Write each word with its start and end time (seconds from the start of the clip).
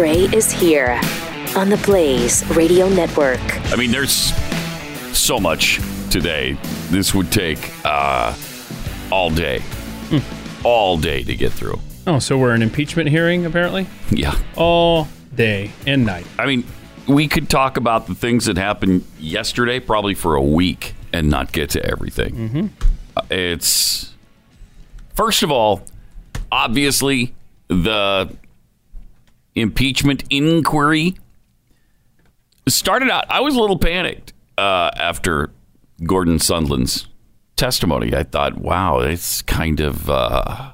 Gray 0.00 0.20
is 0.32 0.50
here 0.50 0.98
on 1.54 1.68
the 1.68 1.76
Blaze 1.84 2.42
Radio 2.56 2.88
Network. 2.88 3.38
I 3.70 3.76
mean, 3.76 3.90
there's 3.90 4.32
so 5.14 5.38
much 5.38 5.78
today. 6.10 6.56
This 6.88 7.14
would 7.14 7.30
take 7.30 7.70
uh, 7.84 8.34
all 9.12 9.28
day, 9.28 9.62
all 10.64 10.96
day 10.96 11.22
to 11.24 11.36
get 11.36 11.52
through. 11.52 11.78
Oh, 12.06 12.18
so 12.18 12.38
we're 12.38 12.54
an 12.54 12.62
impeachment 12.62 13.10
hearing, 13.10 13.44
apparently? 13.44 13.86
Yeah. 14.10 14.34
All 14.56 15.06
day 15.34 15.70
and 15.86 16.06
night. 16.06 16.24
I 16.38 16.46
mean, 16.46 16.64
we 17.06 17.28
could 17.28 17.50
talk 17.50 17.76
about 17.76 18.06
the 18.06 18.14
things 18.14 18.46
that 18.46 18.56
happened 18.56 19.04
yesterday 19.18 19.80
probably 19.80 20.14
for 20.14 20.34
a 20.34 20.42
week 20.42 20.94
and 21.12 21.28
not 21.28 21.52
get 21.52 21.68
to 21.70 21.84
everything. 21.84 22.34
Mm-hmm. 22.34 22.66
Uh, 23.18 23.22
It's 23.28 24.14
first 25.14 25.42
of 25.42 25.50
all, 25.50 25.82
obviously 26.50 27.34
the 27.68 28.34
impeachment 29.54 30.24
inquiry 30.30 31.16
started 32.68 33.10
out. 33.10 33.24
I 33.30 33.40
was 33.40 33.56
a 33.56 33.60
little 33.60 33.78
panicked 33.78 34.32
uh, 34.58 34.90
after 34.96 35.50
Gordon 36.04 36.38
Sondland's 36.38 37.08
testimony. 37.56 38.14
I 38.14 38.22
thought, 38.22 38.58
wow, 38.58 39.00
it's 39.00 39.42
kind 39.42 39.80
of 39.80 40.08
uh, 40.08 40.72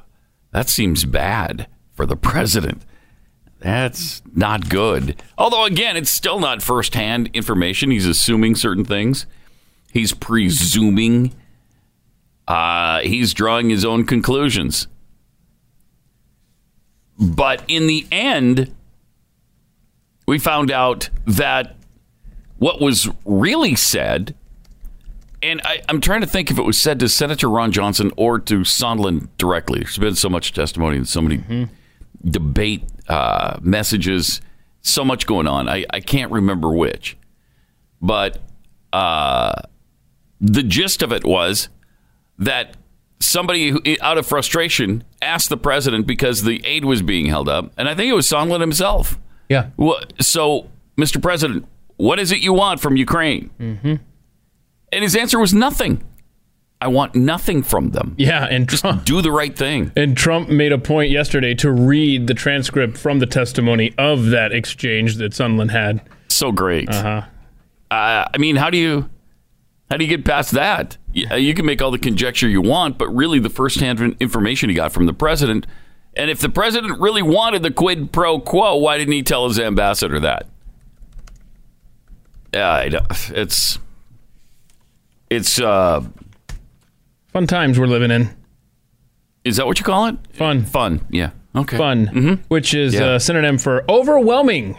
that 0.52 0.68
seems 0.68 1.04
bad 1.04 1.68
for 1.94 2.06
the 2.06 2.16
president. 2.16 2.82
That's 3.58 4.22
not 4.34 4.68
good. 4.68 5.20
Although, 5.38 5.64
again, 5.64 5.96
it's 5.96 6.10
still 6.10 6.38
not 6.38 6.62
firsthand 6.62 7.30
information. 7.32 7.90
He's 7.90 8.06
assuming 8.06 8.54
certain 8.54 8.84
things. 8.84 9.26
He's 9.92 10.12
presuming. 10.12 11.34
Uh, 12.46 13.00
he's 13.00 13.32
drawing 13.34 13.70
his 13.70 13.84
own 13.84 14.04
conclusions. 14.04 14.86
But 17.18 17.62
in 17.68 17.86
the 17.86 18.06
end, 18.12 18.74
we 20.26 20.38
found 20.38 20.70
out 20.70 21.08
that 21.26 21.76
what 22.58 22.80
was 22.80 23.08
really 23.24 23.74
said, 23.74 24.34
and 25.42 25.60
I, 25.64 25.82
I'm 25.88 26.00
trying 26.00 26.22
to 26.22 26.26
think 26.26 26.50
if 26.50 26.58
it 26.58 26.62
was 26.62 26.78
said 26.78 26.98
to 27.00 27.08
Senator 27.08 27.48
Ron 27.48 27.72
Johnson 27.72 28.12
or 28.16 28.38
to 28.40 28.60
Sondland 28.60 29.28
directly. 29.38 29.80
There's 29.80 29.98
been 29.98 30.14
so 30.14 30.28
much 30.28 30.52
testimony 30.52 30.96
and 30.96 31.08
so 31.08 31.20
many 31.20 31.68
debate 32.24 32.84
uh, 33.08 33.58
messages, 33.60 34.40
so 34.80 35.04
much 35.04 35.26
going 35.26 35.46
on. 35.46 35.68
I, 35.68 35.84
I 35.90 36.00
can't 36.00 36.32
remember 36.32 36.70
which. 36.70 37.16
But 38.00 38.40
uh, 38.92 39.62
the 40.40 40.62
gist 40.62 41.02
of 41.02 41.12
it 41.12 41.24
was 41.24 41.68
that 42.38 42.76
somebody 43.20 43.70
who, 43.70 43.80
out 44.00 44.18
of 44.18 44.26
frustration 44.26 45.04
asked 45.22 45.48
the 45.48 45.56
president 45.56 46.06
because 46.06 46.42
the 46.42 46.64
aid 46.66 46.84
was 46.84 47.02
being 47.02 47.26
held 47.26 47.48
up, 47.48 47.72
and 47.76 47.88
I 47.88 47.94
think 47.94 48.10
it 48.10 48.14
was 48.14 48.28
Sondland 48.28 48.60
himself. 48.60 49.18
Yeah. 49.48 49.70
Well, 49.76 50.00
so, 50.20 50.68
Mr. 50.98 51.20
President, 51.22 51.66
what 51.96 52.18
is 52.18 52.32
it 52.32 52.38
you 52.40 52.52
want 52.52 52.80
from 52.80 52.96
Ukraine? 52.96 53.50
Mm-hmm. 53.60 53.94
And 54.92 55.02
his 55.02 55.16
answer 55.16 55.38
was 55.38 55.54
nothing. 55.54 56.02
I 56.80 56.88
want 56.88 57.14
nothing 57.14 57.62
from 57.62 57.90
them. 57.90 58.14
Yeah, 58.18 58.44
and 58.44 58.68
Trump, 58.68 59.04
Do 59.06 59.22
the 59.22 59.32
right 59.32 59.56
thing. 59.56 59.92
and 59.96 60.14
Trump 60.16 60.50
made 60.50 60.72
a 60.72 60.78
point 60.78 61.10
yesterday 61.10 61.54
to 61.54 61.70
read 61.72 62.26
the 62.26 62.34
transcript 62.34 62.98
from 62.98 63.18
the 63.18 63.26
testimony 63.26 63.94
of 63.96 64.26
that 64.26 64.52
exchange 64.52 65.16
that 65.16 65.32
Sunderland 65.32 65.70
had. 65.70 66.02
So 66.28 66.52
great. 66.52 66.88
Uh-huh. 66.90 67.22
Uh, 67.90 68.28
I 68.32 68.38
mean, 68.38 68.56
how 68.56 68.68
do 68.68 68.76
you 68.76 69.08
how 69.90 69.96
do 69.96 70.04
you 70.04 70.08
get 70.16 70.24
past 70.24 70.50
that? 70.52 70.96
You, 71.12 71.26
you 71.36 71.54
can 71.54 71.64
make 71.66 71.80
all 71.82 71.90
the 71.90 71.98
conjecture 71.98 72.48
you 72.48 72.60
want, 72.60 72.98
but 72.98 73.08
really 73.08 73.38
the 73.38 73.50
firsthand 73.50 74.16
information 74.20 74.68
he 74.68 74.74
got 74.74 74.92
from 74.92 75.06
the 75.06 75.12
president. 75.14 75.66
And 76.14 76.30
if 76.30 76.38
the 76.40 76.48
president 76.48 76.98
really 77.00 77.22
wanted 77.22 77.62
the 77.62 77.70
quid 77.70 78.10
pro 78.12 78.40
quo, 78.40 78.76
why 78.76 78.96
didn't 78.98 79.12
he 79.12 79.22
tell 79.22 79.46
his 79.48 79.58
ambassador 79.58 80.18
that? 80.20 80.46
Yeah, 82.54 82.70
I 82.72 82.88
don't- 82.88 83.30
it's 83.34 83.78
it's 85.28 85.60
uh, 85.60 86.04
Fun 87.32 87.46
times 87.46 87.78
we're 87.78 87.86
living 87.86 88.10
in. 88.10 88.30
is 89.44 89.56
that 89.56 89.66
what 89.66 89.78
you 89.78 89.84
call 89.84 90.06
it? 90.06 90.16
Fun. 90.32 90.64
Fun, 90.64 91.04
yeah, 91.10 91.30
okay. 91.54 91.76
Fun, 91.76 92.42
which 92.48 92.72
is 92.74 92.94
Yeah. 92.94 93.14
a 93.16 93.20
synonym 93.20 93.58
for 93.58 93.84
overwhelming, 93.90 94.76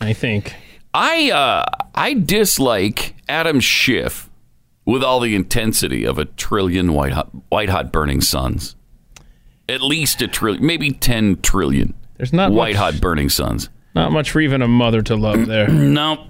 I 0.00 0.12
think. 0.12 0.54
I 0.94 1.30
uh, 1.30 1.64
I 1.94 2.14
dislike 2.14 3.14
Adam 3.28 3.60
Schiff 3.60 4.29
with 4.90 5.04
all 5.04 5.20
the 5.20 5.36
intensity 5.36 6.04
of 6.04 6.18
a 6.18 6.24
trillion 6.24 6.92
white 6.92 7.12
hot, 7.12 7.30
white 7.48 7.68
hot 7.68 7.92
burning 7.92 8.20
suns. 8.20 8.74
At 9.68 9.82
least 9.82 10.20
a 10.20 10.26
trillion, 10.26 10.66
maybe 10.66 10.90
ten 10.90 11.40
trillion. 11.40 11.94
There's 12.16 12.32
not 12.32 12.50
white 12.50 12.74
much- 12.74 12.94
hot 12.94 13.00
burning 13.00 13.28
suns. 13.28 13.70
Not 13.94 14.10
much 14.10 14.32
for 14.32 14.40
even 14.40 14.62
a 14.62 14.68
mother 14.68 15.00
to 15.02 15.14
love 15.14 15.46
there. 15.46 15.68
No, 15.70 16.26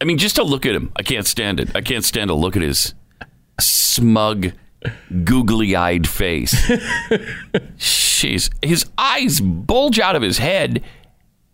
I 0.00 0.04
mean 0.04 0.18
just 0.18 0.34
to 0.36 0.42
look 0.42 0.66
at 0.66 0.74
him, 0.74 0.90
I 0.96 1.04
can't 1.04 1.26
stand 1.26 1.60
it. 1.60 1.76
I 1.76 1.80
can't 1.80 2.04
stand 2.04 2.28
to 2.28 2.34
look 2.34 2.56
at 2.56 2.62
his 2.62 2.94
smug, 3.60 4.52
googly-eyed 5.22 6.08
face. 6.08 6.54
Jeez, 7.78 8.50
his 8.64 8.84
eyes 8.98 9.40
bulge 9.40 10.00
out 10.00 10.16
of 10.16 10.22
his 10.22 10.38
head 10.38 10.82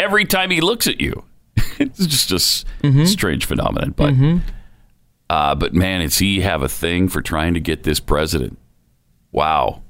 every 0.01 0.25
time 0.25 0.51
he 0.51 0.63
looks 0.63 0.87
at 0.87 0.99
you. 0.99 1.25
it's 1.79 2.07
just 2.07 2.33
a 2.33 2.37
s- 2.37 2.65
mm-hmm. 2.83 3.05
strange 3.05 3.45
phenomenon, 3.45 3.91
but 3.91 4.15
mm-hmm. 4.15 4.39
Uh, 5.31 5.55
but 5.55 5.75
man, 5.75 6.01
does 6.01 6.19
he 6.19 6.41
have 6.41 6.63
a 6.63 6.69
thing 6.69 7.09
for 7.09 7.21
trying 7.21 7.55
to 7.55 7.61
get 7.61 7.83
this 7.83 8.01
president? 8.01 8.59
Wow, 9.33 9.83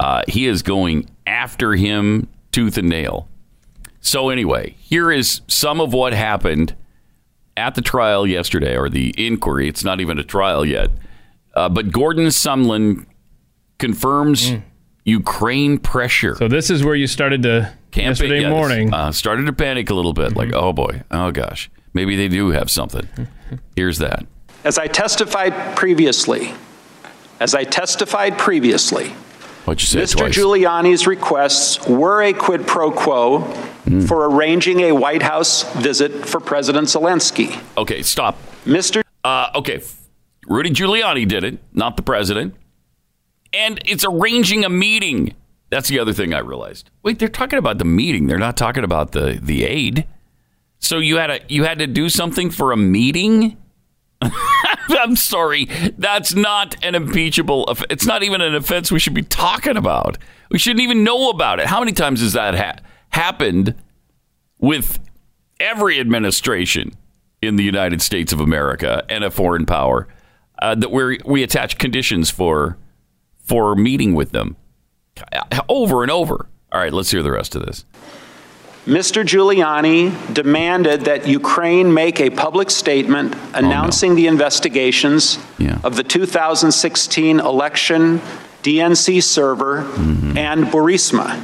uh, 0.00 0.22
he 0.26 0.46
is 0.46 0.62
going 0.62 1.08
after 1.26 1.74
him 1.74 2.28
tooth 2.52 2.78
and 2.78 2.88
nail. 2.88 3.28
So 4.00 4.30
anyway, 4.30 4.74
here 4.78 5.10
is 5.12 5.42
some 5.48 5.80
of 5.80 5.92
what 5.92 6.12
happened 6.14 6.74
at 7.56 7.74
the 7.74 7.82
trial 7.82 8.26
yesterday, 8.26 8.76
or 8.76 8.88
the 8.88 9.14
inquiry. 9.16 9.68
It's 9.68 9.84
not 9.84 10.00
even 10.00 10.18
a 10.18 10.24
trial 10.24 10.64
yet. 10.64 10.90
Uh, 11.54 11.68
but 11.68 11.92
Gordon 11.92 12.26
Sondland 12.26 13.06
confirms 13.78 14.52
Ukraine 15.04 15.78
pressure. 15.78 16.34
So 16.36 16.48
this 16.48 16.70
is 16.70 16.82
where 16.84 16.94
you 16.94 17.06
started 17.06 17.42
to 17.44 17.72
Campaign- 17.92 18.08
yesterday 18.08 18.40
this- 18.40 18.50
morning. 18.50 18.92
uh, 18.94 19.12
started 19.12 19.46
to 19.46 19.52
panic 19.52 19.90
a 19.90 19.94
little 19.94 20.14
bit, 20.14 20.34
like, 20.36 20.52
oh 20.52 20.72
boy, 20.72 21.02
oh 21.10 21.30
gosh, 21.30 21.70
maybe 21.92 22.16
they 22.16 22.28
do 22.28 22.48
have 22.50 22.70
something. 22.70 23.06
Here's 23.76 23.98
that. 23.98 24.26
As 24.64 24.78
I 24.78 24.86
testified 24.86 25.76
previously, 25.76 26.54
as 27.40 27.54
I 27.54 27.64
testified 27.64 28.38
previously, 28.38 29.08
What'd 29.66 29.80
you 29.82 29.86
say 29.86 30.00
Mr. 30.00 30.18
twice? 30.18 30.36
Giuliani's 30.36 31.06
requests 31.06 31.86
were 31.86 32.22
a 32.22 32.32
quid 32.32 32.66
pro 32.66 32.90
quo 32.90 33.40
Hmm. 33.84 34.00
for 34.06 34.24
arranging 34.30 34.80
a 34.80 34.92
White 34.92 35.22
House 35.22 35.62
visit 35.74 36.26
for 36.26 36.40
President 36.40 36.88
Zelensky. 36.88 37.60
Okay, 37.76 38.00
stop. 38.02 38.38
Mr. 38.64 39.02
Uh, 39.22 39.50
okay, 39.54 39.82
Rudy 40.48 40.70
Giuliani 40.70 41.28
did 41.28 41.44
it, 41.44 41.58
not 41.74 41.98
the 41.98 42.02
president. 42.02 42.54
And 43.52 43.78
it's 43.84 44.04
arranging 44.04 44.64
a 44.64 44.70
meeting. 44.70 45.34
That's 45.68 45.88
the 45.88 45.98
other 45.98 46.14
thing 46.14 46.32
I 46.32 46.38
realized. 46.38 46.88
Wait, 47.02 47.18
they're 47.18 47.28
talking 47.28 47.58
about 47.58 47.76
the 47.78 47.84
meeting. 47.84 48.26
They're 48.26 48.38
not 48.38 48.56
talking 48.56 48.84
about 48.84 49.12
the 49.12 49.38
the 49.42 49.64
aid. 49.64 50.06
So 50.78 50.98
you 50.98 51.18
had 51.18 51.30
a 51.30 51.40
you 51.48 51.64
had 51.64 51.78
to 51.78 51.86
do 51.86 52.08
something 52.08 52.48
for 52.50 52.72
a 52.72 52.76
meeting. 52.78 53.56
I'm 54.88 55.16
sorry, 55.16 55.66
that's 55.98 56.34
not 56.34 56.76
an 56.84 56.94
impeachable. 56.94 57.72
It's 57.90 58.06
not 58.06 58.22
even 58.22 58.40
an 58.40 58.54
offense 58.54 58.92
we 58.92 58.98
should 58.98 59.14
be 59.14 59.22
talking 59.22 59.76
about. 59.76 60.18
We 60.50 60.58
shouldn't 60.58 60.82
even 60.82 61.04
know 61.04 61.30
about 61.30 61.60
it. 61.60 61.66
How 61.66 61.80
many 61.80 61.92
times 61.92 62.20
has 62.20 62.34
that 62.34 62.54
ha- 62.54 62.76
happened 63.10 63.74
with 64.58 64.98
every 65.60 66.00
administration 66.00 66.92
in 67.42 67.56
the 67.56 67.64
United 67.64 68.02
States 68.02 68.32
of 68.32 68.40
America 68.40 69.04
and 69.08 69.24
a 69.24 69.30
foreign 69.30 69.66
power 69.66 70.08
uh, 70.60 70.74
that 70.74 70.90
we 70.90 71.20
we 71.24 71.42
attach 71.42 71.78
conditions 71.78 72.30
for 72.30 72.78
for 73.38 73.74
meeting 73.74 74.14
with 74.14 74.30
them 74.30 74.56
over 75.68 76.02
and 76.02 76.10
over. 76.10 76.48
All 76.72 76.80
right, 76.80 76.92
let's 76.92 77.10
hear 77.10 77.22
the 77.22 77.32
rest 77.32 77.54
of 77.54 77.64
this. 77.64 77.84
Mr. 78.86 79.24
Giuliani 79.24 80.12
demanded 80.34 81.02
that 81.02 81.26
Ukraine 81.26 81.94
make 81.94 82.20
a 82.20 82.28
public 82.28 82.70
statement 82.70 83.34
oh, 83.34 83.50
announcing 83.54 84.14
the 84.14 84.26
investigations 84.26 85.38
Yeah. 85.58 85.78
of 85.82 85.96
the 85.96 86.02
2016 86.02 87.40
election, 87.40 88.20
DNC 88.62 89.22
server, 89.22 89.82
mm-hmm. 89.82 90.36
and 90.36 90.66
Burisma. 90.66 91.42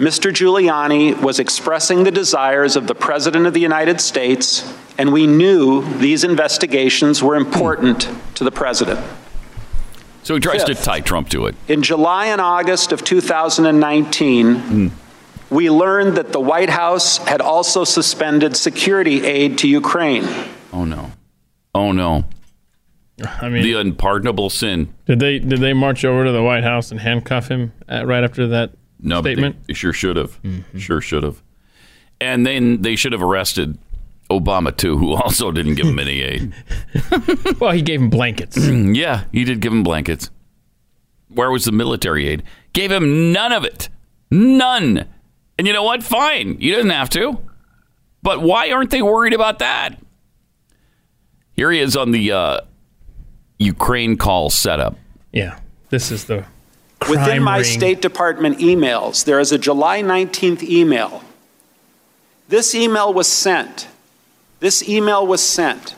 Mr. 0.00 0.32
Giuliani 0.32 1.20
was 1.22 1.38
expressing 1.38 2.02
the 2.02 2.10
desires 2.10 2.74
of 2.74 2.88
the 2.88 2.94
President 2.94 3.46
of 3.46 3.54
the 3.54 3.60
United 3.60 4.00
States, 4.00 4.68
and 4.98 5.12
we 5.12 5.28
knew 5.28 5.82
these 5.98 6.24
investigations 6.24 7.22
were 7.22 7.36
important 7.36 8.04
hmm. 8.04 8.34
to 8.34 8.42
the 8.42 8.50
President. 8.50 8.98
So 10.24 10.34
he 10.34 10.40
tries 10.40 10.64
to 10.64 10.74
tie 10.74 11.00
Trump 11.00 11.28
to 11.30 11.46
it. 11.46 11.54
In 11.68 11.82
July 11.82 12.26
and 12.26 12.40
August 12.40 12.90
of 12.90 13.04
2019, 13.04 14.54
hmm. 14.54 14.88
We 15.52 15.70
learned 15.70 16.16
that 16.16 16.32
the 16.32 16.40
White 16.40 16.70
House 16.70 17.18
had 17.18 17.40
also 17.40 17.84
suspended 17.84 18.56
security 18.56 19.24
aid 19.24 19.58
to 19.58 19.68
Ukraine. 19.68 20.24
Oh 20.72 20.84
no, 20.84 21.12
oh 21.74 21.92
no, 21.92 22.24
I 23.40 23.48
mean, 23.48 23.62
the 23.62 23.74
unpardonable 23.74 24.50
sin. 24.50 24.92
did 25.06 25.20
they 25.20 25.38
did 25.38 25.60
they 25.60 25.72
march 25.72 26.04
over 26.04 26.24
to 26.24 26.32
the 26.32 26.42
White 26.42 26.64
House 26.64 26.90
and 26.90 27.00
handcuff 27.00 27.48
him 27.48 27.72
at, 27.88 28.06
right 28.06 28.24
after 28.24 28.46
that 28.48 28.72
No, 29.00 29.20
but 29.22 29.32
statement? 29.32 29.56
they, 29.66 29.72
they 29.72 29.74
sure 29.74 29.92
should 29.92 30.16
have. 30.16 30.40
Mm-hmm. 30.42 30.78
Sure 30.78 31.00
should 31.00 31.22
have. 31.22 31.42
And 32.20 32.46
then 32.46 32.82
they 32.82 32.96
should 32.96 33.12
have 33.12 33.22
arrested 33.22 33.76
Obama 34.30 34.74
too, 34.76 34.96
who 34.96 35.12
also 35.14 35.50
didn't 35.52 35.74
give 35.74 35.86
him 35.86 35.98
any 35.98 36.22
aid. 36.22 36.52
Well, 37.60 37.72
he 37.72 37.82
gave 37.82 38.00
him 38.00 38.10
blankets. 38.10 38.56
yeah, 38.68 39.24
he 39.32 39.44
did 39.44 39.60
give 39.60 39.72
him 39.72 39.82
blankets. 39.84 40.30
Where 41.28 41.50
was 41.50 41.64
the 41.64 41.72
military 41.72 42.26
aid? 42.28 42.42
Gave 42.72 42.90
him 42.90 43.32
none 43.32 43.52
of 43.52 43.64
it. 43.64 43.88
None. 44.30 45.06
And 45.62 45.66
you 45.68 45.72
know 45.72 45.84
what? 45.84 46.02
Fine. 46.02 46.56
You 46.58 46.74
didn't 46.74 46.90
have 46.90 47.08
to. 47.10 47.38
But 48.20 48.42
why 48.42 48.72
aren't 48.72 48.90
they 48.90 49.00
worried 49.00 49.32
about 49.32 49.60
that? 49.60 49.90
Here 51.54 51.70
he 51.70 51.78
is 51.78 51.96
on 51.96 52.10
the 52.10 52.32
uh, 52.32 52.60
Ukraine 53.60 54.16
call 54.16 54.50
setup. 54.50 54.96
yeah, 55.30 55.60
this 55.90 56.10
is 56.10 56.24
the 56.24 56.46
Within 57.08 57.44
my 57.44 57.58
ring. 57.58 57.64
State 57.64 58.02
Department 58.02 58.58
emails, 58.58 59.24
there 59.24 59.38
is 59.38 59.52
a 59.52 59.56
July 59.58 60.02
19th 60.02 60.64
email. 60.64 61.22
This 62.48 62.74
email 62.74 63.14
was 63.14 63.28
sent. 63.28 63.86
This 64.58 64.88
email 64.88 65.24
was 65.24 65.44
sent 65.44 65.94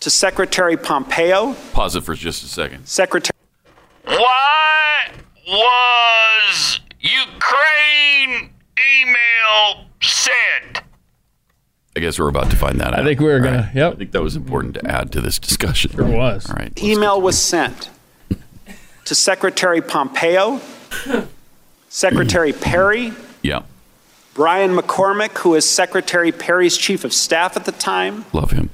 to 0.00 0.10
Secretary 0.10 0.76
Pompeo, 0.76 1.54
Pause 1.72 1.96
it 1.96 2.04
for 2.04 2.14
just 2.14 2.44
a 2.44 2.48
second. 2.48 2.84
Secretary 2.86 3.32
Why 4.04 5.10
was 5.48 6.81
Ukraine 7.02 8.50
email 9.00 9.86
sent? 10.00 10.82
I 11.94 12.00
guess 12.00 12.18
we're 12.18 12.28
about 12.28 12.50
to 12.50 12.56
find 12.56 12.80
that 12.80 12.94
out. 12.94 13.00
I 13.00 13.04
think 13.04 13.20
we 13.20 13.26
were 13.26 13.34
All 13.34 13.40
gonna. 13.44 13.70
Yep. 13.74 13.92
I 13.92 13.96
think 13.96 14.12
that 14.12 14.22
was 14.22 14.36
important 14.36 14.74
to 14.74 14.86
add 14.90 15.12
to 15.12 15.20
this 15.20 15.38
discussion. 15.38 15.90
it 15.90 16.16
was. 16.16 16.48
All 16.48 16.54
right. 16.54 16.68
let's 16.74 16.82
email 16.82 17.20
was 17.20 17.38
sent 17.38 17.90
to 19.04 19.14
Secretary 19.14 19.82
Pompeo, 19.82 20.60
Secretary 21.88 22.52
Perry, 22.52 23.12
Yeah, 23.42 23.62
Brian 24.34 24.70
McCormack, 24.74 25.36
who 25.38 25.54
is 25.54 25.68
Secretary 25.68 26.30
Perry's 26.32 26.78
chief 26.78 27.04
of 27.04 27.12
staff 27.12 27.56
at 27.56 27.64
the 27.64 27.72
time, 27.72 28.24
love 28.32 28.52
him. 28.52 28.70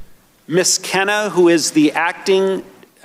Miss 0.46 0.78
Kenna, 0.78 1.30
who 1.30 1.48
is 1.48 1.72
the 1.72 1.92
acting, 1.92 2.62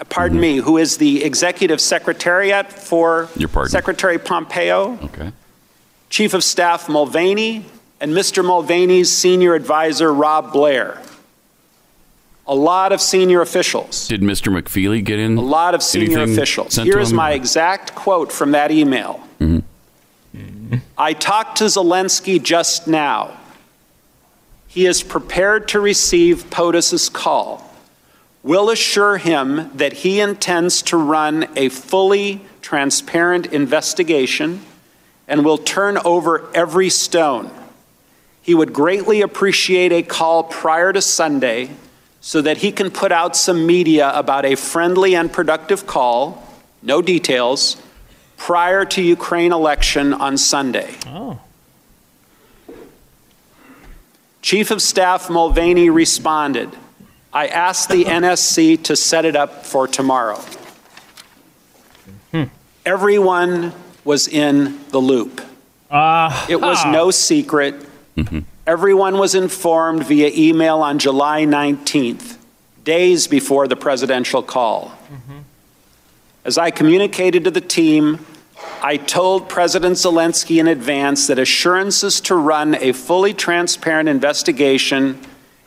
pardon 0.10 0.40
me, 0.40 0.58
who 0.58 0.78
is 0.78 0.98
the 0.98 1.24
executive 1.24 1.80
secretariat 1.82 2.72
for. 2.72 3.30
Secretary 3.68 4.18
Pompeo, 4.20 4.98
Okay. 5.04 5.32
Chief 6.10 6.34
of 6.34 6.44
Staff 6.44 6.90
Mulvaney, 6.90 7.66
and 8.00 8.14
Mr. 8.14 8.46
Mulvaney's 8.46 9.12
senior 9.12 9.56
advisor, 9.56 10.14
Rob 10.14 10.54
Blair. 10.54 11.02
A 12.46 12.54
lot 12.54 12.92
of 12.92 13.00
senior 13.02 13.42
officials. 13.42 14.08
Did 14.10 14.22
Mr. 14.22 14.52
McFeely 14.52 15.04
get 15.04 15.18
in? 15.18 15.38
A 15.38 15.42
lot 15.42 15.74
of 15.74 15.82
senior 15.82 16.22
officials. 16.24 16.76
Here 16.76 17.00
is 17.00 17.14
my 17.14 17.32
exact 17.32 17.96
quote 17.96 18.32
from 18.32 18.52
that 18.52 18.70
email. 18.70 19.26
Mm-hmm. 19.40 20.76
I 20.98 21.14
talked 21.14 21.60
to 21.60 21.66
Zelensky 21.66 22.42
just 22.42 22.88
now. 22.88 23.38
He 24.68 24.86
is 24.86 25.04
prepared 25.04 25.68
to 25.70 25.80
receive 25.80 26.50
POTUS's 26.50 27.08
call. 27.10 27.73
We'll 28.44 28.70
assure 28.70 29.18
him 29.18 29.72
that 29.74 29.94
he 29.94 30.20
intends 30.20 30.82
to 30.84 30.98
run 30.98 31.48
a 31.56 31.70
fully 31.70 32.42
transparent 32.62 33.48
investigation 33.48 34.62
and 35.30 35.46
will 35.46 35.58
turn 35.58 35.98
over 36.00 36.46
every 36.54 36.90
stone. 36.90 37.50
He 38.42 38.54
would 38.54 38.74
greatly 38.74 39.22
appreciate 39.22 39.94
a 39.94 40.04
call 40.04 40.44
prior 40.44 40.92
to 40.92 41.02
Sunday 41.02 41.70
so 42.20 42.42
that 42.42 42.58
he 42.58 42.74
can 42.74 42.92
put 42.92 43.14
out 43.14 43.38
some 43.38 43.66
media 43.66 44.12
about 44.14 44.44
a 44.44 44.56
friendly 44.56 45.16
and 45.16 45.32
productive 45.32 45.88
call, 45.88 46.46
no 46.82 47.02
details, 47.02 47.82
prior 48.36 48.84
to 48.84 49.02
Ukraine 49.02 49.54
election 49.54 50.14
on 50.14 50.38
Sunday. 50.38 50.96
Oh, 51.08 51.40
Chief 54.42 54.72
of 54.72 54.82
Staff 54.82 55.30
Mulvaney 55.30 55.90
responded, 55.90 56.70
I 57.34 57.48
asked 57.48 57.90
the 57.90 58.06
NSC 58.06 58.84
to 58.84 58.96
set 58.96 59.26
it 59.26 59.36
up 59.36 59.66
for 59.66 59.88
tomorrow. 59.88 60.40
Everyone 62.86 63.72
was 64.04 64.28
in 64.28 64.80
the 64.90 65.00
loop. 65.00 65.42
Ah, 65.90 66.46
It 66.50 66.60
was 66.60 66.84
no 66.86 67.12
secret. 67.12 67.76
Everyone 68.68 69.18
was 69.18 69.36
informed 69.36 70.06
via 70.06 70.30
email 70.36 70.80
on 70.82 71.00
July 71.00 71.46
19th, 71.46 72.38
days 72.84 73.28
before 73.28 73.68
the 73.68 73.76
presidential 73.78 74.44
call. 74.44 74.92
As 76.46 76.58
I 76.58 76.72
communicated 76.72 77.46
to 77.46 77.52
the 77.52 77.62
team, 77.62 78.26
I 78.82 78.98
told 78.98 79.48
President 79.48 79.96
Zelensky 79.96 80.60
in 80.60 80.68
advance 80.68 81.28
that 81.28 81.40
assurances 81.40 82.20
to 82.22 82.36
run 82.36 82.76
a 82.76 82.92
fully 82.92 83.34
transparent 83.34 84.10
investigation 84.10 85.20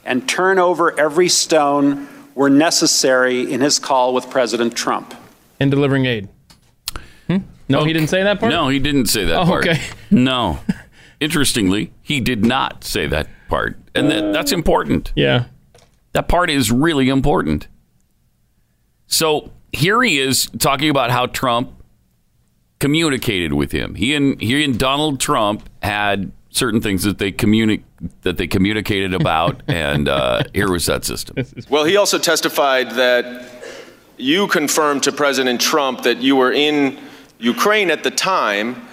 and 0.07 0.29
turn 0.29 0.59
over 0.59 0.99
every 0.99 1.29
stone 1.29 2.09
were 2.35 2.51
necessary 2.51 3.51
in 3.53 3.61
his 3.61 3.79
call 3.79 4.15
with 4.15 4.31
President 4.31 4.75
Trump. 4.77 5.15
In 5.61 5.71
delivering 5.71 6.07
aid. 6.07 6.29
Hmm? 7.27 7.39
No, 7.69 7.85
he 7.85 7.93
didn't 7.93 8.09
say 8.09 8.23
that 8.23 8.39
part. 8.41 8.53
No, 8.53 8.69
he 8.69 8.79
didn't 8.79 9.07
say 9.07 9.25
that 9.25 9.37
Oh, 9.37 9.45
part. 9.45 9.67
okay. 9.67 9.83
No. 10.11 10.59
Interestingly, 11.19 11.93
he 12.03 12.21
did 12.21 12.45
not 12.45 12.85
say 12.85 13.07
that 13.07 13.27
part. 13.49 13.79
And 13.95 14.11
that, 14.11 14.33
that's 14.33 14.53
important. 14.53 15.13
Yeah. 15.17 15.47
That 16.13 16.29
part 16.29 16.51
is 16.51 16.71
really 16.71 17.09
important. 17.09 17.69
So 19.07 19.51
here 19.73 20.03
he 20.03 20.19
is 20.19 20.51
talking 20.59 20.91
about 20.91 21.11
how 21.11 21.27
Trump 21.27 21.73
communicated 22.79 23.53
with 23.55 23.73
him. 23.73 23.95
He 23.95 24.15
and 24.15 24.41
he 24.41 24.63
and 24.63 24.79
Donald 24.79 25.21
Trump 25.21 25.69
had 25.83 26.33
certain 26.57 26.81
things 26.81 27.03
that 27.05 27.19
they 27.19 27.31
communi- 27.31 27.83
that 28.23 28.39
they 28.39 28.47
communicated 28.47 29.15
about, 29.15 29.63
and 29.69 30.09
uh, 30.09 30.43
here 30.55 30.71
was 30.71 30.87
that 30.87 31.05
system. 31.05 31.37
Well, 31.69 31.85
he 31.85 31.97
also 31.97 32.19
testified 32.19 32.93
that 32.93 33.51
you 34.17 34.47
confirmed 34.49 35.03
to 35.05 35.13
President 35.13 35.61
Trump 35.61 36.03
that 36.03 36.19
you 36.19 36.37
were 36.37 36.53
in 36.53 36.99
Ukraine 37.39 37.91
at 37.91 38.03
the 38.03 38.11
time 38.11 38.87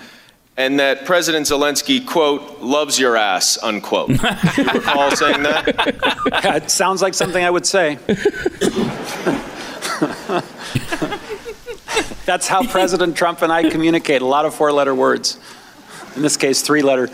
and 0.55 0.79
that 0.79 1.05
President 1.05 1.47
Zelensky, 1.47 2.05
quote, 2.05 2.61
loves 2.61 2.99
your 2.99 3.17
ass, 3.17 3.57
unquote. 3.63 4.09
Do 4.09 4.13
you 4.57 4.69
recall 4.69 5.09
saying 5.15 5.41
that? 5.43 6.59
It 6.63 6.69
sounds 6.69 7.01
like 7.01 7.15
something 7.15 7.43
I 7.43 7.49
would 7.49 7.65
say. 7.65 7.97
That's 12.25 12.47
how 12.47 12.65
President 12.67 13.17
Trump 13.17 13.41
and 13.41 13.51
I 13.51 13.69
communicate 13.69 14.21
a 14.21 14.25
lot 14.25 14.45
of 14.45 14.53
four 14.53 14.71
letter 14.71 14.93
words. 14.93 15.39
In 16.15 16.21
this 16.21 16.37
case, 16.37 16.61
three 16.61 16.81
letter. 16.81 17.07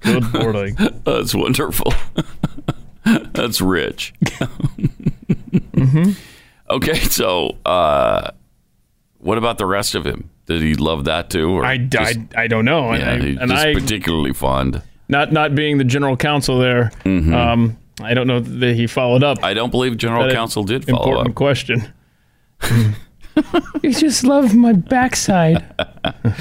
Good 0.00 0.32
morning. 0.34 0.76
That's 1.04 1.34
wonderful. 1.34 1.92
That's 3.04 3.60
rich. 3.60 4.14
Okay, 6.68 6.94
so 6.98 7.56
uh, 7.64 8.30
what 9.18 9.38
about 9.38 9.58
the 9.58 9.66
rest 9.66 9.94
of 9.94 10.04
him? 10.04 10.30
Did 10.46 10.62
he 10.62 10.74
love 10.74 11.04
that 11.06 11.30
too? 11.30 11.50
Or 11.50 11.64
I, 11.64 11.78
just- 11.78 12.18
I, 12.36 12.42
I 12.42 12.46
don't 12.46 12.64
know. 12.64 12.92
yeah, 12.92 13.10
and 13.12 13.22
I, 13.22 13.26
he's 13.26 13.38
and 13.38 13.50
just 13.50 13.66
I 13.66 13.74
particularly 13.74 14.32
fond. 14.32 14.82
not 15.08 15.32
not 15.32 15.54
being 15.54 15.78
the 15.78 15.84
general 15.84 16.16
counsel 16.16 16.58
there, 16.58 16.90
um, 17.04 17.76
I 18.00 18.14
don't 18.14 18.26
know 18.26 18.40
that 18.40 18.74
he 18.74 18.86
followed 18.86 19.22
up. 19.24 19.38
Mm-hmm. 19.38 19.46
I 19.46 19.54
don't 19.54 19.70
believe 19.70 19.96
General 19.96 20.30
Counsel 20.32 20.64
did 20.64 20.84
follow 20.84 20.98
important 21.20 21.20
up. 21.20 21.26
Important 21.28 21.92
question. 22.60 22.94
you 23.82 23.92
just 23.92 24.24
love 24.24 24.54
my 24.54 24.72
backside. 24.72 25.64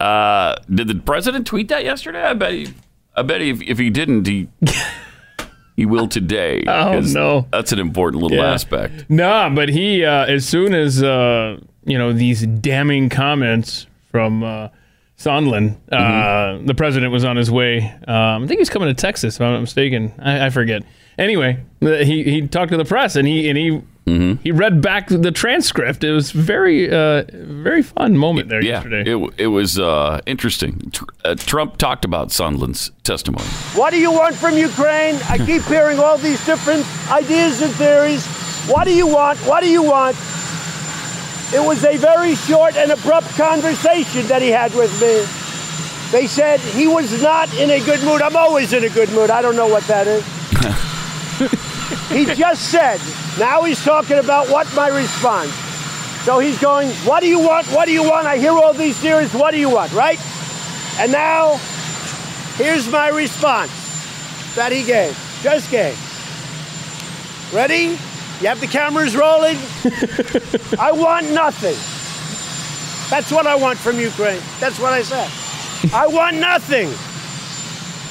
Uh, 0.00 0.54
did 0.72 0.86
the 0.86 0.94
president 0.94 1.44
tweet 1.46 1.68
that 1.68 1.84
yesterday? 1.84 2.22
I 2.22 2.32
bet 2.34 2.52
he. 2.52 2.68
I 3.16 3.22
bet 3.22 3.42
if, 3.42 3.60
if 3.62 3.78
he 3.78 3.90
didn't, 3.90 4.28
he 4.28 4.46
he 5.76 5.86
will 5.86 6.06
today. 6.06 6.62
Oh, 6.68 7.00
no. 7.00 7.46
that's 7.50 7.72
an 7.72 7.80
important 7.80 8.22
little 8.22 8.38
Yeah. 8.38 8.52
aspect. 8.52 9.10
Nah, 9.10 9.50
but 9.50 9.68
he 9.68 10.04
uh, 10.04 10.24
as 10.26 10.46
soon 10.46 10.72
as 10.72 11.02
uh, 11.02 11.58
you 11.84 11.98
know 11.98 12.12
these 12.12 12.46
damning 12.46 13.08
comments 13.08 13.88
from 14.12 14.44
uh, 14.44 14.68
Sondland, 15.18 15.78
uh, 15.90 15.96
Mm-hmm. 15.96 16.66
the 16.66 16.74
president 16.74 17.10
was 17.10 17.24
on 17.24 17.36
his 17.36 17.50
way. 17.50 17.80
Um, 18.06 18.44
I 18.44 18.46
think 18.46 18.52
he 18.52 18.58
was 18.58 18.70
coming 18.70 18.86
to 18.88 18.94
Texas, 18.94 19.34
if 19.34 19.40
I'm 19.42 19.52
not 19.52 19.60
mistaken. 19.62 20.12
I, 20.20 20.46
I 20.46 20.50
forget. 20.50 20.84
Anyway, 21.18 21.58
he 21.80 22.22
he 22.24 22.46
talked 22.46 22.70
to 22.70 22.76
the 22.78 22.84
press 22.84 23.16
and 23.16 23.26
he 23.26 23.48
and 23.48 23.58
he. 23.58 23.82
Mm-hmm. 24.06 24.42
He 24.42 24.52
read 24.52 24.80
back 24.80 25.08
the 25.08 25.30
transcript. 25.30 26.02
It 26.02 26.12
was 26.12 26.30
very, 26.30 26.90
uh, 26.90 27.24
very 27.30 27.82
fun 27.82 28.16
moment 28.16 28.48
there 28.48 28.64
Yeah, 28.64 28.76
yesterday. 28.76 29.10
it 29.10 29.34
it 29.36 29.46
was 29.48 29.78
uh, 29.78 30.20
interesting. 30.24 30.90
Tr- 30.92 31.04
uh, 31.26 31.34
Trump 31.34 31.76
talked 31.76 32.06
about 32.06 32.28
Sondland's 32.30 32.90
testimony. 33.04 33.44
What 33.74 33.90
do 33.90 34.00
you 34.00 34.10
want 34.10 34.34
from 34.34 34.56
Ukraine? 34.56 35.16
I 35.28 35.36
keep 35.36 35.60
hearing 35.64 35.98
all 35.98 36.16
these 36.16 36.40
different 36.46 36.86
ideas 37.10 37.60
and 37.60 37.70
theories. 37.74 38.24
What 38.66 38.84
do 38.84 38.94
you 38.94 39.06
want? 39.06 39.38
What 39.40 39.62
do 39.62 39.68
you 39.68 39.82
want? 39.82 40.16
It 41.52 41.60
was 41.62 41.84
a 41.84 41.98
very 41.98 42.34
short 42.34 42.76
and 42.76 42.90
abrupt 42.90 43.28
conversation 43.36 44.26
that 44.28 44.40
he 44.40 44.48
had 44.48 44.72
with 44.74 44.92
me. 45.02 45.20
They 46.18 46.26
said 46.26 46.60
he 46.60 46.86
was 46.86 47.22
not 47.22 47.52
in 47.58 47.68
a 47.68 47.80
good 47.84 48.02
mood. 48.04 48.22
I'm 48.22 48.36
always 48.36 48.72
in 48.72 48.84
a 48.84 48.88
good 48.88 49.10
mood. 49.12 49.28
I 49.28 49.42
don't 49.42 49.56
know 49.56 49.68
what 49.68 49.84
that 49.84 50.06
is. 50.06 50.24
he 52.08 52.24
just 52.34 52.70
said, 52.70 53.00
now 53.38 53.62
he's 53.62 53.82
talking 53.84 54.18
about 54.18 54.48
what 54.48 54.66
my 54.74 54.88
response. 54.88 55.52
So 56.24 56.40
he's 56.40 56.58
going, 56.58 56.90
what 57.06 57.20
do 57.20 57.28
you 57.28 57.38
want? 57.38 57.66
What 57.68 57.86
do 57.86 57.92
you 57.92 58.02
want? 58.02 58.26
I 58.26 58.38
hear 58.38 58.52
all 58.52 58.74
these 58.74 58.98
theories. 58.98 59.32
What 59.32 59.52
do 59.52 59.58
you 59.58 59.70
want, 59.70 59.92
right? 59.92 60.18
And 60.98 61.12
now, 61.12 61.56
here's 62.56 62.88
my 62.90 63.08
response 63.08 63.70
that 64.56 64.72
he 64.72 64.82
gave, 64.84 65.16
just 65.42 65.70
gave. 65.70 65.96
Ready? 67.52 67.96
You 68.40 68.48
have 68.48 68.60
the 68.60 68.66
cameras 68.66 69.16
rolling? 69.16 69.56
I 70.78 70.92
want 70.92 71.30
nothing. 71.30 71.76
That's 73.10 73.30
what 73.32 73.46
I 73.46 73.54
want 73.54 73.78
from 73.78 73.98
Ukraine. 73.98 74.42
That's 74.60 74.78
what 74.78 74.92
I 74.92 75.02
said. 75.02 75.30
I 75.94 76.06
want 76.08 76.36
nothing. 76.36 76.88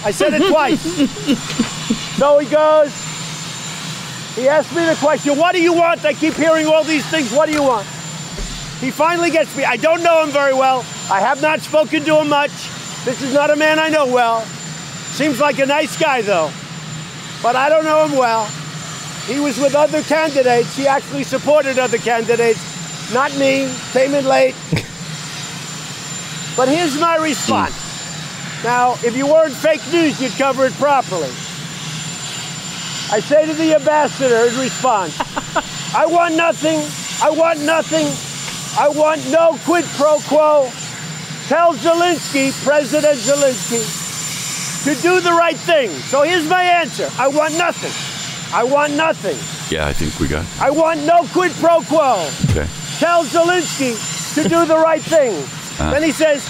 I 0.04 0.12
said 0.12 0.34
it 0.34 0.50
twice. 0.50 0.82
so 2.18 2.40
he 2.40 2.50
goes, 2.50 2.92
he 4.38 4.48
asked 4.48 4.74
me 4.76 4.86
the 4.86 4.96
question, 4.96 5.36
What 5.36 5.54
do 5.54 5.62
you 5.62 5.74
want? 5.74 6.06
I 6.06 6.14
keep 6.14 6.36
hearing 6.36 6.68
all 6.68 6.84
these 6.84 7.04
things. 7.08 7.32
What 7.32 7.48
do 7.48 7.54
you 7.54 7.64
want? 7.64 7.88
He 8.80 8.92
finally 8.92 9.32
gets 9.32 9.58
me. 9.58 9.64
I 9.64 9.78
don't 9.78 10.04
know 10.04 10.24
him 10.24 10.30
very 10.30 10.54
well. 10.54 10.86
I 11.10 11.20
have 11.20 11.42
not 11.42 11.62
spoken 11.62 12.06
to 12.06 12.20
him 12.22 12.30
much. 12.30 12.52
This 13.04 13.24
is 13.24 13.34
not 13.34 13.50
a 13.50 13.56
man 13.56 13.80
I 13.80 13.90
know 13.90 14.06
well. 14.06 14.42
Seems 15.16 15.40
like 15.40 15.58
a 15.58 15.66
nice 15.66 15.98
guy, 15.98 16.22
though. 16.22 16.52
But 17.42 17.56
I 17.56 17.68
don't 17.70 17.84
know 17.84 18.06
him 18.06 18.12
well. 18.16 18.46
He 19.26 19.40
was 19.40 19.58
with 19.58 19.74
other 19.74 20.04
candidates. 20.04 20.76
He 20.76 20.86
actually 20.86 21.24
supported 21.24 21.80
other 21.80 21.98
candidates. 21.98 22.62
Not 23.12 23.36
me. 23.38 23.74
Came 23.92 24.14
in 24.14 24.28
late. 24.28 24.54
but 26.56 26.70
here's 26.70 27.00
my 27.02 27.18
response. 27.18 27.74
Now, 28.64 28.94
if 29.04 29.18
you 29.18 29.26
weren't 29.26 29.54
fake 29.54 29.82
news, 29.92 30.22
you'd 30.22 30.34
cover 30.34 30.68
it 30.68 30.74
properly. 30.74 31.32
I 33.10 33.22
say 33.22 33.46
to 33.46 33.54
the 33.54 33.76
ambassador 33.76 34.48
in 34.50 34.60
response, 34.60 35.18
I 35.96 36.06
want 36.06 36.36
nothing. 36.36 36.80
I 37.24 37.30
want 37.30 37.62
nothing. 37.62 38.06
I 38.78 38.90
want 38.90 39.26
no 39.32 39.58
quid 39.64 39.86
pro 39.96 40.20
quo. 40.28 40.70
Tell 41.48 41.74
Zelensky, 41.74 42.52
President 42.66 43.18
Zelensky, 43.18 43.82
to 44.84 45.02
do 45.02 45.22
the 45.22 45.32
right 45.32 45.56
thing. 45.56 45.90
So 46.12 46.24
here's 46.24 46.48
my 46.50 46.64
answer 46.64 47.08
I 47.18 47.30
want 47.30 47.58
nothing. 47.58 47.94
I 48.54 48.66
want 48.66 48.94
nothing. 48.94 49.38
Yeah, 49.72 49.88
I 49.88 49.94
think 49.94 50.20
we 50.20 50.28
got. 50.28 50.44
It. 50.44 50.62
I 50.62 50.70
want 50.70 51.04
no 51.06 51.24
quid 51.32 51.54
pro 51.54 51.82
quo. 51.84 52.30
Okay. 52.52 52.68
Tell 53.00 53.24
Zelensky 53.24 53.96
to 54.36 54.50
do 54.50 54.66
the 54.66 54.78
right 54.78 55.02
thing. 55.02 55.34
Uh-huh. 55.78 55.92
Then 55.92 56.02
he 56.02 56.12
says, 56.12 56.44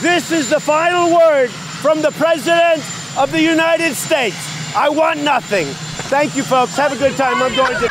This 0.00 0.30
is 0.30 0.48
the 0.48 0.60
final 0.60 1.12
word 1.12 1.50
from 1.50 2.02
the 2.02 2.12
President 2.12 2.84
of 3.18 3.32
the 3.32 3.42
United 3.42 3.96
States. 3.96 4.36
I 4.76 4.88
want 4.88 5.24
nothing. 5.24 5.66
Thank 6.10 6.36
you, 6.36 6.42
folks. 6.42 6.76
Have 6.76 6.92
a 6.92 6.96
good 6.96 7.16
time. 7.16 7.40
I'm 7.40 7.54
going 7.54 7.88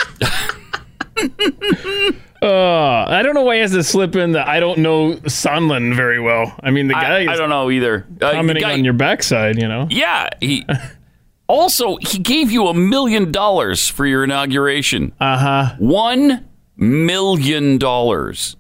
to. 1.17 2.15
Uh, 2.41 3.03
I 3.05 3.21
don't 3.21 3.33
know 3.33 3.41
why 3.41 3.55
he 3.55 3.61
has 3.61 3.73
to 3.73 3.83
slip 3.83 4.15
in 4.15 4.31
that 4.31 4.47
I 4.47 4.61
don't 4.61 4.79
know 4.79 5.15
Sondland 5.25 5.93
very 5.93 6.21
well. 6.21 6.57
I 6.63 6.71
mean, 6.71 6.88
the 6.88 6.93
guy 6.93 7.17
I, 7.17 7.19
is 7.23 7.27
I 7.27 7.35
don't 7.35 7.49
know 7.49 7.69
either. 7.69 8.07
Uh, 8.21 8.31
commenting 8.31 8.61
guy- 8.61 8.73
on 8.73 8.85
your 8.85 8.93
backside, 8.93 9.57
you 9.57 9.67
know? 9.67 9.88
Yeah, 9.89 10.29
he. 10.39 10.65
also, 11.47 11.97
he 11.97 12.17
gave 12.17 12.49
you 12.49 12.67
a 12.67 12.73
million 12.73 13.33
dollars 13.33 13.89
for 13.89 14.05
your 14.05 14.23
inauguration. 14.23 15.11
Uh 15.19 15.38
huh. 15.38 15.75
One 15.79 16.47
million 16.77 17.77
dollars. 17.77 18.55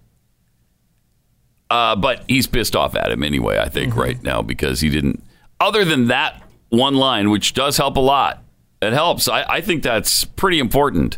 Uh, 1.69 1.95
but 1.95 2.25
he's 2.27 2.47
pissed 2.47 2.75
off 2.75 2.95
at 2.97 3.09
him 3.09 3.23
anyway, 3.23 3.59
I 3.59 3.69
think, 3.69 3.95
right 3.95 4.21
now, 4.21 4.41
because 4.41 4.81
he 4.81 4.89
didn't. 4.89 5.23
Other 5.61 5.85
than 5.85 6.07
that 6.07 6.43
one 6.67 6.95
line, 6.95 7.29
which 7.29 7.53
does 7.53 7.77
help 7.77 7.95
a 7.95 8.01
lot, 8.01 8.43
it 8.81 8.93
helps. 8.93 9.27
I, 9.27 9.43
I 9.43 9.61
think 9.61 9.83
that's 9.83 10.23
pretty 10.23 10.59
important 10.59 11.17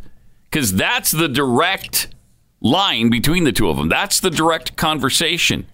because 0.49 0.73
that's 0.73 1.11
the 1.11 1.27
direct 1.27 2.13
line 2.59 3.09
between 3.09 3.43
the 3.43 3.51
two 3.51 3.69
of 3.69 3.77
them. 3.77 3.89
That's 3.89 4.19
the 4.19 4.29
direct 4.29 4.75
conversation. 4.75 5.65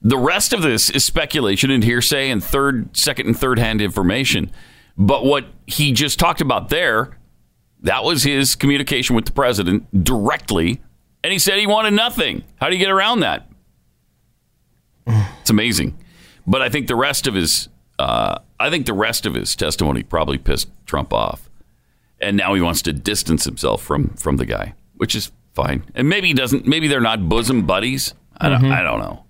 The 0.00 0.18
rest 0.18 0.52
of 0.52 0.62
this 0.62 0.90
is 0.90 1.04
speculation 1.04 1.70
and 1.70 1.82
hearsay 1.82 2.30
and 2.30 2.42
third, 2.42 2.96
second, 2.96 3.26
and 3.26 3.38
third 3.38 3.58
hand 3.58 3.80
information. 3.80 4.50
But 4.96 5.24
what 5.24 5.46
he 5.66 5.92
just 5.92 6.18
talked 6.18 6.40
about 6.40 6.68
there, 6.68 7.18
that 7.80 8.04
was 8.04 8.22
his 8.22 8.54
communication 8.54 9.16
with 9.16 9.26
the 9.26 9.32
president 9.32 10.04
directly. 10.04 10.80
And 11.24 11.32
he 11.32 11.38
said 11.38 11.58
he 11.58 11.66
wanted 11.66 11.94
nothing. 11.94 12.44
How 12.60 12.68
do 12.68 12.76
you 12.76 12.84
get 12.84 12.90
around 12.90 13.20
that? 13.20 13.48
It's 15.40 15.50
amazing. 15.50 15.98
But 16.46 16.62
I 16.62 16.68
think 16.68 16.86
the 16.86 16.96
rest 16.96 17.26
of 17.26 17.34
his, 17.34 17.68
uh, 17.98 18.38
I 18.60 18.70
think 18.70 18.86
the 18.86 18.92
rest 18.92 19.26
of 19.26 19.34
his 19.34 19.54
testimony 19.54 20.02
probably 20.02 20.38
pissed 20.38 20.68
Trump 20.86 21.12
off, 21.12 21.48
and 22.20 22.36
now 22.36 22.54
he 22.54 22.60
wants 22.60 22.82
to 22.82 22.92
distance 22.92 23.44
himself 23.44 23.82
from 23.82 24.10
from 24.10 24.36
the 24.36 24.46
guy, 24.46 24.74
which 24.96 25.14
is 25.14 25.30
fine. 25.54 25.84
And 25.94 26.08
maybe 26.08 26.28
he 26.28 26.34
doesn't. 26.34 26.66
Maybe 26.66 26.88
they're 26.88 27.00
not 27.00 27.28
bosom 27.28 27.66
buddies. 27.66 28.14
I 28.40 28.48
don't. 28.48 28.64
I 28.66 28.82
don't 28.82 29.00
know. 29.00 29.24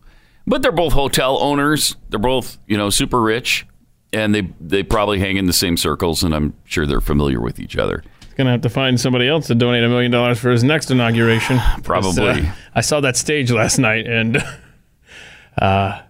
But 0.47 0.62
they're 0.62 0.73
both 0.73 0.94
hotel 0.94 1.38
owners. 1.42 1.97
They're 2.08 2.18
both 2.18 2.58
you 2.66 2.76
know 2.76 2.90
super 2.90 3.20
rich, 3.20 3.66
and 4.12 4.35
they 4.35 4.49
they 4.61 4.82
probably 4.82 5.18
hang 5.18 5.37
in 5.37 5.47
the 5.47 5.52
same 5.52 5.76
circles, 5.76 6.23
and 6.23 6.35
I'm 6.35 6.54
sure 6.64 6.87
they're 6.87 7.00
familiar 7.00 7.40
with 7.40 7.61
each 7.61 7.76
other. 7.76 8.02
He's 8.20 8.35
gonna 8.35 8.52
have 8.52 8.62
to 8.62 8.70
find 8.70 8.99
somebody 8.99 9.28
else 9.28 9.47
to 9.49 9.54
donate 9.54 9.85
a 9.85 9.88
million 9.88 10.11
dollars 10.11 10.38
for 10.38 10.50
his 10.50 10.64
next 10.64 10.90
inauguration. 10.90 11.58
Probably. 11.82 12.47
Uh, 12.47 12.52
I 12.75 12.80
saw 12.80 13.00
that 13.00 13.16
stage 13.16 13.50
last 13.50 13.78
night, 13.78 14.06
and 14.06 14.38
uh, 15.61 16.00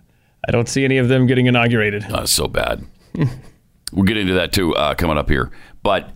I 0.47 0.51
don't 0.53 0.69
see 0.69 0.85
any 0.85 0.99
of 0.99 1.09
them 1.09 1.27
getting 1.27 1.47
inaugurated. 1.47 2.05
Uh, 2.05 2.27
so 2.27 2.47
bad. 2.47 2.85
we'll 3.93 4.05
get 4.05 4.17
into 4.17 4.35
that 4.35 4.53
too 4.53 4.75
uh, 4.75 4.95
coming 4.95 5.19
up 5.19 5.29
here. 5.29 5.51
But 5.83 6.11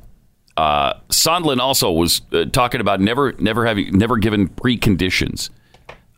uh, 0.57 0.95
Sondland 1.09 1.59
also 1.61 1.91
was 1.91 2.23
uh, 2.33 2.45
talking 2.47 2.81
about 2.81 3.01
never, 3.01 3.33
never 3.35 3.67
having, 3.67 3.97
never 3.97 4.19
given 4.19 4.49
preconditions. 4.49 5.51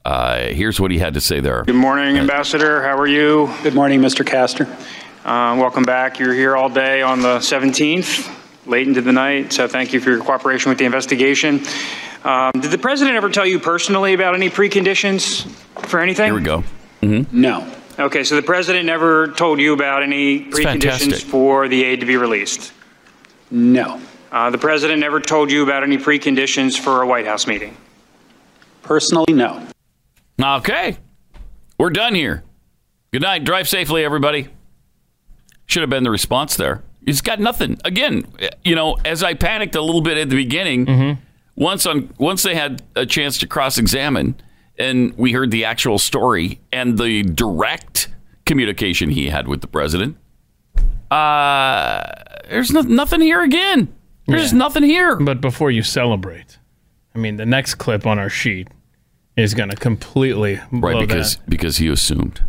Uh, 0.05 0.49
here's 0.49 0.79
what 0.79 0.91
he 0.91 0.99
had 0.99 1.15
to 1.15 1.21
say 1.21 1.41
there. 1.41 1.65
Good 1.65 1.75
morning, 1.75 2.19
Ambassador. 2.19 2.83
How 2.83 2.99
are 2.99 3.07
you? 3.07 3.51
Good 3.63 3.75
morning, 3.75 4.01
Mr. 4.01 4.27
Castor. 4.27 4.65
Uh, 5.25 5.57
welcome 5.59 5.85
back. 5.85 6.19
You're 6.19 6.35
here 6.35 6.57
all 6.57 6.69
day 6.69 7.01
on 7.01 7.23
the 7.23 7.39
17th, 7.39 8.31
late 8.67 8.87
into 8.87 9.01
the 9.01 9.13
night, 9.13 9.55
so 9.55 9.67
thank 9.67 9.95
you 9.95 10.01
for 10.01 10.11
your 10.11 10.23
cooperation 10.23 10.69
with 10.69 10.77
the 10.77 10.85
investigation. 10.85 11.63
Um, 12.25 12.53
did 12.53 12.71
the 12.71 12.79
president 12.79 13.17
ever 13.17 13.31
tell 13.31 13.47
you 13.47 13.59
personally 13.59 14.13
about 14.13 14.35
any 14.35 14.51
preconditions 14.51 15.47
for 15.87 16.01
anything? 16.01 16.27
Here 16.27 16.35
we 16.35 16.43
go. 16.43 16.65
No. 17.33 17.71
Okay, 17.99 18.25
so 18.25 18.35
the 18.35 18.43
president 18.43 18.87
never 18.87 19.29
told 19.29 19.61
you 19.61 19.73
about 19.73 20.03
any 20.03 20.47
preconditions 20.47 20.63
fantastic. 20.65 21.29
for 21.29 21.69
the 21.69 21.85
aid 21.85 22.01
to 22.01 22.07
be 22.07 22.17
released. 22.17 22.73
No. 23.51 24.01
Uh, 24.33 24.51
the 24.51 24.59
president 24.59 24.99
never 25.01 25.21
told 25.21 25.51
you 25.51 25.63
about 25.63 25.85
any 25.85 25.97
preconditions 25.97 26.79
for 26.79 27.03
a 27.03 27.07
White 27.07 27.27
House 27.27 27.47
meeting. 27.47 27.77
Personally, 28.83 29.33
no. 29.33 29.65
Okay. 30.43 30.99
We're 31.79 31.91
done 31.91 32.15
here. 32.15 32.43
Good 33.13 33.23
night. 33.23 33.45
Drive 33.45 33.69
safely, 33.69 34.05
everybody. 34.05 34.49
Should 35.67 35.83
have 35.83 35.91
been 35.91 36.03
the 36.03 36.11
response 36.11 36.57
there. 36.57 36.83
He's 37.07 37.21
got 37.21 37.39
nothing. 37.39 37.79
Again, 37.85 38.27
you 38.65 38.75
know, 38.75 38.97
as 39.05 39.23
I 39.23 39.35
panicked 39.35 39.77
a 39.77 39.81
little 39.81 40.01
bit 40.01 40.17
at 40.17 40.31
the 40.31 40.37
beginning, 40.37 41.19
once 41.55 41.87
on 41.87 42.13
once 42.19 42.43
they 42.43 42.55
had 42.55 42.83
a 42.97 43.07
chance 43.07 43.39
to 43.39 43.47
cross 43.47 43.79
examine 43.79 44.35
and 44.79 45.17
we 45.17 45.33
heard 45.33 45.51
the 45.51 45.65
actual 45.65 45.99
story 45.99 46.61
and 46.73 46.99
the 46.99 47.23
direct 47.23 48.09
communication 48.47 49.11
he 49.11 49.29
had 49.29 49.49
with 49.49 49.61
the 49.61 49.67
president, 49.67 50.17
uh, 51.11 52.03
there's 52.49 52.71
no, 52.73 52.81
nothing 52.83 53.21
here 53.21 53.43
again. 53.43 53.95
There's 54.27 54.43
just 54.43 54.55
nothing 54.55 54.83
here. 54.83 55.17
But 55.17 55.41
before 55.41 55.71
you 55.71 55.83
celebrate, 55.83 56.59
I 57.15 57.19
mean, 57.19 57.37
the 57.37 57.47
next 57.47 57.75
clip 57.77 58.07
on 58.07 58.19
our 58.19 58.31
sheet 58.31 58.69
is 59.37 59.53
gonna 59.55 59.77
completely 59.77 60.61
blow 60.73 60.93
Right, 60.93 61.09
because 61.09 61.37
that. 61.37 61.51
because 61.51 61.77
he 61.79 61.89
assumed. 61.89 62.43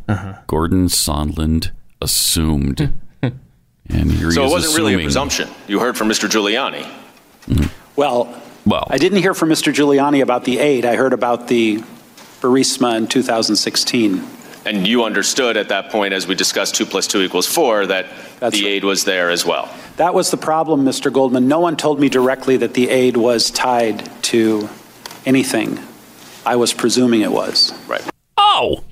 Gordon 0.47 0.87
Sondland 0.87 1.71
assumed. 2.01 2.93
and 3.21 4.11
here 4.11 4.31
So 4.31 4.41
he 4.41 4.45
it 4.45 4.47
is 4.47 4.51
wasn't 4.53 4.77
really 4.77 4.93
a 4.95 4.99
presumption. 4.99 5.49
You 5.67 5.79
heard 5.79 5.97
from 5.97 6.07
Mr. 6.09 6.29
Giuliani. 6.29 6.87
Well, 7.95 8.41
Well, 8.65 8.87
I 8.89 8.97
didn't 8.97 9.19
hear 9.19 9.33
from 9.33 9.49
Mr. 9.49 9.73
Giuliani 9.73 10.21
about 10.21 10.45
the 10.45 10.59
aid. 10.59 10.85
I 10.85 10.95
heard 10.95 11.13
about 11.13 11.47
the 11.47 11.83
Burisma 12.45 12.95
in 12.97 13.07
2016. 13.07 14.23
And 14.65 14.87
you 14.87 15.03
understood 15.03 15.57
at 15.57 15.69
that 15.69 15.89
point, 15.91 16.13
as 16.13 16.27
we 16.27 16.35
discussed 16.35 16.75
2 16.75 16.85
plus 16.85 17.07
2 17.07 17.21
equals 17.21 17.47
4, 17.47 17.87
that 17.87 18.07
That's 18.39 18.57
the 18.57 18.63
right. 18.65 18.71
aid 18.71 18.83
was 18.83 19.03
there 19.03 19.29
as 19.29 19.45
well. 19.45 19.69
That 19.97 20.13
was 20.13 20.31
the 20.31 20.37
problem, 20.37 20.83
Mr. 20.83 21.11
Goldman. 21.13 21.47
No 21.47 21.59
one 21.59 21.75
told 21.77 21.99
me 21.99 22.09
directly 22.09 22.57
that 22.57 22.73
the 22.73 22.89
aid 22.89 23.15
was 23.17 23.51
tied 23.51 24.09
to 24.23 24.67
anything. 25.25 25.79
I 26.45 26.55
was 26.55 26.73
presuming 26.73 27.21
it 27.21 27.31
was. 27.31 27.73
Right. 27.87 28.03
oh, 28.37 28.83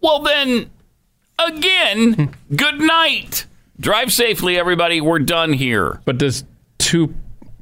well 0.00 0.20
then, 0.20 0.70
again, 1.38 2.34
good 2.54 2.80
night. 2.80 3.46
Drive 3.78 4.12
safely, 4.12 4.58
everybody. 4.58 5.00
We're 5.00 5.18
done 5.20 5.52
here. 5.52 6.00
But 6.04 6.18
does 6.18 6.44
two 6.78 7.14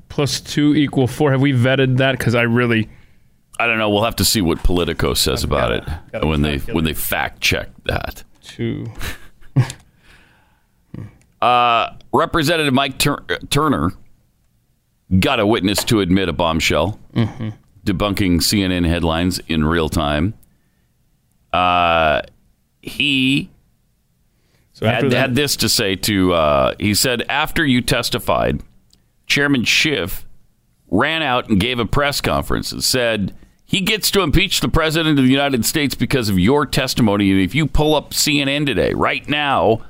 plus 0.08 0.40
two 0.40 0.74
equal 0.74 1.06
four? 1.06 1.30
Have 1.32 1.40
we 1.40 1.52
vetted 1.52 1.98
that? 1.98 2.18
Because 2.18 2.34
I 2.34 2.42
really 2.42 2.88
I 3.58 3.66
don't 3.66 3.78
know. 3.78 3.90
We'll 3.90 4.04
have 4.04 4.16
to 4.16 4.24
see 4.24 4.40
what 4.40 4.62
Politico 4.62 5.14
says 5.14 5.42
about 5.44 5.70
gotta- 5.84 6.00
it 6.06 6.12
gotta 6.12 6.26
when 6.26 6.42
they 6.42 6.58
when 6.58 6.84
they 6.84 6.94
fact 6.94 7.40
check 7.40 7.68
that. 7.84 8.22
two. 8.42 8.86
Representative 12.12 12.74
Mike 12.74 12.98
Tur- 12.98 13.24
Turner 13.50 13.92
got 15.20 15.40
a 15.40 15.46
witness 15.46 15.84
to 15.84 16.00
admit 16.00 16.28
a 16.28 16.32
bombshell, 16.32 16.98
debunking 17.14 18.38
CNN 18.40 18.86
headlines 18.86 19.38
in 19.48 19.64
real 19.64 19.88
time. 19.88 20.34
Uh, 21.52 22.22
he 22.82 23.50
So 24.72 24.86
had, 24.86 25.04
that, 25.10 25.12
had 25.16 25.34
this 25.34 25.56
to 25.56 25.68
say 25.68 25.96
to 25.96 26.32
uh, 26.34 26.74
he 26.78 26.94
said 26.94 27.22
after 27.28 27.64
you 27.64 27.80
testified 27.80 28.62
chairman 29.26 29.64
schiff 29.64 30.26
ran 30.90 31.22
out 31.22 31.48
and 31.48 31.60
gave 31.60 31.78
a 31.78 31.86
press 31.86 32.20
conference 32.20 32.72
and 32.72 32.82
said 32.84 33.34
he 33.68 33.82
gets 33.82 34.10
to 34.10 34.22
impeach 34.22 34.60
the 34.60 34.68
president 34.68 35.18
of 35.18 35.24
the 35.24 35.30
united 35.30 35.64
states 35.64 35.94
because 35.94 36.28
of 36.28 36.38
your 36.38 36.66
testimony 36.66 37.30
and 37.30 37.40
if 37.40 37.54
you 37.54 37.66
pull 37.66 37.94
up 37.94 38.10
cnn 38.10 38.66
today 38.66 38.92
right 38.94 39.28
now 39.28 39.80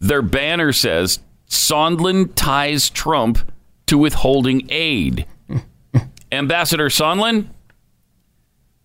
their 0.00 0.22
banner 0.22 0.72
says 0.72 1.18
sondland 1.48 2.32
ties 2.34 2.88
trump 2.90 3.38
to 3.86 3.98
withholding 3.98 4.66
aid 4.70 5.26
ambassador 6.32 6.88
sondland 6.88 7.46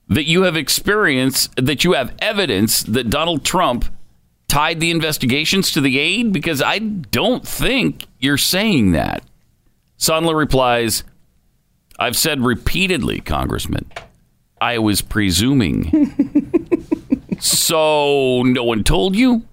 that 0.08 0.26
you 0.26 0.44
have 0.44 0.56
experience 0.56 1.50
that 1.58 1.84
you 1.84 1.94
have 1.94 2.14
evidence 2.20 2.82
that 2.84 3.10
donald 3.10 3.44
trump 3.44 3.86
tied 4.48 4.80
the 4.80 4.92
investigations 4.92 5.72
to 5.72 5.82
the 5.82 6.00
aid? 6.00 6.32
Because 6.32 6.62
I 6.62 6.80
don't 6.80 7.48
think 7.48 8.06
you're 8.20 8.38
saying 8.38 8.94
that. 8.94 9.24
Sondland 10.00 10.36
replies, 10.36 11.04
I've 12.00 12.18
said 12.18 12.42
repeatedly, 12.42 13.20
Congressman, 13.20 13.92
I 14.62 14.80
was 14.80 15.02
presuming. 15.02 16.12
so 17.40 18.42
no 18.44 18.64
one 18.64 18.84
told 18.84 19.16
you? 19.16 19.46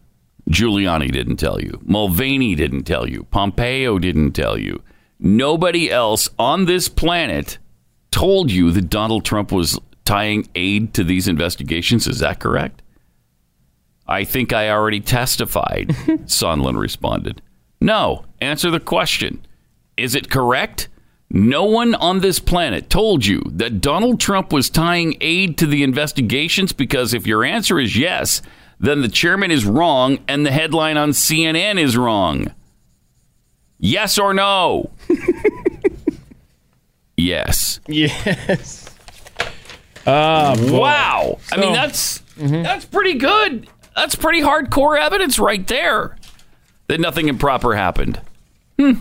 Giuliani 0.51 1.11
didn't 1.11 1.37
tell 1.37 1.61
you. 1.61 1.81
Mulvaney 1.85 2.55
didn't 2.55 2.85
tell 2.85 3.09
you. 3.09 3.25
Pompeo 3.31 3.99
didn't 3.99 4.33
tell 4.33 4.59
you. 4.59 4.83
Nobody 5.19 5.91
else 5.91 6.29
on 6.39 6.67
this 6.67 6.89
planet 6.89 7.59
told 8.11 8.51
you 8.51 8.71
that 8.73 8.91
Donald 8.91 9.25
Trump 9.25 9.51
was 9.51 9.79
tying 10.05 10.47
aid 10.55 10.93
to 10.95 11.05
these 11.05 11.29
investigations. 11.29 12.07
Is 12.07 12.19
that 12.19 12.41
correct? 12.41 12.83
I 14.07 14.25
think 14.25 14.53
I 14.53 14.69
already 14.69 15.01
testified, 15.01 15.89
Sondland 16.27 16.79
responded. 16.79 17.41
No, 17.81 18.25
answer 18.41 18.71
the 18.71 18.81
question. 18.81 19.45
Is 19.97 20.15
it 20.15 20.31
correct? 20.31 20.89
No 21.37 21.65
one 21.65 21.97
on 21.97 22.21
this 22.21 22.39
planet 22.39 22.89
told 22.89 23.27
you 23.27 23.43
that 23.47 23.81
Donald 23.81 24.21
Trump 24.21 24.53
was 24.53 24.71
tying 24.71 25.17
aid 25.21 25.59
to 25.59 25.67
the 25.67 25.83
investigations 25.83 26.73
because 26.73 27.13
if 27.13 27.27
your 27.27 27.43
answer 27.45 27.81
is 27.81 27.97
yes, 27.97 28.41
then 28.79 29.03
the 29.03 29.09
chairman 29.09 29.51
is 29.51 29.67
wrong 29.67 30.21
and 30.29 30.47
the 30.47 30.53
headline 30.53 30.97
on 30.97 31.11
CNN 31.11 31.83
is 31.83 31.97
wrong. 31.97 32.55
Yes 33.81 34.17
or 34.17 34.33
no? 34.33 34.93
yes. 37.17 37.81
yes. 37.89 38.89
Boy. 40.05 40.79
Wow. 40.79 41.39
I 41.53 41.57
mean, 41.57 41.75
So- 41.75 41.77
that's 41.81 42.19
that's 42.39 42.85
pretty 42.85 43.15
good. 43.15 43.69
That's 43.97 44.15
pretty 44.17 44.41
hardcore 44.41 44.99
evidence 44.99 45.39
right 45.39 45.65
there 45.67 46.17
that 46.89 47.01
nothing 47.01 47.29
improper 47.29 47.75
happened. 47.75 48.21
Hmm. 48.79 48.95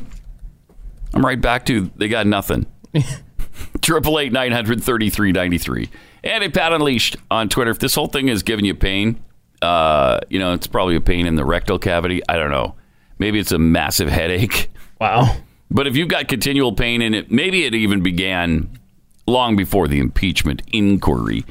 I'm 1.14 1.26
right 1.26 1.40
back 1.40 1.66
to 1.68 1.92
they 1.96 2.08
got 2.08 2.28
nothing. 2.28 2.66
Triple 3.82 4.20
eight 4.20 4.32
nine 4.32 4.52
hundred 4.52 4.84
thirty 4.84 5.10
three 5.10 5.32
ninety 5.32 5.58
three. 5.58 5.90
And 6.24 6.44
at 6.44 6.54
Pat 6.54 6.74
Unleashed 6.74 7.18
on 7.30 7.50
Twitter. 7.50 7.72
If 7.72 7.80
this 7.80 7.96
whole 7.96 8.08
thing 8.08 8.30
is 8.30 8.44
giving 8.44 8.66
you 8.66 8.74
pain, 8.74 9.22
uh, 9.62 10.20
you 10.30 10.40
know, 10.40 10.54
it's 10.54 10.68
probably 10.68 10.96
a 10.96 11.02
pain 11.02 11.26
in 11.26 11.36
the 11.36 11.46
rectal 11.46 11.78
cavity. 11.80 12.22
I 12.30 12.38
don't 12.38 12.52
know. 12.52 12.76
Maybe 13.20 13.40
it's 13.40 13.52
a 13.52 13.60
massive 13.60 14.10
headache. 14.10 14.70
Wow. 15.02 15.38
But 15.70 15.88
if 15.88 15.98
you've 15.98 16.08
got 16.08 16.28
continual 16.28 16.74
pain 16.74 17.02
in 17.02 17.14
it, 17.14 17.32
maybe 17.32 17.66
it 17.66 17.74
even 17.74 18.02
began 18.02 18.80
long 19.28 19.56
before 19.56 19.88
the 19.88 20.00
impeachment 20.00 20.62
inquiry. 20.72 21.44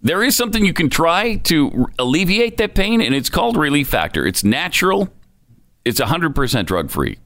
There 0.00 0.22
is 0.22 0.36
something 0.36 0.64
you 0.64 0.72
can 0.72 0.90
try 0.90 1.36
to 1.36 1.86
alleviate 1.98 2.56
that 2.58 2.74
pain, 2.74 3.00
and 3.00 3.14
it's 3.14 3.30
called 3.30 3.56
Relief 3.56 3.88
Factor. 3.88 4.26
It's 4.26 4.44
natural, 4.44 5.08
it's 5.84 5.98
100% 6.00 6.66
drug 6.66 6.90
free. 6.90 7.18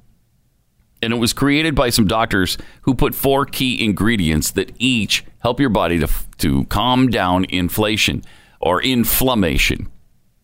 And 1.01 1.13
it 1.13 1.17
was 1.17 1.33
created 1.33 1.75
by 1.75 1.91
some 1.91 2.07
doctors 2.07 2.59
who 2.83 2.95
put 2.95 3.15
four 3.15 3.47
key 3.47 3.85
ingredients 3.85 4.51
that 4.53 4.73
each 4.79 5.25
help 5.41 5.61
your 5.61 5.71
body 5.71 5.99
to, 6.01 6.09
to 6.39 6.65
calm 6.65 7.09
down 7.09 7.45
inflation 7.49 8.25
or 8.61 8.83
inflammation. 8.83 9.89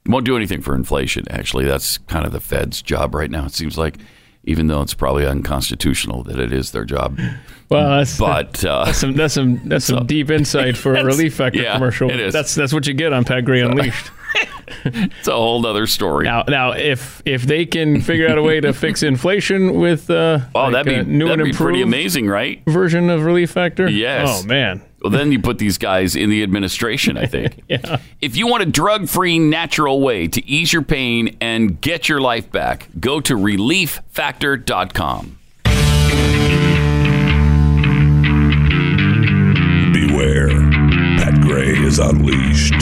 Won't 0.06 0.26
do 0.26 0.36
anything 0.36 0.60
for 0.60 0.74
inflation, 0.74 1.24
actually. 1.30 1.64
That's 1.64 1.98
kind 1.98 2.26
of 2.26 2.32
the 2.32 2.40
Fed's 2.40 2.82
job 2.82 3.14
right 3.14 3.30
now, 3.30 3.46
it 3.46 3.52
seems 3.52 3.76
like, 3.78 3.96
even 4.44 4.66
though 4.66 4.82
it's 4.82 4.94
probably 4.94 5.26
unconstitutional 5.26 6.22
that 6.24 6.38
it 6.38 6.52
is 6.52 6.72
their 6.72 6.84
job. 6.84 7.18
Well, 7.70 7.98
that's, 7.98 8.18
But 8.18 8.62
uh, 8.66 8.84
that's 8.84 8.98
some 8.98 9.14
that's 9.14 9.34
some 9.34 9.68
that's 9.68 9.86
some 9.86 10.06
deep 10.06 10.30
insight 10.30 10.76
for 10.76 10.94
a 10.94 11.02
relief 11.02 11.34
factor 11.34 11.62
yeah, 11.62 11.72
commercial. 11.72 12.10
it 12.10 12.20
is. 12.20 12.32
That's 12.32 12.54
that's 12.54 12.74
what 12.74 12.86
you 12.86 12.92
get 12.92 13.14
on 13.14 13.24
Pat 13.24 13.46
Gray 13.46 13.62
Unleashed. 13.62 14.10
it's 14.84 15.28
a 15.28 15.32
whole 15.32 15.64
other 15.66 15.86
story. 15.86 16.24
Now, 16.24 16.44
now, 16.48 16.72
if 16.72 17.22
if 17.24 17.42
they 17.42 17.66
can 17.66 18.00
figure 18.00 18.28
out 18.28 18.38
a 18.38 18.42
way 18.42 18.60
to 18.60 18.72
fix 18.72 19.02
inflation 19.02 19.74
with 19.74 20.10
uh, 20.10 20.40
oh, 20.54 20.64
like 20.64 20.72
that'd 20.72 20.92
be, 20.92 20.98
a 20.98 21.04
new 21.04 21.26
that'd 21.26 21.40
and 21.40 21.52
be 21.52 21.56
pretty 21.56 21.82
amazing, 21.82 22.26
right? 22.28 22.62
version 22.66 23.10
of 23.10 23.24
relief 23.24 23.50
factor, 23.50 23.88
Yes. 23.88 24.28
Oh 24.30 24.46
man, 24.46 24.82
Well, 25.02 25.10
then 25.10 25.32
you 25.32 25.40
put 25.40 25.58
these 25.58 25.78
guys 25.78 26.16
in 26.16 26.30
the 26.30 26.42
administration, 26.42 27.16
I 27.16 27.26
think. 27.26 27.62
yeah. 27.68 28.00
If 28.20 28.36
you 28.36 28.46
want 28.46 28.62
a 28.62 28.66
drug 28.66 29.08
free, 29.08 29.38
natural 29.38 30.00
way 30.00 30.28
to 30.28 30.44
ease 30.46 30.72
your 30.72 30.82
pain 30.82 31.36
and 31.40 31.80
get 31.80 32.08
your 32.08 32.20
life 32.20 32.50
back, 32.50 32.88
go 33.00 33.20
to 33.20 33.36
relieffactor.com. 33.36 35.38
Beware. 39.92 40.48
Pat 41.18 41.40
Gray 41.40 41.68
is 41.70 41.98
unleashed. 41.98 42.74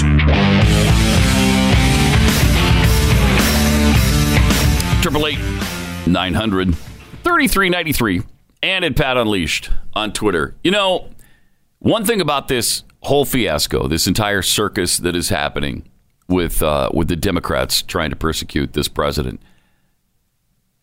Triple 5.02 5.26
eight 5.26 5.40
nine 6.06 6.32
hundred 6.32 6.76
thirty 7.24 7.48
three 7.48 7.68
ninety 7.68 7.92
three, 7.92 8.22
and 8.62 8.84
at 8.84 8.94
Pat 8.94 9.16
Unleashed 9.16 9.68
on 9.94 10.12
Twitter. 10.12 10.54
You 10.62 10.70
know, 10.70 11.10
one 11.80 12.04
thing 12.04 12.20
about 12.20 12.46
this 12.46 12.84
whole 13.00 13.24
fiasco, 13.24 13.88
this 13.88 14.06
entire 14.06 14.42
circus 14.42 14.98
that 14.98 15.16
is 15.16 15.28
happening 15.28 15.88
with 16.28 16.62
uh, 16.62 16.88
with 16.94 17.08
the 17.08 17.16
Democrats 17.16 17.82
trying 17.82 18.10
to 18.10 18.16
persecute 18.16 18.74
this 18.74 18.86
president. 18.86 19.42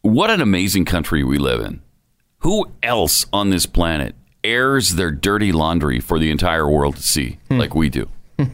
What 0.02 0.30
an 0.30 0.42
amazing 0.42 0.84
country 0.84 1.24
we 1.24 1.38
live 1.38 1.62
in. 1.62 1.82
Who 2.40 2.74
else 2.84 3.26
on 3.32 3.52
this 3.52 3.66
planet 3.66 4.16
airs 4.44 4.96
their 4.96 5.12
dirty 5.12 5.54
laundry 5.54 6.02
for 6.02 6.20
the 6.20 6.30
entire 6.30 6.70
world 6.70 6.98
to 6.98 7.04
see 7.04 7.40
like 7.50 7.74
we 7.74 7.90
do? 7.90 8.10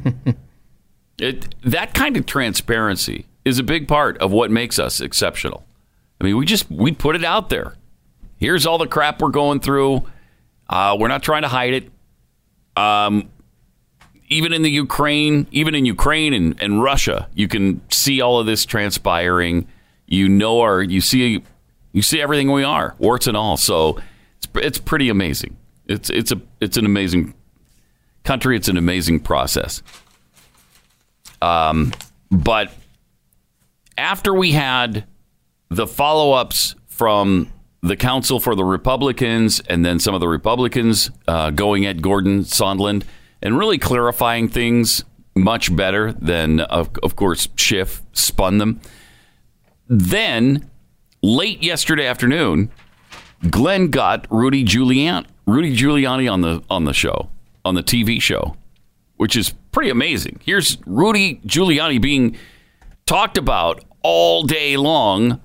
It, 1.17 1.56
that 1.63 1.93
kind 1.93 2.17
of 2.17 2.25
transparency 2.25 3.25
is 3.45 3.60
a 3.60 3.63
big 3.63 3.88
part 3.88 4.17
of 4.17 4.31
what 4.31 4.51
makes 4.51 4.79
us 4.79 4.99
exceptional. 4.99 5.63
I 6.19 6.23
mean, 6.25 6.38
we 6.38 6.45
just 6.45 6.69
we 6.69 6.91
put 6.91 7.15
it 7.15 7.23
out 7.23 7.49
there. 7.49 7.75
Here's 8.38 8.65
all 8.65 8.77
the 8.77 8.88
crap 8.88 9.21
we're 9.21 9.29
going 9.29 9.60
through. 9.60 10.05
Uh, 10.67 10.97
we're 10.99 11.08
not 11.08 11.23
trying 11.23 11.43
to 11.43 11.47
hide 11.47 11.73
it. 11.73 11.91
Um, 12.75 13.29
even 14.27 14.53
in 14.53 14.63
the 14.63 14.71
Ukraine, 14.71 15.47
even 15.51 15.75
in 15.75 15.86
Ukraine 15.86 16.34
and, 16.34 16.62
and 16.62 16.81
Russia, 16.81 17.29
you 17.36 17.47
can 17.47 17.81
see 17.91 18.21
all 18.21 18.39
of 18.39 18.45
this 18.45 18.65
transpiring. 18.65 19.67
You 20.08 20.27
know, 20.27 20.62
our 20.62 20.81
you 20.81 21.01
see 21.01 21.43
you 21.91 22.01
see 22.01 22.21
everything 22.21 22.51
we 22.51 22.63
are, 22.63 22.95
warts 22.97 23.27
and 23.27 23.38
all. 23.38 23.58
So 23.58 23.99
it's 24.38 24.47
it's 24.55 24.77
pretty 24.79 25.10
amazing. 25.10 25.58
It's 25.86 26.10
it's 26.10 26.31
a 26.31 26.41
it's 26.60 26.77
an 26.77 26.86
amazing 26.86 27.36
country. 28.23 28.55
It's 28.55 28.67
an 28.67 28.77
amazing 28.77 29.19
process. 29.19 29.84
Um, 31.41 31.93
but 32.31 32.71
after 33.97 34.34
we 34.34 34.51
had 34.51 35.05
the 35.69 35.88
follow 35.88 36.34
ups 36.34 36.75
from 36.88 37.51
the 37.81 37.95
Council 37.95 38.39
for 38.39 38.55
the 38.55 38.63
Republicans 38.63 39.60
and 39.62 39.86
then 39.86 39.99
some 39.99 40.15
of 40.15 40.21
the 40.21 40.27
Republicans 40.27 41.12
uh, 41.27 41.51
going 41.51 41.86
at 41.86 42.01
Gordon 42.01 42.41
Sondland 42.41 43.03
and 43.41 43.58
really 43.58 43.77
clarifying 43.77 44.47
things 44.47 45.03
much 45.36 45.75
better 45.75 46.13
than, 46.13 46.62
of, 46.62 46.89
of 47.03 47.15
course, 47.15 47.47
Schiff 47.55 48.01
spun 48.13 48.58
them. 48.58 48.81
Then, 49.88 50.69
late 51.21 51.62
yesterday 51.62 52.08
afternoon, 52.08 52.71
Glenn 53.49 53.89
got 53.91 54.25
Rudy 54.31 54.63
Giuliani, 54.63 55.27
Rudy 55.45 55.75
Giuliani 55.77 56.31
on 56.31 56.41
the 56.41 56.63
on 56.69 56.86
the 56.86 56.93
show, 56.93 57.29
on 57.63 57.75
the 57.75 57.84
TV 57.84 58.19
show, 58.19 58.55
which 59.17 59.36
is 59.36 59.53
pretty 59.71 59.91
amazing. 59.91 60.39
Here's 60.43 60.77
Rudy 60.88 61.39
Giuliani 61.45 62.01
being 62.01 62.36
talked 63.06 63.38
about 63.38 63.84
all 64.02 64.44
day 64.44 64.78
long 64.78 65.41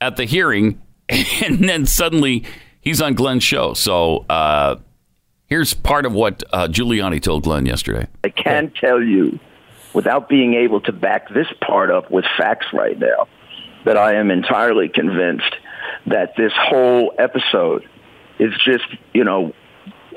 at 0.00 0.16
the 0.16 0.24
hearing, 0.24 0.80
and 1.08 1.68
then 1.68 1.86
suddenly 1.86 2.44
he's 2.80 3.00
on 3.00 3.14
Glenn's 3.14 3.44
show. 3.44 3.74
So 3.74 4.24
uh, 4.28 4.76
here's 5.46 5.74
part 5.74 6.06
of 6.06 6.12
what 6.12 6.42
uh, 6.52 6.68
Giuliani 6.68 7.22
told 7.22 7.44
Glenn 7.44 7.66
yesterday. 7.66 8.06
I 8.24 8.30
can 8.30 8.72
tell 8.80 9.02
you, 9.02 9.38
without 9.92 10.28
being 10.28 10.54
able 10.54 10.80
to 10.82 10.92
back 10.92 11.28
this 11.28 11.48
part 11.66 11.90
up 11.90 12.10
with 12.10 12.24
facts 12.38 12.66
right 12.72 12.98
now, 12.98 13.28
that 13.84 13.96
I 13.96 14.14
am 14.14 14.30
entirely 14.30 14.88
convinced 14.88 15.54
that 16.06 16.34
this 16.36 16.52
whole 16.54 17.12
episode 17.18 17.88
is 18.38 18.52
just, 18.64 18.84
you 19.12 19.24
know, 19.24 19.52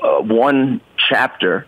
uh, 0.02 0.20
one 0.20 0.80
chapter 1.08 1.66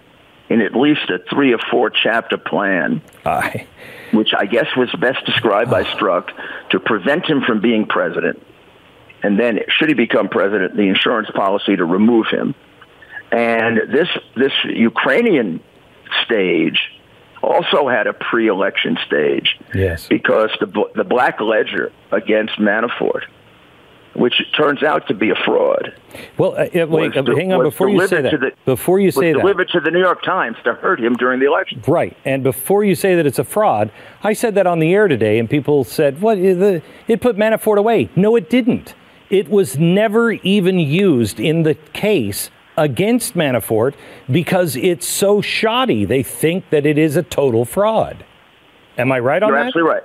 in 0.48 0.60
at 0.60 0.74
least 0.74 1.10
a 1.10 1.18
three 1.30 1.52
or 1.52 1.58
four 1.70 1.90
chapter 1.90 2.38
plan, 2.38 3.02
Aye. 3.24 3.66
Which 4.16 4.30
I 4.36 4.46
guess 4.46 4.66
was 4.76 4.90
best 5.00 5.24
described 5.26 5.70
by 5.70 5.82
ah. 5.82 5.94
Strzok 5.94 6.30
to 6.70 6.80
prevent 6.80 7.24
him 7.26 7.42
from 7.42 7.60
being 7.60 7.86
president. 7.86 8.42
And 9.22 9.38
then, 9.38 9.60
should 9.68 9.88
he 9.88 9.94
become 9.94 10.28
president, 10.28 10.76
the 10.76 10.82
insurance 10.88 11.30
policy 11.34 11.76
to 11.76 11.84
remove 11.84 12.26
him. 12.30 12.54
And 13.32 13.78
this 13.92 14.08
this 14.36 14.52
Ukrainian 14.64 15.60
stage 16.24 16.78
also 17.42 17.88
had 17.88 18.06
a 18.06 18.12
pre-election 18.12 18.98
stage 19.06 19.58
Yes. 19.74 20.06
because 20.08 20.50
the 20.60 20.66
the 20.94 21.04
Black 21.04 21.40
Ledger 21.40 21.92
against 22.12 22.54
Manafort, 22.58 23.22
which 24.16 24.34
turns 24.56 24.82
out 24.82 25.06
to 25.08 25.14
be 25.14 25.30
a 25.30 25.34
fraud, 25.44 25.92
Well, 26.38 26.52
uh, 26.52 26.66
wait, 26.72 27.14
was 27.14 27.16
uh, 27.16 27.34
hang 27.36 27.52
on 27.52 27.62
before 27.62 27.88
you 27.88 28.06
say 28.06 28.22
that. 28.22 28.32
the- 28.40 28.52
before 28.64 28.98
you 28.98 29.06
was 29.06 29.14
say 29.14 29.32
that. 29.32 29.38
delivered 29.40 29.68
to 29.70 29.80
the 29.80 29.90
New 29.90 30.00
York 30.00 30.22
Times 30.22 30.56
to 30.64 30.74
hurt 30.74 31.00
him 31.00 31.14
during 31.14 31.38
the 31.40 31.46
election. 31.46 31.82
Right. 31.86 32.16
And 32.24 32.42
before 32.42 32.82
you 32.84 32.94
say 32.94 33.14
that 33.14 33.26
it's 33.26 33.38
a 33.38 33.44
fraud, 33.44 33.90
I 34.22 34.32
said 34.32 34.54
that 34.54 34.66
on 34.66 34.78
the 34.78 34.94
air 34.94 35.08
today, 35.08 35.38
and 35.38 35.48
people 35.50 35.84
said, 35.84 36.20
"What? 36.20 36.36
The, 36.36 36.82
it 37.08 37.20
put 37.20 37.36
Manafort 37.36 37.78
away." 37.78 38.08
No, 38.16 38.36
it 38.36 38.48
didn't. 38.50 38.94
It 39.28 39.48
was 39.48 39.78
never 39.78 40.32
even 40.32 40.78
used 40.78 41.38
in 41.40 41.62
the 41.64 41.74
case 41.74 42.50
against 42.78 43.34
Manafort 43.34 43.94
because 44.30 44.76
it's 44.76 45.06
so 45.06 45.40
shoddy. 45.40 46.04
They 46.04 46.22
think 46.22 46.70
that 46.70 46.86
it 46.86 46.96
is 46.98 47.16
a 47.16 47.22
total 47.22 47.64
fraud. 47.64 48.24
Am 48.98 49.10
I 49.12 49.18
right 49.18 49.42
on 49.42 49.48
You're 49.50 49.58
that? 49.58 49.66
absolutely 49.66 49.92
right. 49.92 50.02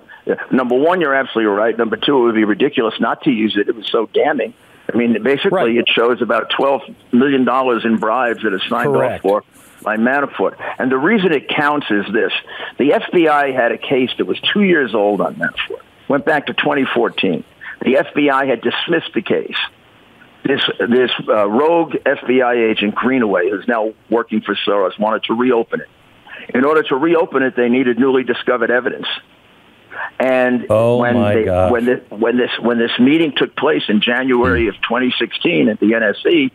Number 0.51 0.75
one, 0.75 1.01
you're 1.01 1.15
absolutely 1.15 1.51
right. 1.51 1.77
Number 1.77 1.97
two, 1.97 2.17
it 2.17 2.21
would 2.23 2.35
be 2.35 2.45
ridiculous 2.45 2.99
not 2.99 3.23
to 3.23 3.31
use 3.31 3.57
it. 3.57 3.67
It 3.67 3.75
was 3.75 3.87
so 3.87 4.07
damning. 4.07 4.53
I 4.91 4.97
mean, 4.97 5.21
basically, 5.23 5.77
it 5.77 5.87
shows 5.87 6.21
about 6.21 6.49
twelve 6.49 6.81
million 7.11 7.45
dollars 7.45 7.85
in 7.85 7.97
bribes 7.97 8.43
that 8.43 8.53
are 8.53 8.61
signed 8.67 8.93
Correct. 8.93 9.25
off 9.25 9.43
for 9.43 9.43
by 9.83 9.97
Manafort. 9.97 10.55
And 10.77 10.91
the 10.91 10.97
reason 10.97 11.31
it 11.31 11.47
counts 11.47 11.87
is 11.89 12.05
this: 12.11 12.33
the 12.77 12.91
FBI 12.91 13.53
had 13.53 13.71
a 13.71 13.77
case 13.77 14.11
that 14.17 14.25
was 14.25 14.39
two 14.53 14.63
years 14.63 14.93
old 14.93 15.21
on 15.21 15.35
Manafort. 15.35 15.81
Went 16.07 16.25
back 16.25 16.47
to 16.47 16.53
2014. 16.53 17.43
The 17.81 17.93
FBI 17.93 18.47
had 18.47 18.61
dismissed 18.61 19.13
the 19.13 19.21
case. 19.21 19.57
This 20.43 20.61
this 20.79 21.11
uh, 21.27 21.47
rogue 21.47 21.93
FBI 21.93 22.71
agent 22.71 22.95
Greenaway, 22.95 23.49
who's 23.49 23.67
now 23.67 23.93
working 24.09 24.41
for 24.41 24.55
Soros, 24.55 24.99
wanted 24.99 25.23
to 25.25 25.33
reopen 25.33 25.81
it. 25.81 25.89
In 26.53 26.65
order 26.65 26.83
to 26.83 26.95
reopen 26.95 27.43
it, 27.43 27.55
they 27.55 27.69
needed 27.69 27.99
newly 27.99 28.23
discovered 28.23 28.71
evidence. 28.71 29.07
And 30.19 30.67
Oh, 30.69 30.97
when 30.97 31.15
they, 31.15 31.45
when 31.71 31.85
this 31.85 32.09
when 32.09 32.37
this 32.37 32.51
when 32.59 32.77
this 32.77 32.91
meeting 32.99 33.33
took 33.35 33.55
place 33.55 33.83
in 33.87 34.01
January 34.01 34.67
of 34.67 34.75
2016 34.75 35.69
at 35.69 35.79
the 35.79 35.87
NSC, 35.87 36.51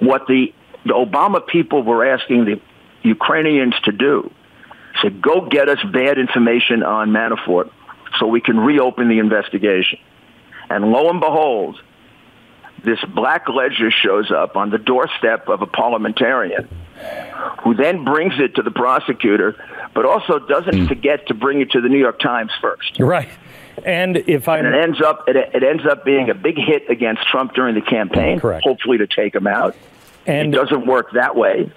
what 0.00 0.26
the 0.26 0.52
the 0.84 0.92
Obama 0.94 1.46
people 1.46 1.82
were 1.82 2.04
asking 2.04 2.44
the 2.44 2.60
Ukrainians 3.02 3.74
to 3.84 3.92
do 3.92 4.30
said, 5.02 5.22
"Go 5.22 5.42
get 5.42 5.68
us 5.68 5.78
bad 5.92 6.18
information 6.18 6.82
on 6.82 7.10
Manafort, 7.10 7.70
so 8.18 8.26
we 8.26 8.40
can 8.40 8.58
reopen 8.58 9.08
the 9.08 9.18
investigation." 9.18 9.98
And 10.70 10.90
lo 10.90 11.10
and 11.10 11.20
behold, 11.20 11.80
this 12.82 12.98
black 13.14 13.48
ledger 13.48 13.90
shows 13.90 14.30
up 14.30 14.56
on 14.56 14.70
the 14.70 14.78
doorstep 14.78 15.48
of 15.48 15.62
a 15.62 15.66
parliamentarian 15.66 16.68
who 17.62 17.74
then 17.74 18.04
brings 18.04 18.34
it 18.38 18.54
to 18.56 18.62
the 18.62 18.70
prosecutor, 18.70 19.56
but 19.94 20.04
also 20.04 20.38
doesn't 20.38 20.86
forget 20.86 21.26
to 21.28 21.34
bring 21.34 21.60
it 21.60 21.70
to 21.72 21.80
the 21.80 21.88
New 21.88 21.98
York 21.98 22.18
Times 22.18 22.50
first. 22.60 22.98
Right. 22.98 23.28
And 23.84 24.16
if 24.16 24.48
I 24.48 24.58
And 24.58 24.68
it 24.68 24.74
ends 24.74 25.00
up 25.02 25.24
it, 25.28 25.36
it 25.36 25.62
ends 25.62 25.84
up 25.90 26.04
being 26.04 26.30
a 26.30 26.34
big 26.34 26.56
hit 26.56 26.88
against 26.88 27.26
Trump 27.28 27.54
during 27.54 27.74
the 27.74 27.80
campaign, 27.80 28.38
Correct. 28.40 28.62
hopefully 28.64 28.98
to 28.98 29.06
take 29.06 29.34
him 29.34 29.46
out. 29.46 29.74
And 30.26 30.54
it 30.54 30.56
doesn't 30.56 30.86
work 30.86 31.12
that 31.14 31.34
way. 31.36 31.70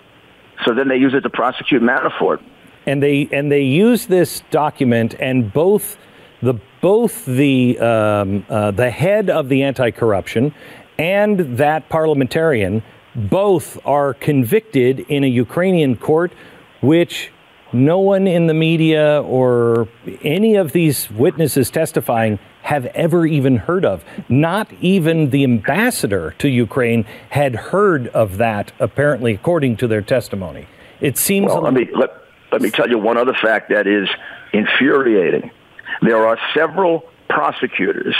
So 0.66 0.74
then 0.74 0.88
they 0.88 0.98
use 0.98 1.14
it 1.14 1.22
to 1.22 1.30
prosecute 1.30 1.82
Manafort. 1.82 2.40
and 2.86 3.02
they 3.04 3.28
and 3.32 3.52
they 3.52 3.64
use 3.64 4.06
this 4.08 4.42
document 4.52 5.16
and 5.20 5.52
both 5.52 5.98
the 6.42 6.56
both 6.82 7.26
the 7.26 7.78
um, 7.80 8.46
uh, 8.50 8.72
the 8.72 8.90
head 8.92 9.30
of 9.30 9.50
the 9.50 9.64
anti-corruption 9.64 10.54
and 11.00 11.58
that 11.58 11.90
parliamentarian 11.90 12.84
both 13.18 13.78
are 13.86 14.14
convicted 14.14 15.00
in 15.00 15.24
a 15.24 15.28
Ukrainian 15.28 15.96
court, 15.96 16.32
which 16.82 17.32
no 17.74 18.00
one 18.00 18.28
in 18.28 18.48
the 18.48 18.54
media 18.54 19.22
or 19.24 19.90
any 20.22 20.56
of 20.56 20.72
these 20.72 21.10
witnesses 21.12 21.70
testifying 21.70 22.40
have 22.62 22.86
ever 22.88 23.26
even 23.26 23.58
heard 23.58 23.84
of. 23.84 24.06
Not 24.30 24.72
even 24.80 25.32
the 25.32 25.44
ambassador 25.44 26.36
to 26.38 26.48
Ukraine 26.48 27.06
had 27.30 27.56
heard 27.56 28.08
of 28.10 28.38
that, 28.38 28.72
apparently, 28.80 29.34
according 29.34 29.78
to 29.78 29.88
their 29.88 30.02
testimony. 30.02 30.68
It 31.02 31.18
seems. 31.18 31.48
Well, 31.48 31.62
let 31.62 31.74
me 31.74 31.88
let, 31.94 32.10
let 32.52 32.62
me 32.62 32.72
tell 32.72 32.90
you 32.90 32.98
one 32.98 33.18
other 33.18 33.34
fact 33.34 33.70
that 33.70 33.88
is 33.88 34.08
infuriating. 34.54 35.52
There 36.02 36.28
are 36.28 36.38
several 36.54 37.04
prosecutors 37.30 38.16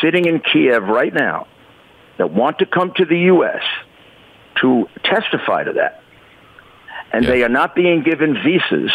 sitting 0.00 0.26
in 0.26 0.40
Kiev 0.40 0.84
right 0.84 1.12
now 1.12 1.46
that 2.18 2.30
want 2.30 2.58
to 2.58 2.66
come 2.66 2.92
to 2.96 3.04
the 3.04 3.18
U.S. 3.18 3.62
to 4.60 4.88
testify 5.04 5.64
to 5.64 5.72
that, 5.74 6.02
and 7.12 7.24
they 7.24 7.42
are 7.42 7.48
not 7.48 7.74
being 7.74 8.02
given 8.02 8.34
visas 8.42 8.90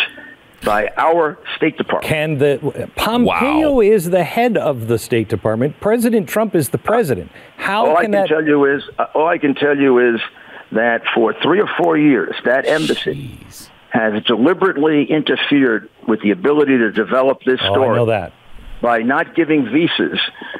by 0.63 0.89
our 0.98 1.38
State 1.58 1.78
Department. 1.78 2.06
Can 2.06 2.38
the 2.38 2.89
Pompeo 2.96 3.82
is 3.82 4.10
the 4.10 4.24
head 4.24 4.58
of 4.58 4.88
the 4.88 4.98
State 4.98 5.30
Department? 5.30 5.80
President 5.80 6.28
Trump 6.28 6.56
is 6.56 6.70
the 6.70 6.78
president. 6.78 7.32
How 7.58 7.86
all 7.86 7.98
I 7.98 8.02
can 8.02 8.12
can 8.12 8.22
that? 8.22 8.28
tell 8.28 8.44
you 8.44 8.65
is 8.65 8.84
uh, 8.98 9.06
all 9.13 9.28
I 9.28 9.38
can 9.38 9.54
tell 9.54 9.78
you 9.78 10.15
is 10.15 10.22
that 10.72 11.04
for 11.13 11.36
three 11.44 11.60
or 11.60 11.70
four 11.78 11.98
years, 11.98 12.36
that 12.46 12.65
embassy 12.65 13.39
has 13.89 14.24
deliberately 14.24 15.06
interfered 15.06 15.89
with 16.08 16.22
the 16.22 16.32
ability 16.32 16.78
to 16.78 16.91
develop 16.91 17.39
this 17.46 17.60
story. 17.60 17.72
Oh, 17.72 17.74
story. 17.74 17.89
I 17.89 17.96
know 17.96 18.06
that. 18.08 18.34
by 18.82 19.00
not 19.00 19.36
giving 19.36 19.65
visas 19.65 20.20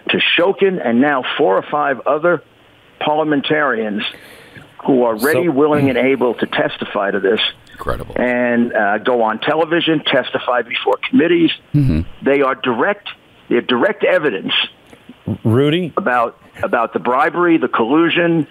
to 0.10 0.20
Shokin 0.38 0.80
and 0.86 1.02
now 1.02 1.24
four 1.38 1.58
or 1.58 1.66
five 1.70 2.00
other 2.06 2.44
parliamentarians 3.00 4.04
who 4.86 5.04
are 5.04 5.16
ready, 5.18 5.46
So- 5.46 5.52
willing, 5.52 5.90
and 5.90 5.98
able 5.98 6.34
to 6.36 6.46
testify 6.46 7.12
to 7.12 7.20
this. 7.20 7.40
Incredible. 7.72 8.16
And 8.18 8.74
uh, 8.74 9.00
go 9.00 9.24
on 9.24 9.40
television, 9.40 10.04
testify 10.06 10.62
before 10.62 10.98
committees. 11.10 11.52
Mm-hmm. 11.74 12.02
They 12.26 12.42
are 12.42 12.56
direct. 12.56 13.10
They're 13.50 13.62
direct 13.62 14.04
evidence 14.04 14.54
Rudy 15.44 15.94
about 15.98 16.40
about 16.64 16.94
the 16.94 17.00
bribery, 17.00 17.58
the 17.58 17.68
collusion. 17.68 18.48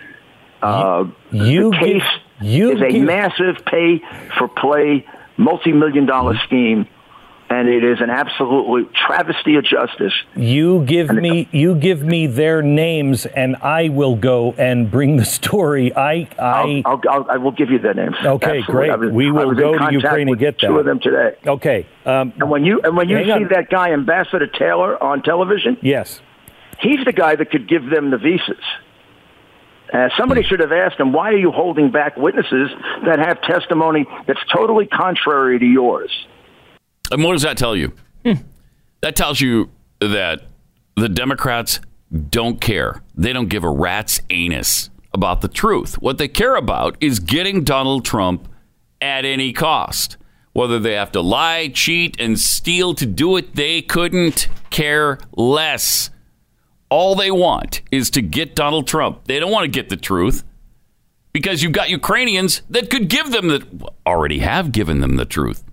Uh, 0.63 1.07
you 1.31 1.71
the 1.71 1.77
case 1.79 2.03
you 2.43 2.73
is 2.73 2.81
a 2.83 2.89
give- 2.91 3.03
massive 3.03 3.65
pay 3.67 4.03
for 4.39 4.49
play, 4.49 5.07
multi 5.37 5.73
million 5.73 6.07
dollar 6.07 6.35
Mm-hmm. 6.35 6.45
scheme, 6.47 6.89
and 7.55 7.69
it 7.69 7.85
is 7.85 8.01
an 8.01 8.11
absolute 8.11 8.93
travesty 9.07 9.55
of 9.57 9.65
justice. 9.65 10.13
You 10.35 10.85
give 10.85 11.11
me 11.11 11.49
you 11.53 11.75
give 11.75 12.03
me 12.03 12.27
their 12.27 12.63
names, 12.63 13.27
and 13.27 13.57
I 13.57 13.89
will 13.91 14.17
go 14.17 14.39
and 14.59 14.91
bring 14.91 15.17
the 15.17 15.25
story. 15.25 15.95
I 15.95 16.29
I 16.39 16.83
I'll, 16.85 17.01
I'll, 17.09 17.27
I 17.31 17.37
will 17.37 17.53
give 17.61 17.71
you 17.71 17.79
their 17.79 17.95
names. 17.95 18.17
Okay, 18.25 18.59
Absolutely. 18.61 18.73
great. 18.75 18.99
Was- 18.99 19.11
We 19.11 19.31
will 19.31 19.55
go 19.55 19.71
to 19.79 19.93
Ukraine 19.93 20.29
and 20.29 20.39
get 20.39 20.59
two 20.59 20.79
of 20.79 20.85
them 20.85 20.99
today. 21.01 21.31
okay. 21.47 21.87
Um, 22.07 22.33
And 22.41 22.51
when 22.51 22.65
you 22.65 22.81
and 22.83 22.97
when 22.97 23.09
you 23.09 23.19
see 23.25 23.31
on. 23.33 23.49
that 23.49 23.71
guy 23.71 23.93
Ambassador 23.93 24.47
Taylor 24.47 24.93
on 25.03 25.23
television, 25.23 25.77
yes, 25.81 26.21
he's 26.81 27.05
the 27.05 27.13
guy 27.13 27.37
that 27.37 27.51
could 27.53 27.69
give 27.69 27.85
them 27.95 28.11
the 28.11 28.19
visas. 28.19 28.65
Uh, 29.93 30.09
somebody 30.19 30.43
Hmm. 30.43 30.49
should 30.49 30.61
have 30.61 30.73
asked 30.73 30.99
him, 30.99 31.13
why 31.13 31.27
are 31.31 31.37
you 31.37 31.53
holding 31.53 31.91
back 31.91 32.17
witnesses 32.17 32.71
that 33.07 33.19
have 33.21 33.41
testimony 33.43 34.07
that's 34.27 34.41
totally 34.53 34.87
contrary 34.87 35.59
to 35.59 35.65
yours? 35.67 36.11
And 37.11 37.23
what 37.23 37.33
does 37.33 37.43
that 37.43 37.57
tell 37.57 37.77
you? 37.77 37.93
Hmm. 38.25 38.35
That 39.01 39.17
tells 39.17 39.41
you 39.41 39.71
that 40.01 40.43
the 40.97 41.09
Democrats 41.09 41.81
don't 42.31 42.61
care. 42.61 43.03
They 43.15 43.33
don't 43.33 43.49
give 43.49 43.65
a 43.65 43.71
rat's 43.71 44.21
anus 44.31 44.91
about 45.13 45.41
the 45.41 45.49
truth. 45.49 46.01
What 46.01 46.19
they 46.19 46.29
care 46.29 46.57
about 46.57 46.97
is 47.01 47.21
getting 47.21 47.65
Donald 47.65 48.05
Trump 48.05 48.49
at 49.01 49.25
any 49.25 49.53
cost. 49.53 50.17
Whether 50.53 50.79
they 50.79 50.93
have 50.93 51.13
to 51.13 51.21
lie, 51.21 51.69
cheat, 51.69 52.19
and 52.21 52.39
steal 52.39 52.95
to 52.95 53.07
do 53.07 53.37
it, 53.37 53.57
they 53.57 53.83
couldn't 53.83 54.49
care 54.71 55.19
less. 55.37 56.11
All 56.89 57.17
they 57.17 57.31
want 57.31 57.83
is 57.91 58.09
to 58.11 58.23
get 58.23 58.55
Donald 58.55 58.87
Trump. 58.87 59.25
They 59.25 59.41
don't 59.41 59.51
want 59.51 59.65
to 59.65 59.69
get 59.71 59.89
the 59.89 59.97
truth 59.97 60.45
because 61.33 61.63
you've 61.63 61.73
got 61.73 61.91
Ukrainians 61.91 62.63
that 62.71 62.89
could 62.89 63.09
give 63.09 63.33
them 63.33 63.49
the 63.49 63.67
already 64.07 64.39
have 64.39 64.71
given 64.71 65.01
them 65.01 65.17
the 65.17 65.25
truth. 65.25 65.65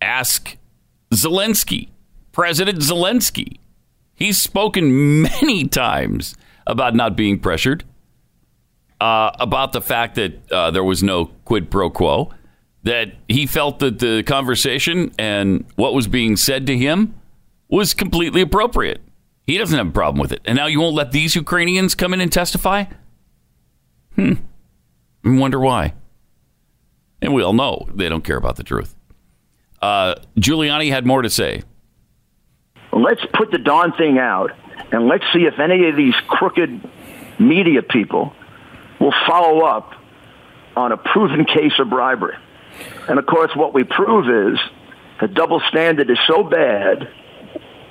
Ask 0.00 0.56
Zelensky, 1.12 1.88
President 2.32 2.78
Zelensky. 2.80 3.58
He's 4.14 4.38
spoken 4.38 5.22
many 5.22 5.66
times 5.66 6.34
about 6.66 6.94
not 6.94 7.16
being 7.16 7.38
pressured, 7.38 7.84
uh, 9.00 9.30
about 9.38 9.72
the 9.72 9.80
fact 9.80 10.14
that 10.16 10.50
uh, 10.50 10.70
there 10.70 10.84
was 10.84 11.02
no 11.02 11.26
quid 11.44 11.70
pro 11.70 11.90
quo, 11.90 12.30
that 12.82 13.12
he 13.28 13.46
felt 13.46 13.78
that 13.80 13.98
the 13.98 14.22
conversation 14.22 15.12
and 15.18 15.64
what 15.76 15.92
was 15.92 16.06
being 16.06 16.36
said 16.36 16.66
to 16.66 16.76
him 16.76 17.14
was 17.68 17.94
completely 17.94 18.40
appropriate. 18.40 19.00
He 19.46 19.58
doesn't 19.58 19.76
have 19.76 19.88
a 19.88 19.92
problem 19.92 20.20
with 20.20 20.32
it. 20.32 20.40
And 20.44 20.56
now 20.56 20.66
you 20.66 20.80
won't 20.80 20.96
let 20.96 21.12
these 21.12 21.36
Ukrainians 21.36 21.94
come 21.94 22.12
in 22.12 22.20
and 22.20 22.32
testify? 22.32 22.84
Hmm. 24.16 24.34
I 25.24 25.38
wonder 25.38 25.60
why. 25.60 25.94
And 27.22 27.32
we 27.32 27.42
all 27.42 27.52
know 27.52 27.88
they 27.94 28.08
don't 28.08 28.24
care 28.24 28.36
about 28.36 28.56
the 28.56 28.64
truth. 28.64 28.95
Uh, 29.80 30.16
Giuliani 30.38 30.90
had 30.90 31.06
more 31.06 31.22
to 31.22 31.30
say. 31.30 31.62
Let's 32.92 33.24
put 33.34 33.50
the 33.50 33.58
darn 33.58 33.92
thing 33.92 34.18
out 34.18 34.52
and 34.92 35.06
let's 35.06 35.24
see 35.32 35.40
if 35.40 35.58
any 35.58 35.88
of 35.88 35.96
these 35.96 36.14
crooked 36.28 36.88
media 37.38 37.82
people 37.82 38.32
will 39.00 39.14
follow 39.26 39.60
up 39.64 39.92
on 40.76 40.92
a 40.92 40.96
proven 40.96 41.44
case 41.44 41.72
of 41.78 41.90
bribery. 41.90 42.36
And 43.08 43.18
of 43.18 43.26
course, 43.26 43.50
what 43.54 43.74
we 43.74 43.84
prove 43.84 44.52
is 44.52 44.58
the 45.20 45.28
double 45.28 45.60
standard 45.68 46.10
is 46.10 46.18
so 46.26 46.42
bad 46.42 47.08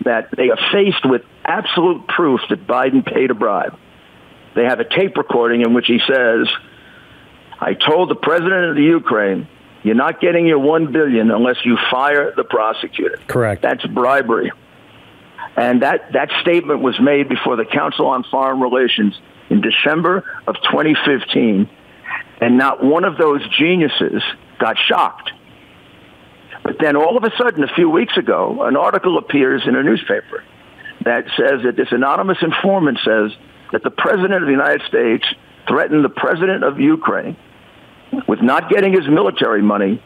that 0.04 0.30
they 0.36 0.50
are 0.50 0.60
faced 0.72 1.06
with 1.06 1.24
absolute 1.44 2.08
proof 2.08 2.40
that 2.50 2.68
Biden 2.68 3.06
paid 3.06 3.32
a 3.32 3.34
bribe. 3.34 3.78
They 4.56 4.64
have 4.64 4.80
a 4.80 4.86
tape 4.86 5.18
recording 5.18 5.62
in 5.62 5.74
which 5.74 5.88
he 5.88 6.00
says, 6.08 6.48
I 7.60 7.74
told 7.74 8.10
the 8.10 8.16
president 8.16 8.70
of 8.70 8.76
the 8.76 8.84
Ukraine, 8.84 9.48
you're 9.86 9.94
not 9.94 10.20
getting 10.20 10.48
your 10.48 10.58
one 10.58 10.92
billion 10.92 11.30
unless 11.30 11.58
you 11.64 11.78
fire 11.92 12.34
the 12.36 12.44
prosecutor. 12.44 13.20
Correct. 13.28 13.62
That's 13.62 13.86
bribery. 13.86 14.52
And 15.56 15.84
that, 15.84 16.12
that 16.14 16.32
statement 16.42 16.82
was 16.82 17.00
made 17.00 17.30
before 17.30 17.56
the 17.56 17.66
Council 17.66 18.08
on 18.08 18.24
Foreign 18.24 18.60
Relations 18.60 19.16
in 19.52 19.62
December 19.62 20.26
of 20.48 20.56
2015. 20.56 21.70
And 22.42 22.58
not 22.58 22.84
one 22.84 23.04
of 23.04 23.18
those 23.18 23.48
geniuses 23.60 24.24
got 24.58 24.76
shocked. 24.80 25.32
But 26.64 26.78
then 26.80 26.96
all 26.96 27.16
of 27.16 27.24
a 27.24 27.32
sudden, 27.38 27.64
a 27.64 27.74
few 27.76 27.88
weeks 27.88 28.18
ago, 28.18 28.64
an 28.64 28.76
article 28.76 29.20
appears 29.20 29.68
in 29.68 29.76
a 29.76 29.84
newspaper 29.84 30.44
that 31.04 31.26
says 31.38 31.62
that 31.64 31.76
this 31.76 31.90
anonymous 31.92 32.40
informant 32.42 32.98
says 33.06 33.32
that 33.72 33.84
the 33.84 33.92
president 33.92 34.42
of 34.42 34.48
the 34.48 34.52
United 34.52 34.82
States 34.88 35.26
threatened 35.68 36.04
the 36.04 36.10
president 36.10 36.64
of 36.64 36.80
Ukraine 36.80 37.38
with 38.28 38.42
not 38.42 38.70
getting 38.70 38.94
his 38.94 39.08
military 39.08 39.62
money 39.62 40.02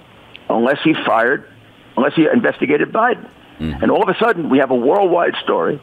unless 0.49 0.77
he 0.83 0.93
fired, 1.05 1.45
unless 1.97 2.13
he 2.15 2.27
investigated 2.31 2.91
Biden. 2.91 3.29
Mm-hmm. 3.59 3.83
And 3.83 3.91
all 3.91 4.01
of 4.01 4.09
a 4.09 4.17
sudden, 4.19 4.49
we 4.49 4.59
have 4.59 4.71
a 4.71 4.75
worldwide 4.75 5.33
story. 5.43 5.81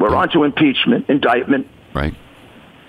We're 0.00 0.14
on 0.14 0.28
to 0.30 0.44
impeachment, 0.44 1.08
indictment, 1.08 1.66
Right. 1.92 2.14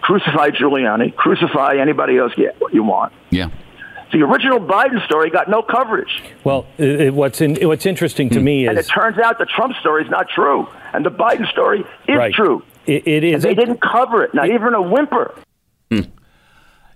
crucify 0.01 0.49
Giuliani, 0.49 1.15
crucify 1.15 1.75
anybody 1.77 2.17
else 2.17 2.31
you, 2.38 2.51
you 2.71 2.83
want. 2.83 3.13
Yeah. 3.31 3.49
The 4.12 4.21
original 4.21 4.59
Biden 4.59 5.03
story 5.05 5.29
got 5.29 5.49
no 5.49 5.62
coverage. 5.62 6.23
Well, 6.43 6.65
it, 6.77 7.01
it- 7.01 7.13
what's 7.13 7.41
in, 7.41 7.55
what's 7.67 7.85
interesting 7.85 8.29
to 8.31 8.39
hmm. 8.39 8.45
me 8.45 8.63
is, 8.63 8.69
And 8.69 8.77
it 8.77 8.88
turns 8.88 9.17
out 9.17 9.38
the 9.38 9.45
Trump 9.45 9.75
story 9.79 10.03
is 10.03 10.09
not 10.09 10.27
true. 10.29 10.67
And 10.93 11.05
the 11.05 11.12
Biden 11.12 11.49
story 11.51 11.81
is 12.07 12.17
Right. 12.17 12.33
true. 12.33 12.63
it, 12.85 13.07
it 13.07 13.23
is. 13.23 13.33
And 13.35 13.43
they 13.43 13.55
didn't 13.55 13.81
cover 13.81 14.23
it, 14.23 14.33
not 14.33 14.49
even 14.49 14.73
a 14.73 14.81
whimper. 14.81 15.35
Hmm. 15.91 16.01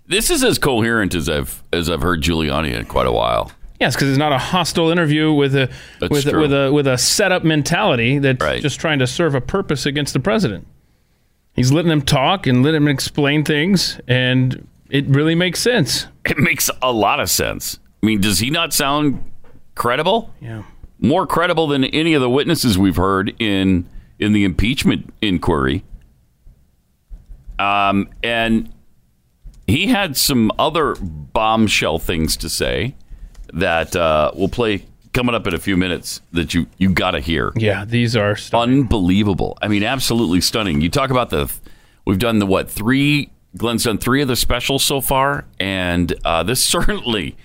This 0.08 0.30
is 0.30 0.44
as 0.44 0.58
coherent 0.60 1.16
as 1.16 1.30
I've 1.30 1.64
as 1.72 1.90
I've 1.90 2.02
heard 2.02 2.22
Giuliani 2.22 2.74
in 2.74 2.86
quite 2.86 3.08
a 3.08 3.12
while. 3.12 3.52
Yes, 3.80 3.96
because 3.96 4.10
it's 4.10 4.18
not 4.18 4.32
a 4.32 4.38
hostile 4.38 4.90
interview 4.90 5.32
with 5.34 5.56
a 5.56 5.70
That's 6.00 6.12
with 6.12 6.24
true. 6.26 6.42
with 6.42 6.54
a 6.54 6.72
with 6.72 6.88
a 6.88 6.98
setup 6.98 7.44
mentality 7.44 8.20
that's 8.20 8.62
just 8.62 8.80
trying 8.80 9.00
to 9.00 9.08
serve 9.08 9.36
a 9.36 9.42
purpose 9.42 9.86
against 9.86 10.14
the 10.14 10.20
president. 10.20 10.68
He's 11.54 11.72
letting 11.72 11.92
him 11.92 12.02
talk 12.02 12.48
and 12.48 12.64
letting 12.64 12.82
him 12.84 12.88
explain 12.88 13.44
things, 13.44 14.00
and 14.08 14.68
it 14.90 15.06
really 15.08 15.36
makes 15.36 15.60
sense. 15.62 16.08
It 16.26 16.38
makes 16.38 16.70
a 16.82 16.92
lot 16.92 17.20
of 17.20 17.30
sense. 17.30 17.80
I 18.02 18.06
mean, 18.06 18.22
does 18.22 18.40
he 18.40 18.50
not 18.50 18.74
sound 18.74 19.22
credible? 19.76 20.34
Yeah. 20.42 20.64
More 21.00 21.28
credible 21.28 21.68
than 21.68 21.84
any 21.84 22.14
of 22.14 22.22
the 22.22 22.30
witnesses 22.30 22.78
we've 22.78 22.96
heard 22.96 23.36
in 23.40 23.88
in 24.20 24.32
the 24.34 24.44
impeachment 24.46 25.14
inquiry. 25.22 25.84
Um, 27.60 28.10
and 28.24 28.73
he 29.68 29.88
had 29.88 30.18
some 30.18 30.52
other 30.60 30.96
bombshell 31.00 32.00
things 32.00 32.38
to 32.38 32.50
say 32.50 32.96
that 33.54 33.96
uh, 33.96 34.32
we'll 34.36 34.50
play 34.50 34.86
coming 35.14 35.36
up 35.36 35.48
in 35.48 35.54
a 35.54 35.60
few 35.60 35.78
minutes 35.78 36.22
that 36.32 36.54
you 36.54 36.68
you 36.78 36.92
got 36.92 37.12
to 37.12 37.20
hear. 37.20 37.54
Yeah, 37.56 37.86
these 37.86 38.16
are 38.16 38.36
unbelievable. 38.54 39.58
I 39.62 39.68
mean, 39.68 39.84
absolutely 39.84 40.42
stunning. 40.42 40.82
You 40.82 40.90
talk 40.90 41.12
about 41.12 41.30
the 41.30 41.52
we've 42.06 42.20
done 42.20 42.40
the 42.40 42.46
what 42.46 42.70
three? 42.70 43.30
Glenn's 43.56 43.84
done 43.84 44.00
three 44.00 44.24
of 44.24 44.28
the 44.28 44.36
specials 44.36 44.84
so 44.84 45.00
far, 45.00 45.46
and 45.60 46.14
uh, 46.26 46.44
this 46.44 46.66
certainly 46.66 47.38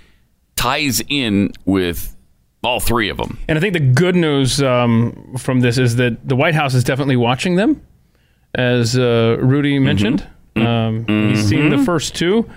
ties 0.57 1.03
in 1.09 1.53
with 1.67 2.17
all 2.65 2.81
three 2.81 3.09
of 3.09 3.19
them. 3.19 3.39
And 3.47 3.57
I 3.57 3.61
think 3.61 3.75
the 3.75 3.81
good 3.81 4.17
news 4.17 4.61
um, 4.63 5.37
from 5.39 5.61
this 5.61 5.79
is 5.79 5.97
that 5.97 6.27
the 6.27 6.35
White 6.35 6.55
House 6.55 6.75
is 6.75 6.83
definitely 6.83 7.17
watching 7.17 7.57
them, 7.57 7.83
as 8.55 8.99
uh, 8.99 9.37
Rudy 9.41 9.79
mentioned. 9.79 10.27
Um, 10.67 11.07
He's 11.29 11.47
seen 11.49 11.71
the 11.71 11.77
Mhm. 11.77 11.85
first 11.85 12.15
two, 12.15 12.49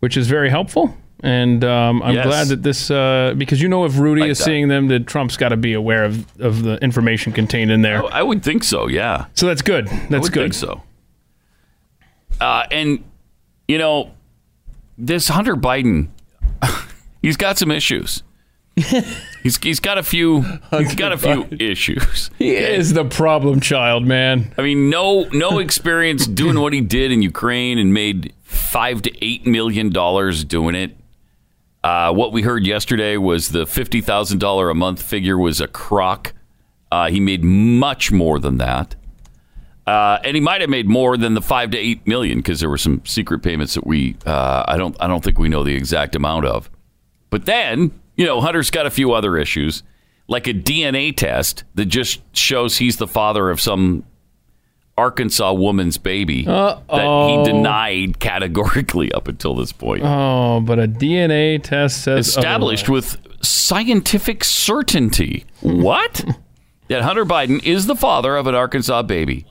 which 0.00 0.16
is 0.16 0.28
very 0.28 0.50
helpful. 0.50 0.96
And 1.22 1.62
um, 1.64 2.02
I'm 2.02 2.14
Yes. 2.14 2.26
glad 2.26 2.46
that 2.48 2.62
this, 2.62 2.90
uh, 2.90 3.34
because 3.36 3.60
you 3.60 3.68
know, 3.68 3.84
if 3.84 3.98
Rudy 3.98 4.22
Like 4.22 4.30
is 4.30 4.38
that. 4.38 4.44
seeing 4.44 4.68
them, 4.68 4.88
that 4.88 5.06
Trump's 5.06 5.36
got 5.36 5.50
to 5.50 5.56
be 5.58 5.74
aware 5.74 6.04
of, 6.04 6.24
of 6.40 6.62
the 6.62 6.76
information 6.82 7.32
contained 7.32 7.70
in 7.70 7.82
there. 7.82 8.02
I 8.12 8.22
would 8.22 8.42
think 8.42 8.64
so. 8.64 8.88
Yeah. 8.88 9.26
So 9.34 9.46
that's 9.46 9.60
good. 9.60 9.88
I 9.88 10.06
That's 10.08 10.22
would 10.22 10.32
good. 10.32 10.42
think 10.44 10.54
so. 10.54 10.82
Uh, 12.40 12.64
and 12.70 13.04
you 13.68 13.76
know, 13.78 14.10
this 14.96 15.28
Hunter 15.28 15.56
Biden, 15.56 16.08
he's 17.22 17.36
got 17.36 17.58
some 17.58 17.70
issues. 17.70 18.22
he's 19.42 19.56
he's 19.58 19.80
got 19.80 19.98
a 19.98 20.02
few 20.02 20.42
he's 20.70 20.94
got 20.94 21.12
a 21.12 21.18
few 21.18 21.46
issues. 21.58 22.30
He 22.38 22.54
is 22.56 22.92
the 22.92 23.04
problem 23.04 23.60
child, 23.60 24.06
man. 24.06 24.54
I 24.58 24.62
mean, 24.62 24.90
no 24.90 25.24
no 25.32 25.58
experience 25.58 26.26
doing 26.26 26.58
what 26.60 26.72
he 26.72 26.80
did 26.80 27.12
in 27.12 27.22
Ukraine 27.22 27.78
and 27.78 27.92
made 27.92 28.34
five 28.42 29.02
to 29.02 29.24
eight 29.24 29.46
million 29.46 29.90
dollars 29.90 30.44
doing 30.44 30.74
it. 30.74 30.96
Uh, 31.82 32.12
what 32.12 32.32
we 32.32 32.42
heard 32.42 32.66
yesterday 32.66 33.16
was 33.16 33.50
the 33.50 33.66
fifty 33.66 34.00
thousand 34.00 34.38
dollar 34.38 34.70
a 34.70 34.74
month 34.74 35.02
figure 35.02 35.38
was 35.38 35.60
a 35.60 35.68
crock. 35.68 36.32
Uh, 36.92 37.08
he 37.08 37.20
made 37.20 37.44
much 37.44 38.10
more 38.10 38.38
than 38.38 38.58
that, 38.58 38.96
uh, 39.86 40.18
and 40.24 40.34
he 40.34 40.40
might 40.40 40.60
have 40.60 40.68
made 40.70 40.88
more 40.88 41.16
than 41.16 41.34
the 41.34 41.40
five 41.40 41.70
to 41.70 41.78
eight 41.78 42.06
million 42.06 42.38
because 42.38 42.60
there 42.60 42.68
were 42.68 42.78
some 42.78 43.00
secret 43.04 43.42
payments 43.42 43.74
that 43.74 43.86
we 43.86 44.16
uh, 44.26 44.64
I 44.66 44.76
don't 44.76 44.96
I 45.00 45.06
don't 45.06 45.22
think 45.24 45.38
we 45.38 45.48
know 45.48 45.62
the 45.62 45.74
exact 45.74 46.14
amount 46.14 46.44
of. 46.46 46.68
But 47.30 47.46
then 47.46 47.92
you 48.16 48.26
know 48.26 48.40
Hunter's 48.40 48.70
got 48.70 48.86
a 48.86 48.90
few 48.90 49.12
other 49.12 49.36
issues 49.36 49.82
like 50.28 50.46
a 50.46 50.54
DNA 50.54 51.16
test 51.16 51.64
that 51.74 51.86
just 51.86 52.20
shows 52.36 52.76
he's 52.78 52.98
the 52.98 53.06
father 53.08 53.50
of 53.50 53.60
some 53.60 54.04
Arkansas 54.96 55.52
woman's 55.54 55.96
baby 55.98 56.44
that 56.44 56.52
Uh-oh. 56.52 57.44
he 57.44 57.50
denied 57.50 58.20
categorically 58.20 59.10
up 59.12 59.28
until 59.28 59.54
this 59.54 59.72
point. 59.72 60.02
Oh, 60.04 60.60
but 60.60 60.78
a 60.78 60.86
DNA 60.86 61.62
test 61.62 62.02
says 62.04 62.28
Established 62.28 62.88
with 62.88 63.16
scientific 63.42 64.44
certainty. 64.44 65.46
What? 65.62 66.24
that 66.88 67.02
Hunter 67.02 67.24
Biden 67.24 67.64
is 67.64 67.86
the 67.86 67.96
father 67.96 68.36
of 68.36 68.46
an 68.46 68.54
Arkansas 68.54 69.02
baby. 69.02 69.46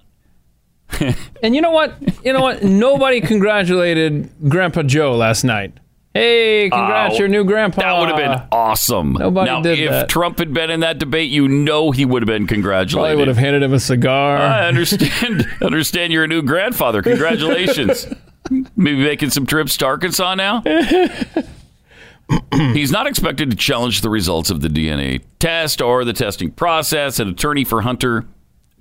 And 1.41 1.56
you 1.56 1.62
know 1.62 1.72
what? 1.72 1.95
You 2.26 2.34
know 2.34 2.41
what? 2.41 2.63
Nobody 2.63 3.22
congratulated 3.22 4.30
Grandpa 4.50 4.84
Joe 4.84 5.15
last 5.15 5.43
night. 5.45 5.72
Hey, 6.13 6.69
uh, 6.69 6.76
congrats, 6.76 7.15
Oh, 7.15 7.19
your 7.19 7.28
new 7.28 7.43
grandpa. 7.43 7.82
That 7.82 8.00
would 8.00 8.10
have 8.10 8.17
been 8.17 8.48
awesome. 8.52 9.13
Nobody 9.13 9.52
now, 9.52 9.62
did 9.62 9.80
if 9.80 9.91
that. 9.91 10.10
Trump 10.10 10.39
had 10.39 10.54
been 10.54 10.72
in 10.72 10.80
that 10.80 10.98
debate, 10.98 11.30
you 11.30 11.48
know 11.48 11.91
he 11.91 12.04
would 12.04 12.24
have 12.24 12.28
been 12.28 12.48
congratulated. 12.48 12.93
Probably 12.98 13.15
would 13.15 13.28
have 13.28 13.38
handed 13.38 13.62
him 13.62 13.74
a 13.74 13.80
cigar. 13.80 14.38
I 14.38 14.67
understand. 14.67 15.48
understand 15.62 16.12
you're 16.12 16.24
a 16.24 16.28
new 16.28 16.41
grandfather. 16.41 17.04
Congratulations. 17.04 18.08
Maybe 18.76 19.04
making 19.04 19.30
some 19.30 19.45
trips 19.45 19.78
to 19.78 19.86
Arkansas 19.86 20.34
now. 20.36 20.63
He's 22.54 22.91
not 22.91 23.08
expected 23.08 23.50
to 23.52 23.56
challenge 23.58 24.02
the 24.02 24.10
results 24.10 24.50
of 24.50 24.62
the 24.62 24.67
DNA 24.67 25.24
test 25.39 25.82
or 25.82 26.06
the 26.06 26.13
testing 26.13 26.52
process. 26.52 27.19
An 27.19 27.30
attorney 27.30 27.63
for 27.63 27.82
Hunter 27.82 28.26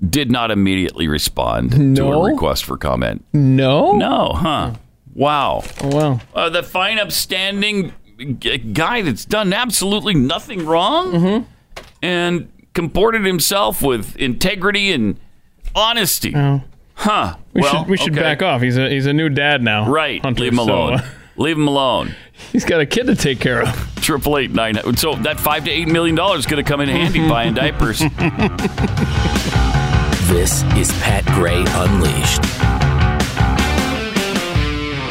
did 0.07 0.31
not 0.31 0.51
immediately 0.51 1.09
respond 1.09 1.97
to 1.97 2.05
a 2.13 2.31
request 2.31 2.65
for 2.65 2.77
comment. 2.77 3.25
No? 3.33 3.93
No, 3.93 4.33
huh? 4.35 4.71
Hmm. 4.71 4.77
Wow. 5.15 5.63
Oh, 5.83 5.89
wow. 5.97 6.21
Uh, 6.35 6.49
the 6.51 6.63
fine, 6.63 6.99
upstanding 6.99 7.93
g- 8.39 8.59
guy 8.59 9.03
that's 9.03 9.25
done 9.25 9.53
absolutely 9.53 10.15
nothing 10.15 10.65
wrong 10.67 11.13
Mm-hmm. 11.13 11.83
and 12.03 12.53
comported 12.75 13.25
himself 13.25 13.83
with 13.83 14.17
integrity 14.17 14.93
and 14.93 15.19
honesty. 15.75 16.33
Huh. 16.95 17.37
We 17.55 17.63
well, 17.63 17.81
should 17.83 17.89
we 17.91 17.97
should 17.97 18.13
okay. 18.13 18.21
back 18.23 18.43
off. 18.43 18.61
He's 18.63 18.77
a 18.77 18.89
he's 18.89 19.07
a 19.07 19.13
new 19.13 19.29
dad 19.29 19.63
now. 19.63 19.89
Right. 19.91 20.21
Hunter, 20.23 20.43
Leave 20.43 20.53
him 20.53 20.59
so, 20.59 20.65
alone. 20.65 20.95
uh, 20.95 21.05
Leave 21.37 21.57
him 21.57 21.69
alone. 21.69 22.15
he's 22.53 22.65
got 22.65 22.81
a 22.81 22.87
kid 22.87 23.07
to 23.07 23.15
take 23.17 23.39
care 23.41 23.63
of. 23.63 23.95
Triple 24.03 24.39
eight 24.39 24.51
nine. 24.53 24.75
So 24.97 25.15
that 25.17 25.39
five 25.41 25.65
to 25.65 25.71
eight 25.71 25.87
million 25.89 26.15
dollars 26.17 26.41
is 26.41 26.47
going 26.47 26.63
to 26.65 26.69
come 26.69 26.81
in 26.81 26.89
handy 26.89 27.27
buying 27.29 27.55
diapers. 27.55 28.01
This 30.29 30.63
is 30.77 30.93
Pat 31.01 31.25
Gray 31.27 31.65
Unleashed. 31.69 32.43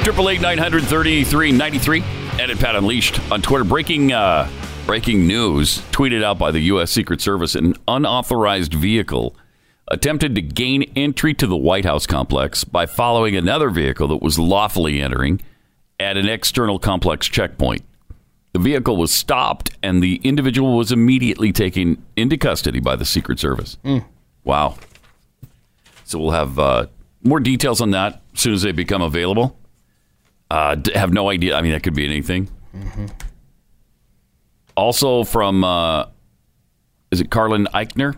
Triple 0.08 0.30
eight 0.30 0.40
nine 0.40 0.58
hundred 0.58 0.86
thirty 0.86 1.26
three 1.26 1.52
ninety 1.52 1.80
three. 1.80 2.02
Edit 2.40 2.60
Pat 2.60 2.78
Unleashed 2.78 3.20
on 3.30 3.42
Twitter. 3.42 3.66
Breaking 3.66 4.14
uh, 4.14 4.50
breaking 4.86 5.28
news 5.28 5.80
tweeted 5.92 6.24
out 6.24 6.40
by 6.40 6.52
the 6.52 6.62
U.S. 6.62 6.92
Secret 6.92 7.20
Service: 7.20 7.56
An 7.56 7.74
unauthorized 7.90 8.74
vehicle 8.74 9.36
attempted 9.90 10.34
to 10.36 10.42
gain 10.42 10.84
entry 10.96 11.34
to 11.34 11.46
the 11.46 11.58
White 11.58 11.84
House 11.84 12.08
complex 12.08 12.64
by 12.64 12.86
following 12.86 13.36
another 13.36 13.70
vehicle 13.70 14.08
that 14.08 14.22
was 14.22 14.40
lawfully 14.40 15.02
entering 15.02 15.42
at 16.00 16.16
an 16.16 16.30
external 16.30 16.80
complex 16.80 17.28
checkpoint. 17.28 17.82
The 18.54 18.60
vehicle 18.60 18.96
was 18.96 19.12
stopped, 19.12 19.72
and 19.84 20.02
the 20.02 20.22
individual 20.24 20.78
was 20.78 20.94
immediately 20.94 21.52
taken 21.52 22.02
into 22.16 22.38
custody 22.38 22.80
by 22.80 22.96
the 22.96 23.04
Secret 23.04 23.40
Service. 23.40 23.76
Wow. 24.46 24.78
So 26.06 26.18
we'll 26.18 26.32
have 26.32 26.58
uh, 26.58 26.86
more 27.24 27.42
details 27.42 27.82
on 27.82 27.92
that 27.92 28.22
as 28.34 28.40
soon 28.40 28.54
as 28.54 28.62
they 28.62 28.72
become 28.72 29.02
available. 29.02 29.58
Uh, 30.50 30.78
have 30.96 31.12
no 31.12 31.30
idea. 31.30 31.56
I 31.56 31.62
mean, 31.62 31.72
that 31.74 31.84
could 31.84 31.94
be 31.96 32.06
anything. 32.06 32.50
Also 34.76 35.24
from, 35.24 35.64
uh, 35.64 36.06
is 37.12 37.22
it 37.22 37.30
Carlin 37.32 37.68
Eichner? 37.74 38.16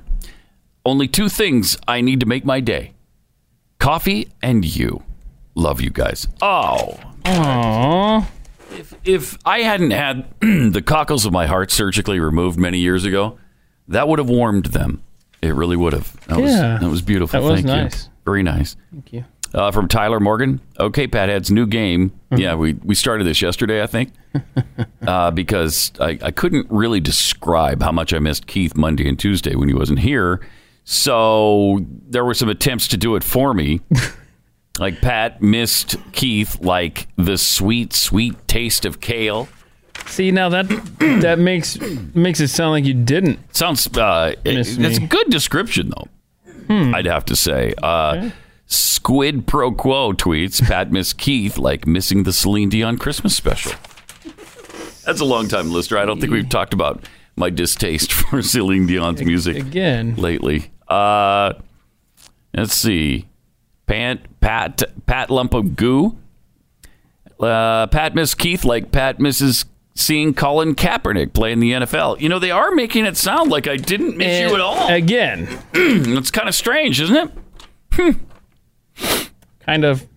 Only 0.85 1.07
two 1.07 1.29
things 1.29 1.77
I 1.87 2.01
need 2.01 2.19
to 2.21 2.25
make 2.25 2.45
my 2.45 2.59
day 2.59 2.93
coffee 3.79 4.27
and 4.41 4.65
you. 4.65 5.03
Love 5.55 5.79
you 5.81 5.89
guys. 5.89 6.27
Oh. 6.41 6.99
Aww. 7.23 8.25
If, 8.71 8.93
if 9.03 9.37
I 9.45 9.59
hadn't 9.59 9.91
had 9.91 10.25
the 10.41 10.83
cockles 10.85 11.25
of 11.25 11.31
my 11.33 11.47
heart 11.47 11.71
surgically 11.71 12.19
removed 12.19 12.59
many 12.59 12.79
years 12.79 13.05
ago, 13.05 13.39
that 13.87 14.07
would 14.07 14.19
have 14.19 14.29
warmed 14.29 14.65
them. 14.67 15.01
It 15.41 15.55
really 15.55 15.77
would 15.77 15.93
have. 15.93 16.13
That 16.27 16.39
was, 16.39 16.51
Yeah. 16.51 16.77
that 16.79 16.89
was 16.89 17.01
beautiful. 17.01 17.39
That 17.41 17.45
was 17.47 17.61
Thank 17.61 17.67
nice. 17.67 18.05
you. 18.05 18.11
Very 18.25 18.43
nice. 18.43 18.75
Thank 18.91 19.13
you. 19.13 19.25
Uh, 19.53 19.71
from 19.71 19.87
Tyler 19.87 20.19
Morgan. 20.19 20.61
Okay, 20.79 21.07
Patheads, 21.07 21.49
new 21.49 21.65
game. 21.65 22.11
Yeah, 22.29 22.53
we, 22.53 22.73
we 22.73 22.93
started 22.93 23.23
this 23.25 23.41
yesterday, 23.41 23.81
I 23.81 23.87
think, 23.87 24.13
uh, 25.07 25.31
because 25.31 25.91
I, 25.99 26.19
I 26.21 26.29
couldn't 26.29 26.67
really 26.69 26.99
describe 26.99 27.81
how 27.81 27.91
much 27.91 28.13
I 28.13 28.19
missed 28.19 28.45
Keith 28.45 28.75
Monday 28.75 29.09
and 29.09 29.17
Tuesday 29.17 29.55
when 29.55 29.67
he 29.67 29.73
wasn't 29.73 29.99
here. 29.99 30.39
So 30.83 31.85
there 32.07 32.23
were 32.23 32.35
some 32.35 32.49
attempts 32.49 32.87
to 32.89 32.97
do 32.97 33.15
it 33.15 33.23
for 33.23 33.53
me. 33.53 33.81
like 34.79 35.01
Pat 35.01 35.41
missed 35.41 35.97
Keith 36.11 36.61
like 36.61 37.07
the 37.15 37.37
sweet, 37.37 37.93
sweet 37.93 38.47
taste 38.47 38.85
of 38.85 38.99
kale. 38.99 39.47
See 40.05 40.31
now 40.31 40.49
that 40.49 40.67
that 41.21 41.37
makes 41.39 41.77
makes 42.15 42.39
it 42.39 42.47
sound 42.47 42.71
like 42.71 42.85
you 42.85 42.93
didn't. 42.93 43.55
Sounds 43.55 43.85
uh, 43.97 44.33
Miss 44.45 44.77
that's 44.77 44.97
a 44.97 45.07
good 45.07 45.29
description 45.29 45.91
though. 45.91 46.07
Hmm. 46.67 46.95
I'd 46.95 47.05
have 47.05 47.25
to 47.25 47.35
say. 47.35 47.73
Uh, 47.81 48.29
Squid 48.69 49.47
Pro 49.47 49.71
Quo 49.71 50.13
tweets 50.13 50.61
Pat 50.65 50.91
miss 50.91 51.11
Keith 51.11 51.57
like 51.57 51.87
missing 51.87 52.23
the 52.23 52.31
Celine 52.31 52.69
Dion 52.69 52.97
Christmas 52.97 53.35
special. 53.35 53.73
That's 55.05 55.19
a 55.19 55.25
long 55.25 55.47
time 55.47 55.71
listener. 55.71 55.97
I 55.97 56.05
don't 56.05 56.19
think 56.21 56.31
we've 56.31 56.47
talked 56.47 56.73
about 56.73 57.03
my 57.35 57.49
distaste 57.49 58.13
for 58.13 58.41
Celine 58.43 58.85
Dion's 58.85 59.23
music 59.23 59.57
Again. 59.57 60.15
lately. 60.15 60.71
Uh, 60.87 61.53
let's 62.53 62.75
see. 62.75 63.27
Pat, 63.87 64.39
Pat, 64.39 64.83
Pat 65.07 65.31
Lump 65.31 65.55
of 65.55 65.75
Goo. 65.75 66.15
Uh, 67.39 67.87
Pat 67.87 68.13
miss 68.13 68.35
Keith 68.35 68.63
like 68.63 68.91
Pat 68.91 69.19
misses 69.19 69.65
seeing 69.95 70.33
Colin 70.35 70.75
Kaepernick 70.75 71.33
play 71.33 71.51
in 71.51 71.59
the 71.59 71.71
NFL. 71.71 72.21
You 72.21 72.29
know, 72.29 72.37
they 72.37 72.51
are 72.51 72.71
making 72.71 73.05
it 73.05 73.17
sound 73.17 73.49
like 73.49 73.67
I 73.67 73.77
didn't 73.77 74.15
miss 74.17 74.41
you 74.41 74.53
at 74.53 74.61
all. 74.61 74.87
Again. 74.93 75.47
it's 75.73 76.29
kind 76.29 76.47
of 76.47 76.53
strange, 76.53 77.01
isn't 77.01 77.15
it? 77.97 78.15
Kind 79.59 79.83
of, 79.85 80.07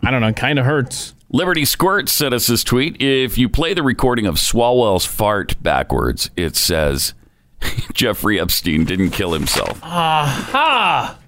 I 0.00 0.10
don't 0.10 0.20
know, 0.20 0.32
kind 0.32 0.58
of 0.58 0.64
hurts. 0.64 1.14
Liberty 1.30 1.64
Squirt 1.64 2.08
sent 2.08 2.34
us 2.34 2.46
this 2.46 2.62
tweet. 2.62 3.00
If 3.02 3.36
you 3.38 3.48
play 3.48 3.74
the 3.74 3.82
recording 3.82 4.26
of 4.26 4.36
Swalwell's 4.36 5.04
fart 5.04 5.60
backwards, 5.62 6.30
it 6.36 6.54
says 6.56 7.14
Jeffrey 7.92 8.38
Epstein 8.38 8.84
didn't 8.84 9.10
kill 9.10 9.32
himself. 9.32 9.82
Aha! 9.82 11.18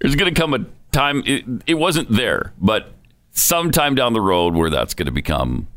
There's 0.00 0.16
going 0.16 0.32
to 0.34 0.40
come 0.40 0.54
a 0.54 0.66
time, 0.92 1.22
it, 1.26 1.44
it 1.66 1.74
wasn't 1.74 2.10
there, 2.10 2.52
but 2.60 2.92
sometime 3.30 3.94
down 3.94 4.12
the 4.12 4.20
road 4.20 4.54
where 4.54 4.70
that's 4.70 4.94
going 4.94 5.06
to 5.06 5.12
become 5.12 5.68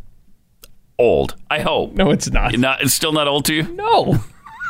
old. 0.98 1.36
I 1.50 1.60
hope. 1.60 1.94
No, 1.94 2.12
it's 2.12 2.32
not. 2.32 2.58
not 2.58 2.82
it's 2.82 2.94
still 2.94 3.12
not 3.12 3.28
old 3.28 3.46
to 3.46 3.54
you? 3.54 3.64
No. 3.74 4.24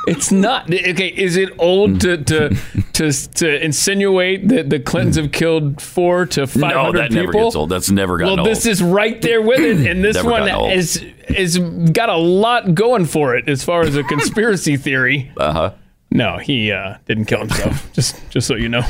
It's 0.07 0.31
not. 0.31 0.65
Okay, 0.73 1.07
is 1.09 1.37
it 1.37 1.49
old 1.59 2.01
to 2.01 2.17
to 2.17 2.55
to, 2.93 3.11
to 3.11 3.63
insinuate 3.63 4.47
that 4.49 4.69
the 4.69 4.79
Clintons 4.79 5.15
have 5.17 5.31
killed 5.31 5.81
four 5.81 6.25
to 6.27 6.47
five 6.47 6.61
No, 6.71 6.83
hundred 6.83 6.97
that 6.99 7.09
people? 7.11 7.25
never 7.25 7.33
gets 7.33 7.55
old. 7.55 7.69
That's 7.69 7.91
never 7.91 8.17
gotten 8.17 8.37
well, 8.37 8.39
old. 8.39 8.49
this 8.49 8.65
is 8.65 8.81
right 8.81 9.21
there 9.21 9.41
with 9.41 9.59
it, 9.59 9.87
and 9.87 10.03
this 10.03 10.23
one 10.23 10.47
is 10.71 11.03
is 11.27 11.59
got 11.91 12.09
a 12.09 12.17
lot 12.17 12.73
going 12.73 13.05
for 13.05 13.35
it 13.35 13.47
as 13.47 13.63
far 13.63 13.81
as 13.81 13.95
a 13.95 14.03
conspiracy 14.03 14.77
theory. 14.77 15.31
Uh 15.37 15.53
huh. 15.53 15.71
No, 16.13 16.37
he 16.39 16.71
uh, 16.71 16.97
didn't 17.05 17.25
kill 17.25 17.39
himself. 17.39 17.91
just 17.93 18.15
just 18.31 18.47
so 18.47 18.55
you 18.55 18.69
know. 18.69 18.83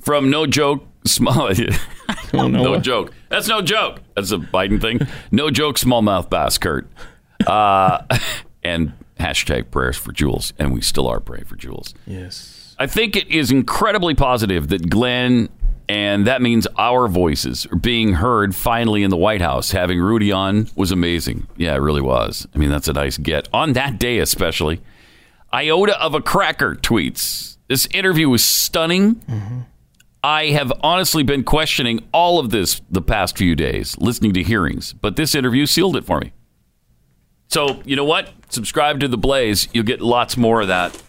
From 0.00 0.28
no 0.30 0.46
joke, 0.46 0.86
small. 1.04 1.50
no 2.32 2.48
no 2.48 2.80
joke. 2.80 3.12
That's 3.28 3.48
no 3.48 3.62
joke. 3.62 4.00
That's 4.16 4.32
a 4.32 4.38
Biden 4.38 4.80
thing. 4.80 5.00
No 5.30 5.50
joke, 5.50 5.76
smallmouth 5.76 6.28
bass, 6.30 6.58
Kurt. 6.58 6.88
Uh, 7.46 8.02
and 8.62 8.92
hashtag 9.18 9.70
prayers 9.70 9.96
for 9.96 10.12
Jules. 10.12 10.52
And 10.58 10.72
we 10.72 10.80
still 10.80 11.06
are 11.08 11.20
praying 11.20 11.44
for 11.44 11.56
Jules. 11.56 11.94
Yes. 12.06 12.74
I 12.78 12.86
think 12.86 13.16
it 13.16 13.28
is 13.28 13.50
incredibly 13.50 14.14
positive 14.14 14.68
that 14.68 14.90
Glenn, 14.90 15.48
and 15.88 16.26
that 16.26 16.42
means 16.42 16.66
our 16.76 17.06
voices, 17.08 17.66
are 17.66 17.76
being 17.76 18.14
heard 18.14 18.54
finally 18.54 19.02
in 19.02 19.10
the 19.10 19.16
White 19.16 19.40
House. 19.40 19.70
Having 19.70 20.00
Rudy 20.00 20.32
on 20.32 20.68
was 20.74 20.90
amazing. 20.90 21.46
Yeah, 21.56 21.74
it 21.74 21.78
really 21.78 22.00
was. 22.00 22.46
I 22.54 22.58
mean, 22.58 22.70
that's 22.70 22.88
a 22.88 22.92
nice 22.92 23.16
get. 23.18 23.48
On 23.52 23.74
that 23.74 23.98
day, 23.98 24.18
especially. 24.18 24.80
Iota 25.52 25.96
of 26.02 26.14
a 26.14 26.20
cracker 26.20 26.74
tweets. 26.74 27.58
This 27.68 27.86
interview 27.92 28.28
was 28.28 28.44
stunning. 28.44 29.14
Mm-hmm. 29.14 29.60
I 30.24 30.46
have 30.46 30.72
honestly 30.80 31.22
been 31.22 31.44
questioning 31.44 32.00
all 32.12 32.38
of 32.40 32.50
this 32.50 32.80
the 32.90 33.02
past 33.02 33.36
few 33.36 33.54
days, 33.54 33.96
listening 33.98 34.32
to 34.32 34.42
hearings, 34.42 34.94
but 34.94 35.16
this 35.16 35.34
interview 35.34 35.66
sealed 35.66 35.96
it 35.96 36.04
for 36.04 36.18
me. 36.18 36.32
So, 37.48 37.80
you 37.84 37.96
know 37.96 38.04
what? 38.04 38.32
Subscribe 38.48 39.00
to 39.00 39.08
The 39.08 39.18
Blaze. 39.18 39.68
You'll 39.72 39.84
get 39.84 40.00
lots 40.00 40.36
more 40.36 40.60
of 40.62 40.68
that. 40.68 41.00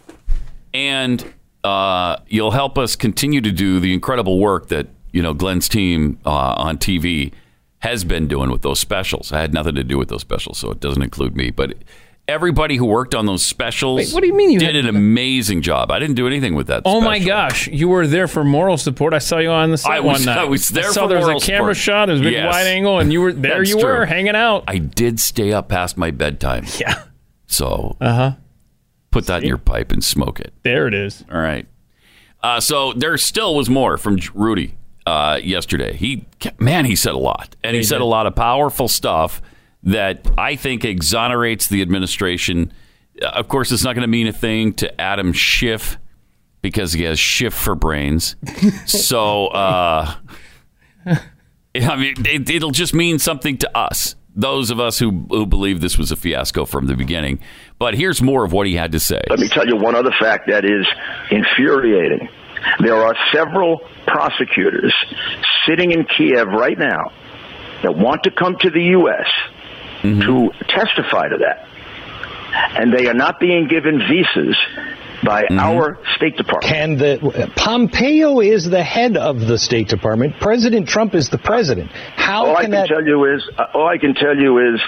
And 0.72 1.24
uh, 1.64 2.18
you'll 2.28 2.50
help 2.52 2.78
us 2.78 2.94
continue 2.96 3.40
to 3.40 3.50
do 3.50 3.80
the 3.80 3.92
incredible 3.92 4.38
work 4.38 4.68
that, 4.68 4.88
you 5.12 5.22
know, 5.22 5.34
Glenn's 5.34 5.68
team 5.68 6.18
uh, 6.24 6.30
on 6.30 6.78
TV 6.78 7.32
has 7.78 8.04
been 8.04 8.28
doing 8.28 8.50
with 8.50 8.62
those 8.62 8.80
specials. 8.80 9.32
I 9.32 9.40
had 9.40 9.52
nothing 9.52 9.74
to 9.74 9.84
do 9.84 9.98
with 9.98 10.08
those 10.08 10.20
specials, 10.20 10.58
so 10.58 10.70
it 10.70 10.80
doesn't 10.80 11.02
include 11.02 11.36
me. 11.36 11.50
But 11.50 11.74
everybody 12.28 12.76
who 12.76 12.84
worked 12.86 13.14
on 13.14 13.24
those 13.26 13.44
specials 13.44 13.98
Wait, 13.98 14.12
what 14.12 14.20
do 14.20 14.26
you 14.26 14.34
mean 14.36 14.50
you 14.50 14.58
did 14.58 14.74
had- 14.74 14.84
an 14.84 14.88
amazing 14.96 15.62
job. 15.62 15.90
I 15.90 15.98
didn't 15.98 16.16
do 16.16 16.26
anything 16.26 16.54
with 16.54 16.66
that 16.66 16.82
Oh 16.84 17.00
my 17.00 17.16
special. 17.18 17.26
gosh, 17.28 17.68
you 17.68 17.88
were 17.88 18.06
there 18.06 18.26
for 18.26 18.42
moral 18.44 18.76
support. 18.76 19.14
I 19.14 19.18
saw 19.18 19.38
you 19.38 19.50
on 19.50 19.70
the 19.70 19.78
set 19.78 19.90
I 19.92 20.00
was- 20.00 20.18
one 20.18 20.24
night. 20.26 20.38
I 20.42 20.44
was 20.44 20.68
there 20.68 20.90
saw 20.92 21.02
for 21.02 21.08
there 21.08 21.18
was 21.18 21.26
moral 21.26 21.38
a 21.38 21.40
camera 21.40 21.74
support. 21.74 21.76
shot. 21.76 22.08
It 22.08 22.12
was 22.12 22.20
a 22.22 22.24
big 22.24 22.32
Yes. 22.32 22.52
wide 22.52 22.66
angle, 22.66 22.98
and 22.98 23.12
you 23.12 23.20
were 23.20 23.32
there. 23.34 23.58
That's 23.58 23.70
you 23.70 23.80
true. 23.80 23.92
were 23.92 24.06
hanging 24.06 24.34
out. 24.34 24.64
I 24.66 24.78
did 24.78 25.20
stay 25.20 25.52
up 25.52 25.68
past 25.68 25.96
my 25.96 26.10
bedtime. 26.10 26.64
Yeah. 26.80 27.02
So 27.46 27.96
Uh 28.00 28.12
huh. 28.14 28.32
put 29.12 29.26
that 29.26 29.42
in 29.42 29.48
your 29.48 29.58
pipe 29.58 29.92
and 29.92 30.02
smoke 30.04 30.40
it. 30.40 30.52
There 30.64 30.88
it 30.88 30.94
is. 30.94 31.24
All 31.32 31.38
right. 31.40 31.66
Uh, 32.42 32.60
so 32.60 32.92
there 32.92 33.16
still 33.18 33.54
was 33.54 33.70
more 33.70 33.96
from 33.96 34.18
J- 34.18 34.28
Rudy 34.34 34.74
uh, 35.06 35.38
yesterday. 35.42 35.94
He, 35.96 36.26
man, 36.58 36.84
he 36.84 36.94
said 36.96 37.14
a 37.14 37.18
lot, 37.18 37.54
and 37.64 37.74
he, 37.74 37.78
He 37.80 37.84
said 37.84 37.96
did. 37.96 38.02
a 38.02 38.06
lot 38.06 38.26
of 38.26 38.34
powerful 38.34 38.88
stuff 38.88 39.40
that 39.86 40.26
I 40.36 40.56
think 40.56 40.84
exonerates 40.84 41.68
the 41.68 41.80
administration. 41.82 42.72
Uh, 43.22 43.28
Of 43.28 43.48
course, 43.48 43.72
it's 43.72 43.84
not 43.84 43.94
going 43.94 44.02
to 44.02 44.08
mean 44.08 44.26
a 44.26 44.32
thing 44.32 44.74
to 44.74 45.00
Adam 45.00 45.32
Schiff 45.32 45.96
because 46.60 46.92
he 46.92 47.04
has 47.04 47.18
Schiff 47.18 47.54
for 47.54 47.74
brains. 47.74 48.36
so, 48.86 49.46
uh, 49.46 50.14
I 51.06 51.96
mean, 51.96 52.14
it, 52.26 52.50
it'll 52.50 52.70
just 52.72 52.94
mean 52.94 53.18
something 53.18 53.58
to 53.58 53.76
us, 53.76 54.16
those 54.34 54.70
of 54.70 54.80
us 54.80 54.98
who, 54.98 55.26
who 55.30 55.46
believe 55.46 55.80
this 55.80 55.96
was 55.98 56.10
a 56.10 56.16
fiasco 56.16 56.64
from 56.64 56.86
the 56.86 56.96
beginning. 56.96 57.38
But 57.78 57.94
here's 57.94 58.20
more 58.20 58.44
of 58.44 58.52
what 58.52 58.66
he 58.66 58.74
had 58.74 58.92
to 58.92 59.00
say. 59.00 59.20
Let 59.30 59.38
me 59.38 59.48
tell 59.48 59.66
you 59.66 59.76
one 59.76 59.94
other 59.94 60.12
fact 60.18 60.48
that 60.48 60.64
is 60.64 60.86
infuriating. 61.30 62.28
There 62.80 62.96
are 62.96 63.14
several 63.32 63.80
prosecutors 64.06 64.92
sitting 65.66 65.92
in 65.92 66.04
Kiev 66.06 66.48
right 66.48 66.78
now 66.78 67.12
that 67.82 67.94
want 67.96 68.24
to 68.24 68.30
come 68.32 68.56
to 68.60 68.70
the 68.70 68.82
U.S. 68.82 69.28
Mm-hmm. 70.06 70.20
to 70.20 70.66
testify 70.68 71.28
to 71.28 71.38
that. 71.38 71.68
And 72.78 72.92
they 72.92 73.06
are 73.08 73.14
not 73.14 73.38
being 73.40 73.68
given 73.68 73.98
visas 73.98 74.56
by 75.24 75.42
mm-hmm. 75.42 75.58
our 75.58 75.98
State 76.16 76.36
Department. 76.36 76.72
Can 76.72 76.96
the 76.96 77.50
Pompeo 77.56 78.40
is 78.40 78.68
the 78.70 78.82
head 78.82 79.16
of 79.16 79.40
the 79.40 79.58
State 79.58 79.88
Department. 79.88 80.38
President 80.40 80.88
Trump 80.88 81.14
is 81.14 81.28
the 81.30 81.38
president. 81.38 81.90
How 81.90 82.46
all 82.46 82.56
I 82.56 82.62
can 82.62 82.70
can 82.72 82.80
that? 82.82 82.88
tell 82.88 83.04
you 83.04 83.24
is, 83.34 83.42
uh, 83.58 83.64
all 83.74 83.88
I 83.88 83.98
can 83.98 84.14
tell 84.14 84.36
you 84.36 84.74
is 84.74 84.80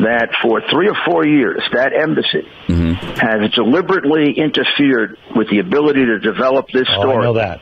that 0.00 0.28
for 0.42 0.60
three 0.70 0.88
or 0.88 0.96
four 1.06 1.26
years, 1.26 1.62
that 1.72 1.92
embassy 1.92 2.42
mm-hmm. 2.68 2.92
has 2.94 3.50
deliberately 3.52 4.32
interfered 4.36 5.16
with 5.36 5.48
the 5.50 5.58
ability 5.60 6.04
to 6.06 6.18
develop 6.18 6.66
this 6.72 6.88
Oh, 6.90 7.00
I 7.00 7.02
story. 7.02 7.24
know 7.24 7.34
that. 7.34 7.60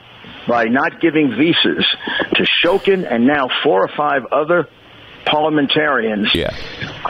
by 0.49 0.65
not 0.65 1.01
giving 1.01 1.31
visas 1.37 1.87
to 2.35 2.47
Shokin 2.65 3.07
and 3.09 3.27
now 3.27 3.49
four 3.63 3.83
or 3.85 3.91
five 3.97 4.23
other 4.33 4.69
parliamentarians 5.27 6.31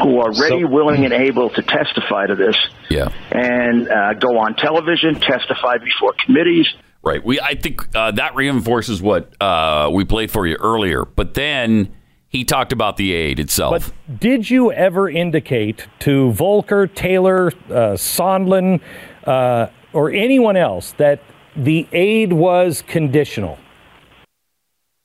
who 0.03 0.21
are 0.21 0.31
ready, 0.41 0.63
So- 0.63 0.69
willing, 0.69 1.05
and 1.05 1.13
able 1.13 1.51
to 1.51 1.63
testify 1.63 2.27
to 2.27 2.35
this 2.35 2.57
Yeah. 2.91 3.09
and 3.31 3.89
uh, 3.89 4.15
go 4.15 4.39
on 4.39 4.55
television, 4.57 5.15
testify 5.17 5.79
before 5.79 6.15
committees. 6.25 6.67
Right. 7.05 7.25
We 7.25 7.41
I 7.41 7.55
think 7.55 7.89
uh, 7.97 8.13
that 8.13 8.35
reinforces 8.37 9.03
what 9.03 9.35
uh, 9.43 9.91
we 9.93 10.05
played 10.05 10.31
for 10.31 10.47
you 10.47 10.57
earlier. 10.61 11.05
But 11.05 11.35
then 11.35 11.93
he 12.29 12.45
talked 12.45 12.73
about 12.73 12.97
the 12.97 13.13
aid 13.13 13.41
itself. 13.41 13.93
But 14.09 14.21
did 14.21 14.49
you 14.49 14.71
ever 14.73 15.09
indicate 15.11 15.89
to 16.01 16.31
Volker, 16.33 16.87
Taylor, 16.87 17.49
uh, 17.69 17.97
Sondland, 17.97 18.81
uh, 19.25 19.67
or 19.93 20.11
anyone 20.13 20.57
else 20.57 20.93
that 20.99 21.21
the 21.57 21.89
aid 21.93 22.33
was 22.33 22.83
conditional? 22.87 23.59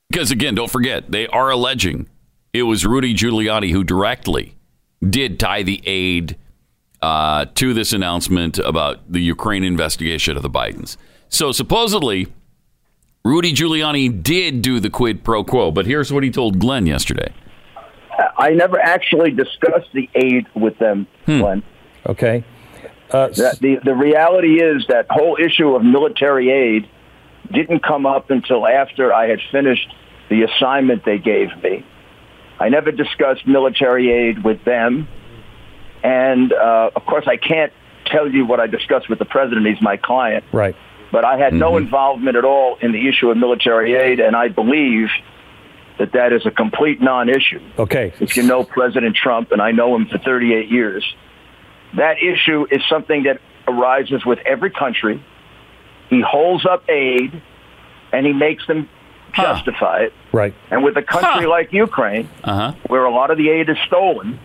Because 0.10 0.30
again, 0.32 0.56
don't 0.56 0.72
forget, 0.72 1.12
they 1.12 1.28
are 1.28 1.50
alleging 1.50 2.08
it 2.58 2.64
was 2.64 2.86
Rudy 2.86 3.14
Giuliani 3.14 3.72
who 3.72 3.84
directly 3.84 4.56
did 5.08 5.40
tie 5.40 5.64
the 5.64 5.82
aid 5.86 6.36
uh, 7.02 7.46
to 7.56 7.74
this 7.74 7.94
announcement 7.94 8.58
about 8.60 9.12
the 9.12 9.20
Ukraine 9.22 9.64
investigation 9.64 10.36
of 10.36 10.44
the 10.44 10.50
Bidens. 10.50 10.98
So 11.30 11.52
supposedly, 11.52 12.28
Rudy 13.24 13.54
Giuliani 13.54 14.24
did 14.24 14.62
do 14.62 14.80
the 14.80 14.90
quid 14.90 15.24
pro 15.24 15.44
quo, 15.44 15.72
but 15.72 15.86
here's 15.86 16.12
what 16.12 16.24
he 16.24 16.32
told 16.32 16.60
Glenn 16.60 16.86
yesterday. 16.88 17.34
I 18.38 18.52
never 18.52 18.80
actually 18.80 19.32
discussed 19.32 19.90
the 19.94 20.10
aid 20.16 20.48
with 20.56 20.78
them, 20.80 21.06
Hmm. 21.26 21.40
Glenn. 21.40 21.64
Okay. 22.08 22.44
Uh, 23.12 23.28
That 23.30 23.60
the, 23.60 23.78
the 23.84 23.94
reality 23.96 24.62
is 24.62 24.86
that 24.90 25.06
whole 25.10 25.38
issue 25.40 25.76
of 25.76 25.84
military 25.84 26.50
aid 26.50 26.90
didn't 27.54 27.84
come 27.84 28.06
up 28.06 28.32
until 28.32 28.66
after 28.68 29.14
I 29.14 29.28
had 29.28 29.40
finished 29.52 29.88
the 30.30 30.44
assignment 30.44 31.06
they 31.06 31.18
gave 31.20 31.50
me. 31.64 31.86
I 32.60 32.70
never 32.70 32.92
discussed 32.92 33.48
military 33.48 34.12
aid 34.12 34.44
with 34.44 34.64
them. 34.64 35.08
And 36.04 36.54
uh, 36.54 36.92
of 36.96 37.06
course, 37.06 37.26
I 37.28 37.38
can't 37.38 37.74
tell 38.06 38.30
you 38.30 38.46
what 38.46 38.60
I 38.60 38.68
discussed 38.68 39.10
with 39.10 39.20
the 39.20 39.26
president. 39.26 39.68
He's 39.68 39.82
my 39.82 39.98
client. 39.98 40.46
Right. 40.52 40.76
But 41.12 41.24
I 41.24 41.38
had 41.38 41.54
no 41.54 41.78
involvement 41.78 42.36
at 42.36 42.44
all 42.44 42.78
in 42.82 42.92
the 42.92 43.08
issue 43.08 43.30
of 43.30 43.38
military 43.38 43.96
aid, 43.96 44.20
and 44.20 44.36
I 44.36 44.50
believe 44.50 45.08
that 46.00 46.12
that 46.14 46.34
is 46.34 46.46
a 46.46 46.52
complete 46.52 47.02
non-issue. 47.02 47.62
Okay. 47.80 48.14
If 48.20 48.38
you 48.38 48.44
know 48.44 48.64
President 48.64 49.16
Trump, 49.16 49.52
and 49.52 49.62
I 49.62 49.72
know 49.72 49.96
him 49.96 50.08
for 50.08 50.18
38 50.18 50.70
years, 50.70 51.04
that 51.96 52.18
issue 52.22 52.68
is 52.70 52.82
something 52.90 53.24
that 53.24 53.40
arises 53.68 54.26
with 54.26 54.40
every 54.46 54.70
country. 54.70 55.24
He 56.10 56.22
holds 56.22 56.66
up 56.66 56.90
aid, 56.90 57.42
and 58.12 58.26
he 58.26 58.34
makes 58.34 58.66
them 58.68 58.90
justify 59.34 60.04
it. 60.04 60.14
Right. 60.38 60.54
And 60.72 60.84
with 60.86 60.96
a 60.98 61.06
country 61.16 61.48
like 61.48 61.68
Ukraine, 61.74 62.26
Uh-huh. 62.44 62.74
where 62.92 63.06
a 63.12 63.14
lot 63.20 63.28
of 63.32 63.38
the 63.42 63.48
aid 63.56 63.68
is 63.70 63.78
stolen, 63.88 64.40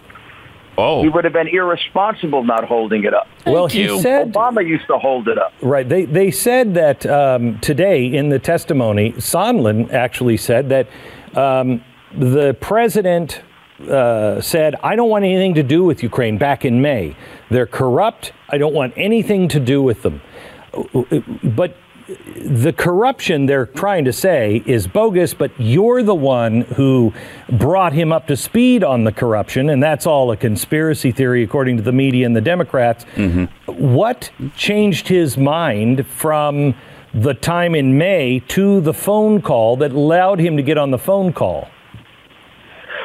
oh. 0.79 1.03
he 1.03 1.09
would 1.15 1.25
have 1.25 1.37
been 1.41 1.49
irresponsible 1.49 2.43
not 2.45 2.65
holding 2.65 3.03
it 3.05 3.15
up. 3.21 3.27
Well, 3.47 3.67
he 3.67 3.85
said 4.01 4.33
Obama 4.33 4.67
used 4.75 4.87
to 4.87 4.97
hold 5.07 5.29
it 5.29 5.39
up. 5.45 5.53
Right. 5.75 5.87
They 5.95 6.05
they 6.21 6.31
said 6.31 6.67
that 6.83 6.99
um, 7.21 7.59
today 7.71 7.99
in 8.07 8.31
the 8.35 8.39
testimony, 8.39 9.07
Sondland 9.33 9.93
actually 10.05 10.39
said 10.49 10.65
that 10.75 10.87
um, 11.47 11.85
the 12.37 12.49
president 12.71 13.43
uh, 13.91 14.41
said, 14.41 14.71
"I 14.83 14.93
don't 14.97 15.11
want 15.15 15.25
anything 15.25 15.55
to 15.63 15.65
do 15.77 15.81
with 15.89 15.99
Ukraine." 16.11 16.39
Back 16.49 16.61
in 16.65 16.75
May, 16.91 17.05
they're 17.53 17.73
corrupt. 17.81 18.33
I 18.49 18.57
don't 18.63 18.75
want 18.81 18.93
anything 19.09 19.43
to 19.49 19.61
do 19.61 19.79
with 19.89 20.01
them. 20.07 20.17
But 21.61 21.71
the 22.45 22.73
corruption 22.73 23.47
they're 23.47 23.67
trying 23.67 24.05
to 24.05 24.13
say 24.13 24.63
is 24.67 24.87
bogus, 24.87 25.35
but 25.35 25.51
you're 25.59 26.03
the 26.03 26.15
one 26.15 26.63
who 26.63 27.13
brought 27.49 27.93
him 27.93 28.13
up 28.13 28.27
to 28.29 28.37
speed 28.37 28.83
on 28.85 29.05
the 29.05 29.13
corruption, 29.13 29.69
and 29.69 29.83
that's 29.83 30.07
all 30.07 30.31
a 30.31 30.37
conspiracy 30.37 31.13
theory, 31.13 31.43
according 31.43 31.77
to 31.77 31.83
the 31.83 31.93
media 31.93 32.27
and 32.27 32.35
the 32.37 32.41
Democrats. 32.41 33.05
What 33.67 34.31
changed 34.57 35.09
his 35.09 35.37
mind 35.37 36.07
from 36.07 36.75
the 37.15 37.35
time 37.35 37.75
in 37.75 37.99
May 37.99 38.41
to 38.49 38.81
the 38.81 38.95
phone 38.95 39.43
call 39.43 39.77
that 39.77 39.93
allowed 39.93 40.41
him 40.41 40.57
to 40.57 40.63
get 40.63 40.79
on 40.79 40.91
the 40.91 40.99
phone 40.99 41.33
call? 41.33 41.69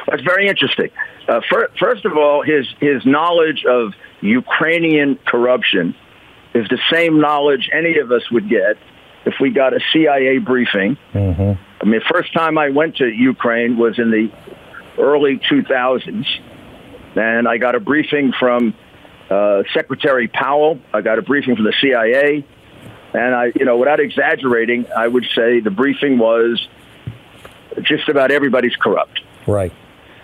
That's 0.08 0.22
very 0.22 0.48
interesting. 0.48 0.88
Uh, 1.28 1.40
fir- 1.50 1.68
first 1.78 2.06
of 2.06 2.16
all, 2.16 2.42
his 2.42 2.66
his 2.80 3.04
knowledge 3.04 3.64
of 3.66 3.92
Ukrainian 4.22 5.18
corruption 5.26 5.94
is 6.54 6.66
the 6.68 6.78
same 6.90 7.20
knowledge 7.20 7.68
any 7.72 7.98
of 7.98 8.10
us 8.10 8.30
would 8.30 8.48
get 8.48 8.78
if 9.24 9.34
we 9.40 9.50
got 9.50 9.74
a 9.74 9.80
CIA 9.92 10.38
briefing. 10.38 10.96
Mm-hmm. 11.12 11.62
I 11.80 11.84
mean, 11.84 12.00
first 12.10 12.32
time 12.32 12.58
I 12.58 12.70
went 12.70 12.96
to 12.96 13.06
Ukraine 13.06 13.76
was 13.76 13.98
in 13.98 14.10
the 14.10 14.30
early 14.98 15.38
2000s, 15.38 16.26
and 17.16 17.48
I 17.48 17.58
got 17.58 17.74
a 17.74 17.80
briefing 17.80 18.32
from 18.38 18.74
uh, 19.30 19.62
Secretary 19.74 20.28
Powell. 20.28 20.80
I 20.92 21.00
got 21.02 21.18
a 21.18 21.22
briefing 21.22 21.56
from 21.56 21.64
the 21.64 21.74
CIA, 21.80 22.44
and 23.12 23.34
I, 23.34 23.52
you 23.54 23.64
know, 23.64 23.76
without 23.76 24.00
exaggerating, 24.00 24.86
I 24.96 25.06
would 25.06 25.26
say 25.34 25.60
the 25.60 25.70
briefing 25.70 26.18
was 26.18 26.66
just 27.82 28.08
about 28.08 28.30
everybody's 28.30 28.76
corrupt. 28.76 29.20
Right. 29.46 29.72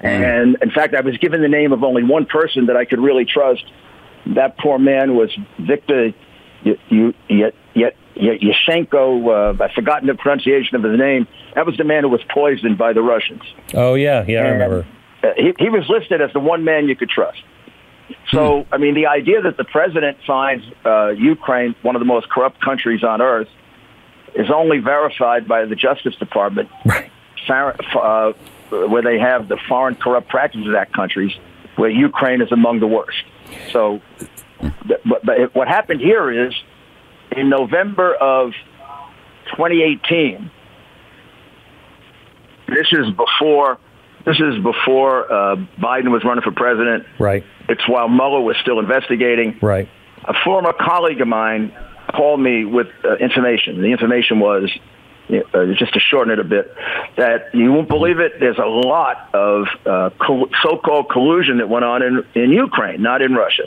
And 0.01 0.59
in 0.61 0.71
fact, 0.71 0.95
I 0.95 1.01
was 1.01 1.17
given 1.17 1.41
the 1.41 1.49
name 1.49 1.73
of 1.73 1.83
only 1.83 2.03
one 2.03 2.27
person 2.27 2.67
that 2.67 2.77
I 2.77 2.85
could 2.85 3.01
really 3.01 3.25
trust. 3.25 3.65
That 4.27 4.59
poor 4.59 4.79
man 4.79 5.17
was 5.17 5.31
Victor 5.59 6.13
Y- 6.65 6.77
Y- 6.91 7.15
Y- 7.31 7.53
Y- 7.75 7.93
Y- 8.17 8.39
Yashenko. 8.39 9.55
Uh, 9.61 9.65
I've 9.65 9.73
forgotten 9.73 10.07
the 10.07 10.15
pronunciation 10.15 10.77
of 10.77 10.83
his 10.83 10.99
name. 10.99 11.27
That 11.55 11.67
was 11.67 11.77
the 11.77 11.85
man 11.85 12.03
who 12.05 12.09
was 12.09 12.23
poisoned 12.33 12.79
by 12.79 12.93
the 12.93 13.03
Russians. 13.03 13.43
Oh 13.75 13.95
yeah, 13.95 14.25
yeah, 14.27 14.41
I 14.45 14.49
remember. 14.51 14.87
uh, 15.23 15.29
he, 15.37 15.55
he 15.59 15.69
was 15.69 15.85
listed 15.89 16.21
as 16.21 16.33
the 16.33 16.41
one 16.41 16.65
man 16.65 16.89
you 16.89 16.97
could 16.97 17.11
trust. 17.11 17.43
So, 18.31 18.67
I 18.71 18.77
mean, 18.79 18.95
the 18.95 19.07
idea 19.07 19.41
that 19.43 19.57
the 19.57 19.65
president 19.65 20.19
finds 20.27 20.65
uh, 20.85 21.09
Ukraine 21.11 21.75
one 21.83 21.97
of 21.97 22.01
the 22.01 22.07
most 22.07 22.29
corrupt 22.29 22.61
countries 22.61 23.03
on 23.03 23.23
earth 23.23 23.49
is 24.35 24.51
only 24.51 24.79
verified 24.79 25.49
by 25.49 25.65
the 25.65 25.75
Justice 25.77 26.15
Department, 26.17 26.69
Far- 27.47 27.77
uh, 27.97 28.33
where 28.71 29.03
they 29.03 29.19
have 29.19 29.49
the 29.49 29.57
Foreign 29.69 29.95
Corrupt 29.95 30.29
Practices 30.29 30.75
Act 30.77 30.93
countries, 30.93 31.33
where 31.77 31.89
Ukraine 31.91 32.41
is 32.43 32.51
among 32.53 32.81
the 32.81 32.87
worst. 32.87 33.23
So, 33.73 34.01
but, 34.87 35.25
but 35.25 35.55
what 35.55 35.69
happened 35.69 36.01
here 36.01 36.47
is 36.47 36.55
in 37.37 37.49
November 37.49 38.15
of 38.15 38.53
2018, 39.57 40.51
this 42.69 42.87
is 42.93 43.11
before 43.11 43.79
this 44.25 44.41
is 44.41 44.63
before 44.63 45.31
uh, 45.31 45.57
Biden 45.79 46.11
was 46.11 46.25
running 46.25 46.43
for 46.43 46.51
president. 46.51 47.05
Right. 47.19 47.45
It's 47.69 47.87
while 47.87 48.09
Mueller 48.09 48.41
was 48.41 48.57
still 48.63 48.79
investigating. 48.79 49.59
Right. 49.61 49.89
A 50.25 50.33
former 50.45 50.73
colleague 50.73 51.21
of 51.21 51.29
mine 51.29 51.77
called 52.11 52.41
me 52.41 52.65
with 52.65 52.87
uh, 53.05 53.17
information. 53.17 53.83
The 53.83 53.89
information 53.89 54.41
was, 54.41 54.71
uh, 55.29 55.67
just 55.79 55.93
to 55.93 56.01
shorten 56.01 56.33
it 56.33 56.39
a 56.39 56.45
bit, 56.45 56.75
that 57.19 57.55
you 57.55 57.71
won't 57.71 57.89
believe 57.89 58.19
it. 58.19 58.41
There's 58.41 58.59
a 58.59 58.67
lot 58.67 59.35
of 59.35 59.67
uh, 59.85 60.11
col- 60.19 60.49
so-called 60.63 61.11
collusion 61.11 61.59
that 61.59 61.69
went 61.69 61.85
on 61.85 62.03
in, 62.03 62.25
in 62.35 62.51
Ukraine, 62.51 63.03
not 63.03 63.21
in 63.21 63.35
Russia. 63.35 63.65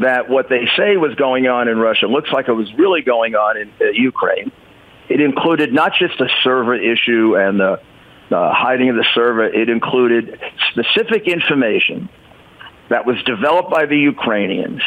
That 0.00 0.28
what 0.28 0.48
they 0.48 0.68
say 0.76 0.96
was 0.96 1.14
going 1.14 1.46
on 1.46 1.68
in 1.68 1.78
Russia 1.78 2.06
looks 2.06 2.30
like 2.32 2.48
it 2.48 2.52
was 2.52 2.72
really 2.74 3.02
going 3.02 3.34
on 3.34 3.56
in 3.56 3.72
uh, 3.80 3.90
Ukraine. 3.92 4.52
It 5.08 5.20
included 5.20 5.72
not 5.72 5.92
just 5.98 6.18
the 6.18 6.30
server 6.42 6.74
issue 6.74 7.36
and 7.36 7.60
the 7.60 7.80
uh, 8.30 8.52
hiding 8.52 8.90
of 8.90 8.96
the 8.96 9.06
server. 9.14 9.44
It 9.44 9.68
included 9.68 10.40
specific 10.70 11.28
information 11.28 12.08
that 12.88 13.06
was 13.06 13.16
developed 13.24 13.70
by 13.70 13.86
the 13.86 13.96
Ukrainians, 13.96 14.80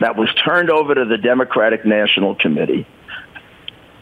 that 0.00 0.16
was 0.16 0.28
turned 0.44 0.70
over 0.70 0.94
to 0.94 1.04
the 1.04 1.18
Democratic 1.18 1.84
National 1.84 2.34
Committee, 2.34 2.86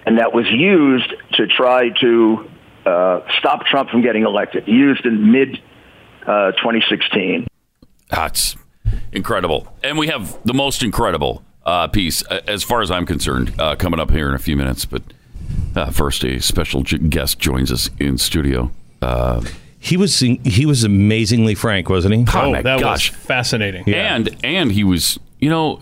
and 0.07 0.19
that 0.19 0.33
was 0.33 0.47
used 0.51 1.13
to 1.33 1.47
try 1.47 1.91
to 2.01 2.51
uh, 2.87 3.21
stop 3.39 3.67
Trump 3.67 3.91
from 3.91 4.03
getting 4.03 4.25
elected. 4.25 4.69
Used 4.69 5.05
in 5.07 5.33
mid 5.33 5.61
uh, 6.27 6.53
2016. 6.53 7.47
That's 8.09 8.57
incredible. 9.13 9.73
And 9.83 9.99
we 9.99 10.09
have 10.09 10.39
the 10.45 10.55
most 10.55 10.83
incredible 10.83 11.43
uh, 11.65 11.89
piece, 11.89 12.25
uh, 12.27 12.41
as 12.47 12.63
far 12.63 12.83
as 12.83 12.91
I'm 12.91 13.07
concerned, 13.07 13.59
uh, 13.59 13.77
coming 13.77 14.01
up 14.01 14.11
here 14.11 14.29
in 14.29 14.35
a 14.35 14.39
few 14.39 14.57
minutes. 14.57 14.85
But 14.85 15.03
uh, 15.75 15.91
first, 15.91 16.25
a 16.25 16.41
special 16.41 16.83
guest 16.83 17.39
joins 17.39 17.73
us 17.73 17.91
in 17.99 18.19
studio. 18.19 18.71
Uh, 19.01 19.43
he 19.79 19.97
was 19.99 20.21
he 20.21 20.65
was 20.65 20.83
amazingly 20.83 21.55
frank, 21.55 21.91
wasn't 21.91 22.15
he? 22.15 22.25
Oh, 22.35 22.53
my 22.53 22.63
that 22.63 22.81
gosh. 22.81 23.11
was 23.11 23.21
fascinating. 23.21 23.93
And 23.93 24.35
and 24.43 24.73
he 24.73 24.83
was, 24.83 25.19
you 25.41 25.51
know, 25.51 25.79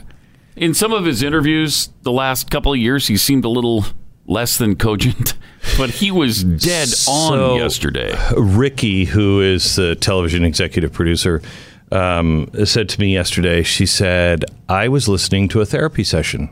in 0.56 0.74
some 0.74 0.92
of 0.92 1.04
his 1.04 1.22
interviews 1.22 1.88
the 2.02 2.10
last 2.10 2.50
couple 2.50 2.72
of 2.72 2.78
years, 2.78 3.06
he 3.06 3.16
seemed 3.16 3.44
a 3.44 3.48
little 3.48 3.84
less 4.26 4.58
than 4.58 4.74
cogent, 4.74 5.34
but 5.78 5.90
he 5.90 6.10
was 6.10 6.42
dead 6.42 6.88
on 7.08 7.56
yesterday. 7.56 8.16
Ricky, 8.36 9.04
who 9.04 9.40
is 9.40 9.76
the 9.76 9.94
television 9.94 10.44
executive 10.44 10.92
producer, 10.92 11.40
um, 11.92 12.48
said 12.64 12.88
to 12.90 13.00
me 13.00 13.12
yesterday, 13.12 13.62
she 13.62 13.86
said, 13.86 14.44
I 14.68 14.88
was 14.88 15.08
listening 15.08 15.48
to 15.48 15.60
a 15.60 15.66
therapy 15.66 16.04
session. 16.04 16.48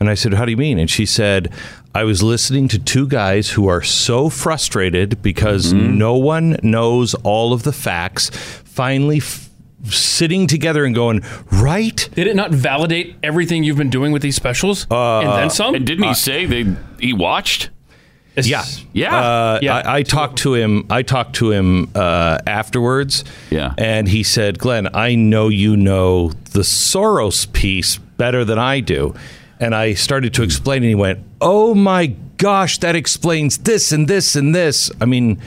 And 0.00 0.10
I 0.10 0.14
said, 0.14 0.34
How 0.34 0.44
do 0.44 0.50
you 0.50 0.56
mean? 0.56 0.78
And 0.78 0.90
she 0.90 1.06
said, 1.06 1.52
I 1.94 2.04
was 2.04 2.22
listening 2.22 2.68
to 2.68 2.78
two 2.78 3.06
guys 3.06 3.50
who 3.50 3.68
are 3.68 3.82
so 3.82 4.28
frustrated 4.28 5.22
because 5.22 5.72
mm-hmm. 5.72 5.96
no 5.96 6.16
one 6.16 6.58
knows 6.62 7.14
all 7.22 7.52
of 7.52 7.62
the 7.62 7.72
facts, 7.72 8.30
finally 8.64 9.18
f- 9.18 9.48
sitting 9.84 10.46
together 10.46 10.84
and 10.84 10.94
going, 10.94 11.22
Right? 11.50 12.08
Did 12.14 12.26
it 12.26 12.36
not 12.36 12.50
validate 12.50 13.16
everything 13.22 13.64
you've 13.64 13.78
been 13.78 13.90
doing 13.90 14.12
with 14.12 14.22
these 14.22 14.36
specials? 14.36 14.86
Uh, 14.90 15.20
and 15.20 15.28
then 15.28 15.46
uh, 15.46 15.48
some? 15.48 15.74
And 15.74 15.86
didn't 15.86 16.04
he 16.04 16.14
say 16.14 16.44
they 16.44 16.76
he 16.98 17.12
watched? 17.12 17.70
Yeah, 18.36 18.64
Yeah. 18.92 19.16
Uh, 19.16 19.58
Yeah. 19.62 19.76
I, 19.76 19.98
I 19.98 20.02
talked 20.02 20.38
to 20.38 20.54
him. 20.54 20.86
I 20.90 21.02
talked 21.02 21.36
to 21.36 21.50
him 21.50 21.90
uh, 21.94 22.38
afterwards. 22.46 23.24
Yeah. 23.50 23.74
and 23.78 24.08
he 24.08 24.22
said, 24.22 24.58
"Glenn, 24.58 24.88
I 24.94 25.14
know 25.14 25.48
you 25.48 25.76
know 25.76 26.30
the 26.52 26.60
Soros 26.62 27.50
piece 27.52 27.96
better 27.96 28.44
than 28.44 28.58
I 28.58 28.80
do." 28.80 29.14
And 29.60 29.74
I 29.74 29.94
started 29.94 30.34
to 30.34 30.42
explain, 30.42 30.78
and 30.78 30.88
he 30.88 30.94
went, 30.94 31.20
"Oh 31.40 31.74
my 31.74 32.06
gosh, 32.36 32.78
that 32.78 32.96
explains 32.96 33.58
this 33.58 33.92
and 33.92 34.08
this 34.08 34.34
and 34.36 34.54
this." 34.54 34.90
I 35.00 35.04
mean, 35.04 35.40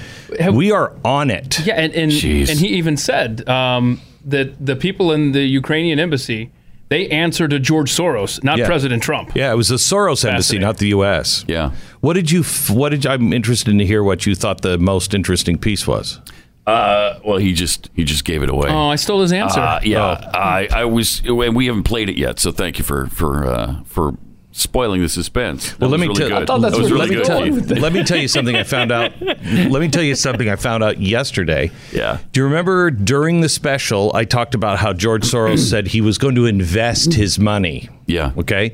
we 0.52 0.72
are 0.72 0.94
on 1.04 1.30
it. 1.30 1.60
Yeah, 1.66 1.76
and 1.76 1.94
and, 1.94 2.12
and 2.12 2.60
he 2.60 2.68
even 2.70 2.96
said 2.98 3.48
um, 3.50 4.00
that 4.26 4.66
the 4.66 4.76
people 4.76 5.12
in 5.12 5.34
the 5.34 5.44
Ukrainian 5.44 6.00
embassy 6.00 6.52
they 6.90 7.08
answer 7.10 7.48
to 7.48 7.60
George 7.60 7.92
Soros, 7.92 8.44
not 8.44 8.58
Yeah. 8.58 8.66
President 8.66 9.04
Trump. 9.04 9.36
Yeah, 9.36 9.52
it 9.52 9.56
was 9.56 9.68
the 9.70 9.76
Soros 9.76 10.24
embassy, 10.28 10.58
not 10.60 10.78
the 10.78 10.88
U.S. 10.90 11.44
Yeah. 11.48 11.72
What 12.02 12.14
did 12.14 12.32
you? 12.32 12.44
What 12.74 12.90
did 12.90 13.06
I'm 13.06 13.34
interested 13.34 13.78
to 13.78 13.86
hear 13.86 14.04
what 14.04 14.26
you 14.26 14.36
thought 14.36 14.62
the 14.62 14.78
most 14.78 15.14
interesting 15.14 15.58
piece 15.58 15.86
was. 15.88 16.20
Uh, 16.66 17.18
well, 17.26 17.38
he 17.38 17.54
just 17.54 17.90
he 17.94 18.04
just 18.04 18.26
gave 18.26 18.44
it 18.44 18.50
away. 18.50 18.70
Oh, 18.70 18.90
I 18.90 18.98
stole 18.98 19.22
his 19.22 19.32
answer. 19.32 19.60
Uh, 19.60 19.80
yeah, 19.84 20.20
Oh. 20.34 20.38
I, 20.38 20.68
I 20.70 20.84
was, 20.86 21.22
and 21.26 21.56
we 21.56 21.68
haven't 21.68 21.84
played 21.84 22.10
it 22.10 22.18
yet, 22.18 22.40
so 22.40 22.52
thank 22.52 22.78
you 22.78 22.84
for 22.84 23.08
for 23.08 23.46
uh, 23.46 23.84
for 23.86 24.16
spoiling 24.58 25.02
the 25.02 25.10
suspense. 25.10 25.80
Well, 25.80 25.90
let 25.90 26.00
me 26.00 26.08
really 26.08 26.30
tell. 26.30 26.40
good. 26.40 26.48
that 26.48 26.78
was 26.78 26.92
really 26.92 27.08
let, 27.08 27.10
me 27.10 27.24
tell 27.24 27.46
you, 27.46 27.62
let 27.80 27.94
me 27.94 28.04
tell 28.04 28.18
you 28.18 28.28
something 28.28 28.56
I 28.56 28.64
found 28.64 28.92
out. 28.92 29.12
Let 29.22 29.82
me 29.82 29.88
tell 29.88 30.04
you 30.04 30.16
something 30.16 30.50
I 30.50 30.56
found 30.56 30.84
out 30.84 31.00
yesterday. 31.00 31.72
Yeah. 31.92 32.18
Do 32.32 32.40
you 32.40 32.46
remember 32.46 32.90
during 32.90 33.42
the 33.42 33.50
special 33.50 34.12
I 34.16 34.26
talked 34.26 34.56
about 34.56 34.80
how 34.80 34.94
George 34.94 35.24
Soros 35.32 35.60
said 35.60 35.88
he 35.88 36.02
was 36.02 36.18
going 36.18 36.36
to 36.36 36.46
invest 36.46 37.14
his 37.14 37.38
money? 37.38 37.90
Yeah. 38.08 38.32
Okay. 38.38 38.74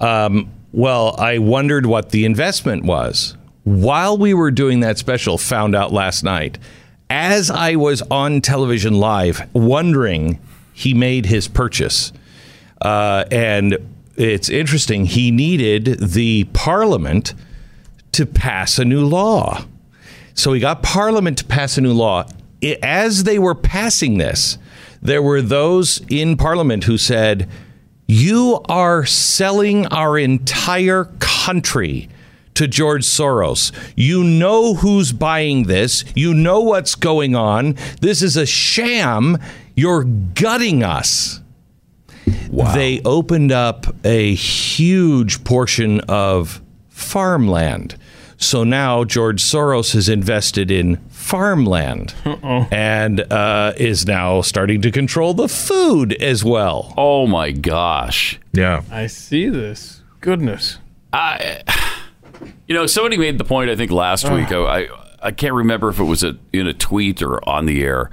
Um, 0.00 0.50
well, 0.72 1.14
I 1.18 1.38
wondered 1.38 1.86
what 1.86 2.10
the 2.10 2.24
investment 2.24 2.84
was. 2.84 3.36
While 3.62 4.18
we 4.18 4.34
were 4.34 4.50
doing 4.50 4.80
that 4.80 4.98
special, 4.98 5.38
found 5.38 5.74
out 5.74 5.92
last 5.92 6.22
night, 6.22 6.58
as 7.08 7.50
I 7.50 7.76
was 7.76 8.02
on 8.02 8.40
television 8.40 8.94
live, 8.94 9.48
wondering 9.54 10.38
he 10.72 10.92
made 10.92 11.26
his 11.26 11.48
purchase. 11.48 12.12
Uh, 12.80 13.24
and 13.30 13.78
it's 14.16 14.48
interesting, 14.48 15.06
he 15.06 15.30
needed 15.30 15.98
the 16.00 16.44
parliament 16.52 17.34
to 18.12 18.26
pass 18.26 18.78
a 18.78 18.84
new 18.84 19.04
law. 19.04 19.64
So 20.34 20.52
he 20.52 20.60
got 20.60 20.82
Parliament 20.82 21.38
to 21.38 21.44
pass 21.44 21.78
a 21.78 21.80
new 21.80 21.92
law. 21.92 22.26
I- 22.62 22.78
As 22.82 23.24
they 23.24 23.38
were 23.38 23.54
passing 23.54 24.18
this, 24.18 24.58
there 25.00 25.22
were 25.22 25.42
those 25.42 26.00
in 26.08 26.36
Parliament 26.36 26.84
who 26.84 26.98
said, 26.98 27.48
You 28.08 28.60
are 28.68 29.06
selling 29.06 29.86
our 29.86 30.18
entire 30.18 31.04
country 31.20 32.08
to 32.54 32.66
George 32.68 33.04
Soros. 33.04 33.72
You 33.96 34.22
know 34.24 34.74
who's 34.74 35.12
buying 35.12 35.64
this. 35.64 36.04
You 36.14 36.34
know 36.34 36.60
what's 36.60 36.94
going 36.94 37.34
on. 37.34 37.76
This 38.00 38.22
is 38.22 38.36
a 38.36 38.46
sham. 38.46 39.38
You're 39.76 40.04
gutting 40.04 40.82
us. 40.82 41.40
They 42.74 43.00
opened 43.04 43.52
up 43.52 43.86
a 44.04 44.34
huge 44.34 45.44
portion 45.44 46.00
of 46.00 46.60
farmland. 46.88 47.96
So 48.36 48.64
now 48.64 49.04
George 49.04 49.42
Soros 49.42 49.94
has 49.94 50.08
invested 50.08 50.70
in 50.70 50.96
farmland 51.08 52.14
and 52.70 53.20
uh, 53.32 53.72
is 53.76 54.06
now 54.06 54.42
starting 54.42 54.82
to 54.82 54.90
control 54.90 55.34
the 55.34 55.48
food 55.48 56.12
as 56.14 56.44
well. 56.44 56.92
Oh 56.96 57.26
my 57.26 57.52
gosh! 57.52 58.38
Yeah. 58.52 58.82
I 58.90 59.06
see 59.06 59.48
this. 59.48 60.02
Goodness. 60.20 60.78
I, 61.12 61.62
you 62.66 62.74
know, 62.74 62.86
somebody 62.86 63.16
made 63.16 63.38
the 63.38 63.44
point. 63.44 63.70
I 63.70 63.76
think 63.76 63.90
last 63.90 64.30
week. 64.30 64.52
I, 64.52 64.82
I 64.82 64.88
I 65.24 65.30
can't 65.30 65.54
remember 65.54 65.88
if 65.88 65.98
it 65.98 66.04
was 66.04 66.22
a, 66.22 66.36
in 66.52 66.66
a 66.66 66.74
tweet 66.74 67.22
or 67.22 67.46
on 67.48 67.64
the 67.64 67.82
air 67.82 68.10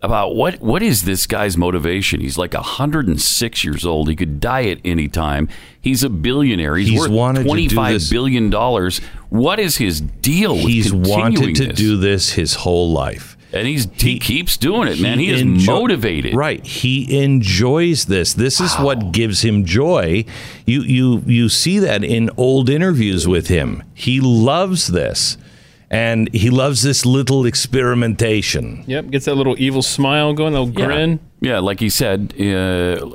about 0.00 0.36
what 0.36 0.60
what 0.60 0.82
is 0.82 1.04
this 1.04 1.26
guy's 1.26 1.56
motivation? 1.56 2.20
He's 2.20 2.38
like 2.38 2.54
106 2.54 3.64
years 3.64 3.84
old. 3.84 4.08
He 4.08 4.16
could 4.16 4.40
die 4.40 4.66
at 4.66 4.78
any 4.84 5.08
time. 5.08 5.48
He's 5.80 6.04
a 6.04 6.08
billionaire. 6.10 6.76
He's, 6.76 6.88
He's 6.88 7.00
worth 7.00 7.10
wanted 7.10 7.48
to 7.48 7.68
do 7.68 8.10
billion 8.10 8.50
dollars. 8.50 9.00
What 9.28 9.58
is 9.58 9.76
his 9.76 10.00
deal 10.00 10.54
with 10.54 10.66
He's 10.66 10.92
wanted 10.92 11.56
to 11.56 11.66
this? 11.66 11.76
do 11.76 11.96
this 11.96 12.32
his 12.32 12.54
whole 12.54 12.92
life. 12.92 13.36
And 13.50 13.66
he's 13.66 13.88
he, 13.94 14.18
keeps 14.18 14.58
doing 14.58 14.88
it, 14.88 15.00
man. 15.00 15.18
He, 15.18 15.30
is 15.30 15.42
enjo- 15.42 15.66
motivated. 15.66 16.34
Right. 16.34 16.64
He 16.64 17.22
enjoys 17.22 18.04
this. 18.04 18.34
This 18.34 18.60
is 18.60 18.74
what 18.76 19.10
gives 19.12 19.40
him 19.40 19.64
joy. 19.64 20.26
You 20.66 20.82
you 20.82 21.22
you 21.26 21.48
see 21.48 21.78
that 21.78 22.04
in 22.04 22.30
old 22.36 22.68
interviews 22.68 23.26
with 23.26 23.48
him. 23.48 23.82
He 23.94 24.20
loves 24.20 24.88
this. 24.88 25.38
And 25.90 26.28
he 26.34 26.50
loves 26.50 26.82
this 26.82 27.06
little 27.06 27.46
experimentation. 27.46 28.84
Yep, 28.86 29.10
gets 29.10 29.24
that 29.24 29.34
little 29.36 29.56
evil 29.58 29.80
smile 29.82 30.34
going, 30.34 30.52
that 30.52 30.60
little 30.60 30.78
Yeah. 30.80 30.86
grin. 30.86 31.20
Yeah, 31.40 31.60
like 31.60 31.78
he 31.80 31.88
said, 31.88 32.34
uh, 32.38 32.44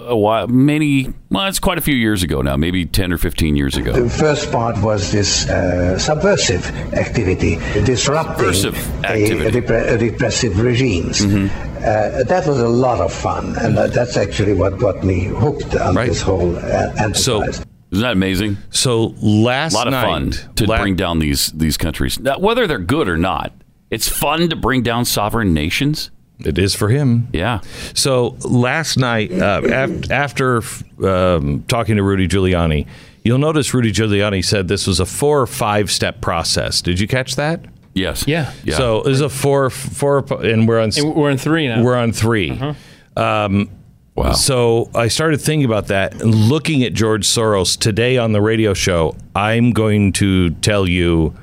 a 0.07 0.15
while, 0.15 0.47
many, 0.47 1.09
well, 1.29 1.45
it's 1.47 1.59
quite 1.59 1.77
a 1.77 1.81
few 1.81 1.93
years 1.95 2.23
ago 2.23 2.41
now, 2.41 2.55
maybe 2.55 2.85
10 2.85 3.11
or 3.11 3.17
15 3.17 3.55
years 3.57 3.75
ago. 3.75 3.91
The 3.91 4.09
first 4.09 4.49
part 4.51 4.81
was 4.81 5.11
this 5.11 5.47
uh, 5.49 5.99
subversive 5.99 6.65
activity, 6.93 7.57
disrupting 7.83 8.53
Subversive 8.53 9.05
activity. 9.05 9.59
Mm-hmm. 9.61 9.73
repre- 9.73 10.01
repressive 10.01 10.59
regimes. 10.61 11.21
Uh, 11.25 12.23
that 12.27 12.47
was 12.47 12.59
a 12.59 12.67
lot 12.69 13.01
of 13.01 13.11
fun, 13.11 13.55
and 13.59 13.77
that, 13.77 13.93
that's 13.93 14.15
actually 14.15 14.53
what 14.53 14.77
got 14.79 15.03
me 15.03 15.25
hooked 15.25 15.75
on 15.75 15.95
this 15.95 16.21
whole 16.21 16.55
uh, 16.55 16.93
enterprise. 16.97 17.61
Isn't 17.93 18.01
that 18.03 18.11
amazing? 18.13 18.57
So 18.71 19.15
last 19.21 19.73
a 19.73 19.77
lot 19.77 19.87
of 19.87 19.91
night- 19.93 20.03
fun 20.03 20.31
to 20.55 20.65
la- 20.65 20.79
bring 20.81 20.95
down 20.95 21.19
these 21.19 21.51
these 21.51 21.77
countries, 21.77 22.19
now, 22.19 22.37
whether 22.39 22.67
they're 22.67 22.79
good 22.79 23.07
or 23.07 23.17
not. 23.17 23.53
It's 23.91 24.09
fun 24.09 24.49
to 24.49 24.55
bring 24.55 24.81
down 24.81 25.05
sovereign 25.05 25.53
nations. 25.53 26.09
It 26.39 26.57
is 26.57 26.73
for 26.73 26.89
him. 26.89 27.27
Yeah. 27.31 27.59
So 27.93 28.35
last 28.41 28.97
night, 28.97 29.31
uh, 29.31 29.61
af- 29.63 30.09
after 30.11 30.63
um, 31.05 31.63
talking 31.67 31.97
to 31.97 32.03
Rudy 32.03 32.27
Giuliani, 32.27 32.87
you'll 33.23 33.37
notice 33.37 33.71
Rudy 33.73 33.91
Giuliani 33.91 34.43
said 34.43 34.67
this 34.67 34.87
was 34.87 34.99
a 34.99 35.05
four 35.05 35.39
or 35.41 35.45
five 35.47 35.91
step 35.91 36.21
process. 36.21 36.81
Did 36.81 36.99
you 36.99 37.07
catch 37.07 37.35
that? 37.35 37.63
Yes. 37.93 38.25
Yeah. 38.27 38.51
Yeah. 38.63 38.77
So 38.77 39.03
this 39.03 39.13
is 39.13 39.21
a 39.21 39.29
four, 39.29 39.69
four, 39.69 40.25
and 40.43 40.67
we're 40.67 40.79
on. 40.81 40.89
And 40.97 41.13
we're 41.15 41.29
in 41.29 41.37
three 41.37 41.67
now. 41.67 41.83
We're 41.83 41.95
on 41.97 42.11
3 42.11 42.73
Um, 43.15 43.69
wow. 44.15 44.33
So 44.33 44.89
I 44.95 45.07
started 45.07 45.41
thinking 45.41 45.65
about 45.65 45.87
that 45.87 46.13
and 46.21 46.33
looking 46.33 46.83
at 46.83 46.93
George 46.93 47.25
Soros 47.27 47.77
today 47.77 48.17
on 48.17 48.31
the 48.31 48.41
radio 48.41 48.73
show. 48.73 49.15
I'm 49.35 49.71
going 49.71 50.13
to 50.13 50.51
tell 50.51 50.87
you 50.87 51.35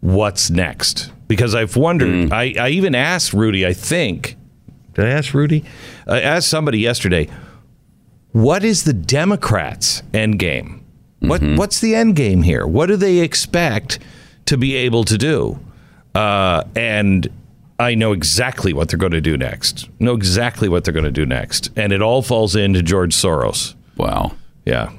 what's 0.00 0.50
next 0.50 1.10
because 1.28 1.54
I've 1.54 1.76
wondered. 1.76 2.32
I, 2.32 2.54
I 2.58 2.68
even 2.70 2.94
asked 2.94 3.32
Rudy. 3.32 3.66
I 3.66 3.72
think 3.72 4.36
did 4.98 5.06
I 5.06 5.10
ask 5.10 5.32
Rudy? 5.32 5.64
I 6.08 6.20
asked 6.20 6.48
somebody 6.48 6.80
yesterday. 6.80 7.28
What 8.32 8.64
is 8.64 8.82
the 8.82 8.92
Democrats' 8.92 10.02
end 10.12 10.40
game? 10.40 10.84
What 11.20 11.40
what's 11.40 11.80
the 11.80 11.94
end 11.94 12.16
game 12.16 12.42
here? 12.42 12.66
What 12.66 12.86
do 12.86 12.96
they 12.96 13.18
expect 13.18 14.00
to 14.46 14.56
be 14.56 14.74
able 14.74 15.04
to 15.04 15.16
do? 15.16 15.60
Uh, 16.16 16.64
and 16.74 17.28
I 17.78 17.94
know 17.94 18.12
exactly 18.12 18.72
what 18.72 18.88
they're 18.88 18.98
going 18.98 19.12
to 19.12 19.20
do 19.20 19.36
next. 19.36 19.88
Know 20.00 20.14
exactly 20.14 20.68
what 20.68 20.84
they're 20.84 20.92
going 20.92 21.04
to 21.04 21.12
do 21.12 21.24
next, 21.24 21.70
and 21.76 21.92
it 21.92 22.02
all 22.02 22.22
falls 22.22 22.56
into 22.56 22.82
George 22.82 23.14
Soros. 23.14 23.74
Wow. 23.96 24.32
Yeah. 24.64 24.92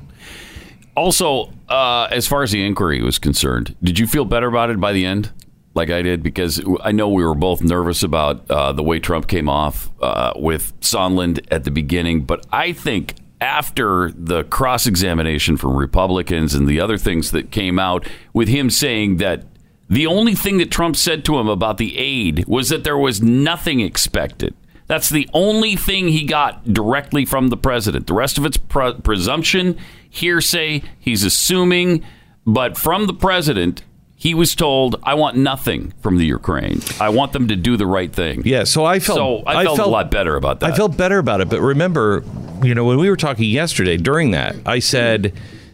Also, 0.96 1.52
uh, 1.68 2.08
as 2.12 2.28
far 2.28 2.44
as 2.44 2.52
the 2.52 2.66
inquiry 2.66 3.02
was 3.02 3.20
concerned, 3.20 3.76
did 3.84 4.00
you 4.00 4.08
feel 4.08 4.26
better 4.26 4.48
about 4.48 4.70
it 4.70 4.80
by 4.80 4.94
the 4.94 5.06
end? 5.06 5.32
Like 5.74 5.90
I 5.90 6.02
did, 6.02 6.24
because 6.24 6.62
I 6.82 6.92
know 6.92 7.10
we 7.10 7.24
were 7.24 7.36
both 7.36 7.62
nervous 7.62 8.02
about 8.02 8.50
uh, 8.50 8.72
the 8.74 8.84
way 8.84 9.00
Trump 9.00 9.28
came 9.28 9.48
off 9.48 9.90
uh, 10.02 10.34
with 10.36 10.78
Sondland 10.82 11.46
at 11.52 11.64
the 11.64 11.72
beginning. 11.72 12.24
But 12.24 12.46
I 12.52 12.74
think 12.74 13.16
after 13.40 14.12
the 14.12 14.44
cross 14.46 14.88
examination 14.88 15.58
from 15.58 15.76
Republicans 15.78 16.54
and 16.54 16.68
the 16.68 16.82
other 16.82 16.98
things 16.98 17.32
that 17.32 17.52
came 17.52 17.80
out 17.80 18.08
with 18.34 18.48
him 18.48 18.70
saying 18.70 19.18
that 19.18 19.46
the 19.90 20.06
only 20.08 20.36
thing 20.36 20.58
that 20.60 20.72
Trump 20.72 20.96
said 20.96 21.26
to 21.26 21.38
him 21.40 21.48
about 21.48 21.78
the 21.78 21.98
aid 21.98 22.46
was 22.48 22.70
that 22.70 22.84
there 22.84 22.98
was 22.98 23.22
nothing 23.22 23.80
expected. 23.80 24.54
That's 24.88 25.10
the 25.10 25.30
only 25.34 25.76
thing 25.76 26.10
he 26.10 26.24
got 26.24 26.74
directly 26.74 27.26
from 27.26 27.50
the 27.50 27.58
president. 27.58 28.08
The 28.08 28.14
rest 28.14 28.38
of 28.38 28.46
it's 28.46 28.58
pre- 28.58 28.94
presumption, 28.94 29.78
hearsay. 30.10 30.82
He's 31.00 31.24
assuming, 31.24 32.04
but 32.46 32.78
from 32.78 33.06
the 33.06 33.14
president, 33.14 33.84
he 34.16 34.34
was 34.34 34.54
told, 34.56 35.00
"I 35.04 35.14
want 35.14 35.38
nothing 35.38 35.94
from 36.02 36.18
the 36.18 36.26
Ukraine. 36.26 36.82
I 37.00 37.10
want 37.10 37.34
them 37.34 37.48
to 37.48 37.56
do 37.56 37.78
the 37.78 37.86
right 37.86 38.12
thing." 38.12 38.42
Yeah, 38.46 38.64
so 38.64 38.84
I 38.84 39.00
felt 39.00 39.18
so 39.18 39.44
I 39.46 39.64
felt, 39.64 39.80
a 39.80 39.86
lot 39.86 40.12
better 40.12 40.36
about 40.36 40.60
that. 40.60 40.74
I 40.74 40.76
felt 40.76 40.98
better 40.98 41.20
about 41.20 41.40
it, 41.40 41.50
but 41.50 41.62
remember, 41.62 42.24
you 42.64 42.76
know, 42.76 42.84
when 42.84 42.98
we 42.98 43.10
were 43.10 43.16
talking 43.16 43.50
yesterday 43.50 43.96
during 43.96 44.32
that, 44.32 44.56
I 44.66 44.80
said 44.80 45.34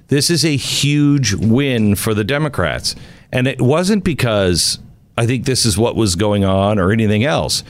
this 0.09 0.30
is 0.30 0.45
a 0.45 0.55
huge 0.55 1.34
win 1.34 1.95
for 1.95 2.13
the 2.13 2.24
Democrats, 2.24 2.95
and 3.32 3.47
it 3.47 3.61
wasn't 3.61 4.03
because 4.03 4.80
I 5.17 5.26
think 5.26 5.45
this 5.45 5.65
is 5.65 5.78
what 5.78 5.95
was 5.95 6.15
going 6.15 6.43
on 6.43 6.80
or 6.80 6.91
anything 6.91 7.23
else. 7.23 7.63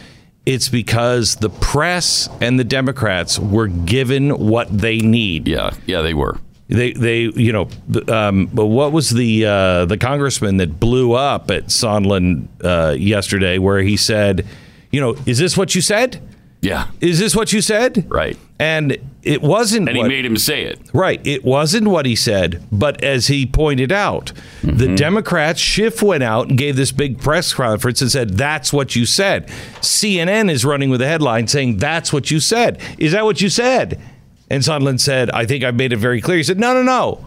It's 0.45 0.69
because 0.69 1.37
the 1.37 1.49
press 1.49 2.29
and 2.39 2.59
the 2.59 2.63
Democrats 2.63 3.39
were 3.39 3.67
given 3.67 4.29
what 4.29 4.75
they 4.75 4.99
need. 4.99 5.47
Yeah, 5.47 5.71
yeah, 5.85 6.01
they 6.01 6.13
were. 6.13 6.37
They, 6.67 6.93
they, 6.93 7.21
you 7.21 7.51
know, 7.51 7.69
um, 8.07 8.47
but 8.47 8.65
what 8.65 8.91
was 8.91 9.11
the 9.11 9.45
uh, 9.45 9.85
the 9.85 9.97
congressman 9.97 10.57
that 10.57 10.79
blew 10.79 11.13
up 11.13 11.51
at 11.51 11.65
Sondland 11.67 12.47
uh, 12.63 12.93
yesterday, 12.93 13.59
where 13.59 13.81
he 13.81 13.97
said, 13.97 14.47
you 14.91 14.99
know, 14.99 15.15
is 15.25 15.37
this 15.37 15.55
what 15.55 15.75
you 15.75 15.81
said? 15.81 16.21
Yeah. 16.65 16.87
Is 16.99 17.19
this 17.19 17.35
what 17.35 17.53
you 17.53 17.61
said? 17.61 18.05
Right. 18.09 18.37
And 18.59 18.97
it 19.21 19.41
wasn't. 19.41 19.87
And 19.87 19.95
he 19.97 20.03
what- 20.03 20.09
made 20.09 20.25
him 20.25 20.37
say 20.37 20.63
it. 20.63 20.79
Right. 20.93 21.21
It 21.25 21.43
wasn't 21.45 21.87
what 21.87 22.05
he 22.05 22.15
said, 22.15 22.63
but 22.71 23.03
as 23.03 23.27
he 23.27 23.45
pointed 23.45 23.91
out, 23.91 24.31
the 24.63 24.95
Democrats, 24.95 25.59
Schiff 25.59 26.01
went 26.01 26.23
out 26.23 26.49
and 26.49 26.57
gave 26.57 26.75
this 26.75 26.91
big 26.91 27.19
press 27.19 27.53
conference 27.53 28.01
and 28.01 28.11
said, 28.11 28.31
That's 28.31 28.73
what 28.73 28.95
you 28.95 29.05
said. 29.05 29.47
CNN 29.81 30.49
is 30.49 30.65
running 30.65 30.89
with 30.89 31.01
a 31.01 31.07
headline 31.07 31.47
saying, 31.47 31.77
That's 31.77 32.11
what 32.11 32.31
you 32.31 32.39
said. 32.39 32.79
Is 32.97 33.11
that 33.11 33.25
what 33.25 33.41
you 33.41 33.49
said? 33.49 34.01
And 34.49 34.63
Sondland 34.63 34.99
said, 35.01 35.29
I 35.31 35.45
think 35.45 35.63
I've 35.63 35.75
made 35.75 35.91
it 35.93 35.97
very 35.97 36.21
clear. 36.21 36.37
He 36.37 36.43
said, 36.43 36.59
No, 36.59 36.73
no, 36.73 36.81
no. 36.81 37.23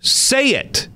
Say 0.00 0.50
it. 0.50 0.88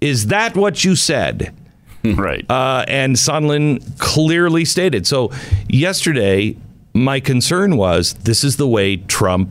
Is 0.00 0.28
that 0.28 0.56
what 0.56 0.84
you 0.84 0.96
said? 0.96 1.54
right. 2.04 2.44
Uh, 2.50 2.84
and 2.86 3.16
Sondland 3.16 3.98
clearly 3.98 4.64
stated. 4.64 5.06
So 5.06 5.32
yesterday, 5.68 6.56
my 6.94 7.20
concern 7.20 7.76
was 7.76 8.14
this 8.14 8.44
is 8.44 8.56
the 8.56 8.68
way 8.68 8.96
Trump 8.96 9.50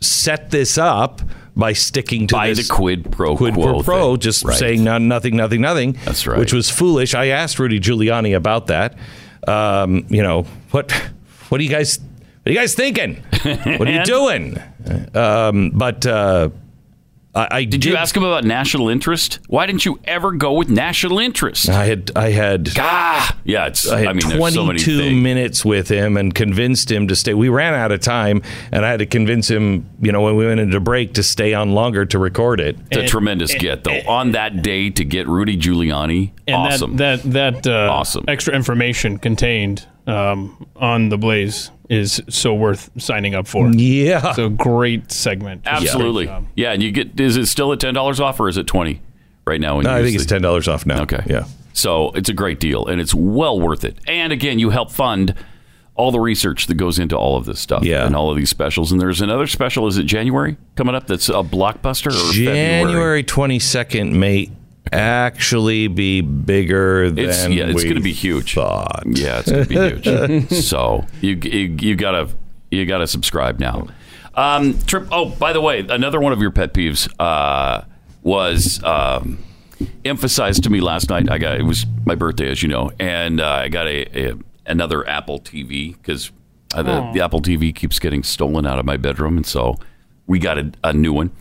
set 0.00 0.50
this 0.50 0.78
up 0.78 1.20
by 1.56 1.72
sticking 1.72 2.26
to 2.28 2.34
By 2.34 2.48
this 2.50 2.68
the 2.68 2.74
quid 2.74 3.10
pro 3.10 3.36
quid 3.36 3.54
quo 3.54 3.82
pro 3.82 4.16
just 4.16 4.44
Right. 4.44 4.56
saying 4.56 4.84
no, 4.84 4.96
nothing, 4.98 5.36
nothing, 5.36 5.60
nothing. 5.60 5.96
That's 6.04 6.26
right. 6.26 6.38
Which 6.38 6.52
was 6.52 6.70
foolish. 6.70 7.14
I 7.14 7.26
asked 7.26 7.58
Rudy 7.58 7.80
Giuliani 7.80 8.34
about 8.36 8.68
that. 8.68 8.96
Um, 9.46 10.06
you 10.08 10.22
know 10.22 10.42
what? 10.70 10.92
What 11.48 11.60
are 11.60 11.64
you 11.64 11.70
guys? 11.70 11.98
What 11.98 12.50
are 12.50 12.52
you 12.52 12.58
guys 12.58 12.74
thinking? 12.74 13.22
What 13.78 13.88
are 13.88 13.92
you 13.92 14.04
doing? 14.04 14.56
Um, 15.14 15.70
but 15.74 16.06
uh, 16.06 16.50
I, 17.38 17.48
I 17.58 17.64
Did 17.64 17.84
you 17.84 17.96
ask 17.96 18.16
him 18.16 18.24
about 18.24 18.44
national 18.44 18.88
interest? 18.88 19.38
Why 19.48 19.66
didn't 19.66 19.84
you 19.84 20.00
ever 20.04 20.32
go 20.32 20.52
with 20.54 20.68
national 20.68 21.18
interest? 21.20 21.68
I 21.68 21.84
had 21.84 22.10
I 22.16 22.30
had 22.30 22.70
Ah, 22.76 23.36
yeah, 23.44 23.66
it's. 23.66 23.88
I 23.88 23.98
had 24.00 24.08
I 24.08 24.12
mean, 24.14 24.28
there's 24.28 24.54
so 24.54 24.64
22 24.64 25.14
minutes 25.14 25.64
with 25.64 25.88
him 25.88 26.16
and 26.16 26.34
convinced 26.34 26.90
him 26.90 27.06
to 27.08 27.14
stay. 27.16 27.34
We 27.34 27.48
ran 27.48 27.74
out 27.74 27.92
of 27.92 28.00
time, 28.00 28.42
and 28.72 28.84
I 28.84 28.90
had 28.90 28.98
to 28.98 29.06
convince 29.06 29.48
him, 29.48 29.88
you 30.00 30.10
know, 30.10 30.22
when 30.22 30.36
we 30.36 30.46
went 30.46 30.58
into 30.60 30.80
break 30.80 31.14
to 31.14 31.22
stay 31.22 31.54
on 31.54 31.72
longer 31.72 32.04
to 32.06 32.18
record 32.18 32.60
it. 32.60 32.76
It's 32.90 33.02
a 33.02 33.06
tremendous 33.06 33.54
get, 33.54 33.84
though. 33.84 34.00
On 34.08 34.32
that 34.32 34.62
day 34.62 34.90
to 34.90 35.04
get 35.04 35.28
Rudy 35.28 35.56
Giuliani, 35.56 36.32
And 36.46 36.56
awesome. 36.56 36.96
that 36.96 37.22
that, 37.22 37.62
that 37.62 37.66
uh, 37.66 37.92
Awesome. 37.92 38.24
extra 38.26 38.54
information 38.54 39.18
contained 39.18 39.86
um, 40.08 40.66
on 40.76 41.08
the 41.10 41.18
Blaze 41.18 41.70
is 41.88 42.20
so 42.28 42.54
worth 42.54 42.90
signing 42.98 43.34
up 43.34 43.46
for. 43.46 43.68
Yeah, 43.70 44.30
it's 44.30 44.38
a 44.38 44.48
great 44.48 45.10
segment. 45.12 45.64
Just 45.64 45.82
Absolutely. 45.84 46.26
great. 46.26 46.42
Yeah, 46.56 46.72
and 46.72 46.82
you 46.82 46.90
get. 46.92 47.18
Is 47.20 47.36
it 47.36 47.46
still 47.46 47.72
at 47.72 47.80
ten 47.80 47.94
dollars 47.94 48.20
off, 48.20 48.40
or 48.40 48.48
is 48.48 48.56
it 48.56 48.66
twenty 48.66 49.00
right 49.46 49.60
now? 49.60 49.76
when 49.76 49.84
No, 49.84 49.90
you 49.90 49.96
I 49.96 49.98
use 50.00 50.08
think 50.10 50.20
it's 50.22 50.28
ten 50.28 50.42
dollars 50.42 50.68
off 50.68 50.86
now. 50.86 51.02
Okay. 51.02 51.22
Yeah. 51.26 51.44
So 51.72 52.10
it's 52.12 52.28
a 52.28 52.32
great 52.34 52.58
deal, 52.60 52.86
and 52.86 53.00
it's 53.00 53.14
well 53.14 53.60
worth 53.60 53.84
it. 53.84 53.98
And 54.08 54.32
again, 54.32 54.58
you 54.58 54.70
help 54.70 54.90
fund 54.90 55.34
all 55.94 56.10
the 56.12 56.20
research 56.20 56.66
that 56.68 56.74
goes 56.74 56.98
into 56.98 57.16
all 57.16 57.36
of 57.36 57.44
this 57.44 57.58
stuff 57.58 57.84
Yeah. 57.84 58.06
and 58.06 58.14
all 58.14 58.30
of 58.30 58.36
these 58.36 58.48
specials. 58.50 58.92
And 58.92 59.00
there's 59.00 59.20
another 59.20 59.46
special. 59.48 59.86
Is 59.88 59.98
it 59.98 60.04
January 60.04 60.56
coming 60.76 60.94
up? 60.94 61.08
That's 61.08 61.28
a 61.28 61.42
blockbuster 61.42 62.06
or 62.08 62.32
February? 62.32 62.44
January 62.84 63.24
22nd 63.24 64.12
may 64.12 64.50
actually 64.92 65.88
be 65.88 66.20
bigger 66.20 67.10
than 67.10 67.28
It's 67.28 67.48
yeah, 67.48 67.66
it's 67.66 67.76
we 67.76 67.84
going 67.84 67.96
to 67.96 68.02
be 68.02 68.12
huge. 68.12 68.54
Thought. 68.54 69.04
Yeah, 69.06 69.40
it's 69.40 69.50
going 69.50 69.66
to 69.66 69.68
be 69.68 70.00
huge. 70.00 70.50
so 70.64 71.06
you, 71.20 71.36
you 71.36 71.76
you 71.80 71.96
gotta 71.96 72.28
you 72.70 72.86
gotta 72.86 73.06
subscribe 73.06 73.58
now. 73.58 73.88
Um, 74.34 74.78
trip. 74.80 75.08
Oh, 75.10 75.30
by 75.30 75.52
the 75.52 75.60
way, 75.60 75.80
another 75.80 76.20
one 76.20 76.32
of 76.32 76.40
your 76.40 76.50
pet 76.50 76.72
peeves 76.72 77.08
uh, 77.18 77.82
was 78.22 78.82
um, 78.84 79.38
emphasized 80.04 80.62
to 80.64 80.70
me 80.70 80.80
last 80.80 81.10
night. 81.10 81.30
I 81.30 81.38
got 81.38 81.58
it 81.58 81.64
was 81.64 81.86
my 82.04 82.14
birthday, 82.14 82.50
as 82.50 82.62
you 82.62 82.68
know, 82.68 82.92
and 83.00 83.40
uh, 83.40 83.48
I 83.48 83.68
got 83.68 83.86
a, 83.86 84.30
a 84.30 84.34
another 84.66 85.06
Apple 85.08 85.40
TV 85.40 85.94
because 85.94 86.30
uh, 86.74 86.82
the, 86.82 87.10
the 87.14 87.20
Apple 87.20 87.40
TV 87.40 87.74
keeps 87.74 87.98
getting 87.98 88.22
stolen 88.22 88.66
out 88.66 88.78
of 88.78 88.84
my 88.84 88.96
bedroom, 88.96 89.36
and 89.36 89.46
so 89.46 89.76
we 90.26 90.38
got 90.38 90.58
a, 90.58 90.70
a 90.84 90.92
new 90.92 91.12
one. 91.12 91.32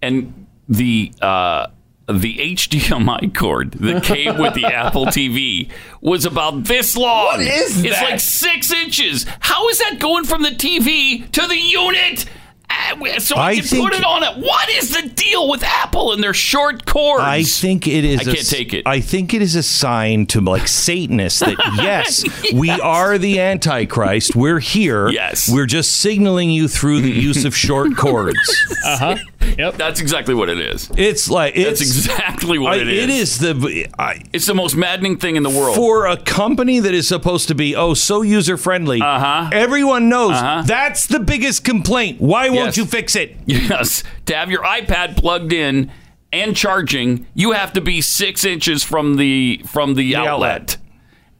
And 0.00 0.46
the 0.68 1.12
uh, 1.20 1.66
the 2.08 2.36
HDMI 2.38 3.34
cord 3.34 3.72
that 3.72 4.04
came 4.04 4.38
with 4.38 4.54
the 4.54 4.64
Apple 4.72 5.06
TV 5.06 5.68
was 6.00 6.24
about 6.24 6.64
this 6.64 6.96
long. 6.96 7.26
What 7.26 7.40
is 7.40 7.84
It's 7.84 8.00
like 8.00 8.20
six 8.20 8.72
inches. 8.72 9.26
How 9.40 9.68
is 9.68 9.78
that 9.80 9.98
going 9.98 10.24
from 10.24 10.42
the 10.42 10.50
TV 10.50 11.30
to 11.32 11.46
the 11.46 11.56
unit? 11.58 12.26
Uh, 12.68 13.18
So 13.18 13.36
I, 13.36 13.48
I 13.48 13.54
can 13.56 13.64
think- 13.64 13.84
put 13.90 13.98
it 13.98 14.04
on 14.04 14.22
it. 14.22 14.36
What 14.38 14.68
is 14.70 14.90
the 14.90 15.08
deal 15.08 15.48
with 15.48 15.62
Apple 15.62 16.12
and 16.12 16.22
their 16.22 16.34
short 16.34 16.86
cords? 16.86 17.22
I 17.22 17.42
think 17.42 17.86
it 17.86 18.04
is. 18.04 18.20
I 18.26 18.30
a 18.30 18.34
can't 18.34 18.48
take 18.48 18.74
it. 18.74 18.82
I 18.86 19.00
think 19.00 19.34
it 19.34 19.42
is 19.42 19.54
a 19.56 19.62
sign 19.62 20.26
to 20.26 20.40
like 20.40 20.66
Satanists 20.68 21.40
that 21.40 21.56
yes, 21.76 22.24
we 22.52 22.70
are 22.70 23.18
the 23.18 23.40
Antichrist. 23.40 24.34
We're 24.36 24.60
here. 24.60 25.08
Yes. 25.08 25.48
we're 25.52 25.66
just 25.66 25.94
signaling 26.00 26.50
you 26.50 26.68
through 26.68 27.00
the 27.02 27.10
use 27.10 27.44
of 27.44 27.56
short 27.56 27.96
cords. 27.96 28.38
Uh 28.84 28.96
huh. 28.98 29.16
Yep. 29.58 29.74
That's 29.76 30.00
exactly 30.00 30.34
what 30.34 30.48
it 30.48 30.58
is. 30.58 30.90
It's 30.96 31.30
like 31.30 31.54
it's 31.56 31.78
That's 31.78 31.80
exactly 31.82 32.58
what 32.58 32.74
I- 32.74 32.80
it 32.82 32.88
is. 32.88 33.04
It 33.04 33.10
is 33.10 33.38
the. 33.38 33.86
I, 33.98 34.22
It's 34.32 34.46
the 34.46 34.54
most 34.54 34.76
maddening 34.76 35.18
thing 35.18 35.36
in 35.36 35.42
the 35.42 35.50
world. 35.50 35.76
for 35.76 36.06
a 36.06 36.16
company 36.16 36.80
that 36.80 36.94
is 36.94 37.06
supposed 37.08 37.48
to 37.48 37.54
be 37.54 37.74
oh 37.76 37.94
so 37.94 38.22
user 38.22 38.56
friendly. 38.56 39.00
Uh 39.00 39.18
huh. 39.18 39.50
Everyone 39.52 40.08
knows 40.08 40.32
Uh-huh. 40.32 40.62
that's 40.66 41.06
the 41.06 41.20
biggest 41.20 41.64
complaint. 41.64 42.20
Why 42.20 42.48
won't 42.56 42.76
you 42.76 42.84
fix 42.86 43.14
it? 43.16 43.36
Yes, 43.46 44.02
to 44.26 44.34
have 44.34 44.50
your 44.50 44.62
iPad 44.62 45.16
plugged 45.16 45.52
in 45.52 45.90
and 46.32 46.56
charging, 46.56 47.26
you 47.34 47.52
have 47.52 47.72
to 47.74 47.80
be 47.80 48.00
six 48.00 48.44
inches 48.44 48.82
from 48.82 49.16
the 49.16 49.62
from 49.66 49.94
the, 49.94 50.16
outlet. 50.16 50.50
outlet. 50.52 50.76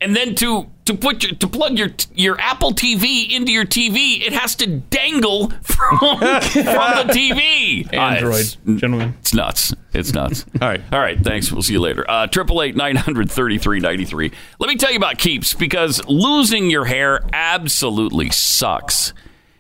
and 0.01 0.15
then 0.17 0.35
to 0.37 0.67
to 0.87 0.95
put 0.95 1.25
your 1.25 1.33
to 1.35 1.49
plug 1.49 1.77
your 1.79 1.89
your 2.15 2.41
Apple 2.41 2.73
TV 2.73 3.29
into 3.31 3.51
your 3.51 3.65
TV, 3.65 4.21
it 4.25 4.33
has 4.33 4.55
to 4.57 4.67
dangle 4.69 5.51
from 5.63 5.99
from 5.99 6.19
the 6.21 7.13
TV. 7.13 7.93
Android, 7.93 8.35
Uh, 8.35 8.39
it's, 8.39 8.57
gentlemen. 8.81 9.15
it's 9.21 9.35
nuts. 9.35 9.75
It's 9.93 10.13
nuts. 10.13 10.47
all 10.63 10.69
right, 10.69 10.83
all 10.93 11.01
right. 11.01 11.19
Thanks. 11.19 11.51
We'll 11.51 11.63
see 11.63 11.73
you 11.73 11.81
later. 11.81 12.09
Uh, 12.09 12.29
Triple 12.29 12.63
eight 12.63 12.77
nine 12.77 12.95
hundred 12.97 13.31
thirty 13.31 13.59
three 13.59 13.81
ninety 13.81 14.05
three. 14.05 14.31
Let 14.61 14.69
me 14.69 14.77
tell 14.77 14.93
you 14.93 14.97
about 14.99 15.19
Keeps 15.19 15.55
because 15.55 16.01
losing 16.07 16.71
your 16.71 16.85
hair 16.85 17.21
absolutely 17.33 18.31
sucks. 18.31 19.13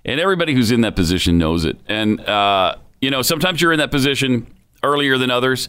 And 0.07 0.20
everybody 0.20 0.54
who's 0.54 0.70
in 0.70 0.82
that 0.82 0.94
position 0.96 1.36
knows 1.36 1.64
it. 1.64 1.78
And, 1.88 2.20
uh, 2.20 2.76
you 3.00 3.11
know, 3.11 3.22
sometimes 3.22 3.61
you're 3.61 3.72
in 3.72 3.80
that 3.80 3.90
position 3.90 4.46
earlier 4.82 5.18
than 5.18 5.30
others. 5.30 5.68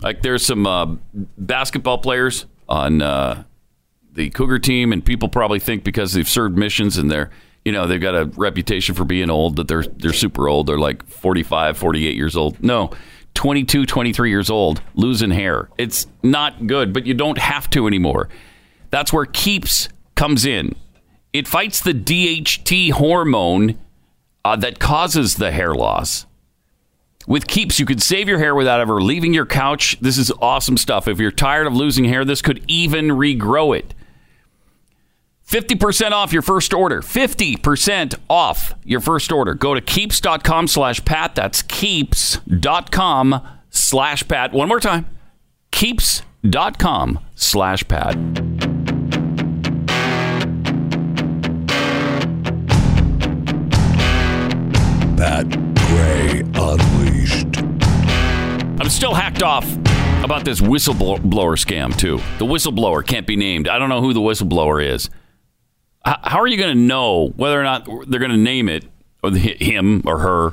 Like 0.00 0.22
there's 0.22 0.46
some 0.46 0.66
uh, 0.66 0.94
basketball 1.36 1.98
players 1.98 2.46
on 2.68 3.02
uh, 3.02 3.42
the 4.12 4.30
Cougar 4.30 4.60
team, 4.60 4.92
and 4.92 5.04
people 5.04 5.28
probably 5.28 5.58
think 5.58 5.82
because 5.82 6.12
they've 6.12 6.28
served 6.28 6.56
missions 6.56 6.96
and 6.96 7.10
they're, 7.10 7.30
you 7.64 7.72
know, 7.72 7.86
they've 7.86 8.00
got 8.00 8.14
a 8.14 8.26
reputation 8.36 8.94
for 8.94 9.04
being 9.04 9.28
old 9.28 9.56
that 9.56 9.66
they're 9.68 9.82
they're 9.82 10.12
super 10.12 10.48
old. 10.48 10.66
They're 10.68 10.78
like 10.78 11.04
45, 11.06 11.76
48 11.76 12.14
years 12.14 12.36
old. 12.36 12.62
No, 12.62 12.90
22, 13.34 13.86
23 13.86 14.30
years 14.30 14.50
old, 14.50 14.82
losing 14.94 15.30
hair. 15.30 15.68
It's 15.78 16.06
not 16.22 16.66
good, 16.66 16.92
but 16.92 17.06
you 17.06 17.14
don't 17.14 17.38
have 17.38 17.68
to 17.70 17.86
anymore. 17.86 18.28
That's 18.90 19.12
where 19.12 19.26
Keeps 19.26 19.88
comes 20.14 20.44
in. 20.46 20.76
It 21.34 21.48
fights 21.48 21.80
the 21.80 21.92
DHT 21.92 22.92
hormone 22.92 23.76
uh, 24.44 24.54
that 24.56 24.78
causes 24.78 25.34
the 25.34 25.50
hair 25.50 25.74
loss. 25.74 26.26
With 27.26 27.48
Keeps, 27.48 27.80
you 27.80 27.86
can 27.86 27.98
save 27.98 28.28
your 28.28 28.38
hair 28.38 28.54
without 28.54 28.80
ever 28.80 29.02
leaving 29.02 29.34
your 29.34 29.44
couch. 29.44 29.98
This 30.00 30.16
is 30.16 30.30
awesome 30.40 30.76
stuff. 30.76 31.08
If 31.08 31.18
you're 31.18 31.32
tired 31.32 31.66
of 31.66 31.74
losing 31.74 32.04
hair, 32.04 32.24
this 32.24 32.40
could 32.40 32.62
even 32.68 33.08
regrow 33.08 33.76
it. 33.76 33.94
50% 35.48 36.12
off 36.12 36.32
your 36.32 36.42
first 36.42 36.72
order. 36.72 37.00
50% 37.00 38.14
off 38.30 38.74
your 38.84 39.00
first 39.00 39.32
order. 39.32 39.54
Go 39.54 39.74
to 39.74 39.80
keeps.com 39.80 40.68
slash 40.68 41.04
Pat. 41.04 41.34
That's 41.34 41.62
keeps.com 41.62 43.42
slash 43.70 44.28
Pat. 44.28 44.52
One 44.52 44.68
more 44.68 44.80
time. 44.80 45.06
Keeps.com 45.72 47.18
slash 47.34 47.88
Pat. 47.88 48.53
I'm 58.84 58.90
still 58.90 59.14
hacked 59.14 59.42
off 59.42 59.64
about 60.22 60.44
this 60.44 60.60
whistleblower 60.60 61.56
scam, 61.56 61.96
too. 61.96 62.18
The 62.36 62.44
whistleblower 62.44 63.04
can't 63.04 63.26
be 63.26 63.34
named. 63.34 63.66
I 63.66 63.78
don't 63.78 63.88
know 63.88 64.02
who 64.02 64.12
the 64.12 64.20
whistleblower 64.20 64.84
is. 64.84 65.08
How 66.04 66.40
are 66.40 66.46
you 66.46 66.58
going 66.58 66.76
to 66.76 66.78
know 66.82 67.28
whether 67.28 67.58
or 67.58 67.62
not 67.62 67.86
they're 68.06 68.20
going 68.20 68.30
to 68.30 68.36
name 68.36 68.68
it, 68.68 68.84
or 69.22 69.30
him 69.30 70.02
or 70.04 70.18
her, 70.18 70.52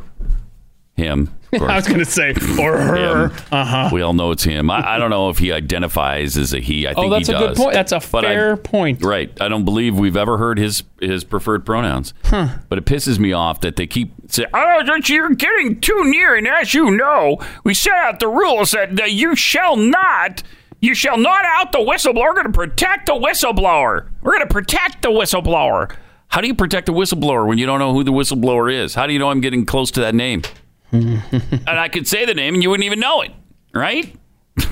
him, 0.96 1.36
I 1.62 1.76
was 1.76 1.88
going 1.88 2.00
to 2.00 2.06
say, 2.06 2.32
or 2.60 2.78
her. 2.78 3.32
Uh 3.52 3.66
huh. 3.66 3.90
We 3.92 4.02
all 4.02 4.14
know 4.14 4.32
it's 4.32 4.44
him. 4.44 4.70
I, 4.70 4.96
I 4.96 4.98
don't 4.98 5.10
know 5.10 5.30
if 5.30 5.38
he 5.38 5.52
identifies 5.52 6.38
as 6.38 6.54
a 6.54 6.60
he. 6.60 6.88
I 6.88 6.92
Oh, 6.96 7.02
think 7.02 7.14
that's 7.14 7.28
he 7.28 7.34
a 7.34 7.40
does. 7.40 7.58
good 7.58 7.64
point. 7.64 7.74
That's 7.74 7.92
a 7.92 8.00
But 8.00 8.26
I- 8.26 8.34
fair 8.34 8.58
point. 8.58 9.04
Right. 9.04 9.32
I 9.42 9.48
don't 9.48 9.66
believe 9.66 9.98
we've 9.98 10.16
ever 10.18 10.38
heard 10.38 10.58
his 10.58 10.84
his 11.02 11.24
preferred 11.24 11.66
pronouns. 11.66 12.14
Huh. 12.26 12.50
But 12.70 12.78
it 12.78 12.86
pisses 12.86 13.20
me 13.20 13.34
off 13.34 13.62
that 13.62 13.76
they 13.76 13.88
keep 13.88 14.14
saying, 14.28 14.50
"Oh, 14.54 14.82
you're 15.06 15.32
getting 15.36 15.82
too 15.82 16.04
near." 16.06 16.36
And 16.36 16.48
as 16.48 16.74
you 16.74 16.92
know, 16.92 17.38
we 17.64 17.74
set 17.74 17.94
out 17.94 18.20
the 18.20 18.28
rules 18.28 18.72
that 18.72 19.00
uh, 19.00 19.06
you 19.06 19.36
shall 19.36 19.76
not, 19.76 20.44
you 20.80 20.94
shall 20.96 21.18
not 21.18 21.44
out 21.46 21.72
the 21.74 21.80
whistleblower. 21.80 22.16
We're 22.16 22.34
going 22.34 22.46
to 22.46 22.52
protect 22.52 23.08
the 23.08 23.14
whistleblower. 23.14 24.08
We're 24.22 24.34
going 24.38 24.48
to 24.48 24.54
protect 24.54 25.02
the 25.02 25.10
whistleblower. 25.10 25.96
How 26.30 26.40
do 26.40 26.48
you 26.48 26.56
protect 26.56 26.88
a 26.88 26.94
whistleblower 26.94 27.46
when 27.46 27.58
you 27.58 27.66
don't 27.66 27.80
know 27.80 27.94
who 27.94 28.06
the 28.06 28.14
whistleblower 28.14 28.72
is? 28.74 28.96
How 28.96 29.06
do 29.06 29.12
you 29.12 29.20
know 29.20 29.30
I'm 29.30 29.42
getting 29.42 29.66
close 29.66 29.92
to 29.92 30.00
that 30.00 30.16
name? 30.16 30.44
and 30.92 31.70
I 31.70 31.88
could 31.90 32.08
say 32.08 32.26
the 32.26 32.34
name 32.34 32.54
and 32.56 32.64
you 32.64 32.70
wouldn't 32.70 32.86
even 32.86 33.00
know 33.00 33.22
it, 33.22 33.32
right? 33.74 34.16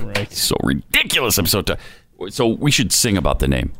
Right. 0.00 0.30
so 0.36 0.54
ridiculous. 0.62 1.38
I'm 1.38 1.46
so. 1.46 1.62
tired. 1.62 1.78
so 2.28 2.46
we 2.46 2.70
should 2.70 2.92
sing 2.92 3.16
about 3.16 3.38
the 3.38 3.48
name. 3.48 3.72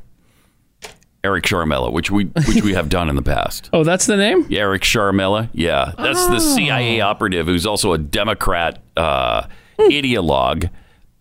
Eric 1.23 1.45
Ciaramella, 1.45 1.93
which 1.93 2.11
we 2.11 2.25
which 2.47 2.63
we 2.63 2.73
have 2.73 2.89
done 2.89 3.11
in 3.11 3.15
the 3.17 3.23
past. 3.23 3.69
Oh, 3.75 3.85
that's 3.85 4.07
the 4.07 4.17
name? 4.17 4.47
Yeah, 4.49 4.61
Eric 4.61 4.83
Ciaramella. 4.83 5.51
Yeah, 5.53 5.93
that's 5.99 6.27
the 6.29 6.37
Oh. 6.37 6.39
CIA 6.39 7.03
operative 7.03 7.47
who's 7.47 7.67
also 7.67 7.93
a 7.93 7.99
Democrat 7.99 8.81
uh, 8.97 9.43
ideologue 9.79 10.71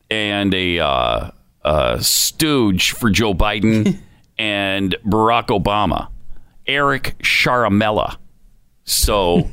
and 0.09 0.53
a 0.53 0.79
uh, 0.79 1.31
uh, 1.65 1.99
stooge 1.99 2.91
for 2.91 3.09
Joe 3.09 3.33
Biden 3.33 3.99
and 4.37 4.95
Barack 5.05 5.47
Obama. 5.47 6.07
Eric 6.65 7.15
Ciaramella. 7.21 8.15
So 8.85 9.49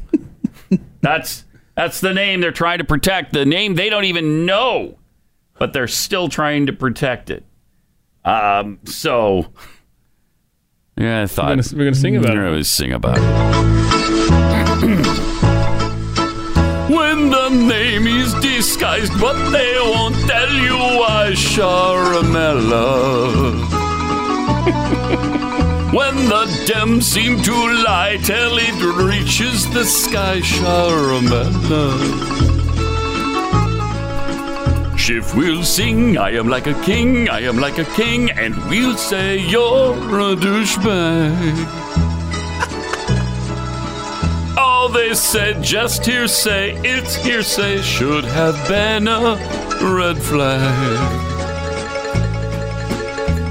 that's 1.00 1.44
that's 1.76 2.00
the 2.00 2.14
name 2.14 2.40
they're 2.40 2.52
trying 2.52 2.78
to 2.78 2.84
protect. 2.84 3.32
The 3.32 3.44
name 3.44 3.74
they 3.74 3.90
don't 3.90 4.04
even 4.04 4.46
know, 4.46 4.98
but 5.58 5.72
they're 5.72 5.88
still 5.88 6.28
trying 6.28 6.66
to 6.66 6.72
protect 6.72 7.30
it. 7.30 7.44
Um, 8.24 8.78
so 8.86 9.46
yeah, 10.96 11.22
I 11.22 11.26
thought 11.26 11.56
We're 11.72 11.84
gonna- 11.84 11.94
sing 11.94 12.16
about 12.16 12.34
it. 12.34 12.38
We're 12.38 12.50
gonna 12.50 12.64
sing 12.64 12.92
about 12.92 13.18
it. 13.18 13.22
when 16.88 17.30
the 17.30 17.48
name 17.50 18.06
is 18.06 18.32
disguised, 18.34 19.12
but 19.20 19.50
they 19.50 19.76
won't 19.80 20.14
tell 20.28 20.52
you 20.54 20.76
why 20.76 21.32
Ciaramella. 21.34 22.92
when 25.96 26.14
the 26.28 26.44
Dems 26.66 27.04
seem 27.04 27.40
to 27.40 27.54
lie, 27.82 28.18
till 28.22 28.58
it 28.58 28.78
reaches 29.02 29.64
the 29.72 29.82
sky, 29.82 30.40
Ciaramella. 30.40 31.88
Schiff 34.98 35.34
will 35.34 35.62
sing, 35.62 36.18
I 36.18 36.32
am 36.32 36.48
like 36.48 36.66
a 36.66 36.74
king, 36.82 37.30
I 37.30 37.40
am 37.40 37.56
like 37.56 37.78
a 37.78 37.86
king, 37.96 38.30
and 38.30 38.54
we'll 38.68 38.98
say 38.98 39.38
you're 39.38 39.94
a 39.94 40.36
douchebag. 40.36 41.56
All 44.58 44.90
they 44.90 45.14
said, 45.14 45.62
just 45.62 46.04
hearsay, 46.04 46.76
it's 46.84 47.14
hearsay, 47.14 47.80
should 47.80 48.24
have 48.24 48.68
been 48.68 49.08
a 49.08 49.36
red 49.80 50.18
flag. 50.18 51.35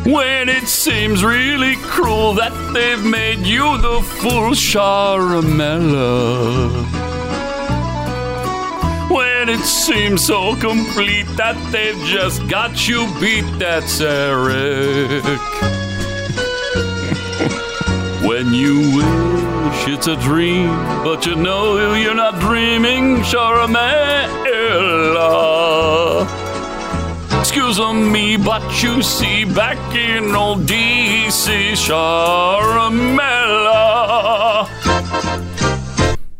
When 0.05 0.49
it 0.49 0.67
seems 0.67 1.23
really 1.23 1.77
cruel 1.77 2.35
that 2.35 2.53
they've 2.75 3.03
made 3.03 3.39
you 3.39 3.75
the 3.79 4.03
fool, 4.03 4.51
Ciaramella. 4.51 6.69
When 9.09 9.49
it 9.49 9.65
seems 9.65 10.23
so 10.23 10.55
complete 10.57 11.25
that 11.37 11.57
they've 11.71 11.97
just 12.05 12.47
got 12.47 12.87
you 12.87 13.07
beat, 13.19 13.45
that's 13.57 13.99
Eric. 13.99 15.23
when 18.21 18.53
you 18.53 18.97
wish 18.97 19.87
it's 19.87 20.05
a 20.05 20.17
dream, 20.17 20.67
but 21.03 21.25
you 21.25 21.35
know 21.35 21.95
you're 21.95 22.13
not 22.13 22.39
dreaming, 22.39 23.23
Ciaramella. 23.23 24.05
Excuse 27.47 27.79
me, 27.79 28.37
but 28.37 28.81
you 28.83 29.03
see, 29.03 29.45
back 29.45 29.77
in 29.95 30.33
old 30.35 30.61
DC, 30.61 31.73
Ciaramella. 31.73 33.07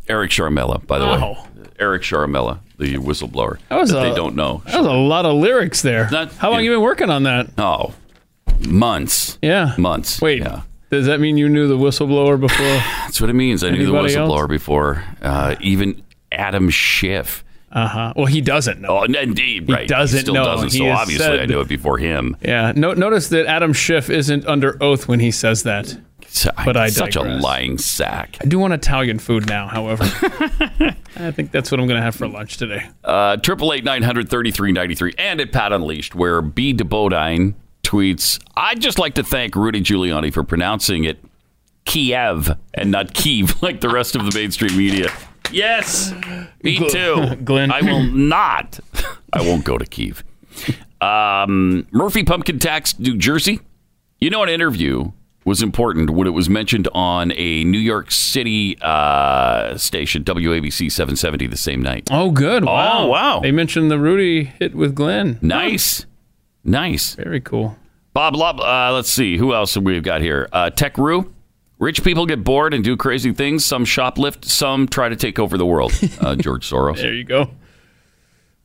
Eric 0.10 0.32
Ciaramella, 0.32 0.86
by 0.88 0.97
the 0.97 1.06
way. 1.06 1.12
Wow. 1.12 1.47
Eric 1.80 2.01
Ciaramella, 2.01 2.58
the 2.80 2.95
whistleblower. 2.95 3.60
That 3.70 3.80
was 3.80 3.91
they 3.91 4.12
a- 4.12 4.16
don't 4.16 4.36
know. 4.36 4.64
That 4.66 4.80
was 4.80 4.88
a 4.88 4.93
lot 4.93 5.26
of 5.28 5.36
lyrics 5.36 5.84
there. 5.84 6.06
How 6.06 6.49
long 6.49 6.64
you 6.64 6.72
been 6.72 6.82
working 6.82 7.12
on 7.12 7.22
that? 7.24 7.49
Oh, 7.60 7.93
months. 8.68 9.38
Yeah. 9.43 9.76
Months. 9.78 10.20
Wait. 10.22 10.39
Yeah. 10.39 10.64
Does 10.89 11.06
that 11.06 11.20
mean 11.20 11.38
you 11.38 11.47
knew 11.47 11.68
the 11.68 11.78
whistleblower 11.78 12.39
before? 12.39 12.66
That's 13.06 13.22
what 13.22 13.30
it 13.30 13.34
means. 13.34 13.64
I 13.64 13.70
knew 13.70 13.78
the 13.86 13.93
Anybody 13.95 14.16
else? 14.16 14.28
whistleblower 14.32 14.49
before. 14.49 15.03
Uh, 15.22 15.56
even 15.62 16.01
Adam 16.32 16.72
Schiff. 16.72 17.43
Uh 17.76 17.88
huh. 17.88 18.13
Well, 18.15 18.26
he 18.26 18.39
doesn't 18.39 18.80
know. 18.80 18.99
Oh, 18.99 19.03
indeed. 19.03 19.67
He 19.67 19.73
right. 19.73 19.88
doesn't 19.88 20.17
he 20.17 20.21
still 20.21 20.34
know. 20.34 20.45
doesn't. 20.45 20.71
He 20.71 20.78
so 20.78 20.89
obviously 20.89 21.39
I 21.41 21.45
knew 21.45 21.59
it 21.59 21.67
before 21.67 21.97
him. 21.97 22.38
Yeah. 22.41 22.71
No, 22.73 22.93
notice 22.93 23.28
that 23.30 23.47
Adam 23.47 23.73
Schiff 23.73 24.09
isn't 24.09 24.47
under 24.47 24.82
oath 24.82 25.09
when 25.09 25.19
he 25.19 25.30
says 25.30 25.63
that. 25.63 25.97
But 26.65 26.76
I 26.76 26.88
Such 26.88 27.15
a 27.15 27.21
lying 27.21 27.78
sack. 27.78 28.38
I 28.41 28.45
do 28.45 28.59
want 28.59 28.73
Italian 28.73 29.19
food 29.19 29.47
now, 29.47 29.67
however. 29.67 30.03
I 31.17 31.32
think 31.32 31.51
that's 31.51 31.71
what 31.71 31.80
I'm 31.80 31.88
going 31.88 31.97
to 31.97 32.03
have 32.03 32.15
for 32.15 32.28
lunch 32.28 32.57
today. 32.57 32.89
Uh, 33.03 33.38
Triple 33.38 33.71
eight 33.71 33.84
nine 33.84 34.03
hundred 34.03 34.30
thirty 34.30 34.51
three 34.51 34.71
ninety 34.71 34.95
three, 34.95 35.13
and 35.17 35.39
at 35.39 35.51
Pat 35.51 35.71
Unleashed, 35.71 36.15
where 36.15 36.41
B. 36.41 36.73
DeBodine 36.73 37.53
tweets, 37.84 38.39
"I'd 38.55 38.82
just 38.82 38.99
like 38.99 39.15
to 39.15 39.23
thank 39.23 39.55
Rudy 39.55 39.82
Giuliani 39.82 40.34
for 40.34 40.43
pronouncing 40.43 41.05
it 41.05 41.23
Kiev 41.86 42.57
and 42.73 42.91
not 42.91 43.13
Kiev 43.13 43.55
like 43.61 43.80
the 43.82 43.89
rest 43.89 44.15
of 44.15 44.26
the 44.26 44.38
mainstream 44.38 44.76
media." 44.78 45.11
Yes, 45.52 46.14
me 46.64 46.78
too, 46.89 47.36
Glenn. 47.43 47.72
I 47.72 47.82
will 47.82 48.04
not. 48.04 48.80
I 49.34 49.41
won't 49.41 49.64
go 49.64 49.78
to 49.78 49.86
Kiev. 49.86 50.24
Um, 51.02 51.88
Murphy 51.91 52.24
Pumpkin 52.24 52.60
Tax, 52.60 52.98
New 53.00 53.18
Jersey. 53.18 53.60
You 54.20 54.30
know, 54.30 54.43
an 54.43 54.50
interview 54.50 55.12
was 55.43 55.62
important 55.62 56.10
when 56.10 56.26
it 56.28 56.32
was 56.32 56.50
mentioned 56.50 56.88
on 56.93 57.32
a 57.36 57.64
New 57.66 57.78
York 57.78 58.12
City 58.12 58.78
uh, 58.82 59.78
station, 59.78 60.24
WABC 60.24 60.91
770, 60.91 61.48
the 61.48 61.58
same 61.58 61.82
night. 61.84 62.10
Oh, 62.12 62.32
good. 62.32 62.66
Wow. 62.66 63.04
Oh, 63.04 63.08
wow. 63.08 63.39
They 63.41 63.52
mentioned 63.52 63.91
the 63.91 64.00
Rudy 64.00 64.46
hit 64.46 64.74
with 64.74 64.96
Glenn. 64.96 65.38
Nice. 65.41 66.06
Nice. 66.64 67.14
Very 67.16 67.41
cool. 67.41 67.78
Bob 68.14 68.36
Lob, 68.36 68.60
uh, 68.60 68.91
let's 68.93 69.10
see. 69.12 69.38
Who 69.38 69.54
else 69.54 69.76
have 69.76 69.84
we 69.84 70.00
got 70.00 70.22
here? 70.22 70.50
Uh, 70.52 70.70
Tech 70.72 70.98
Roo. 70.98 71.32
Rich 71.78 72.03
people 72.03 72.26
get 72.26 72.43
bored 72.43 72.73
and 72.73 72.84
do 72.84 72.95
crazy 72.95 73.34
things. 73.34 73.65
Some 73.65 73.84
shoplift, 73.86 74.45
some 74.45 74.88
try 74.88 75.09
to 75.09 75.15
take 75.15 75.39
over 75.39 75.57
the 75.57 75.65
world. 75.65 75.91
Uh, 76.21 76.36
George 76.36 76.67
Soros. 76.69 76.97
There 76.97 77.13
you 77.13 77.23
go. 77.26 77.49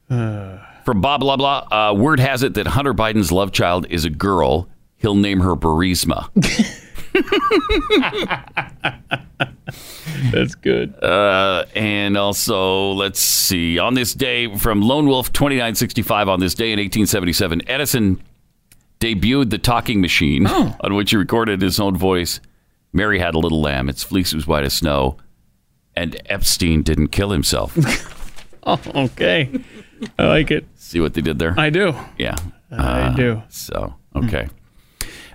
Uh, 0.08 0.58
From 0.84 1.00
Bob 1.00 1.20
Blah 1.20 1.36
Blah, 1.36 1.66
uh, 1.90 1.94
word 1.94 2.20
has 2.20 2.42
it 2.42 2.54
that 2.54 2.68
Hunter 2.68 2.94
Biden's 2.94 3.32
love 3.32 3.52
child 3.52 3.86
is 3.90 4.04
a 4.04 4.10
girl. 4.10 4.68
He'll 4.96 5.14
name 5.16 5.40
her 5.40 5.56
Burisma. 5.56 6.28
That's 10.32 10.54
good. 10.54 10.94
Uh, 11.02 11.64
and 11.74 12.16
also, 12.16 12.90
let's 12.92 13.20
see. 13.20 13.78
On 13.78 13.94
this 13.94 14.14
day, 14.14 14.54
from 14.56 14.82
Lone 14.82 15.06
Wolf 15.06 15.32
2965, 15.32 16.28
on 16.28 16.40
this 16.40 16.54
day 16.54 16.72
in 16.72 16.78
1877, 16.78 17.62
Edison 17.68 18.22
debuted 19.00 19.50
the 19.50 19.58
talking 19.58 20.00
machine 20.00 20.46
on 20.46 20.94
which 20.94 21.10
he 21.10 21.16
recorded 21.16 21.62
his 21.62 21.80
own 21.80 21.96
voice. 21.96 22.40
Mary 22.92 23.18
had 23.18 23.34
a 23.34 23.38
little 23.38 23.60
lamb. 23.60 23.88
Its 23.88 24.02
fleece 24.02 24.32
was 24.34 24.46
white 24.46 24.64
as 24.64 24.74
snow. 24.74 25.16
And 25.96 26.20
Epstein 26.26 26.82
didn't 26.82 27.08
kill 27.08 27.30
himself. 27.30 27.76
oh, 28.64 28.80
okay. 28.94 29.50
I 30.18 30.26
like 30.26 30.50
it. 30.50 30.66
See 30.76 31.00
what 31.00 31.14
they 31.14 31.20
did 31.20 31.38
there? 31.38 31.54
I 31.58 31.70
do. 31.70 31.94
Yeah. 32.18 32.36
I 32.70 33.00
Uh, 33.02 33.14
do. 33.16 33.42
So, 33.48 33.94
okay. 34.16 34.48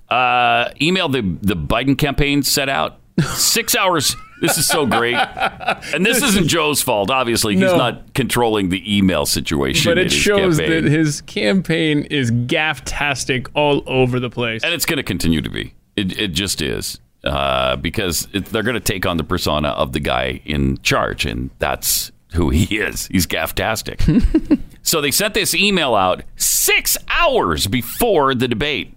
Uh, 0.10 0.70
email 0.82 1.10
the, 1.10 1.22
the 1.42 1.56
Biden 1.56 1.98
campaign 1.98 2.44
set 2.44 2.70
out. 2.70 3.00
Six 3.36 3.76
hours. 3.76 4.16
This 4.42 4.58
is 4.58 4.68
so 4.68 4.86
great. 4.86 5.16
And 5.16 6.06
this 6.06 6.22
isn't 6.22 6.48
Joe's 6.48 6.82
fault. 6.82 7.10
Obviously, 7.10 7.54
he's 7.56 7.64
not 7.64 8.14
controlling 8.14 8.70
the 8.70 8.98
email 8.98 9.26
situation. 9.26 9.90
But 9.90 9.98
it 9.98 10.12
shows 10.12 10.58
campaign. 10.60 10.84
that 10.84 10.92
his 10.92 11.22
campaign 11.22 12.04
is 12.12 12.32
gaff-tastic 12.32 13.48
all 13.56 13.82
over 13.88 14.20
the 14.20 14.30
place. 14.30 14.64
and 14.64 14.74
it's 14.74 14.86
going 14.86 14.98
to 14.98 15.04
continue 15.04 15.42
to 15.42 15.50
be. 15.50 15.74
It, 15.96 16.20
it 16.20 16.28
just 16.30 16.62
is. 16.62 17.00
Uh, 17.26 17.76
because 17.78 18.28
it, 18.34 18.46
they're 18.46 18.62
going 18.62 18.76
to 18.76 18.80
take 18.80 19.06
on 19.06 19.18
the 19.18 19.24
persona 19.24 19.70
of 19.70 19.94
the 19.94 20.00
guy 20.00 20.42
in 20.46 20.78
charge, 20.84 21.26
and 21.26 21.50
that's 21.58 22.12
who 22.34 22.52
he 22.52 22.78
is. 22.78 23.08
He's 23.08 23.26
gafftastic. 23.26 24.62
so 24.84 25.02
they 25.02 25.10
sent 25.10 25.34
this 25.34 25.56
email 25.56 25.96
out 25.96 26.24
six 26.36 26.98
hours 27.10 27.66
before 27.66 28.36
the 28.36 28.48
debate. 28.48 28.96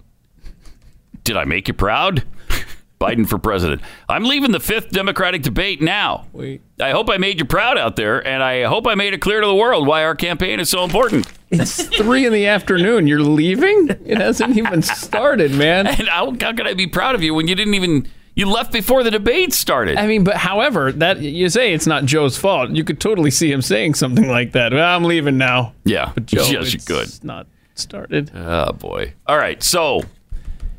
Did 1.23 1.37
I 1.37 1.45
make 1.45 1.67
you 1.67 1.73
proud? 1.73 2.23
Biden 2.99 3.27
for 3.27 3.37
president. 3.39 3.81
I'm 4.09 4.25
leaving 4.25 4.51
the 4.51 4.59
fifth 4.59 4.89
Democratic 4.91 5.41
debate 5.41 5.81
now. 5.81 6.27
Wait. 6.33 6.61
I 6.81 6.91
hope 6.91 7.09
I 7.09 7.17
made 7.17 7.39
you 7.39 7.45
proud 7.45 7.77
out 7.77 7.95
there, 7.95 8.25
and 8.27 8.43
I 8.43 8.63
hope 8.63 8.87
I 8.87 8.95
made 8.95 9.13
it 9.13 9.21
clear 9.21 9.39
to 9.39 9.47
the 9.47 9.55
world 9.55 9.87
why 9.87 10.03
our 10.03 10.15
campaign 10.15 10.59
is 10.59 10.69
so 10.69 10.83
important. 10.83 11.31
It's 11.49 11.83
three 11.97 12.25
in 12.25 12.33
the 12.33 12.45
afternoon. 12.47 13.07
You're 13.07 13.21
leaving? 13.21 13.89
It 14.05 14.17
hasn't 14.17 14.57
even 14.57 14.81
started, 14.81 15.53
man. 15.53 15.87
And 15.99 16.07
how, 16.07 16.31
how 16.39 16.53
could 16.53 16.67
I 16.67 16.73
be 16.73 16.87
proud 16.87 17.15
of 17.15 17.23
you 17.23 17.33
when 17.33 17.47
you 17.47 17.55
didn't 17.55 17.73
even 17.73 18.07
you 18.39 18.49
left 18.49 18.71
before 18.71 19.03
the 19.03 19.11
debate 19.11 19.53
started? 19.53 19.97
I 19.97 20.07
mean, 20.07 20.23
but 20.23 20.35
however, 20.37 20.91
that 20.93 21.19
you 21.19 21.49
say 21.49 21.73
it's 21.73 21.87
not 21.87 22.05
Joe's 22.05 22.37
fault. 22.37 22.71
You 22.71 22.83
could 22.83 22.99
totally 22.99 23.31
see 23.31 23.51
him 23.51 23.61
saying 23.61 23.95
something 23.95 24.27
like 24.27 24.53
that. 24.53 24.73
Well, 24.73 24.95
I'm 24.95 25.03
leaving 25.03 25.37
now. 25.37 25.73
Yeah, 25.83 26.11
But 26.13 26.25
Joe, 26.25 26.43
yes, 26.43 26.73
you 26.73 26.79
could. 26.79 27.23
Not 27.23 27.47
started. 27.75 28.31
Oh 28.33 28.71
boy! 28.73 29.13
All 29.27 29.37
right, 29.37 29.61
so 29.61 30.01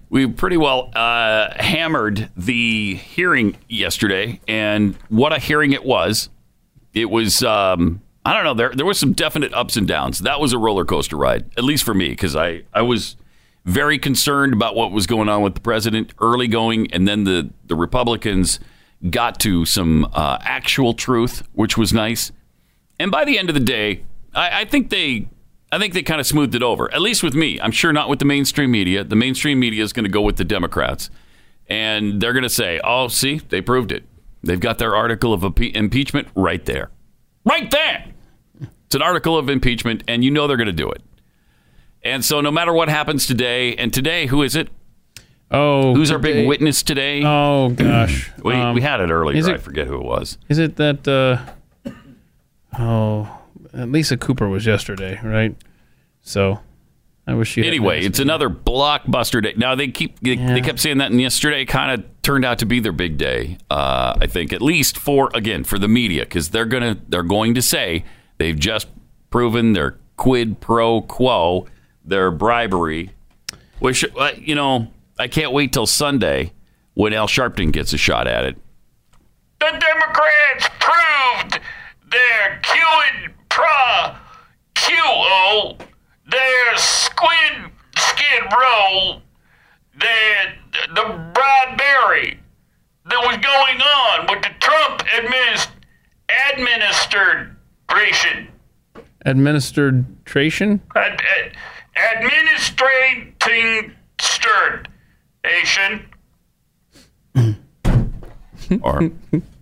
we 0.08 0.26
pretty 0.26 0.56
well 0.56 0.90
uh, 0.94 1.52
hammered 1.62 2.30
the 2.36 2.94
hearing 2.96 3.56
yesterday, 3.68 4.40
and 4.48 4.96
what 5.08 5.32
a 5.32 5.38
hearing 5.38 5.72
it 5.72 5.84
was! 5.84 6.30
It 6.94 7.10
was 7.10 7.42
um, 7.42 8.00
I 8.24 8.34
don't 8.34 8.44
know 8.44 8.54
there 8.54 8.72
there 8.74 8.86
was 8.86 8.98
some 8.98 9.12
definite 9.12 9.52
ups 9.54 9.76
and 9.76 9.86
downs. 9.86 10.20
That 10.20 10.40
was 10.40 10.52
a 10.52 10.58
roller 10.58 10.84
coaster 10.84 11.16
ride, 11.16 11.46
at 11.56 11.64
least 11.64 11.84
for 11.84 11.94
me, 11.94 12.08
because 12.10 12.34
I 12.36 12.62
I 12.72 12.82
was 12.82 13.16
very 13.64 13.98
concerned 13.98 14.52
about 14.52 14.74
what 14.74 14.92
was 14.92 15.06
going 15.06 15.28
on 15.28 15.42
with 15.42 15.54
the 15.54 15.60
president 15.60 16.12
early 16.20 16.48
going, 16.48 16.92
and 16.92 17.06
then 17.06 17.24
the 17.24 17.50
the 17.66 17.76
Republicans 17.76 18.60
got 19.08 19.40
to 19.40 19.64
some 19.64 20.06
uh, 20.12 20.38
actual 20.42 20.94
truth, 20.94 21.42
which 21.52 21.76
was 21.78 21.92
nice. 21.92 22.32
And 22.98 23.10
by 23.10 23.24
the 23.24 23.38
end 23.38 23.48
of 23.48 23.54
the 23.54 23.60
day, 23.60 24.04
I, 24.34 24.62
I 24.62 24.64
think 24.64 24.90
they 24.90 25.28
I 25.72 25.78
think 25.78 25.94
they 25.94 26.02
kind 26.02 26.20
of 26.20 26.26
smoothed 26.26 26.54
it 26.54 26.62
over. 26.62 26.92
At 26.92 27.00
least 27.00 27.22
with 27.22 27.34
me. 27.34 27.60
I'm 27.60 27.70
sure 27.70 27.92
not 27.92 28.08
with 28.08 28.18
the 28.18 28.24
mainstream 28.24 28.70
media. 28.70 29.04
The 29.04 29.16
mainstream 29.16 29.60
media 29.60 29.82
is 29.84 29.92
going 29.92 30.04
to 30.04 30.10
go 30.10 30.20
with 30.20 30.36
the 30.36 30.44
Democrats. 30.44 31.10
And 31.68 32.20
they're 32.20 32.32
going 32.32 32.42
to 32.42 32.48
say, 32.48 32.80
oh, 32.82 33.06
see, 33.06 33.38
they 33.48 33.60
proved 33.60 33.92
it. 33.92 34.04
They've 34.42 34.58
got 34.58 34.78
their 34.78 34.96
article 34.96 35.32
of 35.32 35.42
impe- 35.42 35.74
impeachment 35.76 36.26
right 36.34 36.64
there. 36.64 36.90
Right 37.44 37.70
there. 37.70 38.06
It's 38.86 38.96
an 38.96 39.02
article 39.02 39.38
of 39.38 39.48
impeachment, 39.48 40.02
and 40.08 40.24
you 40.24 40.32
know 40.32 40.48
they're 40.48 40.56
going 40.56 40.66
to 40.66 40.72
do 40.72 40.90
it. 40.90 41.00
And 42.02 42.24
so 42.24 42.40
no 42.40 42.50
matter 42.50 42.72
what 42.72 42.88
happens 42.88 43.26
today, 43.26 43.74
and 43.76 43.92
today, 43.92 44.26
who 44.26 44.42
is 44.42 44.56
it? 44.56 44.68
Oh, 45.50 45.94
Who's 45.94 46.10
our 46.12 46.18
big 46.18 46.46
witness 46.46 46.82
today? 46.82 47.22
Oh 47.24 47.70
gosh, 47.70 48.30
we, 48.44 48.54
Um, 48.54 48.74
we 48.74 48.80
had 48.82 49.00
it 49.00 49.10
earlier. 49.10 49.36
it- 49.36 49.46
I 49.54 49.56
forget 49.58 49.86
who 49.88 49.96
it 49.96 50.04
was. 50.04 50.38
Is 50.48 50.58
it 50.58 50.76
that? 50.76 51.06
Uh, 51.08 51.90
oh, 52.78 53.38
Lisa 53.72 54.16
Cooper 54.16 54.48
was 54.48 54.66
yesterday, 54.66 55.20
right? 55.22 55.54
So, 56.22 56.60
I 57.26 57.34
wish 57.34 57.50
she. 57.52 57.66
Anyway, 57.66 58.00
it's 58.04 58.18
another 58.18 58.48
blockbuster 58.48 59.42
day. 59.42 59.54
Now 59.56 59.74
they 59.74 59.88
keep 59.88 60.18
they, 60.20 60.36
they 60.36 60.60
kept 60.60 60.80
saying 60.80 60.98
that, 60.98 61.10
and 61.10 61.20
yesterday 61.20 61.64
kind 61.64 61.90
of 62.00 62.22
turned 62.22 62.44
out 62.44 62.58
to 62.60 62.66
be 62.66 62.80
their 62.80 62.92
big 62.92 63.18
day. 63.18 63.58
Uh, 63.70 64.14
I 64.20 64.26
think 64.26 64.52
at 64.52 64.62
least 64.62 64.96
for 64.98 65.30
again 65.34 65.64
for 65.64 65.78
the 65.78 65.88
media 65.88 66.22
because 66.24 66.50
they're 66.50 66.64
gonna 66.64 66.96
they're 67.08 67.22
going 67.22 67.54
to 67.54 67.62
say 67.62 68.04
they've 68.38 68.58
just 68.58 68.88
proven 69.30 69.72
their 69.72 69.98
quid 70.16 70.60
pro 70.60 71.00
quo, 71.02 71.66
their 72.04 72.30
bribery. 72.30 73.10
Which 73.78 74.04
uh, 74.16 74.32
you 74.36 74.54
know 74.54 74.88
I 75.18 75.28
can't 75.28 75.52
wait 75.52 75.72
till 75.72 75.86
Sunday 75.86 76.52
when 76.94 77.12
Al 77.12 77.26
Sharpton 77.26 77.72
gets 77.72 77.92
a 77.92 77.98
shot 77.98 78.26
at 78.26 78.44
it. 78.44 78.56
The 79.58 79.66
Democrats 79.66 80.68
proved 80.78 81.60
their 82.10 82.60
quid 82.64 83.34
pro 83.48 84.14
quo, 84.74 85.76
their 86.30 86.76
squid 86.76 87.70
skid 87.96 88.42
row, 88.52 89.20
their 89.98 90.54
the 90.94 91.30
bribery 91.34 92.38
that 93.06 93.20
was 93.22 93.36
going 93.38 93.80
on 93.80 94.26
with 94.28 94.42
the 94.42 94.50
Trump 94.60 95.02
administ- 95.08 95.70
administration. 96.48 98.48
administration. 99.26 100.80
Ad, 100.96 101.12
ad, 101.12 101.56
administrating 101.96 103.34
station. 104.20 106.06
or 108.82 109.10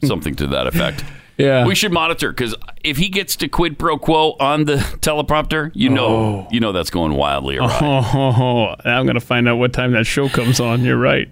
something 0.04 0.34
to 0.36 0.46
that 0.48 0.66
effect. 0.66 1.04
Yeah. 1.36 1.64
we 1.66 1.76
should 1.76 1.92
monitor 1.92 2.32
because 2.32 2.54
if 2.82 2.96
he 2.96 3.08
gets 3.08 3.36
to 3.36 3.48
quid 3.48 3.78
pro 3.78 3.96
quo 3.96 4.34
on 4.40 4.64
the 4.64 4.74
teleprompter, 5.00 5.70
you 5.72 5.88
know, 5.88 6.48
you 6.50 6.58
know 6.58 6.72
that's 6.72 6.90
going 6.90 7.14
wildly 7.14 7.58
awry. 7.58 7.78
Oh, 7.80 8.74
now 8.84 8.98
I'm 8.98 9.06
gonna 9.06 9.20
find 9.20 9.48
out 9.48 9.56
what 9.56 9.72
time 9.72 9.92
that 9.92 10.04
show 10.04 10.28
comes 10.28 10.58
on. 10.58 10.82
You're 10.84 10.98
right. 10.98 11.28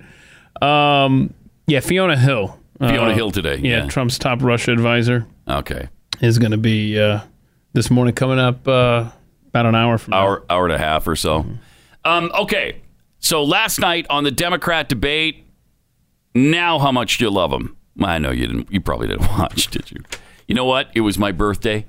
Um, 0.63 1.35
yeah, 1.67 1.81
Fiona 1.81 2.17
Hill. 2.17 2.57
Fiona 2.79 3.11
Uh, 3.11 3.15
Hill 3.15 3.31
today. 3.33 3.57
Yeah, 3.57 3.87
Trump's 3.89 4.17
top 4.19 4.43
Russia 4.43 4.71
advisor 4.71 5.27
Okay, 5.49 5.89
is 6.21 6.39
going 6.39 6.51
to 6.53 6.57
be 6.59 6.99
uh, 7.01 7.21
this 7.73 7.91
morning 7.91 8.15
coming 8.15 8.39
up 8.39 8.67
uh, 8.69 9.11
about 9.57 9.67
an 9.69 9.75
hour 9.75 9.99
from 9.99 10.13
now. 10.13 10.19
hour 10.19 10.45
hour 10.51 10.65
and 10.67 10.75
a 10.75 10.79
half 10.79 11.07
or 11.09 11.17
so. 11.17 11.47
Um, 12.05 12.31
okay, 12.39 12.83
so 13.19 13.43
last 13.43 13.81
night 13.81 14.07
on 14.11 14.25
the 14.25 14.31
Democrat 14.31 14.89
debate, 14.89 15.45
now 16.35 16.79
how 16.79 16.93
much 16.93 17.19
do 17.19 17.25
you 17.25 17.31
love 17.31 17.53
him? 17.53 17.77
I 18.01 18.19
know 18.19 18.31
you 18.31 18.47
didn't. 18.47 18.71
You 18.71 18.81
probably 18.81 19.09
didn't 19.09 19.29
watch, 19.39 19.69
did 19.69 19.91
you? 19.91 20.03
You 20.47 20.55
know 20.55 20.67
what? 20.67 20.91
It 20.95 21.01
was 21.01 21.19
my 21.19 21.33
birthday, 21.33 21.87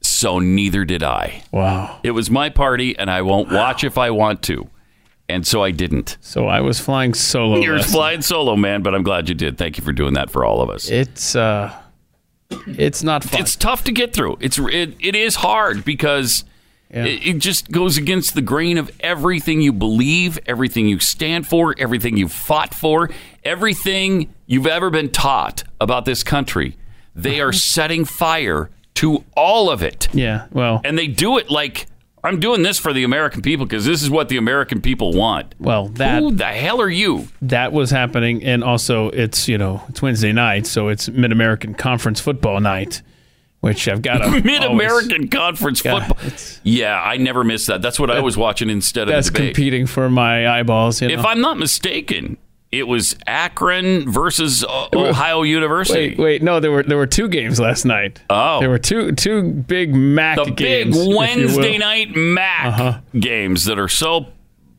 so 0.00 0.38
neither 0.38 0.84
did 0.84 1.02
I. 1.02 1.42
Wow. 1.50 1.98
It 2.02 2.12
was 2.12 2.30
my 2.30 2.48
party, 2.48 2.96
and 2.96 3.10
I 3.10 3.22
won't 3.22 3.50
watch 3.50 3.82
if 3.82 3.98
I 3.98 4.10
want 4.10 4.42
to, 4.42 4.68
and 5.28 5.46
so 5.46 5.64
I 5.64 5.70
didn't. 5.72 6.18
So 6.20 6.46
I 6.46 6.60
was 6.60 6.78
flying 6.78 7.14
solo. 7.14 7.58
You're 7.58 7.76
last 7.78 7.90
flying 7.90 8.22
solo, 8.22 8.54
man, 8.54 8.82
but 8.82 8.94
I'm 8.94 9.02
glad 9.02 9.28
you 9.28 9.34
did. 9.34 9.58
Thank 9.58 9.78
you 9.78 9.84
for 9.84 9.92
doing 9.92 10.14
that 10.14 10.30
for 10.30 10.44
all 10.44 10.60
of 10.60 10.70
us. 10.70 10.88
It's 10.88 11.34
uh, 11.34 11.74
it's 12.66 13.02
not 13.02 13.24
fun. 13.24 13.40
It's 13.40 13.56
tough 13.56 13.82
to 13.84 13.92
get 13.92 14.12
through. 14.12 14.36
It's 14.40 14.58
it, 14.58 14.94
it 15.00 15.16
is 15.16 15.36
hard 15.36 15.84
because 15.84 16.44
it, 16.90 17.26
it 17.26 17.38
just 17.38 17.70
goes 17.70 17.96
against 17.96 18.34
the 18.34 18.42
grain 18.42 18.76
of 18.78 18.90
everything 19.00 19.60
you 19.60 19.72
believe, 19.72 20.38
everything 20.46 20.86
you 20.88 20.98
stand 20.98 21.46
for, 21.46 21.74
everything 21.78 22.16
you've 22.16 22.32
fought 22.32 22.74
for, 22.74 23.10
everything 23.44 24.32
you've 24.46 24.66
ever 24.66 24.90
been 24.90 25.10
taught 25.10 25.64
about 25.80 26.04
this 26.04 26.22
country. 26.22 26.76
They 27.14 27.40
are 27.40 27.52
setting 27.72 28.04
fire 28.04 28.70
to 28.94 29.24
all 29.36 29.70
of 29.70 29.82
it. 29.82 30.08
Yeah, 30.12 30.46
well, 30.50 30.80
and 30.84 30.98
they 30.98 31.06
do 31.06 31.38
it 31.38 31.50
like 31.50 31.86
I'm 32.22 32.38
doing 32.38 32.62
this 32.62 32.78
for 32.78 32.92
the 32.92 33.04
American 33.04 33.40
people 33.40 33.64
because 33.64 33.86
this 33.86 34.02
is 34.02 34.10
what 34.10 34.28
the 34.28 34.36
American 34.36 34.82
people 34.82 35.12
want. 35.12 35.54
Well, 35.58 35.88
that 35.90 36.22
Who 36.22 36.32
the 36.32 36.44
hell 36.46 36.80
are 36.82 36.90
you? 36.90 37.28
that 37.42 37.72
was 37.72 37.90
happening, 37.90 38.44
and 38.44 38.62
also 38.62 39.08
it's 39.10 39.48
you 39.48 39.58
know 39.58 39.82
it's 39.88 40.02
Wednesday 40.02 40.32
night, 40.32 40.66
so 40.66 40.88
it's 40.88 41.08
Mid 41.08 41.32
American 41.32 41.74
Conference 41.74 42.20
football 42.20 42.60
night, 42.60 43.00
which 43.60 43.88
I've 43.88 44.02
got 44.02 44.18
to 44.18 44.40
Mid 44.44 44.62
American 44.64 45.28
Conference 45.28 45.82
Yeah, 45.84 46.06
football. 46.06 46.30
Yeah, 46.62 47.00
I 47.00 47.16
never 47.16 47.44
missed 47.44 47.66
that. 47.68 47.82
That's 47.82 47.98
what 48.00 48.10
I 48.10 48.20
was 48.20 48.36
watching 48.36 48.70
instead 48.70 49.02
of 49.02 49.08
That's 49.14 49.30
competing 49.30 49.86
for 49.86 50.08
my 50.10 50.48
eyeballs. 50.48 51.00
You 51.02 51.08
know? 51.08 51.14
If 51.18 51.24
I'm 51.26 51.40
not 51.40 51.58
mistaken, 51.58 52.38
it 52.72 52.86
was 52.86 53.16
Akron 53.26 54.10
versus 54.10 54.64
uh, 54.64 54.88
Ohio 54.94 55.42
University. 55.42 56.10
Wait, 56.10 56.18
wait, 56.18 56.42
no, 56.42 56.60
there 56.60 56.70
were 56.70 56.82
there 56.84 56.96
were 56.96 57.06
two 57.06 57.28
games 57.28 57.58
last 57.58 57.84
night. 57.84 58.20
Oh, 58.30 58.60
there 58.60 58.70
were 58.70 58.78
two 58.78 59.12
two 59.12 59.42
big 59.52 59.94
MAC 59.94 60.36
the 60.36 60.44
big 60.44 60.56
games, 60.56 60.96
you 60.96 61.16
Wednesday 61.16 61.78
night 61.78 62.14
MAC 62.14 62.66
Uh-huh. 62.66 63.00
games 63.18 63.64
that 63.64 63.78
are 63.78 63.88
so 63.88 64.26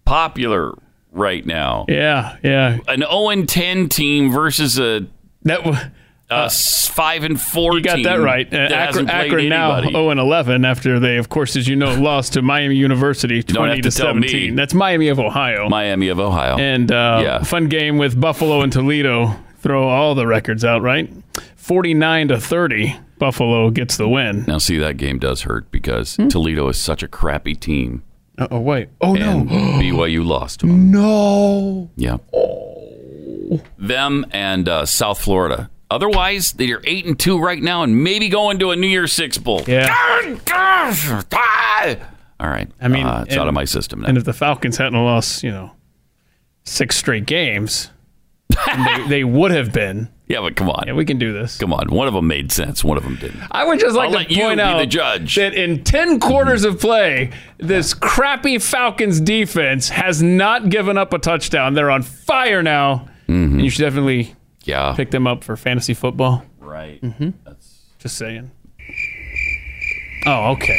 popular 0.05 0.73
right 1.11 1.45
now. 1.45 1.85
Yeah, 1.89 2.37
yeah. 2.43 2.77
An 2.87 3.01
0 3.01 3.43
10 3.45 3.89
team 3.89 4.31
versus 4.31 4.79
a 4.79 5.05
that 5.43 5.65
a 5.65 5.91
s- 6.31 6.87
five 6.87 7.23
and 7.23 7.39
four. 7.39 7.75
You 7.75 7.81
got 7.81 8.03
that 8.03 8.19
right. 8.19 8.51
Uh, 8.53 8.57
Akron, 8.57 9.09
Akron 9.09 9.49
now 9.49 9.81
0 9.81 10.09
and 10.09 10.19
11 10.19 10.65
after 10.65 10.99
they, 10.99 11.17
of 11.17 11.29
course, 11.29 11.55
as 11.55 11.67
you 11.67 11.75
know, 11.75 11.93
lost 11.99 12.33
to 12.33 12.41
Miami 12.41 12.75
University 12.75 13.43
20 13.43 13.81
to 13.81 13.91
tell 13.91 14.13
me. 14.13 14.27
17. 14.27 14.55
That's 14.55 14.73
Miami 14.73 15.07
of 15.09 15.19
Ohio. 15.19 15.69
Miami 15.69 16.07
of 16.09 16.19
Ohio. 16.19 16.57
And 16.57 16.91
uh, 16.91 17.19
Yeah. 17.23 17.43
fun 17.43 17.67
game 17.67 17.97
with 17.97 18.19
Buffalo 18.19 18.61
and 18.61 18.71
Toledo. 18.71 19.35
Throw 19.59 19.87
all 19.87 20.15
the 20.15 20.25
records 20.25 20.65
out, 20.65 20.81
right? 20.81 21.07
49 21.55 22.29
to 22.29 22.39
30. 22.39 22.95
Buffalo 23.19 23.69
gets 23.69 23.97
the 23.97 24.09
win. 24.09 24.45
Now, 24.47 24.57
see, 24.57 24.77
that 24.79 24.97
game 24.97 25.19
does 25.19 25.41
hurt 25.43 25.69
because 25.71 26.15
Hmm? 26.15 26.27
Toledo 26.29 26.67
is 26.69 26.77
such 26.81 27.03
a 27.03 27.07
crappy 27.07 27.53
team. 27.53 28.01
Oh, 28.49 28.59
wait. 28.59 28.89
Oh, 29.01 29.15
and 29.15 29.45
no. 29.49 29.53
BYU 29.79 30.25
lost 30.25 30.61
to 30.61 30.65
them. 30.65 30.89
No. 30.91 31.91
Yeah. 31.95 32.17
Oh. 32.33 33.61
Them 33.77 34.25
and 34.31 34.67
uh, 34.67 34.85
South 34.85 35.19
Florida. 35.21 35.69
Otherwise, 35.91 36.53
they're 36.53 36.81
eight 36.85 37.05
and 37.05 37.19
two 37.19 37.37
right 37.39 37.61
now, 37.61 37.83
and 37.83 38.03
maybe 38.03 38.29
going 38.29 38.57
to 38.59 38.71
a 38.71 38.75
New 38.75 38.87
Year's 38.87 39.11
Six 39.13 39.37
bowl. 39.37 39.61
Yeah. 39.67 39.87
All 42.39 42.49
right. 42.49 42.69
I 42.81 42.87
mean, 42.87 43.05
uh, 43.05 43.23
it's 43.25 43.33
and- 43.33 43.41
out 43.41 43.47
of 43.47 43.53
my 43.53 43.65
system 43.65 44.01
now. 44.01 44.07
And 44.07 44.17
if 44.17 44.23
the 44.23 44.33
Falcons 44.33 44.77
hadn't 44.77 45.03
lost, 45.03 45.43
you 45.43 45.51
know, 45.51 45.71
six 46.63 46.97
straight 46.97 47.25
games, 47.25 47.91
they, 48.49 49.07
they 49.07 49.23
would 49.23 49.51
have 49.51 49.71
been. 49.71 50.09
yeah, 50.27 50.39
but 50.41 50.55
come 50.55 50.69
on. 50.69 50.85
Yeah, 50.87 50.93
we 50.93 51.05
can 51.05 51.19
do 51.19 51.33
this. 51.33 51.57
Come 51.57 51.73
on. 51.73 51.89
One 51.89 52.07
of 52.07 52.13
them 52.13 52.27
made 52.27 52.51
sense. 52.51 52.83
One 52.83 52.97
of 52.97 53.03
them 53.03 53.15
didn't. 53.17 53.41
I 53.51 53.65
would 53.65 53.79
just 53.79 53.95
like 53.95 54.15
I'll 54.15 54.25
to 54.25 54.35
point 54.35 54.59
out 54.59 54.79
the 54.79 54.85
judge. 54.87 55.35
that 55.35 55.53
in 55.53 55.83
10 55.83 56.19
quarters 56.19 56.63
of 56.63 56.79
play, 56.79 57.31
this 57.59 57.93
crappy 57.93 58.57
Falcons 58.57 59.19
defense 59.21 59.89
has 59.89 60.23
not 60.23 60.69
given 60.69 60.97
up 60.97 61.13
a 61.13 61.19
touchdown. 61.19 61.73
They're 61.73 61.91
on 61.91 62.01
fire 62.01 62.63
now. 62.63 63.07
And 63.27 63.61
you 63.63 63.69
should 63.69 63.83
definitely 63.83 64.35
yeah. 64.63 64.93
pick 64.95 65.11
them 65.11 65.27
up 65.27 65.43
for 65.43 65.55
fantasy 65.57 65.93
football. 65.93 66.43
Right. 66.59 67.01
Mm-hmm. 67.01 67.29
Just 67.99 68.17
saying. 68.17 68.51
Oh, 70.27 70.51
okay. 70.51 70.77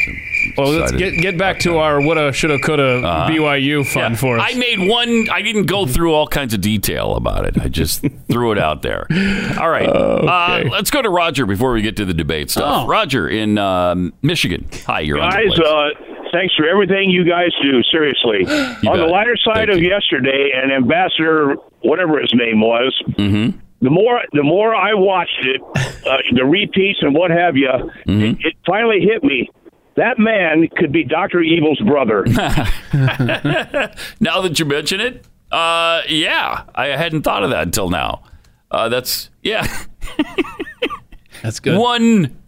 Well, 0.57 0.71
let's 0.73 0.93
get 0.93 1.21
get 1.21 1.37
back 1.37 1.59
to 1.61 1.79
our 1.79 2.01
woulda, 2.01 2.33
shoulda, 2.33 2.59
coulda 2.61 2.99
Uh-huh. 3.05 3.29
BYU 3.29 3.85
fun 3.85 4.13
Yeah. 4.13 4.17
for 4.17 4.39
us. 4.39 4.55
I 4.55 4.57
made 4.57 4.89
one. 4.89 5.27
I 5.33 5.43
didn't 5.43 5.67
go 5.67 5.85
through 5.85 6.13
all 6.15 6.29
kinds 6.29 6.55
of 6.55 6.61
detail 6.61 7.17
about 7.17 7.45
it. 7.47 7.61
I 7.61 7.67
just 7.69 8.05
threw 8.31 8.53
it 8.53 8.59
out 8.59 8.83
there. 8.83 9.07
All 9.61 9.69
right. 9.69 9.89
Uh, 9.89 10.65
let's 10.71 10.91
go 10.93 11.03
to 11.03 11.11
Roger 11.11 11.45
before 11.45 11.73
we 11.73 11.83
get 11.83 11.97
to 11.97 12.05
the 12.05 12.15
debate 12.15 12.51
stuff. 12.51 12.85
Oh. 12.85 12.87
Roger 12.87 13.29
in 13.29 13.59
um, 13.59 14.13
Michigan. 14.23 14.69
Hi, 14.87 15.01
you're 15.01 15.21
on 15.21 15.31
the 15.31 15.37
guys, 15.37 15.59
uh, 15.59 15.89
thanks 16.33 16.55
for 16.55 16.69
everything 16.69 17.11
you 17.11 17.25
guys 17.25 17.51
do. 17.63 17.83
Seriously, 17.91 18.45
on 18.89 18.97
the 18.99 19.07
lighter 19.07 19.37
side 19.37 19.71
of 19.71 19.83
yesterday, 19.83 20.51
and 20.55 20.71
Ambassador, 20.73 21.57
whatever 21.81 22.21
his 22.21 22.33
name 22.33 22.61
was, 22.61 23.03
Mm-hmm. 23.19 23.59
The 23.83 23.91
more 23.91 24.21
the 24.33 24.43
more 24.43 24.75
I 24.75 24.95
watched 24.95 25.45
it, 25.45 25.61
uh, 26.07 26.17
the 26.35 26.45
repeats 26.47 27.01
and 27.03 27.15
what 27.15 27.31
have 27.31 27.57
you, 27.57 27.69
Mm-hmm. 27.69 28.23
it, 28.23 28.37
it 28.47 28.55
finally 28.67 29.01
hit 29.01 29.23
me. 29.23 29.51
That 29.97 30.19
man 30.19 30.69
could 30.79 30.91
be 30.91 31.05
Doctor 31.05 31.41
Evil's 31.43 31.79
brother. 31.81 32.25
now 34.21 34.41
that 34.41 34.59
you 34.59 34.65
mention 34.65 35.01
it, 35.01 35.27
uh, 35.51 36.01
yeah, 36.09 36.63
I 36.75 36.87
hadn't 36.87 37.23
thought 37.23 37.45
of 37.45 37.51
that 37.51 37.65
until 37.65 37.91
now. 37.91 38.23
Uh, 38.71 38.89
that's 38.89 39.29
yeah, 39.43 39.67
that's 41.43 41.61
good. 41.61 41.79
One 41.79 42.39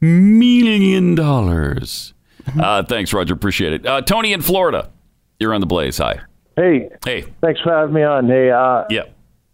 million 0.00 1.14
dollars. 1.14 2.14
Uh, 2.58 2.82
thanks, 2.82 3.12
Roger. 3.12 3.34
Appreciate 3.34 3.74
it. 3.74 3.86
Uh, 3.86 4.00
Tony 4.00 4.32
in 4.32 4.40
Florida, 4.40 4.90
you're 5.38 5.52
on 5.52 5.60
the 5.60 5.66
Blaze. 5.66 5.98
Hi. 5.98 6.20
Hey. 6.56 6.88
Hey. 7.04 7.24
Thanks 7.42 7.60
for 7.60 7.72
having 7.72 7.94
me 7.94 8.02
on. 8.02 8.26
Hey, 8.26 8.50
uh, 8.50 8.84
yeah. 8.90 9.02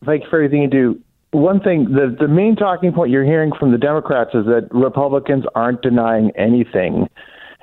Thank 0.04 0.22
you 0.24 0.30
for 0.30 0.36
everything 0.36 0.62
you 0.62 0.68
do. 0.68 1.02
One 1.32 1.60
thing, 1.60 1.84
the 1.84 2.16
the 2.18 2.28
main 2.28 2.56
talking 2.56 2.92
point 2.92 3.10
you're 3.10 3.24
hearing 3.24 3.52
from 3.58 3.72
the 3.72 3.78
Democrats 3.78 4.30
is 4.34 4.46
that 4.46 4.68
Republicans 4.70 5.44
aren't 5.54 5.82
denying 5.82 6.30
anything. 6.36 7.08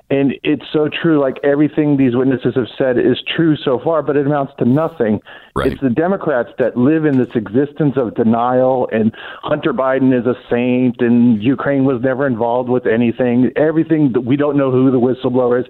And 0.10 0.34
it's 0.44 0.66
so 0.72 0.90
true. 0.90 1.20
Like 1.20 1.38
everything 1.44 1.98
these 1.98 2.16
witnesses 2.16 2.54
have 2.56 2.68
said 2.78 3.00
is 3.00 3.18
true 3.36 3.56
so 3.56 3.80
far, 3.84 4.04
but 4.04 4.16
it 4.16 4.28
amounts 4.28 4.54
to 4.60 4.66
nothing. 4.66 5.22
It's 5.56 5.82
the 5.82 5.90
Democrats 5.90 6.50
that 6.60 6.78
live 6.78 7.06
in 7.06 7.18
this 7.18 7.34
existence 7.34 7.94
of 7.96 8.14
denial, 8.14 8.88
and 8.92 9.12
Hunter 9.42 9.74
Biden 9.74 10.14
is 10.18 10.28
a 10.28 10.36
saint, 10.52 10.98
and 11.00 11.42
Ukraine 11.42 11.86
was 11.86 12.00
never 12.04 12.28
involved 12.28 12.70
with 12.70 12.86
anything. 12.86 13.52
Everything 13.56 14.14
we 14.24 14.36
don't 14.36 14.56
know 14.56 14.72
who 14.72 14.92
the 14.92 15.00
whistleblower 15.00 15.62
is. 15.62 15.66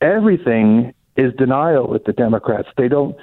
Everything 0.00 0.92
is 1.16 1.32
denial 1.34 1.86
with 1.86 2.04
the 2.04 2.12
Democrats. 2.12 2.68
They 2.76 2.88
don't 2.88 3.14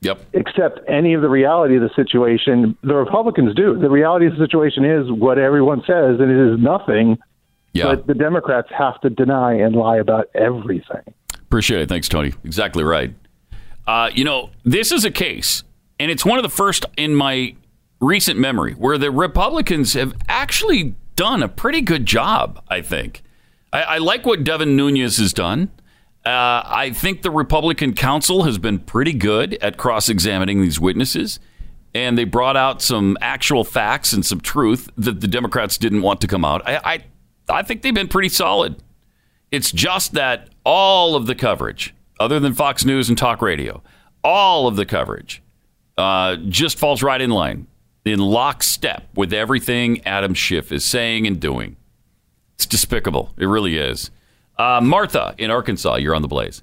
Yep. 0.00 0.20
accept 0.34 0.78
any 0.88 1.14
of 1.14 1.22
the 1.22 1.28
reality 1.28 1.74
of 1.74 1.82
the 1.82 1.90
situation. 1.96 2.78
The 2.82 2.94
Republicans 2.94 3.54
do. 3.56 3.76
The 3.76 3.90
reality 3.90 4.26
of 4.26 4.36
the 4.36 4.38
situation 4.38 4.84
is 4.84 5.10
what 5.10 5.38
everyone 5.38 5.80
says, 5.80 6.20
and 6.20 6.30
it 6.30 6.52
is 6.52 6.60
nothing. 6.60 7.18
Yeah. 7.72 7.86
But 7.86 8.06
the 8.06 8.14
Democrats 8.14 8.68
have 8.76 9.00
to 9.00 9.10
deny 9.10 9.54
and 9.54 9.74
lie 9.74 9.96
about 9.96 10.28
everything. 10.34 11.02
Appreciate 11.34 11.80
it. 11.80 11.88
Thanks, 11.88 12.08
Tony. 12.08 12.32
Exactly 12.44 12.84
right. 12.84 13.12
Uh, 13.88 14.10
you 14.14 14.24
know, 14.24 14.50
this 14.64 14.92
is 14.92 15.04
a 15.04 15.10
case, 15.10 15.64
and 15.98 16.10
it's 16.10 16.24
one 16.24 16.38
of 16.38 16.42
the 16.42 16.48
first 16.48 16.86
in 16.96 17.14
my 17.14 17.56
recent 18.00 18.38
memory 18.38 18.74
where 18.74 18.98
the 18.98 19.10
Republicans 19.10 19.94
have 19.94 20.14
actually 20.28 20.94
done 21.16 21.42
a 21.42 21.48
pretty 21.48 21.80
good 21.80 22.06
job, 22.06 22.62
I 22.68 22.82
think. 22.82 23.22
I, 23.72 23.82
I 23.82 23.98
like 23.98 24.24
what 24.24 24.44
Devin 24.44 24.76
Nunes 24.76 25.16
has 25.16 25.32
done. 25.32 25.70
Uh, 26.28 26.62
I 26.66 26.90
think 26.90 27.22
the 27.22 27.30
Republican 27.30 27.94
counsel 27.94 28.42
has 28.42 28.58
been 28.58 28.80
pretty 28.80 29.14
good 29.14 29.54
at 29.62 29.78
cross 29.78 30.10
examining 30.10 30.60
these 30.60 30.78
witnesses, 30.78 31.40
and 31.94 32.18
they 32.18 32.24
brought 32.24 32.54
out 32.54 32.82
some 32.82 33.16
actual 33.22 33.64
facts 33.64 34.12
and 34.12 34.26
some 34.26 34.38
truth 34.38 34.90
that 34.98 35.22
the 35.22 35.26
Democrats 35.26 35.78
didn't 35.78 36.02
want 36.02 36.20
to 36.20 36.26
come 36.26 36.44
out. 36.44 36.60
I, 36.68 36.80
I, 36.84 37.04
I 37.48 37.62
think 37.62 37.80
they've 37.80 37.94
been 37.94 38.08
pretty 38.08 38.28
solid. 38.28 38.76
It's 39.50 39.72
just 39.72 40.12
that 40.12 40.50
all 40.64 41.16
of 41.16 41.26
the 41.26 41.34
coverage, 41.34 41.94
other 42.20 42.38
than 42.38 42.52
Fox 42.52 42.84
News 42.84 43.08
and 43.08 43.16
talk 43.16 43.40
radio, 43.40 43.82
all 44.22 44.66
of 44.66 44.76
the 44.76 44.84
coverage 44.84 45.42
uh, 45.96 46.36
just 46.36 46.78
falls 46.78 47.02
right 47.02 47.22
in 47.22 47.30
line, 47.30 47.66
in 48.04 48.18
lockstep 48.18 49.08
with 49.14 49.32
everything 49.32 50.04
Adam 50.04 50.34
Schiff 50.34 50.72
is 50.72 50.84
saying 50.84 51.26
and 51.26 51.40
doing. 51.40 51.76
It's 52.56 52.66
despicable. 52.66 53.32
It 53.38 53.46
really 53.46 53.78
is. 53.78 54.10
Uh, 54.58 54.80
Martha 54.82 55.34
in 55.38 55.50
Arkansas, 55.50 55.96
you're 55.96 56.14
on 56.14 56.22
the 56.22 56.28
blaze. 56.28 56.62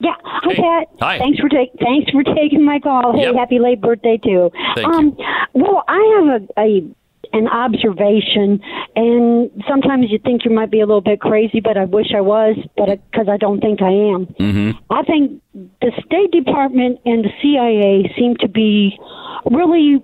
Yeah. 0.00 0.14
Hi, 0.24 0.54
Hey. 0.54 0.62
Pat. 0.62 0.88
Hi. 1.00 1.18
Thanks 1.18 1.38
for 1.40 1.48
taking 1.48 1.76
thanks 1.80 2.10
for 2.10 2.22
taking 2.22 2.64
my 2.64 2.78
call. 2.78 3.12
Hey, 3.16 3.22
Yep. 3.24 3.34
happy 3.34 3.58
late 3.58 3.80
birthday 3.80 4.16
too. 4.16 4.50
Thank 4.76 4.86
um, 4.86 5.16
Well, 5.54 5.82
I 5.88 6.22
have 6.30 6.42
a, 6.42 6.60
a 6.60 6.86
an 7.34 7.46
observation, 7.48 8.60
and 8.96 9.50
sometimes 9.68 10.06
you 10.10 10.18
think 10.18 10.44
you 10.46 10.50
might 10.50 10.70
be 10.70 10.80
a 10.80 10.86
little 10.86 11.02
bit 11.02 11.20
crazy, 11.20 11.60
but 11.60 11.76
I 11.76 11.84
wish 11.84 12.14
I 12.14 12.22
was, 12.22 12.56
but 12.76 12.86
because 13.10 13.28
I 13.28 13.36
don't 13.36 13.60
think 13.60 13.82
I 13.82 13.90
am. 13.90 14.26
Mm-hmm. 14.40 14.70
I 14.88 15.02
think 15.02 15.42
the 15.82 15.92
State 16.06 16.30
Department 16.30 17.00
and 17.04 17.24
the 17.24 17.30
CIA 17.42 18.10
seem 18.16 18.36
to 18.36 18.48
be 18.48 18.98
really 19.44 20.02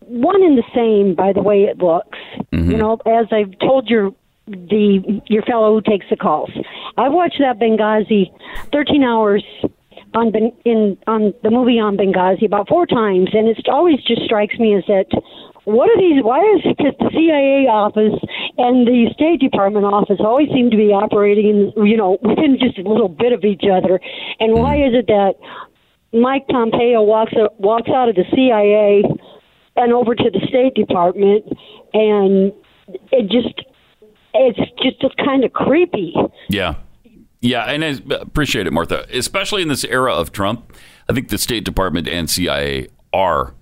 one 0.00 0.42
and 0.42 0.58
the 0.58 0.64
same 0.74 1.14
by 1.14 1.32
the 1.32 1.42
way 1.42 1.64
it 1.64 1.78
looks. 1.78 2.18
You 2.50 2.76
know, 2.76 2.98
as 3.06 3.26
I've 3.30 3.56
told 3.60 3.88
your 3.88 4.12
the 4.46 5.22
your 5.26 5.42
fellow 5.42 5.74
who 5.74 5.80
takes 5.80 6.06
the 6.10 6.16
calls. 6.16 6.50
I 6.96 7.08
watched 7.08 7.38
that 7.40 7.58
Benghazi 7.58 8.30
13 8.72 9.02
hours 9.02 9.44
on 10.14 10.30
Ben, 10.30 10.52
in 10.64 10.98
on 11.06 11.34
the 11.42 11.50
movie 11.50 11.80
on 11.80 11.96
Benghazi 11.96 12.46
about 12.46 12.68
four 12.68 12.86
times, 12.86 13.30
and 13.32 13.48
it 13.48 13.58
always 13.68 14.02
just 14.04 14.22
strikes 14.22 14.58
me 14.58 14.74
as 14.74 14.84
that. 14.86 15.06
What 15.64 15.88
are 15.88 15.96
these? 15.96 16.22
Why 16.22 16.40
is 16.40 16.60
it 16.64 16.76
the 16.98 17.10
CIA 17.10 17.66
office 17.72 18.20
and 18.58 18.86
the 18.86 19.08
State 19.14 19.40
Department 19.40 19.86
office 19.86 20.20
always 20.20 20.48
seem 20.52 20.70
to 20.70 20.76
be 20.76 20.92
operating 20.92 21.48
in 21.48 21.86
you 21.86 21.96
know 21.96 22.18
within 22.20 22.58
just 22.60 22.78
a 22.78 22.82
little 22.82 23.08
bit 23.08 23.32
of 23.32 23.44
each 23.44 23.64
other? 23.64 23.98
And 24.40 24.52
hmm. 24.52 24.60
why 24.60 24.76
is 24.76 24.92
it 24.92 25.06
that 25.06 25.34
Mike 26.12 26.46
Pompeo 26.48 27.02
walks 27.02 27.32
walks 27.58 27.88
out 27.88 28.08
of 28.08 28.14
the 28.14 28.24
CIA 28.34 29.02
and 29.76 29.92
over 29.92 30.14
to 30.14 30.30
the 30.30 30.46
State 30.46 30.74
Department, 30.74 31.44
and 31.94 32.52
it 33.10 33.30
just 33.32 33.58
it's 34.34 35.00
just 35.00 35.16
kind 35.18 35.44
of 35.44 35.52
creepy. 35.52 36.14
Yeah. 36.48 36.74
Yeah, 37.40 37.64
and 37.64 37.84
I 37.84 37.98
appreciate 38.14 38.66
it, 38.66 38.72
Martha. 38.72 39.06
Especially 39.12 39.60
in 39.62 39.68
this 39.68 39.84
era 39.84 40.14
of 40.14 40.32
Trump, 40.32 40.72
I 41.08 41.12
think 41.12 41.28
the 41.28 41.36
State 41.38 41.64
Department 41.64 42.08
and 42.08 42.28
CIA 42.30 42.88
are 43.12 43.54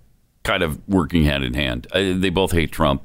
kind 0.45 0.63
of 0.63 0.81
working 0.89 1.25
hand 1.25 1.43
in 1.45 1.55
hand. 1.55 1.87
Uh, 1.93 2.15
they 2.17 2.31
both 2.31 2.53
hate 2.53 2.71
Trump. 2.71 3.03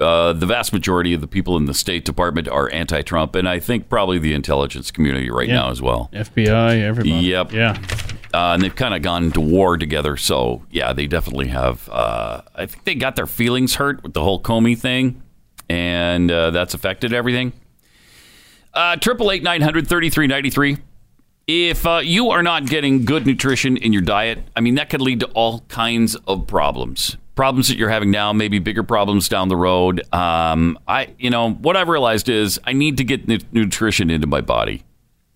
Uh, 0.00 0.32
the 0.32 0.44
vast 0.44 0.72
majority 0.72 1.14
of 1.14 1.20
the 1.20 1.26
people 1.26 1.56
in 1.56 1.64
the 1.66 1.72
State 1.74 2.04
Department 2.04 2.48
are 2.48 2.68
anti-Trump, 2.70 3.34
and 3.36 3.48
I 3.48 3.60
think 3.60 3.88
probably 3.88 4.18
the 4.18 4.34
intelligence 4.34 4.90
community 4.90 5.30
right 5.30 5.48
Yeah. 5.48 5.54
now 5.54 5.70
as 5.70 5.80
well. 5.80 6.10
FBI, 6.12 6.80
everybody. 6.82 7.26
Yep. 7.26 7.52
Yeah. 7.52 7.78
Uh, 8.34 8.52
and 8.54 8.62
they've 8.62 8.74
kind 8.74 8.92
of 8.94 9.02
gone 9.02 9.30
to 9.32 9.40
war 9.40 9.76
together. 9.78 10.16
So 10.16 10.64
yeah, 10.70 10.92
they 10.92 11.06
definitely 11.06 11.46
have. 11.48 11.88
Uh, 11.88 12.42
I 12.56 12.66
think 12.66 12.84
they 12.84 12.94
got 12.96 13.14
their 13.16 13.26
feelings 13.28 13.76
hurt 13.76 14.02
with 14.02 14.12
the 14.14 14.22
whole 14.24 14.42
Comey 14.42 14.76
thing, 14.76 15.22
and 15.68 16.30
uh, 16.30 16.50
that's 16.50 16.74
affected 16.74 17.12
everything. 17.12 17.52
Uh, 18.72 18.96
Triple 18.96 19.30
eight 19.30 19.42
nine 19.42 19.60
hundred 19.60 19.86
thirty 19.88 20.10
three 20.10 20.26
ninety 20.26 20.50
three. 20.50 20.78
If 21.46 21.86
uh, 21.86 22.00
you 22.02 22.30
are 22.30 22.42
not 22.42 22.66
getting 22.66 23.04
good 23.04 23.26
nutrition 23.26 23.76
in 23.76 23.92
your 23.92 24.02
diet, 24.02 24.38
I 24.56 24.60
mean 24.60 24.76
that 24.76 24.90
could 24.90 25.02
lead 25.02 25.20
to 25.20 25.26
all 25.28 25.60
kinds 25.68 26.16
of 26.26 26.46
problems. 26.46 27.16
Problems 27.34 27.68
that 27.68 27.76
you're 27.76 27.90
having 27.90 28.10
now, 28.10 28.32
maybe 28.32 28.60
bigger 28.60 28.82
problems 28.82 29.28
down 29.28 29.48
the 29.48 29.56
road. 29.56 30.02
Um, 30.14 30.78
I, 30.86 31.14
you 31.18 31.30
know, 31.30 31.50
what 31.50 31.76
I've 31.76 31.88
realized 31.88 32.28
is 32.28 32.60
I 32.64 32.72
need 32.72 32.96
to 32.98 33.04
get 33.04 33.26
nu- 33.26 33.40
nutrition 33.50 34.08
into 34.08 34.28
my 34.28 34.40
body. 34.40 34.84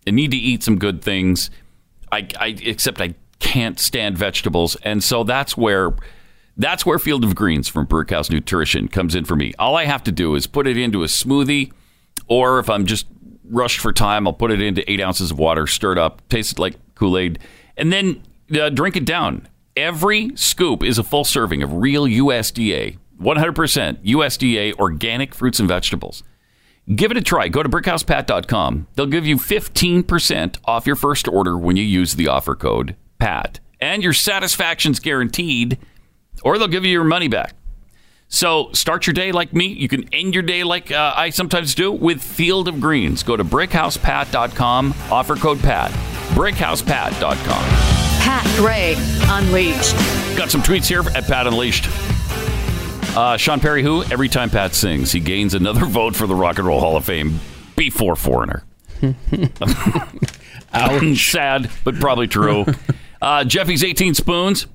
I 0.07 0.13
need 0.13 0.31
to 0.31 0.37
eat 0.37 0.63
some 0.63 0.79
good 0.79 1.03
things. 1.03 1.51
I, 2.11 2.29
I 2.39 2.57
except 2.63 3.01
I 3.01 3.15
can't 3.41 3.79
stand 3.79 4.17
vegetables, 4.17 4.77
and 4.77 5.05
so 5.05 5.25
that's 5.25 5.57
where 5.57 5.93
that's 6.59 6.85
where 6.85 6.99
Field 6.99 7.25
of 7.25 7.35
Greens 7.35 7.69
from 7.69 7.87
Brickhouse 7.87 8.31
Nutrition 8.31 8.89
comes 8.89 9.15
in 9.15 9.25
for 9.25 9.37
me. 9.37 9.55
All 9.59 9.77
I 9.77 9.85
have 9.85 10.03
to 10.05 10.13
do 10.13 10.35
is 10.35 10.47
put 10.47 10.67
it 10.67 10.77
into 10.77 11.03
a 11.05 11.07
smoothie, 11.07 11.73
or 12.27 12.59
if 12.59 12.69
I'm 12.69 12.85
just 12.85 13.07
rushed 13.45 13.81
for 13.81 13.93
time, 13.93 14.27
I'll 14.27 14.35
put 14.35 14.51
it 14.51 14.61
into 14.61 14.89
eight 14.91 15.01
ounces 15.01 15.31
of 15.31 15.39
water, 15.39 15.67
stir 15.67 15.93
it 15.93 15.99
up, 15.99 16.29
taste 16.29 16.53
it 16.53 16.59
like 16.59 16.77
Kool 16.95 17.17
Aid, 17.17 17.39
and 17.77 17.93
then 17.93 18.23
uh, 18.61 18.69
drink 18.71 18.97
it 18.97 19.05
down. 19.05 19.49
Every 19.77 20.33
scoop 20.35 20.83
is 20.83 20.99
a 20.99 21.05
full 21.05 21.25
serving 21.25 21.63
of 21.63 21.73
real 21.73 22.05
USDA, 22.05 22.99
100% 23.23 24.05
USDA 24.05 24.75
organic 24.75 25.35
fruits 25.35 25.61
and 25.61 25.69
vegetables. 25.69 26.25
Give 26.95 27.11
it 27.11 27.17
a 27.17 27.23
try. 27.23 27.49
Go 27.49 27.63
to 27.63 27.69
brickhousepat.com. 27.69 28.89
They'll 28.95 29.07
give 29.07 29.27
you 29.27 29.37
15% 29.37 30.59
off 30.65 30.87
your 30.87 30.97
first 30.97 31.29
order 31.29 31.57
when 31.57 31.77
you 31.77 31.85
use 31.85 32.15
the 32.15 32.29
offer 32.29 32.55
code 32.55 32.97
PAT. 33.19 33.61
And 33.81 34.03
your 34.03 34.15
satisfaction's 34.15 34.99
guaranteed, 34.99 35.79
or 36.43 36.59
they'll 36.59 36.69
give 36.69 36.85
you 36.85 36.93
your 36.93 37.05
money 37.05 37.29
back. 37.29 37.55
So 38.29 38.71
start 38.73 39.07
your 39.07 39.15
day 39.15 39.33
like 39.33 39.55
me. 39.55 39.67
You 39.69 39.89
can 39.89 40.07
end 40.13 40.35
your 40.35 40.43
day 40.43 40.63
like 40.63 40.93
uh, 40.93 41.15
I 41.17 41.31
sometimes 41.31 41.75
do 41.75 41.91
with 41.91 42.23
Field 42.23 42.69
of 42.69 42.79
Greens. 42.81 43.23
Go 43.23 43.37
to 43.37 43.45
brickhousepat.com, 43.45 44.95
offer 45.11 45.37
code 45.37 45.61
PAT. 45.61 45.91
brickhousepat.com. 46.35 47.65
Pat 48.21 48.47
Gray 48.59 48.95
Unleashed. 49.29 49.97
Got 50.37 50.51
some 50.51 50.61
tweets 50.61 50.87
here 50.87 51.01
at 51.17 51.25
Pat 51.25 51.47
Unleashed. 51.47 51.89
Uh, 53.17 53.37
Sean 53.39 53.59
Perry, 53.61 53.83
who 53.83 54.03
every 54.05 54.29
time 54.29 54.51
Pat 54.51 54.75
sings, 54.75 55.11
he 55.11 55.21
gains 55.21 55.55
another 55.55 55.85
vote 55.87 56.15
for 56.15 56.27
the 56.27 56.35
Rock 56.35 56.59
and 56.59 56.67
Roll 56.67 56.81
Hall 56.81 56.97
of 56.97 57.05
Fame 57.07 57.41
before 57.77 58.15
Foreigner. 58.15 58.63
Sad, 61.17 61.71
but 61.83 61.95
probably 61.99 62.27
true. 62.27 62.67
Uh, 63.23 63.45
Jeffy's 63.45 63.83
18 63.83 64.15
Spoons. 64.15 64.67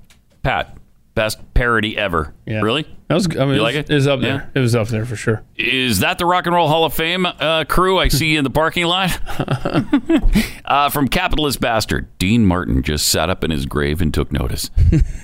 Pat, 0.41 0.75
best 1.15 1.39
parody 1.53 1.97
ever. 1.97 2.33
Yeah. 2.45 2.61
Really? 2.61 2.83
That 3.07 3.15
was. 3.15 3.27
I 3.27 3.29
mean, 3.29 3.37
You 3.39 3.45
it 3.45 3.49
was, 3.53 3.61
like 3.61 3.75
it? 3.75 3.89
It 3.89 3.93
was 3.95 4.07
up 4.07 4.21
Yeah. 4.21 4.27
there. 4.29 4.51
It 4.55 4.59
was 4.59 4.75
up 4.75 4.87
there 4.87 5.05
for 5.05 5.15
sure. 5.15 5.43
Is 5.55 5.99
that 5.99 6.17
the 6.17 6.25
Rock 6.25 6.45
and 6.47 6.55
Roll 6.55 6.67
Hall 6.67 6.85
of 6.85 6.93
Fame 6.93 7.25
uh, 7.25 7.65
crew 7.65 7.99
I 7.99 8.07
see 8.07 8.35
in 8.35 8.43
the 8.43 8.49
parking 8.49 8.85
lot? 8.85 9.19
uh, 10.65 10.89
from 10.89 11.07
Capitalist 11.07 11.59
Bastard, 11.59 12.07
Dean 12.19 12.45
Martin 12.45 12.81
just 12.83 13.07
sat 13.09 13.29
up 13.29 13.43
in 13.43 13.51
his 13.51 13.65
grave 13.65 14.01
and 14.01 14.13
took 14.13 14.31
notice. 14.31 14.69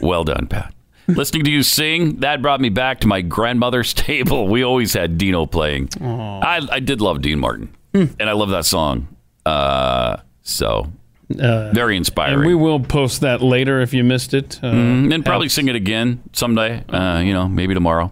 well 0.02 0.24
done, 0.24 0.48
Pat. 0.48 0.74
Listening 1.08 1.44
to 1.46 1.50
you 1.52 1.64
sing, 1.64 2.18
that 2.18 2.42
brought 2.42 2.62
me 2.62 2.70
back 2.70 3.00
to 3.00 3.08
my 3.08 3.22
grandmother's 3.22 3.94
table. 3.96 4.48
We 4.48 4.64
always 4.64 4.94
had 4.94 5.18
Dino 5.18 5.46
playing. 5.48 5.90
I, 6.00 6.68
I 6.72 6.80
did 6.80 7.02
love 7.02 7.22
Dean 7.22 7.40
Martin, 7.40 7.76
and 7.94 8.22
I 8.30 8.34
love 8.34 8.50
that 8.50 8.66
song. 8.66 9.08
Uh, 9.46 10.18
so, 10.44 10.92
Uh, 11.40 11.72
very 11.74 11.96
inspiring. 11.96 12.34
And 12.40 12.46
we 12.48 12.56
will 12.56 12.80
post 12.80 13.22
that 13.22 13.42
later 13.42 13.82
if 13.82 13.94
you 13.94 14.04
missed 14.04 14.34
it. 14.34 14.60
Uh, 14.64 14.72
Mhm, 14.72 15.14
and 15.14 15.24
probably 15.26 15.50
sing 15.50 15.68
it 15.68 15.76
again 15.76 16.22
someday. 16.34 16.84
Uh, 16.90 17.20
you 17.20 17.34
know, 17.34 17.48
maybe 17.48 17.74
tomorrow. 17.74 18.12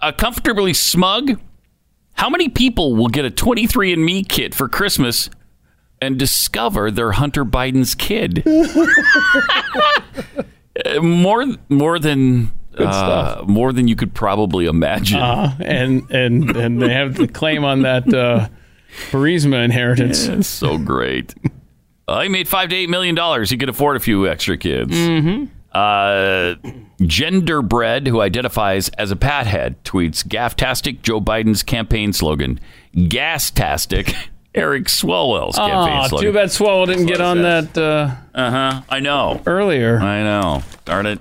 Uh, 0.00 0.12
comfortably 0.12 0.72
smug. 0.72 1.38
How 2.14 2.30
many 2.30 2.48
people 2.48 2.96
will 2.96 3.08
get 3.08 3.24
a 3.26 3.30
23andMe 3.30 4.26
kit 4.26 4.54
for 4.54 4.68
Christmas 4.70 5.28
and 6.00 6.18
discover 6.18 6.90
they're 6.90 7.12
Hunter 7.12 7.44
Biden's 7.44 7.94
kid? 7.94 8.42
Uh, 10.84 11.00
more, 11.00 11.46
more 11.70 11.98
than 11.98 12.52
uh, 12.76 13.42
more 13.46 13.72
than 13.72 13.88
you 13.88 13.96
could 13.96 14.12
probably 14.12 14.66
imagine. 14.66 15.18
Uh, 15.18 15.56
and 15.60 16.10
and 16.10 16.54
and 16.54 16.82
they 16.82 16.92
have 16.92 17.14
the 17.14 17.26
claim 17.26 17.64
on 17.64 17.80
that 17.82 18.12
uh, 18.12 18.48
Burisma 19.10 19.64
inheritance. 19.64 20.28
Yeah, 20.28 20.40
so 20.42 20.76
great. 20.76 21.34
Uh, 22.08 22.22
he 22.22 22.28
made 22.28 22.46
five 22.46 22.68
to 22.68 22.76
eight 22.76 22.88
million 22.88 23.14
dollars. 23.14 23.50
He 23.50 23.56
could 23.56 23.68
afford 23.68 23.96
a 23.96 24.00
few 24.00 24.28
extra 24.28 24.56
kids. 24.56 24.92
Mhm. 24.94 25.48
Uh, 25.72 26.54
Genderbread, 27.00 28.06
who 28.06 28.20
identifies 28.20 28.88
as 28.90 29.10
a 29.10 29.16
pathead, 29.16 29.74
tweets 29.84 30.24
Gafftastic 30.26 31.02
Joe 31.02 31.20
Biden's 31.20 31.62
campaign 31.62 32.12
slogan. 32.12 32.58
Gastastic 32.94 34.14
Eric 34.54 34.84
Swalwell's 34.84 35.56
campaign 35.56 36.00
Oh, 36.04 36.08
slogan. 36.08 36.26
too 36.28 36.32
bad 36.32 36.48
Swalwell 36.48 36.86
didn't 36.86 37.06
get 37.06 37.20
on 37.20 37.42
that 37.42 37.76
uh 37.76 38.10
Uh 38.34 38.50
huh. 38.50 38.82
I 38.88 39.00
know. 39.00 39.42
earlier. 39.46 39.98
I 39.98 40.22
know. 40.22 40.62
Darn 40.86 41.06
it. 41.06 41.18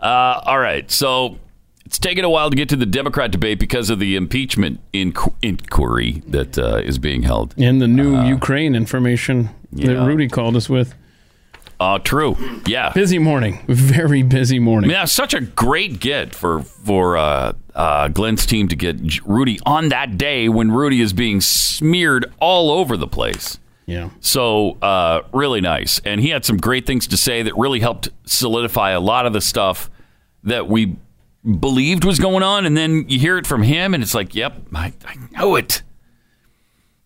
Uh, 0.00 0.40
all 0.44 0.58
right. 0.58 0.90
So 0.90 1.38
it's 1.84 1.98
taken 1.98 2.24
a 2.24 2.30
while 2.30 2.48
to 2.48 2.56
get 2.56 2.68
to 2.70 2.76
the 2.76 2.86
Democrat 2.86 3.30
debate 3.30 3.58
because 3.58 3.90
of 3.90 3.98
the 3.98 4.16
impeachment 4.16 4.80
inqu- 4.94 5.34
inquiry 5.42 6.22
that 6.28 6.58
uh, 6.58 6.76
is 6.78 6.98
being 6.98 7.22
held. 7.24 7.54
In 7.58 7.78
the 7.78 7.88
new 7.88 8.22
Ukraine 8.24 8.74
information 8.74 9.50
that. 9.76 10.06
Rudy 10.06 10.28
called 10.28 10.56
us 10.56 10.68
with. 10.68 10.94
Uh, 11.78 11.98
true. 11.98 12.36
Yeah. 12.66 12.92
Busy 12.92 13.18
morning. 13.18 13.62
Very 13.68 14.22
busy 14.22 14.58
morning. 14.58 14.90
Yeah, 14.90 15.04
such 15.04 15.34
a 15.34 15.40
great 15.40 16.00
get 16.00 16.34
for 16.34 16.62
for 16.62 17.18
uh, 17.18 17.52
uh, 17.74 18.08
Glenn's 18.08 18.46
team 18.46 18.68
to 18.68 18.76
get 18.76 19.24
Rudy 19.26 19.60
on 19.66 19.90
that 19.90 20.16
day 20.16 20.48
when 20.48 20.70
Rudy 20.70 21.00
is 21.02 21.12
being 21.12 21.40
smeared 21.40 22.32
all 22.40 22.70
over 22.70 22.96
the 22.96 23.06
place. 23.06 23.58
Yeah. 23.84 24.10
So 24.20 24.78
uh, 24.82 25.22
really 25.32 25.60
nice, 25.60 26.00
and 26.04 26.20
he 26.20 26.30
had 26.30 26.44
some 26.44 26.56
great 26.56 26.86
things 26.86 27.06
to 27.08 27.16
say 27.16 27.42
that 27.42 27.56
really 27.56 27.80
helped 27.80 28.08
solidify 28.24 28.90
a 28.90 29.00
lot 29.00 29.26
of 29.26 29.32
the 29.32 29.40
stuff 29.40 29.90
that 30.44 30.66
we 30.66 30.96
believed 31.60 32.04
was 32.04 32.18
going 32.18 32.42
on, 32.42 32.66
and 32.66 32.76
then 32.76 33.08
you 33.08 33.18
hear 33.18 33.38
it 33.38 33.46
from 33.46 33.62
him, 33.62 33.94
and 33.94 34.02
it's 34.02 34.14
like, 34.14 34.34
yep, 34.34 34.60
I, 34.74 34.92
I 35.04 35.16
know 35.32 35.54
it. 35.54 35.82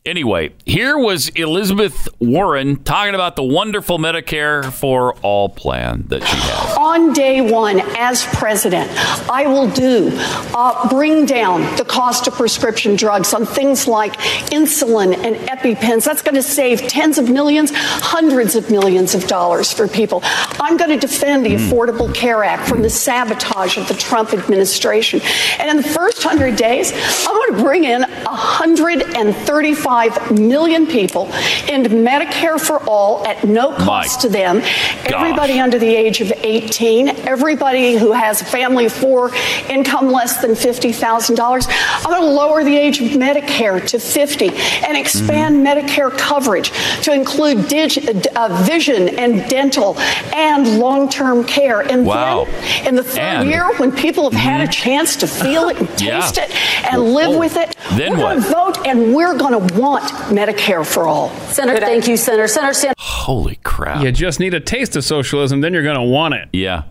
Anyway, 0.06 0.50
here 0.64 0.96
was 0.96 1.28
Elizabeth 1.30 2.08
Warren 2.20 2.82
talking 2.84 3.14
about 3.14 3.36
the 3.36 3.42
wonderful 3.42 3.98
Medicare 3.98 4.72
for 4.72 5.12
All 5.16 5.50
plan 5.50 6.04
that 6.08 6.22
she 6.22 6.36
has. 6.38 6.76
On 6.78 7.12
day 7.12 7.42
one, 7.42 7.80
as 7.98 8.24
president, 8.32 8.90
I 9.28 9.46
will 9.46 9.68
do 9.68 10.08
uh, 10.54 10.88
bring 10.88 11.26
down 11.26 11.76
the 11.76 11.84
cost 11.84 12.26
of 12.26 12.32
prescription 12.32 12.96
drugs 12.96 13.34
on 13.34 13.44
things 13.44 13.86
like 13.86 14.14
insulin 14.50 15.14
and 15.18 15.36
EpiPens. 15.36 16.06
That's 16.06 16.22
going 16.22 16.34
to 16.34 16.42
save 16.42 16.80
tens 16.88 17.18
of 17.18 17.28
millions, 17.28 17.70
hundreds 17.74 18.56
of 18.56 18.70
millions 18.70 19.14
of 19.14 19.26
dollars 19.26 19.70
for 19.70 19.86
people. 19.86 20.20
I'm 20.24 20.78
going 20.78 20.98
to 20.98 21.06
defend 21.06 21.44
the 21.44 21.56
Affordable 21.56 22.12
Care 22.14 22.42
Act 22.42 22.66
from 22.66 22.80
the 22.80 22.88
sabotage 22.88 23.76
of 23.76 23.86
the 23.86 23.94
Trump 23.94 24.32
administration. 24.32 25.20
And 25.58 25.68
in 25.68 25.76
the 25.76 25.82
first 25.82 26.24
100 26.24 26.56
days, 26.56 26.90
I'm 27.28 27.34
going 27.34 27.54
to 27.56 27.62
bring 27.62 27.84
in 27.84 28.00
135 28.00 29.89
million 30.30 30.86
people 30.86 31.24
into 31.68 31.90
Medicare 31.90 32.60
for 32.60 32.78
all 32.88 33.26
at 33.26 33.42
no 33.44 33.72
cost 33.74 34.20
to 34.20 34.28
them. 34.28 34.60
Everybody 35.06 35.58
under 35.58 35.78
the 35.78 35.94
age 35.94 36.20
of 36.20 36.32
18, 36.32 37.08
everybody 37.26 37.96
who 37.96 38.12
has 38.12 38.40
a 38.40 38.44
family 38.44 38.86
of 38.86 38.92
four, 38.92 39.32
income 39.68 40.12
less 40.12 40.40
than 40.40 40.52
$50,000. 40.52 41.66
I'm 41.68 42.02
going 42.04 42.20
to 42.20 42.26
lower 42.26 42.62
the 42.62 42.76
age 42.76 43.00
of 43.00 43.08
Medicare 43.08 43.84
to 43.88 43.98
50 43.98 44.48
and 44.86 44.96
expand 44.96 45.66
Medicare 45.66 46.16
coverage 46.16 46.70
to 47.02 47.12
include 47.12 47.66
dig- 47.68 48.08
uh, 48.08 48.30
uh, 48.48 48.62
vision 48.62 49.08
and 49.18 49.48
dental 49.50 49.98
and 50.34 50.78
long-term 50.78 51.44
care. 51.44 51.80
And 51.80 52.06
Wow. 52.06 52.46
then 52.46 52.86
in 52.88 52.94
the 52.94 53.02
third 53.02 53.20
And- 53.20 53.48
year, 53.50 53.68
when 53.78 53.90
people 53.92 54.30
have 54.30 54.40
had 54.40 54.60
a 54.60 54.70
chance 54.70 55.16
to 55.16 55.26
feel 55.26 55.68
it 55.68 55.78
and 55.78 55.88
Yeah. 56.00 56.20
taste 56.20 56.38
it 56.38 56.50
and 56.92 57.12
live 57.14 57.36
with 57.36 57.56
it, 57.56 57.74
Then 57.96 58.12
we're 58.12 58.18
going 58.18 58.40
to 58.42 58.48
what? 58.48 58.76
vote 58.76 58.86
and 58.86 59.14
we're 59.14 59.36
going 59.36 59.68
to 59.68 59.80
want 59.80 60.04
Medicare 60.30 60.86
for 60.86 61.06
all. 61.06 61.30
Senator, 61.48 61.80
thank 61.80 62.06
you, 62.06 62.16
Senator. 62.16 62.46
Senator 62.48 62.72
Sanders. 62.74 62.94
Holy 62.98 63.56
crap. 63.64 64.02
You 64.04 64.12
just 64.12 64.40
need 64.40 64.54
a 64.54 64.60
taste 64.60 64.96
of 64.96 65.04
socialism, 65.04 65.60
then 65.60 65.72
you're 65.74 65.82
going 65.82 65.96
to 65.96 66.02
want 66.02 66.34
it. 66.34 66.48
Yeah. 66.52 66.84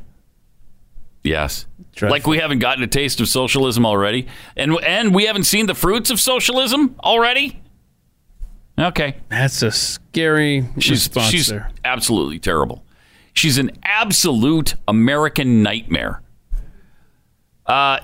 Yes. 1.23 1.65
Like 2.01 2.27
we 2.27 2.37
haven't 2.37 2.59
gotten 2.59 2.83
a 2.83 2.87
taste 2.87 3.19
of 3.19 3.27
socialism 3.27 3.85
already, 3.85 4.27
and 4.55 4.77
and 4.83 5.13
we 5.13 5.25
haven't 5.25 5.43
seen 5.43 5.65
the 5.65 5.75
fruits 5.75 6.09
of 6.09 6.19
socialism 6.19 6.95
already. 7.03 7.61
Okay. 8.79 9.17
That's 9.27 9.61
a 9.61 9.71
scary 9.71 10.65
She's 10.79 10.91
response 10.91 11.29
she's 11.29 11.47
there. 11.47 11.71
absolutely 11.83 12.39
terrible. 12.39 12.85
She's 13.33 13.57
an 13.57 13.71
absolute 13.83 14.75
American 14.87 15.61
nightmare. 15.61 16.21
Uh, 17.69 17.99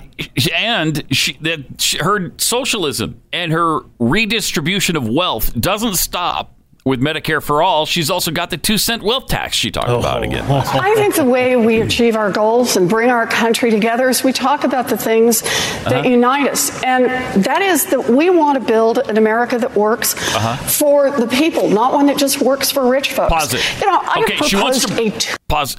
and 0.56 1.04
she, 1.12 1.34
that 1.42 1.82
she, 1.82 1.98
her 1.98 2.32
socialism 2.38 3.20
and 3.34 3.52
her 3.52 3.80
redistribution 4.00 4.96
of 4.96 5.08
wealth 5.10 5.60
doesn't 5.60 5.96
stop 5.96 6.52
with 6.86 7.02
Medicare 7.02 7.42
for 7.42 7.64
all. 7.64 7.88
She's 7.88 8.12
also 8.12 8.30
got 8.30 8.52
the 8.52 8.58
two 8.58 8.78
cent 8.78 9.02
wealth 9.02 9.26
tax 9.26 9.56
she 9.58 9.72
talked 9.72 9.90
about 9.90 10.22
again. 10.22 10.46
I 10.52 10.94
think 10.94 11.16
the 11.16 11.24
way 11.26 11.56
we 11.56 11.82
achieve 11.82 12.16
our 12.16 12.32
goals 12.32 12.78
and 12.78 12.88
bring 12.88 13.10
our 13.10 13.26
country 13.26 13.72
together 13.72 14.08
is 14.08 14.24
we 14.24 14.32
talk 14.32 14.64
about 14.64 14.88
the 14.88 14.96
things 14.98 15.42
that 15.42 15.94
Uh-huh. 15.94 16.08
unite 16.10 16.48
us. 16.52 16.84
And 16.84 17.06
that 17.44 17.64
is 17.64 17.88
that 17.88 18.08
we 18.08 18.30
want 18.30 18.60
to 18.62 18.64
build 18.68 19.00
an 19.00 19.18
America 19.18 19.58
that 19.58 19.76
works 19.76 20.14
Uh-huh. 20.36 20.58
for 20.58 21.10
the 21.10 21.26
people, 21.26 21.70
not 21.70 21.92
one 21.92 22.06
that 22.06 22.18
just 22.18 22.40
works 22.40 22.70
for 22.70 22.88
rich 22.88 23.14
folks. 23.14 23.34
Pause 23.34 23.54
it. 23.56 23.80
You 23.82 23.88
know, 23.88 24.00
I 24.04 24.22
okay, 24.24 24.36
have 24.36 24.46
she 24.46 24.56
wants 24.56 24.86
to 24.86 25.02
a 25.02 25.10
t- 25.10 25.34
pause. 25.48 25.78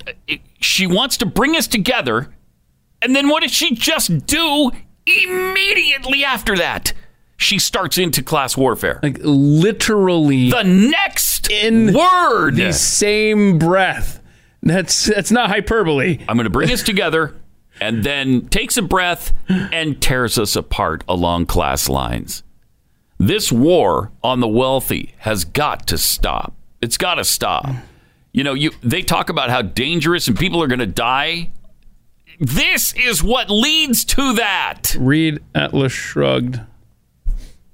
She 0.58 0.88
wants 0.88 1.18
to 1.18 1.26
bring 1.26 1.54
us 1.56 1.68
together, 1.68 2.34
and 3.02 3.14
then 3.14 3.28
what 3.28 3.42
does 3.42 3.52
she 3.52 3.74
just 3.74 4.26
do 4.26 4.70
immediately 5.06 6.24
after 6.24 6.56
that? 6.56 6.92
She 7.38 7.58
starts 7.58 7.98
into 7.98 8.22
class 8.22 8.56
warfare. 8.56 8.98
Like 9.02 9.18
literally 9.20 10.50
the 10.50 10.62
next 10.62 11.50
in 11.50 11.92
word, 11.92 12.56
the 12.56 12.72
same 12.72 13.58
breath. 13.58 14.22
That's 14.62 15.04
that's 15.04 15.30
not 15.30 15.50
hyperbole. 15.50 16.18
I'm 16.28 16.36
going 16.36 16.44
to 16.44 16.50
bring 16.50 16.70
us 16.72 16.82
together, 16.82 17.34
and 17.80 18.02
then 18.02 18.48
takes 18.48 18.76
a 18.76 18.82
breath 18.82 19.32
and 19.48 20.00
tears 20.00 20.38
us 20.38 20.56
apart 20.56 21.04
along 21.08 21.46
class 21.46 21.88
lines. 21.88 22.42
This 23.18 23.52
war 23.52 24.12
on 24.22 24.40
the 24.40 24.48
wealthy 24.48 25.14
has 25.18 25.44
got 25.44 25.86
to 25.88 25.98
stop. 25.98 26.54
It's 26.82 26.98
got 26.98 27.14
to 27.14 27.24
stop. 27.24 27.66
You 28.32 28.44
know, 28.44 28.54
you 28.54 28.70
they 28.82 29.02
talk 29.02 29.30
about 29.30 29.50
how 29.50 29.62
dangerous 29.62 30.26
and 30.26 30.38
people 30.38 30.62
are 30.62 30.66
going 30.66 30.80
to 30.80 30.86
die. 30.86 31.52
This 32.38 32.92
is 32.94 33.22
what 33.22 33.50
leads 33.50 34.04
to 34.06 34.34
that. 34.34 34.94
Read 34.98 35.42
Atlas 35.54 35.92
Shrugged. 35.92 36.60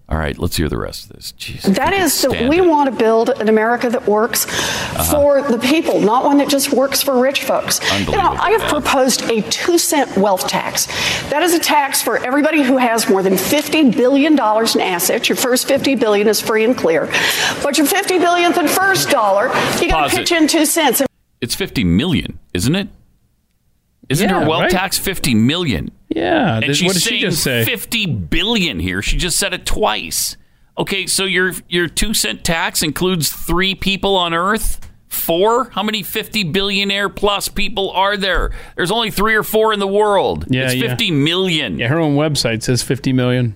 All 0.09 0.18
right, 0.18 0.36
let's 0.39 0.56
hear 0.56 0.68
the 0.68 0.76
rest 0.76 1.05
of 1.09 1.16
this. 1.16 1.32
Jeez, 1.39 1.62
That 1.74 1.94
is 1.94 2.12
that 2.20 2.30
stand 2.32 2.51
we 2.51 2.59
it. 2.59 2.66
want 2.68 2.90
to 2.90 2.97
build 2.97 3.30
an 3.30 3.48
America 3.48 3.89
that 3.89 4.06
works 4.06 4.44
Uh-huh. 4.47 5.05
for 5.05 5.43
the 5.51 5.59
people, 5.59 6.01
not 6.02 6.24
one 6.24 6.36
that 6.36 6.51
just 6.51 6.70
works 6.70 7.01
for 7.02 7.18
rich 7.18 7.44
folks. 7.44 7.80
You 7.98 8.12
know, 8.12 8.36
I 8.39 8.51
have 8.51 8.68
proposed 8.68 9.22
a 9.30 9.40
two 9.48 9.78
cent 9.78 10.14
wealth 10.18 10.47
tax. 10.48 10.84
That 11.30 11.43
is 11.43 11.55
a 11.55 11.59
tax 11.59 12.02
for 12.02 12.18
everybody 12.18 12.62
who 12.62 12.76
has 12.76 13.09
more 13.09 13.22
than 13.22 13.34
$50 13.34 13.97
billion 13.97 14.34
in 14.34 14.80
assets. 14.82 15.30
Your 15.30 15.36
first 15.36 15.66
50 15.66 15.94
billion 15.94 16.28
is 16.28 16.43
free 16.43 16.64
and 16.64 16.76
clear. 16.76 17.06
But 17.62 17.78
your 17.78 17.86
$50 17.86 18.20
billionth 18.20 18.59
and 18.59 18.68
first 18.68 19.09
dollar, 19.09 19.47
you 19.80 19.89
got 19.89 20.10
Pause 20.10 20.10
to 20.10 20.16
it. 20.16 20.20
pitch 20.28 20.32
in 20.32 20.47
two 20.47 20.66
cents. 20.66 21.01
It's 21.40 21.55
50 21.55 21.84
million, 21.84 22.39
isn't 22.52 22.74
it? 22.74 22.89
Isn't 24.12 24.28
Yeah, 24.28 24.40
her 24.43 24.48
wealth 24.48 24.62
right. 24.62 24.70
tax 24.70 24.98
50 24.98 25.34
million? 25.34 25.90
Yeah. 26.09 26.56
And 26.62 26.76
she's 26.76 26.86
what 26.86 26.94
did 26.94 27.02
she 27.02 27.09
saying 27.10 27.20
just 27.22 27.43
say? 27.43 27.64
50 27.64 28.06
billion 28.06 28.78
here. 28.78 29.02
She 29.02 29.16
just 29.16 29.39
said 29.39 29.52
it 29.55 29.66
twice. 29.66 30.36
Okay, 30.78 31.06
so 31.06 31.24
your 31.24 31.52
your 31.68 31.86
2 31.89 32.14
cent 32.14 32.44
tax 32.44 32.82
includes 32.82 33.30
3 33.30 33.74
people 33.74 34.16
on 34.16 34.32
earth? 34.32 34.80
4? 35.09 35.70
How 35.70 35.82
many 35.82 36.02
50 36.02 36.44
billionaire 36.44 37.10
plus 37.10 37.48
people 37.48 37.90
are 37.90 38.16
there? 38.16 38.51
There's 38.76 38.90
only 38.90 39.10
3 39.10 39.34
or 39.34 39.43
4 39.43 39.74
in 39.74 39.78
the 39.80 39.86
world. 39.86 40.47
Yeah, 40.48 40.64
it's 40.64 40.74
yeah. 40.76 40.89
50 40.89 41.10
million. 41.10 41.78
Yeah, 41.78 41.89
her 41.89 41.98
own 41.98 42.16
website 42.16 42.62
says 42.62 42.82
50 42.82 43.12
million. 43.12 43.55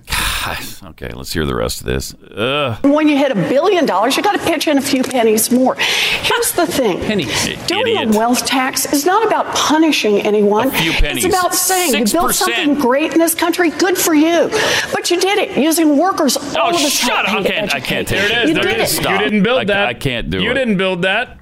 Okay, 0.84 1.08
let's 1.12 1.32
hear 1.32 1.44
the 1.44 1.54
rest 1.54 1.80
of 1.80 1.86
this. 1.86 2.14
Ugh. 2.36 2.78
When 2.84 3.08
you 3.08 3.16
hit 3.16 3.32
a 3.32 3.34
billion 3.34 3.84
dollars, 3.86 4.16
you 4.16 4.22
got 4.22 4.32
to 4.38 4.44
pitch 4.44 4.68
in 4.68 4.78
a 4.78 4.80
few 4.80 5.02
pennies 5.02 5.50
more. 5.50 5.74
Here's 5.76 6.52
the 6.52 6.66
thing: 6.66 6.98
doing 7.00 7.86
Idiot. 7.86 8.14
a 8.14 8.18
wealth 8.18 8.46
tax 8.46 8.92
is 8.92 9.04
not 9.04 9.26
about 9.26 9.46
punishing 9.54 10.20
anyone. 10.20 10.70
few 10.70 10.92
pennies. 10.92 11.24
It's 11.24 11.34
about 11.34 11.54
saying 11.54 11.94
you 12.06 12.12
built 12.12 12.34
something 12.34 12.74
great 12.76 13.12
in 13.12 13.18
this 13.18 13.34
country. 13.34 13.70
Good 13.70 13.98
for 13.98 14.14
you, 14.14 14.48
but 14.92 15.10
you 15.10 15.20
did 15.20 15.38
it 15.38 15.56
using 15.58 15.96
workers. 15.98 16.36
Oh, 16.40 16.60
all 16.60 16.66
Oh, 16.66 16.68
of 16.70 16.76
us 16.76 16.90
shut 16.92 17.26
helped 17.26 17.46
up. 17.46 17.52
I 17.52 17.54
can't, 17.56 17.74
I 17.74 17.80
can't 17.80 18.08
take 18.08 18.18
There 18.18 18.26
it 18.26 18.32
it. 18.32 18.42
is. 18.44 18.48
You 18.50 18.54
there 18.54 18.62
did 18.64 18.72
it 18.72 18.80
it. 18.80 18.84
is. 18.84 18.96
Stop. 18.96 19.10
You 19.12 19.18
didn't 19.18 19.42
build 19.42 19.58
I, 19.60 19.64
that. 19.64 19.86
I 19.88 19.94
can't 19.94 20.30
do 20.30 20.38
you 20.38 20.44
it. 20.44 20.48
You 20.48 20.54
didn't 20.54 20.76
build 20.76 21.02
that. 21.02 21.38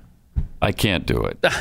I 0.63 0.73
can't 0.73 1.05
do 1.07 1.25
it. 1.25 1.45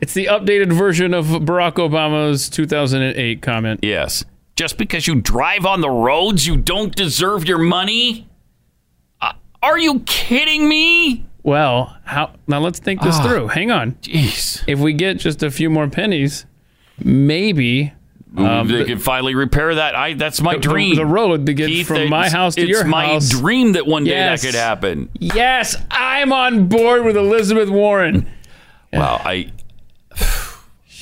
It's 0.00 0.14
the 0.14 0.26
updated 0.26 0.72
version 0.72 1.12
of 1.12 1.26
Barack 1.26 1.72
Obama's 1.72 2.48
2008 2.48 3.42
comment. 3.42 3.80
Yes. 3.82 4.24
Just 4.58 4.76
because 4.76 5.06
you 5.06 5.14
drive 5.14 5.64
on 5.64 5.82
the 5.82 5.88
roads, 5.88 6.44
you 6.44 6.56
don't 6.56 6.92
deserve 6.96 7.44
your 7.46 7.58
money? 7.58 8.26
Uh, 9.20 9.34
are 9.62 9.78
you 9.78 10.00
kidding 10.00 10.68
me? 10.68 11.24
Well, 11.44 11.96
how 12.02 12.32
now 12.48 12.58
let's 12.58 12.80
think 12.80 13.00
this 13.02 13.14
Ah, 13.20 13.22
through. 13.22 13.46
Hang 13.46 13.70
on. 13.70 13.92
Jeez. 14.02 14.64
If 14.66 14.80
we 14.80 14.94
get 14.94 15.18
just 15.18 15.44
a 15.44 15.52
few 15.52 15.70
more 15.70 15.86
pennies, 15.88 16.44
maybe 16.98 17.92
um, 18.36 18.66
they 18.66 18.78
the- 18.78 18.84
can 18.84 18.98
finally 18.98 19.36
repair 19.36 19.76
that. 19.76 19.94
I 19.94 20.14
that's 20.14 20.40
my 20.40 20.54
the- 20.54 20.60
dream. 20.60 20.96
the 20.96 21.06
road 21.06 21.46
to 21.46 21.54
get 21.54 21.86
from 21.86 22.10
my 22.10 22.28
house 22.28 22.56
to 22.56 22.66
your 22.66 22.82
house. 22.84 23.26
it's 23.26 23.34
my 23.34 23.40
dream 23.40 23.72
that 23.74 23.86
one 23.86 24.02
day 24.02 24.10
Yes. 24.10 24.42
that 24.42 24.48
could 24.48 24.54
happen. 24.58 25.08
Yes, 25.20 25.76
I'm 25.88 26.32
on 26.32 26.66
board 26.66 27.04
with 27.04 27.16
Elizabeth 27.16 27.68
Warren. 27.68 28.28
Wow, 28.92 29.20
I 29.24 29.52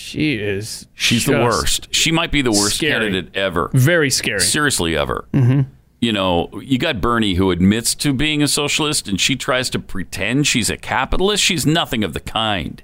She 0.07 0.35
is. 0.35 0.87
she's 0.95 1.25
the 1.27 1.33
worst. 1.33 1.89
She 1.95 2.13
might 2.13 2.31
be 2.31 2.41
the 2.43 2.51
worst 2.53 2.77
scary. 2.77 2.93
candidate 3.11 3.35
ever. 3.37 3.71
Very 3.75 4.09
scary. 4.11 4.41
Seriously, 4.41 4.97
ever. 4.97 5.27
hmm 5.33 5.63
You 6.01 6.13
know, 6.13 6.49
you 6.63 6.79
got 6.79 7.01
Bernie 7.01 7.35
who 7.35 7.51
admits 7.51 7.95
to 7.97 8.13
being 8.13 8.43
a 8.43 8.49
socialist 8.49 9.09
and 9.09 9.21
she 9.21 9.35
tries 9.37 9.69
to 9.71 9.79
pretend 9.79 10.47
she's 10.47 10.71
a 10.71 10.77
capitalist. 10.77 11.43
She's 11.43 11.67
nothing 11.67 12.05
of 12.05 12.13
the 12.13 12.21
kind. 12.21 12.83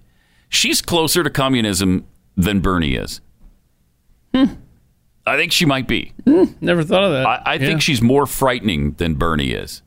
She's 0.49 0.82
closer 0.82 1.23
to 1.23 1.31
communism 1.31 2.05
than 2.36 2.61
Bernie 2.61 2.94
is. 2.94 3.20
I 4.35 5.36
think 5.36 5.53
she 5.53 5.65
might 5.66 5.86
be. 5.86 6.12
Never 6.61 6.82
thought 6.82 7.05
of 7.05 7.12
that. 7.12 7.27
I, 7.27 7.43
I 7.44 7.55
Yeah. 7.55 7.59
think 7.66 7.82
she's 7.82 8.03
more 8.03 8.27
frightening 8.27 8.93
than 8.93 9.15
Bernie 9.15 9.53
is, 9.53 9.82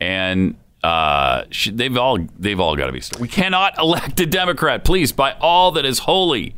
and 0.00 0.54
uh, 0.82 1.44
she, 1.50 1.70
they've 1.70 1.96
all 1.96 2.18
they've 2.38 2.60
all 2.60 2.76
got 2.76 2.86
to 2.86 2.92
be. 2.92 3.02
We 3.18 3.28
cannot 3.28 3.78
elect 3.78 4.20
a 4.20 4.26
Democrat, 4.26 4.84
please, 4.84 5.12
by 5.12 5.32
all 5.40 5.72
that 5.72 5.84
is 5.84 6.00
holy. 6.00 6.54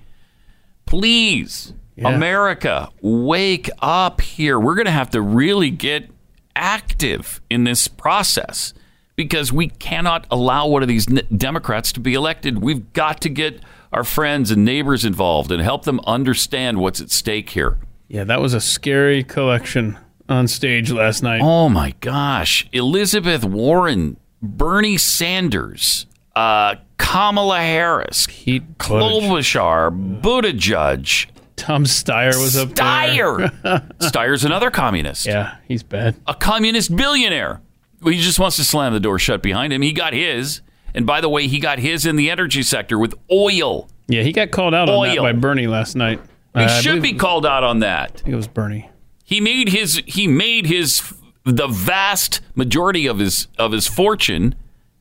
Please, 0.86 1.72
America, 1.98 2.88
wake 3.00 3.70
up 3.80 4.20
here. 4.20 4.58
We're 4.58 4.74
going 4.74 4.86
to 4.86 4.90
have 4.92 5.10
to 5.10 5.20
really 5.20 5.70
get 5.70 6.10
active 6.56 7.40
in 7.48 7.64
this 7.64 7.86
process 7.86 8.74
because 9.14 9.52
we 9.52 9.68
cannot 9.68 10.26
allow 10.30 10.66
one 10.66 10.82
of 10.82 10.88
these 10.88 11.06
Democrats 11.06 11.92
to 11.92 12.00
be 12.00 12.14
elected. 12.14 12.58
We've 12.58 12.92
got 12.92 13.20
to 13.20 13.28
get 13.28 13.60
our 13.92 14.04
friends 14.04 14.50
and 14.50 14.64
neighbors 14.64 15.04
involved 15.04 15.52
and 15.52 15.62
help 15.62 15.84
them 15.84 16.00
understand 16.06 16.78
what's 16.78 17.00
at 17.00 17.10
stake 17.10 17.50
here. 17.50 17.78
Yeah, 18.08 18.24
that 18.24 18.40
was 18.40 18.54
a 18.54 18.60
scary 18.60 19.22
collection 19.22 19.98
on 20.30 20.48
stage 20.48 20.90
last 20.90 21.22
night. 21.22 21.40
Oh 21.42 21.68
my 21.68 21.94
gosh. 22.00 22.66
Elizabeth 22.72 23.44
Warren, 23.44 24.16
Bernie 24.42 24.96
Sanders, 24.96 26.06
uh, 26.36 26.76
Kamala 26.96 27.58
Harris, 27.60 28.26
Pete 28.28 28.78
Klobuchar, 28.78 30.20
Buttigieg. 30.20 31.26
Tom 31.56 31.84
Steyer 31.84 32.40
was 32.40 32.56
up 32.56 32.70
Steyer. 32.70 33.52
there. 33.62 33.80
Steyer's 33.98 34.44
another 34.44 34.70
communist. 34.70 35.26
Yeah, 35.26 35.56
he's 35.68 35.82
bad. 35.82 36.16
A 36.26 36.34
communist 36.34 36.94
billionaire. 36.96 37.60
He 38.02 38.18
just 38.18 38.38
wants 38.38 38.56
to 38.56 38.64
slam 38.64 38.94
the 38.94 39.00
door 39.00 39.18
shut 39.18 39.42
behind 39.42 39.72
him. 39.72 39.82
He 39.82 39.92
got 39.92 40.14
his. 40.14 40.62
And 40.94 41.06
by 41.06 41.20
the 41.20 41.28
way, 41.28 41.46
he 41.46 41.58
got 41.60 41.78
his 41.78 42.06
in 42.06 42.16
the 42.16 42.30
energy 42.30 42.62
sector 42.62 42.98
with 42.98 43.14
oil. 43.30 43.88
Yeah, 44.08 44.22
he 44.22 44.32
got 44.32 44.50
called 44.50 44.74
out 44.74 44.88
on 44.88 45.06
that 45.06 45.18
by 45.18 45.32
Bernie 45.32 45.66
last 45.68 45.94
night. 45.96 46.20
He 46.54 46.62
Uh, 46.62 46.68
should 46.80 46.96
believe- 46.96 47.02
be 47.02 47.12
called 47.14 47.46
out 47.46 47.62
on 47.62 47.80
that. 47.80 48.10
I 48.14 48.18
think 48.18 48.28
it 48.32 48.36
was 48.36 48.48
Bernie. 48.48 48.89
He 49.30 49.40
made 49.40 49.68
his 49.68 50.02
he 50.06 50.26
made 50.26 50.66
his 50.66 51.14
the 51.44 51.68
vast 51.68 52.40
majority 52.56 53.06
of 53.06 53.20
his 53.20 53.46
of 53.60 53.70
his 53.70 53.86
fortune 53.86 54.56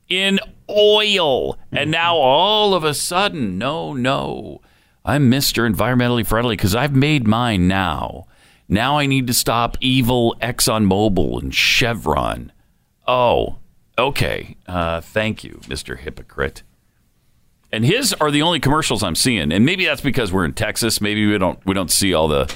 in 0.08 0.40
oil. 0.70 1.58
And 1.72 1.90
now 1.90 2.16
all 2.16 2.76
of 2.76 2.84
a 2.84 2.94
sudden, 2.94 3.58
no, 3.58 3.92
no. 3.92 4.62
I'm 5.04 5.32
Mr. 5.32 5.68
Environmentally 5.68 6.28
Friendly 6.28 6.56
because 6.56 6.76
I've 6.76 6.96
made 6.96 7.28
mine 7.28 7.68
now. 7.68 8.28
Now 8.68 9.00
I 9.00 9.08
need 9.08 9.26
to 9.26 9.34
stop 9.34 9.78
evil 9.82 10.36
ExxonMobil 10.44 11.42
and 11.42 11.56
Chevron. 11.56 12.52
Oh, 13.08 13.58
okay. 13.98 14.58
Uh, 14.68 15.02
thank 15.02 15.44
you, 15.44 15.60
Mr. 15.64 15.98
Hypocrite. 15.98 16.62
And 17.72 17.84
his 17.84 18.14
are 18.14 18.30
the 18.30 18.44
only 18.44 18.60
commercials 18.60 19.02
I'm 19.02 19.16
seeing. 19.16 19.52
And 19.52 19.66
maybe 19.66 19.86
that's 19.86 20.02
because 20.02 20.32
we're 20.32 20.46
in 20.46 20.54
Texas. 20.54 21.02
Maybe 21.02 21.26
we 21.26 21.40
don't 21.40 21.60
we 21.66 21.74
don't 21.74 21.90
see 21.90 22.14
all 22.14 22.28
the 22.28 22.54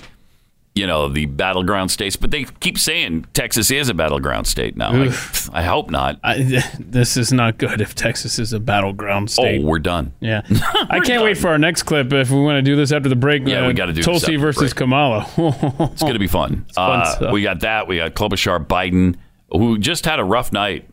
you 0.75 0.87
know, 0.87 1.07
the 1.07 1.27
battleground 1.27 1.91
states, 1.91 2.15
but 2.15 2.31
they 2.31 2.45
keep 2.59 2.79
saying 2.79 3.25
Texas 3.33 3.69
is 3.69 3.89
a 3.89 3.93
battleground 3.93 4.47
state 4.47 4.75
now. 4.75 4.91
Like, 4.91 5.13
I 5.53 5.61
hope 5.61 5.91
not. 5.91 6.19
I, 6.23 6.63
this 6.79 7.15
is 7.15 7.31
not 7.31 7.59
good 7.59 7.79
if 7.79 7.93
Texas 7.93 8.39
is 8.39 8.53
a 8.53 8.59
battleground 8.59 9.29
state. 9.29 9.61
Oh, 9.61 9.67
we're 9.67 9.77
done. 9.79 10.13
Yeah. 10.19 10.41
I 10.89 10.99
can't 10.99 11.23
wait 11.23 11.37
for 11.37 11.49
our 11.49 11.59
next 11.59 11.83
clip 11.83 12.11
if 12.11 12.31
we 12.31 12.39
want 12.41 12.57
to 12.57 12.63
do 12.63 12.75
this 12.75 12.91
after 12.91 13.07
the 13.07 13.15
break. 13.15 13.47
Yeah, 13.47 13.65
uh, 13.65 13.67
we 13.67 13.73
gotta 13.73 13.93
do 13.93 13.97
this 13.97 14.05
Tulsi 14.05 14.35
versus. 14.35 14.73
Kamala. 14.73 15.29
It's 15.93 16.01
going 16.01 16.13
to 16.13 16.19
be 16.19 16.27
fun. 16.27 16.65
fun 16.73 17.01
Uh, 17.01 17.29
we 17.31 17.43
got 17.43 17.59
that. 17.59 17.87
We 17.87 17.97
got 17.97 18.13
Klobuchar 18.15 18.65
Biden, 18.65 19.15
who 19.51 19.77
just 19.77 20.05
had 20.05 20.19
a 20.19 20.23
rough 20.23 20.51
night. 20.51 20.89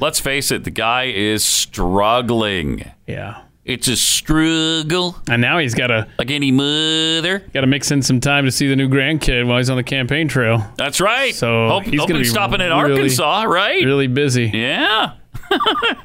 Let's 0.00 0.20
face 0.20 0.50
it, 0.50 0.64
the 0.64 0.70
guy 0.70 1.04
is 1.04 1.44
struggling. 1.44 2.90
yeah. 3.06 3.42
It's 3.68 3.86
a 3.86 3.96
struggle. 3.96 5.16
And 5.28 5.42
now 5.42 5.58
he's 5.58 5.74
got 5.74 5.88
to 5.88 6.08
like 6.18 6.30
any 6.30 6.50
mother. 6.50 7.40
Got 7.52 7.60
to 7.60 7.66
mix 7.66 7.90
in 7.90 8.00
some 8.00 8.18
time 8.18 8.46
to 8.46 8.50
see 8.50 8.66
the 8.66 8.74
new 8.74 8.88
grandkid 8.88 9.46
while 9.46 9.58
he's 9.58 9.68
on 9.68 9.76
the 9.76 9.82
campaign 9.82 10.26
trail. 10.26 10.66
That's 10.78 11.02
right. 11.02 11.34
So 11.34 11.68
Hope, 11.68 11.84
he's 11.84 12.00
hope 12.00 12.08
going 12.08 12.18
to 12.18 12.24
be 12.24 12.28
stopping 12.28 12.62
in 12.62 12.70
really, 12.70 12.92
Arkansas, 12.92 13.42
right? 13.42 13.84
Really 13.84 14.06
busy. 14.06 14.46
Yeah. 14.46 15.16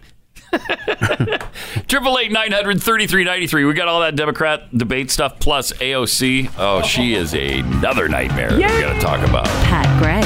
Triple 1.87 2.19
eight 2.19 2.33
nine 2.33 2.51
hundred 2.51 2.83
thirty 2.83 3.07
three 3.07 3.23
ninety 3.23 3.47
three. 3.47 3.63
We 3.63 3.73
got 3.73 3.87
all 3.87 4.01
that 4.01 4.17
Democrat 4.17 4.77
debate 4.77 5.09
stuff 5.09 5.39
plus 5.39 5.71
AOC. 5.73 6.51
Oh, 6.57 6.81
she 6.81 7.15
is 7.15 7.33
another 7.33 8.09
nightmare. 8.09 8.53
We 8.53 8.61
got 8.61 8.93
to 8.93 8.99
talk 8.99 9.25
about. 9.27 9.45
Pat 9.45 9.87
Gray 10.01 10.21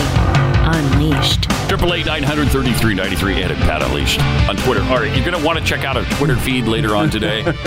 Unleashed. 0.68 1.47
Triple 1.68 1.94
eight 1.94 2.06
nine 2.06 2.24
hundred 2.24 2.48
thirty 2.48 2.72
three 2.74 2.94
ninety 2.94 3.16
three 3.18 3.42
and 3.42 3.52
at 3.52 3.58
Pat 3.60 3.82
Unleashed 3.84 4.22
on 4.50 4.56
Twitter. 4.58 4.82
All 4.84 5.00
right, 5.00 5.14
you're 5.16 5.26
going 5.26 5.38
to 5.40 5.46
want 5.46 5.60
to 5.60 5.66
check 5.66 5.84
out 5.84 5.98
our 5.98 6.06
Twitter 6.16 6.36
feed 6.38 6.66
later 6.66 6.96
on 6.96 7.10
today. 7.10 7.44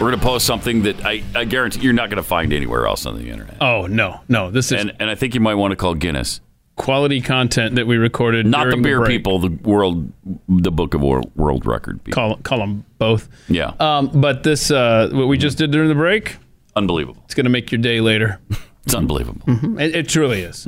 We're 0.00 0.08
going 0.10 0.18
to 0.18 0.24
post 0.24 0.46
something 0.46 0.82
that 0.84 1.04
I, 1.04 1.22
I 1.34 1.44
guarantee 1.44 1.80
you're 1.82 1.92
not 1.92 2.08
going 2.08 2.16
to 2.16 2.22
find 2.22 2.52
anywhere 2.54 2.86
else 2.86 3.04
on 3.04 3.16
the 3.18 3.28
internet. 3.28 3.58
Oh 3.60 3.86
no, 3.86 4.20
no! 4.28 4.50
This 4.50 4.72
is 4.72 4.80
and 4.80 4.96
and 4.98 5.10
I 5.10 5.14
think 5.14 5.34
you 5.34 5.40
might 5.40 5.54
want 5.56 5.72
to 5.72 5.76
call 5.76 5.94
Guinness. 5.94 6.40
quality 6.76 7.20
content 7.20 7.74
that 7.74 7.86
we 7.86 7.98
recorded. 7.98 8.46
Not 8.46 8.64
the 8.64 8.70
during 8.70 8.82
beer 8.82 8.98
break. 9.00 9.08
people, 9.10 9.38
the 9.38 9.50
world, 9.62 10.10
the 10.48 10.72
Book 10.72 10.94
of 10.94 11.02
World, 11.02 11.30
world 11.36 11.66
Record 11.66 12.02
people. 12.02 12.14
Call 12.20 12.36
call 12.38 12.58
them 12.60 12.84
both. 12.98 13.28
Yeah, 13.48 13.74
Um, 13.78 14.08
but 14.14 14.42
this, 14.42 14.70
uh, 14.70 15.10
what 15.12 15.28
we 15.28 15.36
just 15.36 15.58
did 15.58 15.70
during 15.70 15.90
the 15.90 15.94
break, 15.94 16.36
unbelievable. 16.76 17.20
it's 17.26 17.34
going 17.34 17.44
to 17.44 17.50
make 17.50 17.70
your 17.70 17.80
day 17.80 18.00
later. 18.00 18.40
It's 18.84 18.96
unbelievable. 18.96 19.40
Mhm. 19.46 19.80
It, 19.80 19.94
it 19.94 20.08
truly 20.08 20.40
is. 20.42 20.66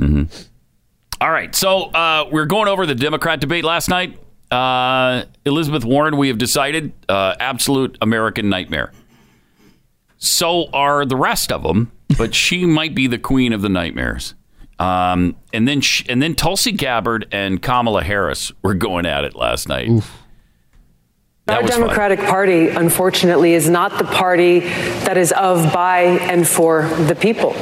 All 1.25 1.31
right, 1.31 1.55
so 1.55 1.85
uh, 1.85 2.29
we're 2.31 2.45
going 2.45 2.67
over 2.67 2.85
the 2.85 2.93
Democrat 2.93 3.41
debate 3.41 3.63
last 3.63 3.89
night. 3.89 4.19
Uh, 4.51 5.23
Elizabeth 5.43 5.83
Warren, 5.83 6.17
we 6.17 6.27
have 6.27 6.37
decided, 6.37 6.93
uh, 7.09 7.33
absolute 7.39 7.97
American 7.99 8.47
nightmare. 8.47 8.91
So 10.19 10.69
are 10.71 11.03
the 11.03 11.15
rest 11.15 11.51
of 11.51 11.63
them, 11.63 11.91
but 12.19 12.35
she 12.35 12.63
might 12.67 12.93
be 12.93 13.07
the 13.07 13.17
queen 13.17 13.53
of 13.53 13.63
the 13.63 13.69
nightmares. 13.69 14.35
Um, 14.77 15.35
and 15.51 15.67
then 15.67 15.81
sh 15.81 16.03
and 16.07 16.21
then 16.21 16.35
Tulsi 16.35 16.71
Gabbard 16.71 17.27
and 17.31 17.59
Kamala 17.59 18.03
Harris 18.03 18.51
were 18.61 18.75
going 18.75 19.07
at 19.07 19.23
it 19.23 19.35
last 19.35 19.67
night. 19.67 19.89
That 21.47 21.57
Our 21.57 21.61
was 21.61 21.71
fun. 21.73 21.81
Democratic 21.81 22.19
Party, 22.21 22.69
unfortunately, 22.69 23.53
is 23.53 23.69
not 23.69 23.99
the 23.99 24.03
party 24.03 24.61
that 24.61 25.15
is 25.15 25.31
of, 25.31 25.71
by, 25.71 26.01
and 26.01 26.47
for 26.47 26.87
the 27.05 27.13
people. 27.13 27.53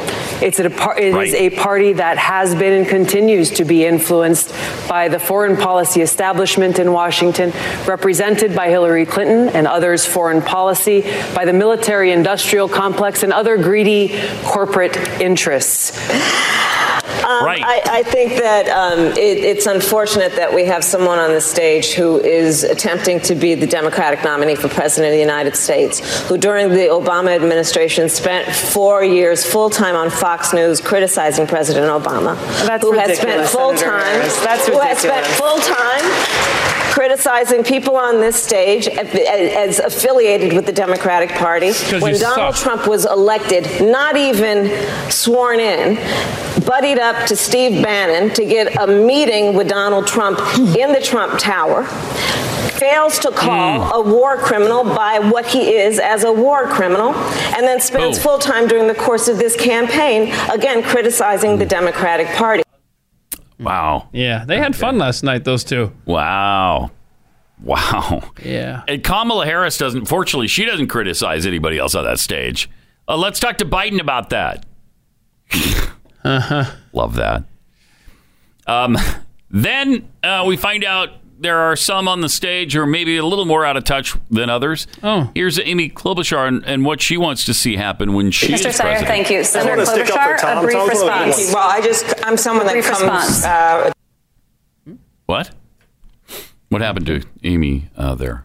It's 0.41 0.57
a, 0.57 0.69
par- 0.69 0.97
it 0.97 1.07
is 1.09 1.13
Right. 1.13 1.33
a 1.33 1.49
party 1.49 1.91
that 1.91 2.17
has 2.17 2.55
been 2.55 2.71
and 2.71 2.87
continues 2.87 3.49
to 3.51 3.65
be 3.65 3.83
influenced 3.85 4.55
by 4.87 5.09
the 5.09 5.19
foreign 5.19 5.57
policy 5.57 5.99
establishment 6.01 6.79
in 6.79 6.93
Washington, 6.93 7.51
represented 7.85 8.55
by 8.55 8.69
Hillary 8.69 9.05
Clinton 9.05 9.49
and 9.49 9.67
others' 9.67 10.05
foreign 10.05 10.41
policy, 10.41 11.01
by 11.35 11.43
the 11.43 11.51
military 11.53 12.13
industrial 12.13 12.69
complex, 12.69 13.21
and 13.21 13.33
other 13.33 13.57
greedy 13.57 14.17
corporate 14.45 14.95
interests. 15.19 15.91
Um, 17.03 17.45
I, 17.65 17.81
I 17.85 18.03
think 18.03 18.33
that 18.33 18.69
um, 18.69 18.99
it, 18.99 19.17
it's 19.17 19.65
unfortunate 19.65 20.37
that 20.37 20.53
we 20.53 20.65
have 20.65 20.85
someone 20.85 21.19
on 21.19 21.31
the 21.31 21.41
stage 21.41 21.93
who 21.93 22.19
is 22.19 22.63
attempting 22.63 23.19
to 23.21 23.35
be 23.35 23.55
the 23.55 23.67
Democratic 23.67 24.23
nominee 24.23 24.55
for 24.55 24.69
President 24.69 25.11
of 25.11 25.15
the 25.15 25.19
United 25.19 25.57
States, 25.57 25.99
who 26.29 26.37
during 26.37 26.69
the 26.69 26.87
Obama 26.87 27.35
administration 27.35 28.07
spent 28.07 28.53
four 28.53 29.03
years 29.03 29.45
full 29.45 29.69
time 29.69 29.95
on 29.95 30.09
Fox 30.09 30.53
News 30.53 30.79
criticizing 30.79 31.45
President 31.45 31.87
Obama, 31.87 32.35
That's 32.65 32.83
who 32.83 32.93
has 32.93 33.17
spent 33.17 33.49
full 33.49 33.75
Senator 33.75 33.85
time, 33.85 34.15
Harris. 34.21 34.39
That's 34.43 34.67
who 34.67 34.79
has 34.79 34.97
spent 34.99 35.25
full 35.27 35.57
time 35.59 36.53
criticizing 36.93 37.63
people 37.63 37.97
on 37.97 38.21
this 38.21 38.41
stage 38.41 38.87
as 38.87 39.79
affiliated 39.79 40.53
with 40.53 40.67
the 40.67 40.71
Democratic 40.71 41.29
Party 41.31 41.71
When 41.99 42.19
Donald 42.19 42.55
suck. 42.55 42.63
Trump 42.63 42.87
was 42.87 43.05
elected, 43.05 43.65
not 43.81 44.15
even 44.15 44.69
sworn 45.09 45.59
in, 45.59 45.95
buddied 46.65 46.99
up 46.99 47.25
to 47.27 47.35
Steve 47.35 47.83
Bannon 47.83 48.33
to 48.35 48.45
get 48.45 48.75
a 48.81 48.87
meeting 48.87 49.55
with 49.55 49.67
Donald 49.67 50.07
Trump 50.07 50.39
in 50.57 50.91
the 50.93 51.01
Trump 51.01 51.39
Tower. 51.39 51.83
Fails 52.73 53.19
to 53.19 53.31
call 53.31 53.81
Hmm. 53.81 53.91
a 53.93 54.01
war 54.13 54.37
criminal 54.37 54.83
by 54.83 55.19
what 55.19 55.45
he 55.45 55.73
is 55.75 55.99
as 55.99 56.23
a 56.23 56.31
war 56.31 56.67
criminal, 56.67 57.13
and 57.55 57.65
then 57.67 57.79
spends 57.79 58.17
Oh. 58.19 58.21
full 58.21 58.37
time 58.39 58.67
during 58.67 58.87
the 58.87 58.95
course 58.95 59.27
of 59.27 59.37
this 59.37 59.55
campaign, 59.55 60.33
again, 60.51 60.81
criticizing 60.83 61.57
the 61.59 61.65
Democratic 61.65 62.27
Party. 62.35 62.63
Wow. 63.59 64.09
Yeah, 64.11 64.43
they 64.45 64.57
had 64.57 64.75
fun 64.75 64.97
last 64.97 65.23
night, 65.23 65.43
those 65.45 65.63
two. 65.63 65.91
Wow. 66.05 66.91
Wow. 67.63 68.23
Yeah. 68.43 68.81
And 68.87 69.01
Kamala 69.03 69.45
Harris 69.45 69.77
doesn't, 69.77 70.05
fortunately, 70.07 70.47
she 70.47 70.65
doesn't 70.65 70.87
criticize 70.87 71.45
anybody 71.45 71.77
else 71.77 71.95
on 71.95 72.03
that 72.03 72.19
stage. 72.19 72.69
Uh, 73.07 73.15
let's 73.15 73.39
talk 73.39 73.57
to 73.59 73.65
Biden 73.65 74.01
about 74.01 74.29
that. 74.31 74.65
Uh 76.23 76.39
huh. 76.39 76.65
Love 76.93 77.15
that. 77.15 77.43
Um, 78.67 78.97
then 79.49 80.07
uh, 80.23 80.43
we 80.47 80.55
find 80.57 80.83
out 80.83 81.09
there 81.39 81.59
are 81.59 81.75
some 81.75 82.07
on 82.07 82.21
the 82.21 82.29
stage 82.29 82.73
who 82.73 82.79
are 82.81 82.85
maybe 82.87 83.17
a 83.17 83.25
little 83.25 83.43
more 83.45 83.65
out 83.65 83.75
of 83.75 83.83
touch 83.83 84.15
than 84.31 84.49
others. 84.49 84.87
Oh. 85.03 85.29
Here's 85.35 85.59
Amy 85.59 85.89
Klobuchar 85.89 86.47
and, 86.47 86.65
and 86.65 86.85
what 86.85 87.01
she 87.01 87.17
wants 87.17 87.43
to 87.45 87.53
see 87.53 87.75
happen 87.75 88.13
when 88.13 88.31
she 88.31 88.47
Mr. 88.47 88.53
is 88.53 88.61
Senator, 88.77 88.83
president. 88.83 89.07
thank 89.07 89.29
you. 89.29 89.43
Senator 89.43 89.71
wanna 89.71 89.85
stick 89.85 90.09
up 90.09 90.39
for 90.39 90.45
Klobuchar, 90.45 90.57
a 90.57 90.61
brief 90.61 90.73
Tom's 90.73 90.73
one 90.73 90.85
of 90.85 91.19
the 91.19 91.25
response. 91.25 91.45
good 91.47 91.53
Well, 91.55 91.69
I 91.69 91.81
just, 91.81 92.25
I'm 92.25 92.37
someone 92.37 92.65
that 92.67 92.83
comes, 92.83 93.43
uh, 93.45 93.91
What? 95.25 95.51
What 96.69 96.81
happened 96.81 97.05
to 97.07 97.23
Amy 97.43 97.89
uh, 97.97 98.15
there? 98.15 98.43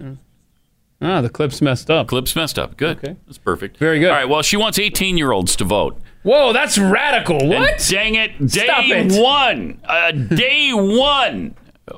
Ah, 1.01 1.21
the 1.21 1.31
clip's 1.31 1.63
messed 1.63 1.91
up. 1.91 2.09
Clip's 2.09 2.35
messed 2.35 2.59
up. 2.59 2.77
Good. 2.77 2.99
Okay. 2.99 3.17
That's 3.27 3.39
perfect. 3.39 3.77
Very 3.77 4.01
good. 4.01 4.11
All 4.11 4.17
right. 4.17 4.29
Well, 4.29 4.43
she 4.43 4.57
wants 4.57 4.79
18 4.79 5.17
year 5.17 5.31
olds 5.31 5.55
to 5.57 5.65
vote. 5.65 6.01
Whoa, 6.29 6.53
that's 6.53 6.77
radical. 6.79 7.41
And 7.41 7.49
What? 7.51 7.87
dang 7.89 8.15
it. 8.17 8.39
Day 8.39 8.65
Stop 8.65 8.85
it. 8.85 9.13
one. 9.21 9.81
Uh, 9.85 10.11
day 10.13 10.73
one. 10.73 11.55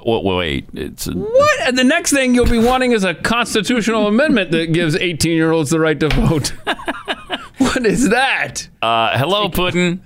Wait, 0.07 0.25
wait. 0.25 0.69
It's 0.75 1.09
a, 1.09 1.13
What? 1.13 1.61
And 1.63 1.77
the 1.77 1.83
next 1.85 2.13
thing 2.13 2.35
you'll 2.35 2.47
be 2.47 2.59
wanting 2.61 2.93
is 2.93 3.03
a 3.03 3.13
constitutional 3.15 4.07
amendment 4.07 4.53
that 4.53 4.73
gives 4.73 4.95
18 4.95 5.33
year 5.33 5.51
olds 5.51 5.71
the 5.71 5.81
right 5.81 5.99
to 5.99 6.09
vote. 6.11 6.53
what 7.59 7.85
is 7.85 8.11
that? 8.11 8.69
uh, 8.83 9.19
hello, 9.19 9.49
Putin. 9.49 10.01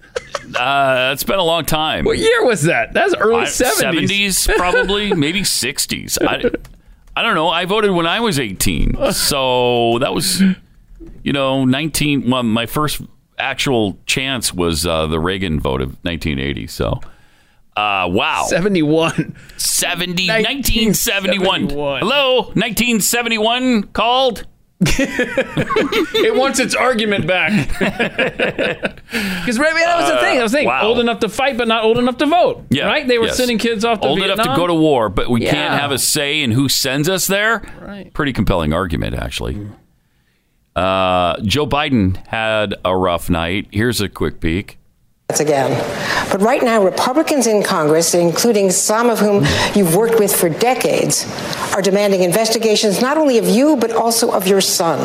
Uh, 0.56 1.10
it's 1.12 1.24
been 1.24 1.38
a 1.38 1.44
long 1.44 1.64
time. 1.66 2.04
What 2.06 2.16
year 2.18 2.44
was 2.46 2.62
that? 2.62 2.92
That's 2.94 3.14
early 3.16 3.42
I- 3.42 3.44
70s. 3.44 4.08
70s, 4.48 4.56
probably, 4.56 5.12
maybe 5.14 5.42
60s. 5.42 6.18
I, 6.26 6.50
I 7.14 7.22
don't 7.22 7.34
know. 7.34 7.48
I 7.48 7.66
voted 7.66 7.90
when 7.90 8.06
I 8.06 8.20
was 8.20 8.38
18. 8.40 9.12
So 9.12 9.98
that 10.00 10.14
was, 10.14 10.40
you 11.22 11.32
know, 11.32 11.64
19. 11.66 12.30
Well, 12.30 12.42
my 12.42 12.64
first 12.66 13.02
actual 13.38 13.98
chance 14.06 14.52
was 14.52 14.86
uh, 14.86 15.06
the 15.06 15.18
Reagan 15.20 15.60
vote 15.60 15.80
of 15.80 15.88
1980. 16.02 16.66
So, 16.68 17.00
uh, 17.76 18.08
wow. 18.10 18.44
71. 18.48 19.36
70, 19.56 20.28
1971. 20.28 21.62
1971. 21.66 22.00
Hello, 22.00 22.36
1971 22.54 23.82
called. 23.92 24.46
it 24.86 26.34
wants 26.36 26.58
its 26.58 26.74
argument 26.74 27.26
back. 27.26 27.52
Because 29.14 29.58
right, 29.58 29.74
that 29.74 30.00
was 30.00 30.10
the 30.10 30.18
thing. 30.18 30.38
I 30.40 30.42
was 30.42 30.50
thinking, 30.52 30.68
Uh, 30.68 30.72
wow. 30.72 30.82
old 30.88 30.98
enough 30.98 31.20
to 31.20 31.28
fight, 31.28 31.56
but 31.56 31.68
not 31.68 31.84
old 31.84 31.98
enough 31.98 32.16
to 32.18 32.26
vote. 32.26 32.64
Yeah, 32.70 32.86
right. 32.86 33.06
They 33.06 33.18
were 33.18 33.26
yes. 33.26 33.36
sending 33.36 33.58
kids 33.58 33.84
off 33.84 34.00
to 34.00 34.08
old 34.08 34.18
Vietnam. 34.18 34.40
enough 34.40 34.56
to 34.56 34.60
go 34.60 34.66
to 34.66 34.74
war, 34.74 35.08
but 35.08 35.28
we 35.30 35.42
Yeah. 35.44 35.52
can't 35.52 35.80
have 35.80 35.92
a 35.92 35.98
say 35.98 36.40
in 36.42 36.50
who 36.50 36.68
sends 36.68 37.08
us 37.08 37.26
there. 37.28 37.62
Right. 37.80 38.12
Pretty 38.12 38.32
compelling 38.32 38.72
argument, 38.72 39.14
actually. 39.14 39.68
Uh, 40.76 41.40
Joe 41.42 41.66
Biden 41.66 42.16
had 42.26 42.74
a 42.84 42.96
rough 42.96 43.30
night. 43.30 43.68
Here's 43.70 44.00
a 44.00 44.08
quick 44.08 44.40
peek. 44.40 44.78
Again. 45.40 45.70
But 46.30 46.42
right 46.42 46.62
now, 46.62 46.84
Republicans 46.84 47.46
in 47.46 47.62
Congress, 47.62 48.14
including 48.14 48.70
some 48.70 49.08
of 49.08 49.18
whom 49.18 49.44
you've 49.74 49.96
worked 49.96 50.18
with 50.20 50.34
for 50.34 50.48
decades, 50.48 51.24
are 51.74 51.80
demanding 51.80 52.22
investigations 52.22 53.00
not 53.00 53.16
only 53.16 53.38
of 53.38 53.46
you, 53.48 53.76
but 53.76 53.90
also 53.92 54.30
of 54.30 54.46
your 54.46 54.60
son. 54.60 54.98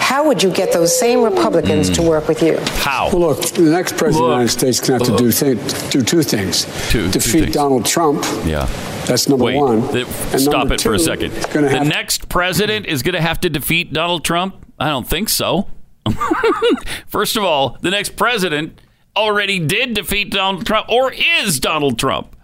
How 0.00 0.26
would 0.26 0.42
you 0.42 0.50
get 0.50 0.72
those 0.72 0.98
same 0.98 1.22
Republicans 1.22 1.90
to 1.90 2.02
work 2.02 2.26
with 2.26 2.42
you? 2.42 2.58
How? 2.82 3.10
Well, 3.10 3.20
look, 3.20 3.42
the 3.50 3.62
next 3.62 3.96
president 3.96 4.16
of 4.16 4.28
the 4.30 4.34
United 4.36 4.48
States 4.48 4.80
can 4.80 4.94
have 4.94 5.02
to 5.02 5.16
do, 5.16 5.30
th- 5.30 5.90
do 5.90 6.02
two 6.02 6.22
things. 6.22 6.64
Defeat 7.12 7.52
Donald 7.52 7.84
Trump. 7.84 8.24
Yeah. 8.44 8.64
That's 9.06 9.28
number 9.28 9.44
Wait, 9.44 9.56
one. 9.56 9.86
th- 9.92 10.06
And 10.32 10.40
stop 10.40 10.52
number 10.54 10.74
it 10.74 10.80
for 10.80 10.94
a 10.94 10.98
second. 10.98 11.32
The 11.32 11.68
have- 11.68 11.86
next 11.86 12.28
president 12.28 12.86
is 12.86 13.02
going 13.02 13.14
to 13.14 13.20
have 13.20 13.40
to 13.42 13.50
defeat 13.50 13.92
Donald 13.92 14.24
Trump? 14.24 14.56
I 14.80 14.88
don't 14.88 15.06
think 15.06 15.28
so. 15.28 15.68
First 17.06 17.36
of 17.36 17.44
all, 17.44 17.76
the 17.82 17.90
next 17.90 18.16
president 18.16 18.80
already 19.16 19.58
did 19.58 19.94
defeat 19.94 20.30
Donald 20.30 20.66
Trump 20.66 20.88
or 20.88 21.12
is 21.12 21.60
Donald 21.60 21.98
Trump. 21.98 22.34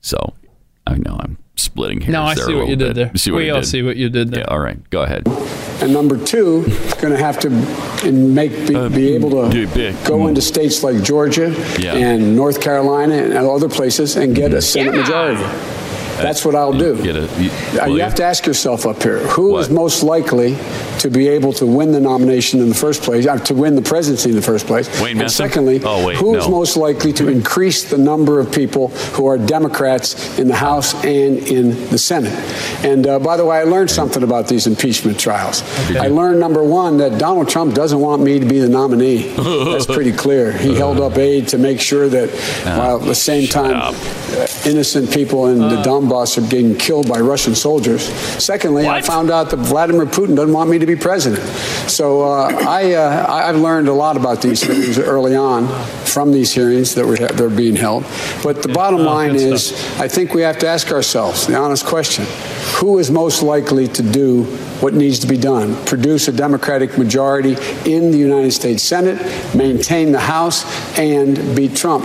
So, 0.00 0.34
I 0.86 0.96
know 0.96 1.16
I'm 1.20 1.36
splitting 1.56 2.00
hairs 2.00 2.12
No, 2.12 2.22
I 2.22 2.34
see 2.34 2.54
what 2.54 2.68
you 2.68 2.76
little 2.76 2.94
did 2.94 2.94
there. 2.96 3.16
See 3.16 3.30
what 3.30 3.38
we 3.38 3.50
all 3.50 3.60
did? 3.60 3.66
see 3.66 3.82
what 3.82 3.96
you 3.96 4.08
did 4.08 4.30
there. 4.30 4.40
Yeah, 4.40 4.46
all 4.46 4.60
right, 4.60 4.88
go 4.90 5.02
ahead. 5.02 5.26
And 5.82 5.92
number 5.92 6.16
two, 6.24 6.62
going 7.00 7.12
to 7.12 7.18
have 7.18 7.38
to 7.40 7.48
and 8.06 8.34
make 8.34 8.52
be, 8.68 8.74
uh, 8.74 8.88
be 8.88 9.12
able 9.14 9.30
to 9.50 9.94
go 10.06 10.26
into 10.28 10.40
states 10.40 10.82
like 10.82 11.02
Georgia 11.02 11.50
Yeah. 11.78 11.94
and 11.94 12.36
North 12.36 12.60
Carolina 12.60 13.14
and 13.14 13.34
other 13.34 13.68
places 13.68 14.16
and 14.16 14.34
get 14.34 14.54
a 14.54 14.62
Senate 14.62 14.94
majority. 14.94 15.42
That's 16.22 16.44
what 16.44 16.54
I'll 16.54 16.72
do. 16.72 17.00
Get 17.02 17.16
a, 17.16 17.20
you, 17.42 17.50
Uh, 17.50 17.86
will 17.86 17.96
you 17.96 18.02
have 18.02 18.14
to 18.16 18.24
ask 18.24 18.46
yourself 18.46 18.86
up 18.86 19.02
here 19.02 19.18
who 19.20 19.56
is 19.58 19.70
most 19.70 20.02
likely 20.02 20.56
to 20.98 21.08
be 21.10 21.28
able 21.28 21.52
to 21.54 21.64
win 21.66 21.92
the 21.92 22.00
nomination 22.00 22.60
in 22.60 22.68
the 22.68 22.74
first 22.74 23.02
place, 23.02 23.26
uh, 23.26 23.38
to 23.38 23.54
win 23.54 23.74
the 23.74 23.82
presidency 23.82 24.28
in 24.30 24.36
the 24.36 24.42
first 24.42 24.66
place. 24.66 24.86
Wayne 25.00 25.12
and 25.18 25.28
Messam? 25.28 25.30
secondly, 25.30 25.80
Oh, 25.82 26.06
wait, 26.06 26.16
who 26.18 26.36
is 26.36 26.44
no. 26.46 26.50
most 26.50 26.76
likely 26.76 27.12
to 27.14 27.28
increase 27.28 27.84
the 27.84 27.96
number 27.96 28.38
of 28.38 28.52
people 28.52 28.88
who 29.14 29.24
are 29.26 29.38
Democrats 29.38 30.38
in 30.38 30.46
the 30.48 30.54
House 30.54 30.92
and 31.04 31.38
in 31.38 31.70
the 31.88 31.96
Senate? 31.96 32.34
And 32.84 33.06
uh, 33.06 33.18
by 33.18 33.36
the 33.38 33.46
way, 33.46 33.58
I 33.60 33.62
learned 33.64 33.90
something 33.90 34.22
about 34.22 34.46
these 34.48 34.66
impeachment 34.66 35.18
trials. 35.18 35.62
I 35.96 36.08
learned 36.08 36.38
number 36.38 36.62
one 36.62 36.98
that 36.98 37.18
Donald 37.18 37.48
Trump 37.48 37.74
doesn't 37.74 38.00
want 38.00 38.22
me 38.22 38.38
to 38.38 38.44
be 38.46 38.58
the 38.58 38.68
nominee. 38.68 39.28
That's 39.36 39.86
pretty 39.86 40.12
clear. 40.12 40.52
He 40.52 40.74
held 40.74 41.00
up 41.00 41.16
aid 41.16 41.48
to 41.48 41.58
make 41.58 41.80
sure 41.80 42.08
that 42.08 42.28
while 42.78 43.00
at 43.00 43.06
the 43.06 43.14
same 43.14 43.48
time 43.48 43.74
uh, 43.74 44.46
innocent 44.66 45.10
people 45.12 45.46
in 45.46 45.58
the 45.60 45.82
Donbass 46.10 46.38
are 46.38 46.48
getting 46.48 46.76
killed 46.76 47.08
by 47.08 47.20
Russian 47.20 47.54
soldiers. 47.54 48.02
Secondly, 48.42 48.86
I 48.88 49.00
found 49.00 49.30
out 49.30 49.50
that 49.50 49.58
Vladimir 49.58 50.06
Putin 50.06 50.34
doesn't 50.36 50.52
want 50.52 50.70
me 50.70 50.78
to 50.78 50.86
be 50.86 50.96
president. 50.96 51.42
So 51.88 52.22
uh, 52.22 52.48
I, 52.66 52.94
uh, 52.94 53.26
I- 53.28 53.48
I've 53.48 53.56
learned 53.56 53.88
a 53.88 53.92
lot 53.92 54.16
about 54.16 54.42
these 54.42 54.64
things 54.64 54.98
early 54.98 55.34
on 55.36 55.68
from 56.04 56.32
these 56.32 56.52
hearings 56.52 56.94
that 56.94 57.06
were 57.06 57.16
that 57.16 57.40
are 57.40 57.48
being 57.48 57.76
held. 57.76 58.04
But 58.42 58.62
the 58.62 58.68
bottom 58.68 59.00
line 59.04 59.34
is, 59.36 59.72
I 60.00 60.08
think 60.08 60.34
we 60.34 60.42
have 60.42 60.58
to 60.58 60.66
ask 60.68 60.90
ourselves 60.92 61.46
the 61.46 61.56
honest 61.56 61.86
question: 61.86 62.26
Who 62.80 62.98
is 62.98 63.10
most 63.10 63.42
likely 63.42 63.86
to 63.88 64.02
do 64.02 64.44
what 64.80 64.94
needs 64.94 65.18
to 65.20 65.26
be 65.26 65.36
done? 65.36 65.76
Produce 65.86 66.28
a 66.28 66.32
Democratic 66.32 66.98
majority 66.98 67.56
in 67.90 68.10
the 68.10 68.18
United 68.18 68.52
States 68.52 68.82
Senate, 68.82 69.18
maintain 69.54 70.12
the 70.12 70.20
House, 70.20 70.64
and 70.98 71.54
beat 71.56 71.76
Trump. 71.76 72.04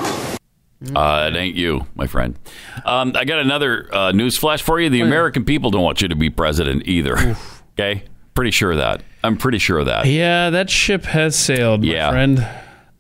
Uh, 0.94 1.30
it 1.34 1.38
ain't 1.38 1.56
you, 1.56 1.88
my 1.96 2.08
friend. 2.08 2.38
Um, 2.84 3.14
I 3.16 3.24
got 3.26 3.40
another 3.40 3.94
uh, 3.96 4.12
news 4.12 4.38
flash 4.38 4.62
for 4.62 4.80
you. 4.80 4.90
The 4.90 5.02
American 5.02 5.46
people 5.46 5.72
don't 5.72 5.84
want 5.84 6.02
you 6.02 6.08
to 6.10 6.16
be 6.16 6.30
president 6.30 6.84
either. 6.88 7.36
Okay? 7.78 8.04
Pretty 8.36 8.52
sure 8.52 8.72
of 8.72 8.78
that. 8.78 9.04
I'm 9.22 9.36
pretty 9.36 9.58
sure 9.58 9.80
of 9.80 9.88
that. 9.88 10.06
Yeah, 10.06 10.50
that 10.52 10.70
ship 10.70 11.04
has 11.04 11.38
sailed, 11.38 11.82
my 11.82 11.88
Yeah. 11.88 12.10
friend. 12.10 12.48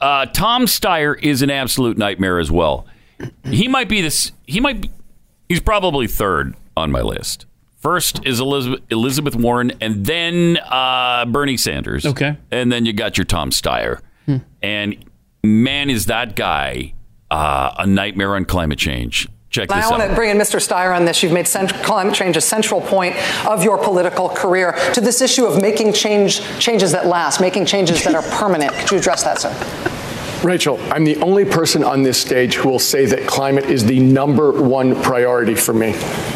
Uh, 0.01 0.25
Tom 0.25 0.65
Steyer 0.65 1.17
is 1.23 1.41
an 1.41 1.49
absolute 1.49 1.97
nightmare 1.97 2.39
as 2.39 2.51
well. 2.51 2.85
He 3.45 3.69
might 3.69 3.87
be 3.87 4.01
this. 4.01 4.33
He 4.45 4.59
might. 4.59 4.81
Be, 4.81 4.89
he's 5.47 5.61
probably 5.61 6.07
third 6.07 6.55
on 6.75 6.91
my 6.91 6.99
list 6.99 7.45
First 7.77 8.25
is 8.25 8.39
Elizabeth, 8.41 8.81
Elizabeth 8.89 9.35
Warren, 9.35 9.71
and 9.79 10.05
then 10.05 10.57
uh, 10.57 11.23
Bernie 11.25 11.55
Sanders. 11.55 12.05
Okay. 12.05 12.35
And 12.51 12.69
then 12.71 12.85
you 12.85 12.91
got 12.91 13.17
your 13.17 13.23
Tom 13.25 13.51
Steyer. 13.51 14.01
And 14.61 15.05
man, 15.43 15.89
is 15.91 16.07
that 16.07 16.35
guy 16.35 16.94
uh, 17.35 17.73
a 17.79 17.85
nightmare 17.85 18.35
on 18.35 18.45
climate 18.45 18.79
change. 18.79 19.27
Check 19.49 19.67
this 19.69 19.85
I 19.85 19.89
want 19.89 20.01
out. 20.01 20.07
to 20.07 20.15
bring 20.15 20.29
in 20.31 20.37
Mr. 20.37 20.59
Steyer 20.59 20.95
on 20.95 21.05
this. 21.05 21.21
You've 21.21 21.33
made 21.33 21.47
cent- 21.47 21.73
climate 21.83 22.13
change 22.13 22.37
a 22.37 22.41
central 22.41 22.79
point 22.81 23.15
of 23.45 23.63
your 23.63 23.77
political 23.77 24.29
career 24.29 24.73
to 24.93 25.01
this 25.01 25.21
issue 25.21 25.45
of 25.45 25.61
making 25.61 25.93
change 25.93 26.41
changes 26.59 26.91
that 26.93 27.07
last, 27.07 27.41
making 27.41 27.65
changes 27.65 28.03
that 28.03 28.15
are 28.15 28.23
permanent. 28.37 28.71
Could 28.73 28.91
you 28.91 28.97
address 28.99 29.23
that, 29.23 29.39
sir? 29.39 29.51
Rachel, 30.43 30.79
I'm 30.91 31.03
the 31.03 31.17
only 31.17 31.43
person 31.43 31.83
on 31.83 32.03
this 32.03 32.19
stage 32.19 32.55
who 32.55 32.69
will 32.69 32.79
say 32.79 33.05
that 33.05 33.27
climate 33.27 33.65
is 33.65 33.83
the 33.85 33.99
number 33.99 34.51
one 34.51 35.01
priority 35.01 35.55
for 35.55 35.73
me. 35.73 35.93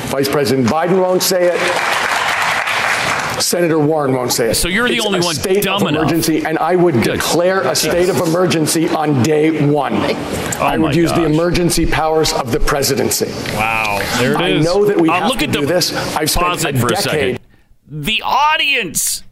Vice 0.07 0.27
President 0.27 0.67
Biden 0.67 1.01
won't 1.01 1.23
say 1.23 1.49
it. 1.53 1.98
Senator 3.39 3.79
Warren 3.79 4.13
won't 4.13 4.31
say 4.33 4.49
it. 4.51 4.55
So 4.55 4.67
you're 4.67 4.87
the 4.87 4.95
It's 4.97 5.05
only 5.05 5.19
a 5.19 5.23
one 5.23 5.35
state 5.35 5.63
dumb 5.63 5.81
of 5.81 5.87
enough. 5.87 6.01
emergency, 6.03 6.45
and 6.45 6.57
I 6.59 6.75
would 6.75 7.01
declare 7.01 7.61
a 7.61 7.75
state 7.75 8.09
of 8.09 8.17
emergency 8.17 8.89
on 8.89 9.23
day 9.23 9.65
one. 9.65 9.93
I 9.95 10.13
Oh 10.13 10.59
my 10.59 10.77
would 10.77 10.95
use 10.95 11.11
the 11.13 11.23
emergency 11.25 11.85
powers 11.85 12.33
of 12.33 12.51
the 12.51 12.59
presidency. 12.59 13.27
Wow, 13.55 13.99
there 14.19 14.33
it 14.33 14.37
I 14.41 14.47
is. 14.49 14.65
know 14.65 14.85
that 14.85 14.99
we 14.99 15.09
Uh, 15.09 15.13
have 15.13 15.29
look 15.29 15.39
to 15.39 15.45
at 15.45 15.51
do 15.51 15.61
the- 15.61 15.67
this. 15.67 15.91
I've 16.15 16.29
spent 16.29 16.47
Pause 16.47 16.65
a 16.65 16.69
it 16.69 16.77
for 16.77 16.87
a 16.87 16.89
decade 16.89 17.03
second. 17.03 17.39
The 17.87 18.21
audience 18.23 19.23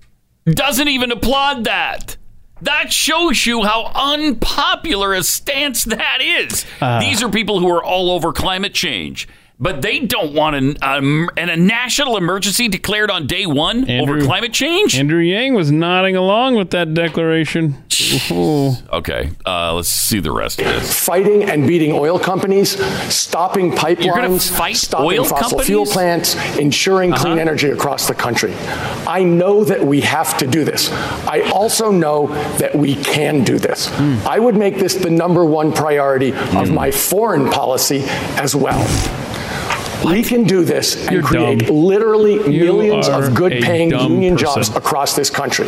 doesn't 0.50 0.88
even 0.88 1.12
applaud 1.12 1.66
that. 1.66 2.18
That 2.62 2.92
shows 2.92 3.46
you 3.46 3.64
how 3.66 3.92
unpopular 3.94 5.14
a 5.14 5.22
stance 5.24 5.84
that 5.84 6.20
is. 6.22 6.66
Uh. 6.82 7.00
These 7.00 7.22
are 7.22 7.30
people 7.30 7.60
who 7.60 7.70
are 7.70 7.84
all 7.84 8.10
over 8.10 8.34
climate 8.34 8.74
change, 8.74 9.28
but 9.60 9.82
they 9.82 10.00
don't 10.00 10.34
want 10.34 10.56
an, 10.56 10.78
um, 10.82 11.30
an, 11.38 11.50
a 11.50 11.58
national 11.58 12.18
emergency 12.18 12.68
declared 12.68 13.10
on 13.10 13.26
day 13.28 13.46
one 13.46 13.90
over 13.90 14.22
climate 14.22 14.54
change. 14.54 14.98
Andrew 14.98 15.20
Yang 15.20 15.54
was 15.56 15.72
nodding 15.72 16.16
along 16.16 16.56
with 16.56 16.70
that 16.72 16.94
declaration. 16.94 17.76
Okay, 18.32 19.32
uh, 19.46 19.74
let's 19.74 19.90
see 19.90 20.20
the 20.20 20.32
rest 20.32 20.60
of 20.60 20.66
this. 20.66 20.94
fighting 20.94 21.44
and 21.44 21.68
beating 21.68 21.92
oil 21.94 22.20
companies, 22.20 22.78
stopping 23.12 23.72
pipelines, 23.72 24.56
fight 24.56 24.76
stopping 24.76 25.08
oil 25.08 25.24
fossil 25.24 25.44
companies? 25.50 25.66
fuel 25.66 25.86
plants, 25.86 26.36
ensuring 26.58 27.12
clean 27.12 27.34
Uh-huh. 27.34 27.42
energy 27.42 27.70
across 27.72 28.08
the 28.08 28.14
country. 28.14 28.54
I 29.08 29.24
know 29.24 29.64
that 29.64 29.84
we 29.84 30.02
have 30.02 30.38
to 30.38 30.46
do 30.48 30.64
this. 30.64 30.92
I 31.28 31.42
also 31.54 31.92
know 31.92 32.28
that 32.60 32.76
we 32.76 32.96
can 32.96 33.44
do 33.44 33.58
this. 33.58 33.88
Hmm. 33.90 34.18
I 34.28 34.38
would 34.38 34.56
make 34.56 34.78
this 34.78 34.94
the 34.94 35.10
number 35.10 35.44
one 35.44 35.72
priority 35.74 36.34
of 36.56 36.70
my 36.70 36.92
foreign 36.92 37.50
policy 37.50 38.04
as 38.38 38.56
well. 38.56 38.78
We 40.06 40.24
can 40.24 40.44
do 40.44 40.64
this 40.64 40.96
and 41.04 41.12
You're 41.12 41.24
create 41.24 41.68
dumb. 41.68 41.76
literally 41.76 42.34
You 42.34 42.64
millions 42.66 43.08
of 43.08 43.34
good 43.34 43.52
paying 43.64 43.92
union 43.92 44.36
person. 44.38 44.64
jobs 44.64 44.70
across 44.76 45.16
this 45.16 45.30
country. 45.30 45.68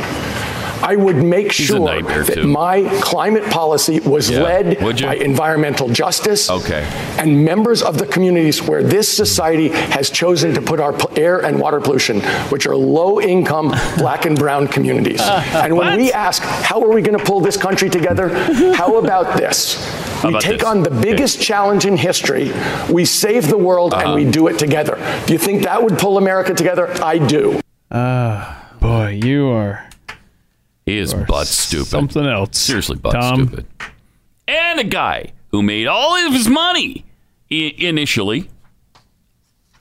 I 0.81 0.95
would 0.95 1.18
make 1.18 1.51
He's 1.51 1.68
sure 1.68 1.80
that 1.80 2.34
too. 2.34 2.47
my 2.47 2.84
climate 3.01 3.45
policy 3.49 3.99
was 3.99 4.30
Yeah. 4.30 4.41
led 4.43 4.80
by 5.01 5.15
environmental 5.15 5.89
justice 5.89 6.49
Okay. 6.49 6.85
and 7.18 7.43
members 7.43 7.81
of 7.81 7.97
the 7.97 8.06
communities 8.06 8.61
where 8.64 8.81
this 8.84 9.07
society 9.11 9.69
has 9.69 10.10
chosen 10.10 10.53
to 10.53 10.61
put 10.61 10.80
our 10.80 10.95
air 11.15 11.39
and 11.39 11.60
water 11.60 11.80
pollution, 11.80 12.22
which 12.49 12.65
are 12.65 12.76
low 12.76 13.19
income 13.19 13.73
black 13.97 14.26
and 14.26 14.38
brown 14.38 14.68
communities. 14.68 15.22
and 15.22 15.76
when 15.76 15.97
we 15.97 16.11
ask, 16.11 16.41
how 16.43 16.81
are 16.81 16.89
we 16.89 17.01
going 17.01 17.18
to 17.18 17.23
pull 17.23 17.39
this 17.41 17.57
country 17.57 17.89
together? 17.89 18.30
How 18.80 18.97
about 18.97 19.38
this? 19.38 19.77
We 20.23 20.38
take 20.39 20.60
this? 20.60 20.64
on 20.68 20.84
the 20.84 20.89
biggest 20.91 21.41
challenge 21.41 21.85
in 21.85 21.97
history, 21.97 22.51
we 22.89 23.06
save 23.06 23.47
the 23.49 23.57
world, 23.57 23.93
Uh-huh. 23.93 24.03
and 24.06 24.15
we 24.15 24.26
do 24.30 24.47
it 24.47 24.57
together. 24.60 24.97
Do 25.26 25.34
you 25.34 25.39
think 25.39 25.64
that 25.64 25.81
would 25.84 25.97
pull 25.97 26.18
America 26.18 26.53
together? 26.53 26.89
I 27.03 27.18
do. 27.18 27.60
Ah, 27.91 28.56
boy, 28.80 29.19
you 29.23 29.47
are 29.49 29.84
He 30.90 30.98
is 30.98 31.14
butt 31.14 31.48
stupid. 31.48 31.86
something 31.88 32.26
else. 32.26 32.57
Seriously, 32.57 32.98
butt 32.98 33.14
Tom. 33.14 33.48
stupid. 33.48 33.66
And 34.48 34.80
a 34.80 34.84
guy 34.84 35.34
who 35.52 35.61
made 35.61 35.88
all 35.88 36.16
of 36.16 36.34
his 36.34 36.48
money 36.49 37.06
I- 37.52 37.76
initially 37.78 38.49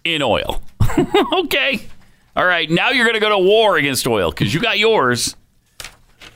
in 0.05 0.23
oil. 0.23 0.63
okay. 1.33 1.81
All 2.37 2.45
right. 2.47 2.71
Now 2.71 2.91
you're 2.91 3.05
going 3.07 3.15
to 3.15 3.21
go 3.21 3.31
to 3.31 3.39
war 3.39 3.77
against 3.77 4.07
oil 4.07 4.31
because 4.31 4.53
you 4.53 4.61
got 4.61 4.79
yours. 4.79 5.35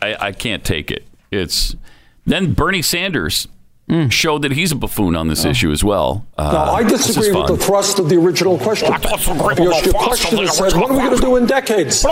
I, 0.00 0.28
I 0.28 0.32
can't 0.32 0.64
take 0.64 0.90
it. 0.90 1.06
It's 1.30 1.76
then 2.26 2.54
Bernie 2.54 2.82
Sanders 2.82 3.48
showed 4.10 4.42
that 4.42 4.52
he's 4.52 4.72
a 4.72 4.76
buffoon 4.76 5.14
on 5.16 5.28
this 5.28 5.44
issue 5.44 5.70
as 5.70 5.84
well. 5.84 6.26
Uh, 6.38 6.50
Now, 6.52 6.72
I 6.72 6.82
disagree 6.82 7.30
with 7.30 7.46
fun. 7.48 7.56
the 7.58 7.62
thrust 7.64 7.98
of 7.98 8.08
the 8.08 8.16
original 8.16 8.58
question. 8.58 8.88
Your, 9.58 9.72
your 9.82 9.92
question 9.92 10.38
is 10.38 10.52
said, 10.56 10.72
what 10.74 10.90
are 10.90 10.94
we 10.94 10.98
going 11.00 11.14
to 11.16 11.20
do 11.20 11.36
in 11.36 11.46
decades? 11.46 12.02
We 12.04 12.10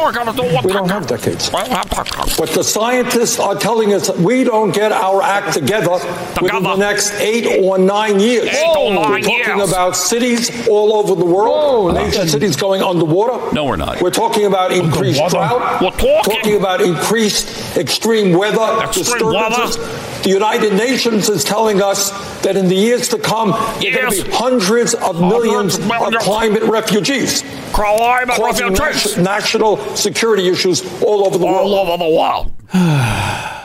don't 0.73 0.89
have 0.91 1.07
decades. 1.07 1.51
But 1.51 2.51
the 2.51 2.63
scientists 2.63 3.39
are 3.39 3.55
telling 3.55 3.95
us 3.95 4.11
we 4.19 4.45
don't 4.45 4.73
get 4.75 4.93
our 4.93 5.23
act 5.23 5.55
together 5.55 5.93
within 6.41 6.63
the 6.63 6.77
next 6.77 7.13
eight 7.21 7.61
or 7.63 7.79
nine 7.79 8.21
years. 8.21 8.49
Eight 8.49 8.77
or 8.77 8.91
We're 8.97 9.21
talking 9.21 9.31
years. 9.59 9.71
about 9.71 9.97
cities 9.97 10.69
all 10.69 10.95
over 10.95 11.15
the 11.15 11.25
world, 11.25 11.95
major 11.95 12.27
cities 12.27 12.57
going 12.57 12.83
underwater. 12.83 13.55
No, 13.55 13.65
we're 13.65 13.77
not. 13.77 14.01
We're 14.03 14.11
talking 14.11 14.45
about 14.47 14.73
increased 14.73 15.21
drought. 15.31 15.81
We're 15.81 15.91
talking. 15.91 16.57
about 16.57 16.81
increased 16.81 17.77
extreme 17.77 18.37
weather 18.37 18.83
Extreme 18.83 19.05
disturbances. 19.05 19.77
The 20.23 20.31
United 20.31 20.75
Nations 20.75 21.29
is 21.29 21.45
telling 21.45 21.70
us 21.79 22.11
that 22.43 22.57
in 22.57 22.69
the 22.69 22.75
years 22.75 23.09
to 23.09 23.19
come, 23.19 23.51
there 23.51 23.59
are 23.61 23.73
going 23.81 23.93
Yes. 23.93 24.19
to 24.19 24.25
be 24.25 24.31
hundreds 24.31 24.95
of 24.95 25.21
millions 25.21 25.79
of 25.79 25.87
millions. 25.87 26.17
climate 26.25 26.63
refugees. 26.63 27.43
Climate 27.73 28.35
causing 28.37 28.73
refugees. 28.73 29.17
nat- 29.19 29.23
national 29.23 29.77
security 29.97 30.49
issues 30.49 30.83
all 31.03 31.27
over 31.27 31.39
the 31.39 31.47
All 31.47 31.71
world. 31.71 31.89
over 31.89 31.97
the 32.05 32.11
world. 32.11 32.53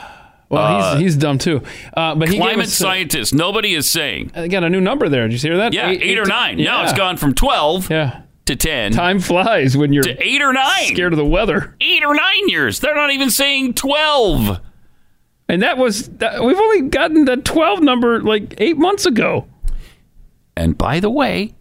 Well, 0.47 0.61
Uh, 0.63 0.93
he's, 0.97 1.01
he's 1.01 1.15
dumb 1.15 1.39
too. 1.39 1.63
Uh, 1.97 2.13
but 2.13 2.29
he 2.29 2.37
Climate 2.37 2.67
us, 2.67 2.79
uh, 2.79 2.85
scientists. 2.85 3.33
Nobody 3.33 3.73
is 3.73 3.89
saying. 3.89 4.31
I 4.35 4.47
got 4.47 4.63
a 4.63 4.69
new 4.69 4.79
number 4.79 5.09
there. 5.09 5.27
Did 5.27 5.41
you 5.41 5.49
hear 5.49 5.57
that? 5.57 5.73
Yeah, 5.73 5.89
eight, 5.89 6.19
or 6.19 6.23
to- 6.23 6.29
nine. 6.29 6.57
Now 6.57 6.81
yeah. 6.81 6.83
it's 6.83 6.93
gone 6.93 7.17
from 7.17 7.33
12 7.33 7.89
Yeah. 7.89 8.21
to 8.45 8.55
10 8.55 8.91
Time 8.91 9.19
flies 9.19 9.75
when 9.75 9.91
you're 9.91 10.03
to 10.03 10.15
8 10.23 10.41
or 10.43 10.53
9. 10.53 10.85
scared 10.85 11.13
of 11.13 11.17
the 11.17 11.25
weather. 11.25 11.75
Eight 11.81 12.03
or 12.05 12.13
nine 12.13 12.47
years. 12.47 12.79
They're 12.79 12.93
not 12.95 13.11
even 13.11 13.31
saying 13.31 13.73
12. 13.73 14.59
And 15.47 15.61
that 15.61 15.77
was 15.77 16.09
that, 16.09 16.43
we've 16.43 16.59
only 16.59 16.81
gotten 16.83 17.25
that 17.25 17.45
12 17.45 17.81
number 17.81 18.21
like 18.21 18.55
8 18.57 18.77
months 18.77 19.05
ago. 19.05 19.47
And 20.57 20.77
by 20.77 20.99
the 20.99 21.09
way, 21.09 21.53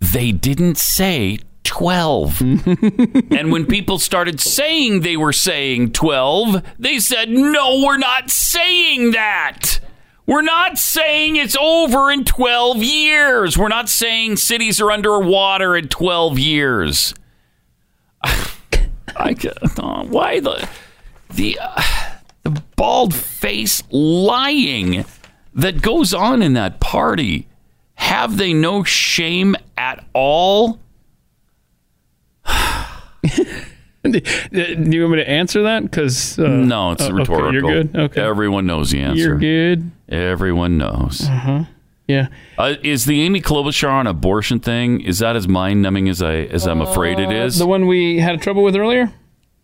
they 0.00 0.32
didn't 0.32 0.76
say 0.76 1.38
12. 1.64 2.40
and 3.30 3.50
when 3.52 3.66
people 3.66 3.98
started 3.98 4.40
saying 4.40 5.00
they 5.00 5.16
were 5.16 5.32
saying 5.32 5.92
12, 5.92 6.62
they 6.78 6.98
said, 6.98 7.28
no, 7.30 7.82
we're 7.84 7.96
not 7.96 8.30
saying 8.30 9.12
that. 9.12 9.80
We're 10.26 10.42
not 10.42 10.76
saying 10.76 11.36
it's 11.36 11.56
over 11.56 12.10
in 12.10 12.24
12 12.24 12.78
years. 12.78 13.56
We're 13.56 13.68
not 13.68 13.88
saying 13.88 14.36
cities 14.36 14.80
are 14.80 14.90
underwater 14.90 15.76
in 15.76 15.88
12 15.88 16.38
years. 16.38 17.14
I 19.18 19.34
uh, 19.78 20.04
why 20.04 20.40
the 20.40 20.68
the 21.32 21.58
uh, 21.62 21.82
the 21.82 22.15
bald 22.76 23.14
face 23.14 23.82
lying 23.90 25.04
that 25.54 25.82
goes 25.82 26.14
on 26.14 26.42
in 26.42 26.52
that 26.52 26.80
party? 26.80 27.48
Have 27.94 28.36
they 28.36 28.52
no 28.52 28.84
shame 28.84 29.56
at 29.76 30.04
all? 30.12 30.78
Do 34.04 34.20
you 34.22 35.02
want 35.02 35.12
me 35.12 35.16
to 35.16 35.28
answer 35.28 35.64
that? 35.64 35.82
Because 35.82 36.38
uh, 36.38 36.46
No, 36.46 36.92
it's 36.92 37.02
oh, 37.02 37.10
rhetorical. 37.10 37.46
Okay, 37.46 37.52
you're 37.54 37.82
good. 37.84 37.96
Okay, 37.96 38.20
Everyone 38.20 38.66
knows 38.66 38.90
the 38.90 39.00
answer. 39.00 39.20
you're 39.20 39.38
good. 39.38 39.90
Everyone 40.08 40.78
knows. 40.78 41.26
Uh-huh. 41.28 41.64
Yeah. 42.06 42.28
Uh, 42.56 42.74
is 42.84 43.04
the 43.04 43.22
Amy 43.22 43.40
Klobuchar 43.40 43.90
on 43.90 44.06
abortion 44.06 44.60
thing? 44.60 45.00
Is 45.00 45.18
that 45.18 45.34
as 45.34 45.48
mind 45.48 45.82
numbing 45.82 46.08
as 46.08 46.22
I 46.22 46.34
as 46.34 46.66
I'm 46.66 46.80
afraid 46.80 47.18
it 47.18 47.32
is? 47.32 47.58
The 47.58 47.66
one 47.66 47.86
we 47.88 48.20
had 48.20 48.40
trouble 48.40 48.62
with 48.62 48.76
earlier. 48.76 49.12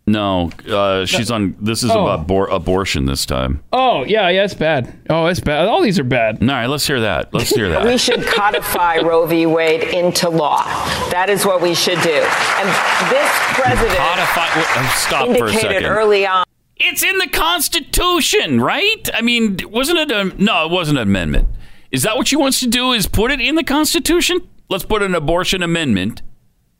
No, 0.05 0.51
uh, 0.69 1.05
she's 1.05 1.31
on. 1.31 1.55
This 1.61 1.81
is 1.83 1.91
Oh. 1.91 2.05
about 2.07 2.27
abor- 2.27 2.51
abortion 2.53 3.05
this 3.05 3.25
time. 3.25 3.61
Oh 3.71 4.03
yeah, 4.03 4.29
yeah, 4.29 4.43
it's 4.43 4.53
bad. 4.53 4.93
Oh, 5.09 5.27
it's 5.27 5.39
bad. 5.39 5.67
All 5.67 5.81
these 5.81 5.97
are 5.99 6.03
bad. 6.03 6.39
All 6.41 6.47
right, 6.49 6.65
let's 6.67 6.85
hear 6.85 6.99
that. 6.99 7.33
Let's 7.33 7.49
hear 7.51 7.69
that. 7.69 7.85
We 7.85 7.97
should 7.97 8.23
codify 8.25 8.97
Roe 8.97 9.25
v. 9.25 9.45
Wade 9.45 9.83
into 9.83 10.29
law. 10.29 10.63
That 11.11 11.29
is 11.29 11.45
what 11.45 11.61
we 11.61 11.73
should 11.73 12.01
do. 12.01 12.09
And 12.11 12.69
this 13.09 13.31
president 13.53 13.97
Codify. 13.97 14.47
uh, 14.53 14.89
Stop 14.95 15.25
for 15.37 15.45
a 15.45 15.47
indicated 15.49 15.61
second. 15.61 15.85
early 15.85 16.25
on. 16.27 16.43
It's 16.75 17.01
in 17.03 17.17
the 17.19 17.27
Constitution, 17.29 18.59
right? 18.59 19.09
I 19.13 19.21
mean, 19.21 19.57
wasn't 19.69 19.99
it 19.99 20.11
a 20.11 20.25
no? 20.41 20.65
It 20.65 20.71
wasn't 20.71 20.97
an 20.97 21.03
amendment. 21.03 21.47
Is 21.91 22.03
that 22.03 22.17
what 22.17 22.27
she 22.27 22.35
wants 22.35 22.59
to 22.59 22.67
do? 22.67 22.91
Is 22.91 23.07
put 23.07 23.31
it 23.31 23.39
in 23.39 23.55
the 23.55 23.63
Constitution? 23.63 24.41
Let's 24.69 24.83
put 24.83 25.01
an 25.03 25.15
abortion 25.15 25.61
amendment 25.63 26.21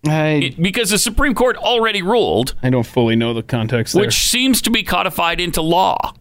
I 0.05 0.53
because 0.59 0.89
the 0.89 0.97
Supreme 0.97 1.33
Court 1.33 1.55
already 1.57 2.01
ruled, 2.01 2.55
I 2.61 2.69
don't 2.69 2.85
fully 2.85 3.15
know 3.15 3.33
the 3.33 3.43
context 3.43 3.93
there. 3.93 4.01
which 4.01 4.15
seems 4.15 4.61
to 4.63 4.69
be 4.69 4.83
codified 4.83 5.39
into 5.39 5.61
law. 5.61 6.13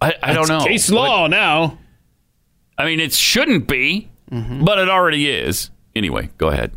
I, 0.00 0.14
I 0.22 0.32
don't 0.32 0.48
know. 0.48 0.64
Case 0.64 0.90
law 0.90 1.26
now. 1.26 1.78
I 2.78 2.86
mean, 2.86 3.00
it 3.00 3.12
shouldn't 3.12 3.68
be, 3.68 4.10
mm-hmm. 4.30 4.64
but 4.64 4.78
it 4.78 4.88
already 4.88 5.28
is. 5.28 5.70
Anyway, 5.94 6.30
go 6.38 6.48
ahead. 6.48 6.72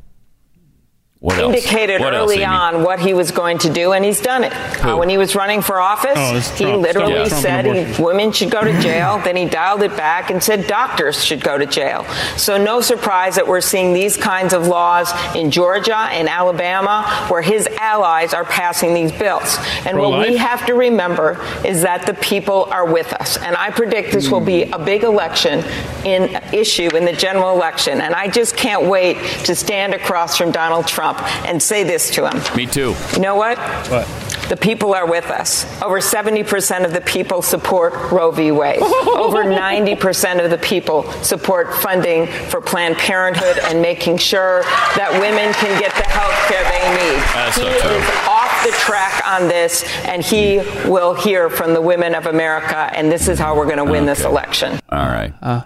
What 1.24 1.40
else? 1.40 1.56
indicated 1.56 2.02
What 2.02 2.14
early 2.14 2.36
Amy? 2.36 2.44
on 2.44 2.84
what 2.84 3.00
he 3.00 3.14
was 3.14 3.32
going 3.32 3.58
to 3.60 3.72
do, 3.72 3.94
and 3.94 4.04
he's 4.04 4.20
done 4.20 4.44
it. 4.44 4.52
Uh, 4.84 4.98
when 4.98 5.08
he 5.08 5.18
was 5.18 5.36
running 5.36 5.62
for 5.62 5.80
office, 5.80 6.18
Oh, 6.18 6.38
he 6.58 6.66
Trump. 6.66 6.82
literally 6.84 7.14
Yeah. 7.14 7.28
Trump 7.30 7.42
said 7.42 7.66
and 7.66 7.96
he, 7.96 8.04
women 8.04 8.34
should 8.34 8.52
go 8.52 8.62
to 8.62 8.78
jail. 8.82 9.20
then 9.24 9.38
he 9.38 9.46
dialed 9.46 9.84
it 9.84 9.96
back 9.96 10.30
and 10.32 10.44
said 10.44 10.68
doctors 10.68 11.24
should 11.24 11.42
go 11.42 11.58
to 11.58 11.66
jail. 11.66 12.04
So 12.36 12.58
no 12.62 12.82
surprise 12.82 13.36
that 13.36 13.48
we're 13.48 13.62
seeing 13.62 13.94
these 13.94 14.18
kinds 14.18 14.52
of 14.52 14.68
laws 14.68 15.14
in 15.34 15.50
Georgia 15.50 15.96
and 15.96 16.28
Alabama, 16.28 17.26
where 17.30 17.42
his 17.42 17.68
allies 17.80 18.34
are 18.34 18.44
passing 18.44 18.94
these 18.94 19.14
bills. 19.14 19.56
And 19.86 19.98
what 19.98 20.28
we 20.28 20.36
have 20.36 20.66
to 20.66 20.74
remember 20.74 21.40
is 21.66 21.84
that 21.84 22.06
the 22.06 22.16
people 22.16 22.66
are 22.70 22.86
with 22.86 23.14
us. 23.14 23.38
And 23.38 23.56
I 23.56 23.70
predict 23.70 24.12
this 24.12 24.30
will 24.30 24.42
be 24.42 24.64
a 24.64 24.78
big 24.78 25.04
election 25.04 25.64
in 26.04 26.36
issue 26.54 26.94
in 26.98 27.06
the 27.06 27.14
general 27.14 27.56
election. 27.56 28.02
And 28.02 28.14
I 28.14 28.28
just 28.28 28.58
can't 28.58 28.88
wait 28.90 29.16
to 29.46 29.56
stand 29.56 29.94
across 29.94 30.36
from 30.38 30.52
Donald 30.52 30.86
Trump 30.86 31.13
and 31.46 31.62
say 31.62 31.84
this 31.84 32.10
to 32.16 32.30
him. 32.30 32.42
Me 32.56 32.66
too. 32.66 32.96
You 33.14 33.20
know 33.20 33.36
what? 33.36 33.58
What? 33.90 34.08
The 34.50 34.58
people 34.58 34.94
are 34.94 35.08
with 35.10 35.26
us. 35.32 35.64
Over 35.82 36.00
70% 36.00 36.84
of 36.86 36.92
the 36.92 37.00
people 37.02 37.42
support 37.42 37.94
Roe 38.12 38.30
v. 38.30 38.52
Wade. 38.52 38.82
Over 38.82 39.44
90% 39.46 40.44
of 40.44 40.52
the 40.52 40.58
people 40.58 41.10
support 41.24 41.74
funding 41.76 42.28
for 42.50 42.60
Planned 42.60 42.98
Parenthood 42.98 43.58
and 43.64 43.82
making 43.82 44.18
sure 44.18 44.62
that 44.98 45.12
women 45.22 45.54
can 45.54 45.80
get 45.80 45.96
the 45.96 46.04
health 46.04 46.36
care 46.50 46.62
they 46.66 46.90
need. 46.92 47.20
That's 47.34 47.56
he 47.58 47.64
so 47.64 47.88
true. 47.88 47.98
is 47.98 48.10
off 48.28 48.64
the 48.66 48.72
track 48.80 49.26
on 49.26 49.48
this, 49.48 49.84
and 50.06 50.22
he 50.24 50.58
will 50.90 51.14
hear 51.14 51.50
from 51.50 51.74
the 51.74 51.82
women 51.82 52.14
of 52.14 52.26
America, 52.28 52.90
and 52.94 53.10
this 53.12 53.30
is 53.30 53.40
how 53.40 53.56
we're 53.56 53.66
going 53.66 53.78
to 53.78 53.86
win 53.90 54.06
this 54.06 54.24
election. 54.26 54.78
All 54.90 55.08
right. 55.08 55.34
Uh, 55.42 55.62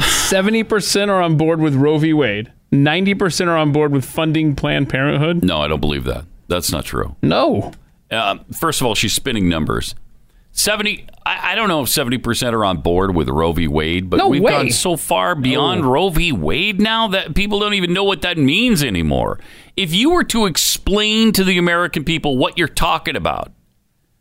seventy 0.00 0.62
percent 0.62 1.10
are 1.10 1.20
on 1.20 1.36
board 1.36 1.60
with 1.60 1.74
Roe 1.74 1.98
v. 1.98 2.12
Wade. 2.12 2.52
Ninety 2.74 3.14
percent 3.14 3.48
are 3.48 3.56
on 3.56 3.72
board 3.72 3.92
with 3.92 4.04
funding 4.04 4.54
Planned 4.56 4.88
Parenthood. 4.88 5.44
No, 5.44 5.60
I 5.60 5.68
don't 5.68 5.80
believe 5.80 6.04
that. 6.04 6.24
That's 6.48 6.70
not 6.72 6.84
true. 6.84 7.16
No. 7.22 7.72
Uh, 8.10 8.38
first 8.52 8.80
of 8.80 8.86
all, 8.86 8.94
she's 8.94 9.12
spinning 9.12 9.48
numbers. 9.48 9.94
70, 10.56 11.06
I, 11.26 11.52
I 11.52 11.54
don't 11.56 11.66
know 11.66 11.82
if 11.82 11.88
70% 11.88 12.52
are 12.52 12.64
on 12.64 12.76
board 12.80 13.12
with 13.12 13.28
Roe 13.28 13.50
v. 13.52 13.66
Wade, 13.66 14.08
but 14.08 14.18
No 14.18 14.28
we've 14.28 14.40
way. 14.40 14.52
gone 14.52 14.70
so 14.70 14.96
far 14.96 15.34
beyond 15.34 15.80
No. 15.82 15.88
Roe 15.90 16.10
v. 16.10 16.30
Wade 16.30 16.80
now 16.80 17.08
that 17.08 17.34
people 17.34 17.58
don't 17.58 17.74
even 17.74 17.92
know 17.92 18.04
what 18.04 18.22
that 18.22 18.38
means 18.38 18.84
anymore. 18.84 19.40
If 19.76 19.92
you 19.92 20.10
were 20.10 20.22
to 20.24 20.46
explain 20.46 21.32
to 21.32 21.42
the 21.42 21.58
American 21.58 22.04
people 22.04 22.38
what 22.38 22.56
you're 22.56 22.68
talking 22.68 23.16
about, 23.16 23.50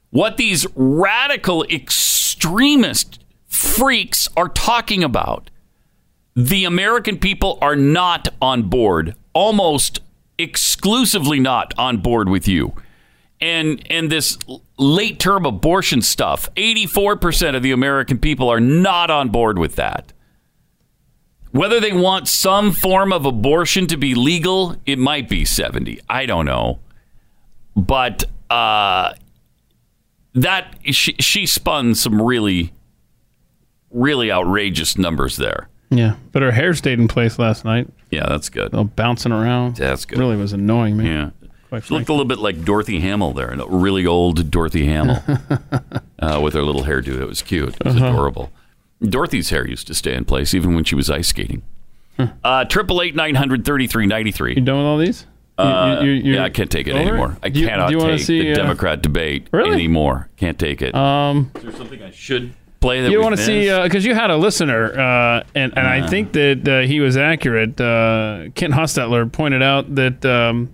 what 0.09 0.38
these 0.38 0.65
radical 0.75 1.63
extremist 1.65 3.23
freaks 3.47 4.27
are 4.35 4.49
talking 4.49 5.03
about, 5.03 5.51
the 6.35 6.65
American 6.65 7.18
people 7.18 7.57
are 7.61 7.76
not 7.76 8.27
on 8.41 8.64
board, 8.64 9.15
almost 9.34 9.99
exclusively 10.38 11.39
not 11.39 11.73
on 11.77 11.97
board 11.97 12.30
with 12.30 12.47
you. 12.47 12.73
And 13.39 13.85
and 13.91 14.11
this 14.11 14.38
late 14.77 15.19
term 15.19 15.45
abortion 15.45 16.01
stuff, 16.01 16.53
84% 16.55 17.55
of 17.55 17.64
the 17.64 17.72
American 17.72 18.18
people 18.18 18.49
are 18.49 18.60
not 18.60 19.10
on 19.11 19.30
board 19.30 19.60
with 19.60 19.76
that. 19.76 20.14
Whether 21.51 21.80
they 21.80 21.93
want 21.93 22.27
some 22.27 22.72
form 22.72 23.14
of 23.14 23.26
abortion 23.26 23.85
to 23.88 23.97
be 23.97 24.15
legal, 24.15 24.77
it 24.88 24.97
might 24.97 25.30
be 25.30 25.45
70. 25.45 25.99
I 26.10 26.26
don't 26.26 26.45
know. 26.45 26.80
But 27.76 28.23
uh 28.49 29.14
that 30.35 30.76
she, 30.85 31.14
she 31.19 31.45
spun 31.45 31.93
some 31.93 32.19
really 32.22 32.73
really 33.91 34.31
outrageous 34.31 34.97
numbers 34.97 35.38
there. 35.38 35.69
Yeah, 35.98 36.15
but 36.32 36.41
her 36.41 36.52
hair 36.52 36.74
stayed 36.74 36.99
in 36.99 37.07
place 37.07 37.38
last 37.40 37.65
night. 37.65 37.88
Yeah, 38.11 38.26
that's 38.28 38.49
good. 38.49 38.74
All 38.74 38.84
bouncing 38.86 39.32
around. 39.32 39.76
That's 39.78 40.06
good. 40.06 40.18
Really 40.20 40.36
was 40.38 40.53
annoying 40.53 40.98
me. 40.98 41.06
Yeah. 41.07 41.30
Quite 41.70 41.86
She 41.86 41.94
looked 41.94 42.10
a 42.10 42.14
little 42.14 42.26
bit 42.26 42.40
like 42.40 42.64
Dorothy 42.64 42.99
Hamill 42.99 43.34
there, 43.34 43.49
a 43.49 43.65
really 43.68 44.06
old 44.06 44.49
Dorothy 44.52 44.86
Hamill 44.86 45.22
uh, 46.20 46.40
with 46.41 46.53
her 46.53 46.61
little 46.61 46.84
hairdo. 46.84 47.20
It 47.22 47.26
was 47.28 47.41
cute. 47.41 47.76
It 47.76 47.86
was 47.86 47.95
Uh-huh. 47.95 48.07
adorable. 48.07 48.52
Dorothy's 49.02 49.49
hair 49.49 49.68
used 49.68 49.88
to 49.88 49.94
stay 49.95 50.14
in 50.14 50.26
place 50.26 50.53
even 50.53 50.76
when 50.76 50.84
she 50.84 50.95
was 50.95 51.10
ice 51.10 51.28
skating. 51.30 51.64
Uh, 52.44 52.64
Triple 52.65 53.02
eight 53.02 53.15
nine 53.15 53.36
hundred 53.36 53.65
thirty 53.65 53.88
three 53.88 54.06
ninety 54.06 54.32
three. 54.32 54.53
You 54.56 54.61
done 54.61 54.78
with 54.78 54.86
all 54.86 54.98
these? 54.99 55.26
Uh, 55.57 55.99
you- 56.03 56.11
you- 56.11 56.34
yeah, 56.36 56.44
I 56.45 56.49
can't 56.49 56.70
take 56.72 56.88
it 56.88 56.91
over 56.95 57.02
anymore. 57.10 57.38
I 57.44 57.49
Do 57.49 57.60
you- 57.60 57.68
cannot 57.68 57.90
do 57.90 57.99
take 57.99 58.20
see, 58.22 58.41
the 58.41 58.52
uh, 58.53 58.56
Democrat 58.56 59.02
debate 59.02 59.48
Really? 59.52 59.72
anymore. 59.74 60.30
Can't 60.38 60.57
take 60.57 60.82
it. 60.82 60.94
Um, 60.95 61.52
Is 61.56 61.64
there 61.64 61.72
something 61.74 62.02
I 62.02 62.11
should 62.11 62.53
play 62.84 63.01
that 63.01 63.10
you 63.11 63.22
want 63.22 63.35
to 63.38 63.41
see 63.43 63.65
missed? 63.68 63.84
because 63.84 64.05
you 64.05 64.14
had 64.14 64.30
a 64.30 64.38
listener, 64.38 64.91
uh, 64.99 65.43
and 65.55 65.73
and 65.77 65.88
I 65.88 66.01
Uh. 66.01 66.07
think 66.07 66.34
that 66.34 66.68
uh, 66.68 66.81
he 66.88 66.99
was 66.99 67.18
accurate. 67.18 67.80
Uh, 67.81 68.49
Kent 68.55 68.73
Hostetler 68.73 69.31
pointed 69.31 69.64
out 69.64 69.95
that 69.95 70.23
um, 70.26 70.69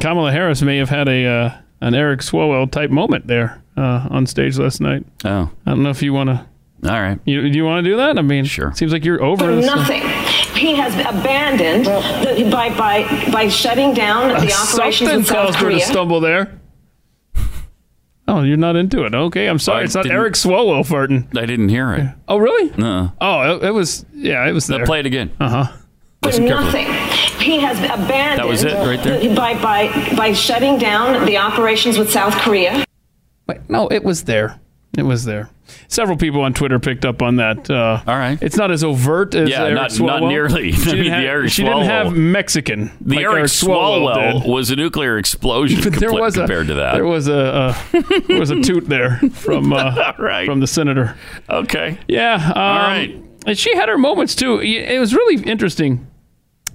Kamala 0.00 0.32
Harris 0.32 0.62
may 0.62 0.78
have 0.78 0.88
had 0.88 1.08
a 1.08 1.26
uh, 1.26 1.50
an 1.80 1.94
Eric 1.94 2.20
Swalwell 2.20 2.70
type 2.70 2.90
moment 2.90 3.26
there 3.26 3.62
uh, 3.76 4.06
on 4.10 4.26
stage 4.26 4.58
last 4.58 4.80
night. 4.80 5.04
Oh, 5.24 5.50
I 5.66 5.70
don't 5.70 5.82
know 5.82 5.90
if 5.90 6.02
you 6.02 6.12
want 6.12 6.30
to. 6.30 6.46
All 6.84 7.00
right. 7.00 7.20
You, 7.24 7.42
do 7.42 7.56
you 7.56 7.64
want 7.64 7.84
to 7.84 7.88
do 7.90 7.96
that? 7.98 8.18
I 8.18 8.22
mean, 8.22 8.44
sure. 8.44 8.72
Seems 8.74 8.92
like 8.92 9.04
you're 9.04 9.22
over 9.22 9.44
For 9.44 9.54
this. 9.54 9.66
nothing. 9.66 10.02
He 10.58 10.74
has 10.74 10.92
abandoned 10.94 11.86
the, 11.86 12.50
by 12.50 12.70
by 12.76 13.04
by 13.32 13.48
shutting 13.48 13.94
down 13.94 14.28
the 14.30 14.52
operations 14.52 15.10
Something 15.10 15.18
in 15.20 15.24
South 15.24 15.46
caused 15.46 15.58
her 15.58 15.70
to 15.70 15.80
stumble 15.80 16.20
there. 16.20 16.58
Oh, 18.32 18.42
you're 18.42 18.56
not 18.56 18.76
into 18.76 19.04
it. 19.04 19.14
Okay, 19.14 19.46
I'm 19.46 19.58
sorry. 19.58 19.82
I 19.82 19.84
it's 19.84 19.94
not 19.94 20.04
didn't- 20.04 20.16
Eric 20.16 20.34
Swalwell 20.34 20.86
farting. 20.86 21.26
I 21.36 21.44
didn't 21.44 21.68
hear 21.68 21.92
it. 21.92 22.06
Oh, 22.28 22.38
really? 22.38 22.70
No. 22.78 23.12
Oh, 23.20 23.56
it, 23.56 23.64
it 23.64 23.70
was. 23.72 24.06
Yeah, 24.14 24.48
it 24.48 24.52
was 24.52 24.66
there. 24.66 24.86
play 24.86 25.00
it 25.00 25.06
again. 25.06 25.30
Uh 25.38 25.64
huh. 25.66 25.72
Listen 26.24 26.46
carefully. 26.46 26.84
nothing. 26.84 27.38
He 27.44 27.58
has 27.60 27.76
abandoned 27.78 28.38
That 28.38 28.46
was 28.48 28.64
it 28.64 28.72
right 28.72 29.02
there? 29.02 29.34
by 29.34 29.60
by 29.60 30.14
by 30.16 30.32
shutting 30.32 30.78
down 30.78 31.26
the 31.26 31.36
operations 31.36 31.98
with 31.98 32.10
South 32.10 32.32
Korea. 32.38 32.84
Wait, 33.48 33.58
no, 33.68 33.88
it 33.88 34.02
was 34.04 34.22
there. 34.24 34.60
It 34.96 35.02
was 35.04 35.24
there. 35.24 35.48
Several 35.88 36.18
people 36.18 36.42
on 36.42 36.52
Twitter 36.52 36.78
picked 36.78 37.06
up 37.06 37.22
on 37.22 37.36
that. 37.36 37.70
Uh, 37.70 38.02
All 38.06 38.14
right. 38.18 38.36
It's 38.42 38.56
not 38.58 38.70
as 38.70 38.84
overt 38.84 39.34
as 39.34 39.48
Yeah, 39.48 39.62
Eric 39.64 39.74
not- 39.74 39.90
Swalwell. 39.90 40.06
not 40.20 40.28
nearly. 40.28 40.72
She 40.82 40.90
I 40.90 40.94
mean, 40.94 41.04
the 41.04 41.10
have, 41.10 41.24
Eric 41.24 41.50
she 41.50 41.62
didn't 41.64 41.84
have 41.84 42.12
Mexican. 42.14 42.90
The 43.00 43.16
like 43.16 43.24
Eric, 43.24 43.44
Swalwell, 43.44 44.42
did. 44.42 44.50
was 44.50 44.70
a 44.70 44.76
nuclear 44.76 45.16
explosion 45.16 45.80
But 45.90 45.98
there 45.98 46.10
compl- 46.10 46.20
was 46.20 46.36
a, 46.36 46.40
compared 46.40 46.66
to 46.66 46.74
that. 46.74 46.92
There 46.92 47.06
was 47.06 47.26
a, 47.26 47.38
uh, 47.38 47.74
there 48.28 48.38
was 48.38 48.50
a 48.50 48.60
toot 48.60 48.86
there 48.86 49.16
from 49.32 49.72
uh, 49.72 50.12
Right. 50.18 50.44
from 50.44 50.60
the 50.60 50.66
senator. 50.66 51.16
Okay. 51.48 51.98
Yeah. 52.06 52.34
Um, 52.34 52.52
All 52.54 52.78
right. 52.78 53.24
And 53.46 53.58
she 53.58 53.74
had 53.74 53.88
her 53.88 53.96
moments 53.98 54.34
too. 54.34 54.58
It 54.60 54.98
was 54.98 55.14
really 55.14 55.42
interesting 55.42 56.06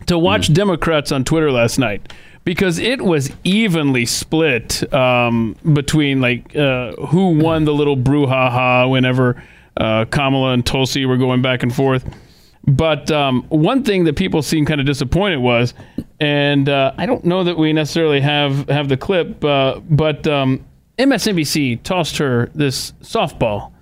to 0.08 0.18
watch 0.18 0.52
Democrats 0.52 1.12
on 1.12 1.24
Twitter 1.24 1.52
last 1.52 1.78
night 1.78 2.12
because 2.48 2.80
it 2.80 3.02
was 3.02 3.30
evenly 3.44 4.06
split 4.06 4.94
um, 4.94 5.54
between 5.74 6.22
like 6.22 6.56
uh, 6.56 6.94
who 6.94 7.38
won 7.38 7.66
the 7.66 7.74
little 7.74 7.98
brouhaha 7.98 8.90
whenever 8.90 9.44
uh, 9.76 10.06
Kamala 10.06 10.54
and 10.54 10.66
Tulsi 10.66 11.06
were 11.06 11.18
going 11.18 11.42
back 11.42 11.62
and 11.62 11.76
forth. 11.76 12.10
But 12.66 13.12
um, 13.12 13.44
one 13.50 13.84
thing 13.84 14.06
that 14.06 14.16
people 14.16 14.42
seemed 14.42 14.66
kind 14.66 14.80
of 14.80 14.88
disappointed 14.88 15.40
was, 15.40 15.74
and 16.22 16.70
uh, 16.70 16.94
I 16.98 17.06
don't 17.06 17.26
know 17.26 17.44
that 17.44 17.58
we 17.58 17.74
necessarily 17.74 18.22
have 18.22 18.70
have 18.70 18.88
the 18.88 18.96
clip, 18.96 19.44
uh, 19.44 19.82
but 19.82 20.26
um, 20.26 20.66
MSNBC 20.98 21.84
tossed 21.84 22.18
her 22.18 22.50
this 22.56 22.94
softball 23.02 23.74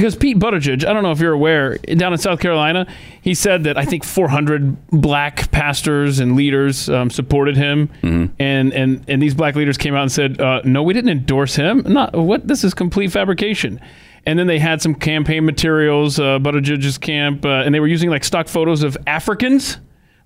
because 0.00 0.16
Pete 0.16 0.38
Buttigieg, 0.38 0.82
I 0.86 0.94
don't 0.94 1.02
know 1.02 1.10
if 1.10 1.20
you're 1.20 1.34
aware, 1.34 1.76
down 1.76 2.14
in 2.14 2.18
South 2.18 2.40
Carolina, 2.40 2.86
he 3.20 3.34
said 3.34 3.64
that 3.64 3.76
I 3.76 3.84
think 3.84 4.02
400 4.02 4.88
black 4.88 5.50
pastors 5.50 6.20
and 6.20 6.36
leaders 6.36 6.88
um, 6.88 7.10
supported 7.10 7.54
him, 7.54 7.90
and 8.38 8.72
and 8.72 9.04
and 9.08 9.22
these 9.22 9.34
black 9.34 9.56
leaders 9.56 9.76
came 9.76 9.94
out 9.94 10.00
and 10.00 10.10
said, 10.10 10.40
uh, 10.40 10.62
"No, 10.64 10.82
we 10.82 10.94
didn't 10.94 11.10
endorse 11.10 11.54
him. 11.54 11.82
Not 11.86 12.16
what. 12.16 12.48
This 12.48 12.64
is 12.64 12.72
complete 12.72 13.12
fabrication." 13.12 13.78
And 14.24 14.38
then 14.38 14.46
they 14.46 14.58
had 14.58 14.80
some 14.80 14.94
campaign 14.94 15.44
materials, 15.44 16.18
uh, 16.18 16.38
Buttigieg's 16.38 16.96
camp, 16.96 17.44
uh, 17.44 17.62
and 17.64 17.74
they 17.74 17.80
were 17.80 17.86
using 17.86 18.08
like 18.08 18.24
stock 18.24 18.48
photos 18.48 18.82
of 18.82 18.96
Africans. 19.06 19.76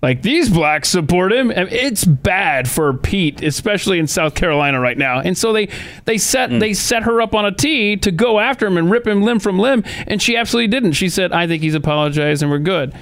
Like 0.05 0.21
these 0.21 0.51
blacks 0.51 0.89
support 0.89 1.33
him. 1.33 1.49
And 1.49 1.67
it's 1.71 2.05
bad 2.05 2.69
for 2.69 2.93
Pete, 2.93 3.41
especially 3.41 3.97
in 3.97 4.05
South 4.05 4.35
Carolina 4.35 4.79
right 4.79 4.99
now. 4.99 5.19
And 5.19 5.35
so 5.35 5.51
they 5.51 5.67
they 6.05 6.19
set 6.19 6.51
hmm. 6.51 6.59
they 6.59 6.75
set 6.75 7.01
her 7.01 7.23
up 7.23 7.33
on 7.33 7.43
a 7.43 7.51
tee 7.51 7.97
to 7.97 8.11
go 8.11 8.39
after 8.39 8.67
him 8.67 8.77
and 8.77 8.91
rip 8.91 9.07
him 9.07 9.23
limb 9.23 9.39
from 9.39 9.57
limb, 9.57 9.83
and 10.05 10.21
she 10.21 10.37
absolutely 10.37 10.67
didn't. 10.67 10.91
She 10.91 11.09
said, 11.09 11.31
"I 11.31 11.47
think 11.47 11.63
he's 11.63 11.73
apologized 11.73 12.43
and 12.43 12.51
we're 12.51 12.59
good." 12.59 12.93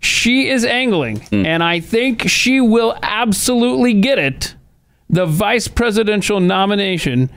She 0.00 0.50
is 0.50 0.66
angling, 0.66 1.20
hmm. 1.20 1.46
and 1.46 1.64
I 1.64 1.80
think 1.80 2.28
she 2.28 2.60
will 2.60 2.94
absolutely 3.02 3.94
get 3.94 4.18
it. 4.18 4.54
The 5.08 5.24
vice 5.24 5.66
presidential 5.66 6.40
nomination 6.40 7.30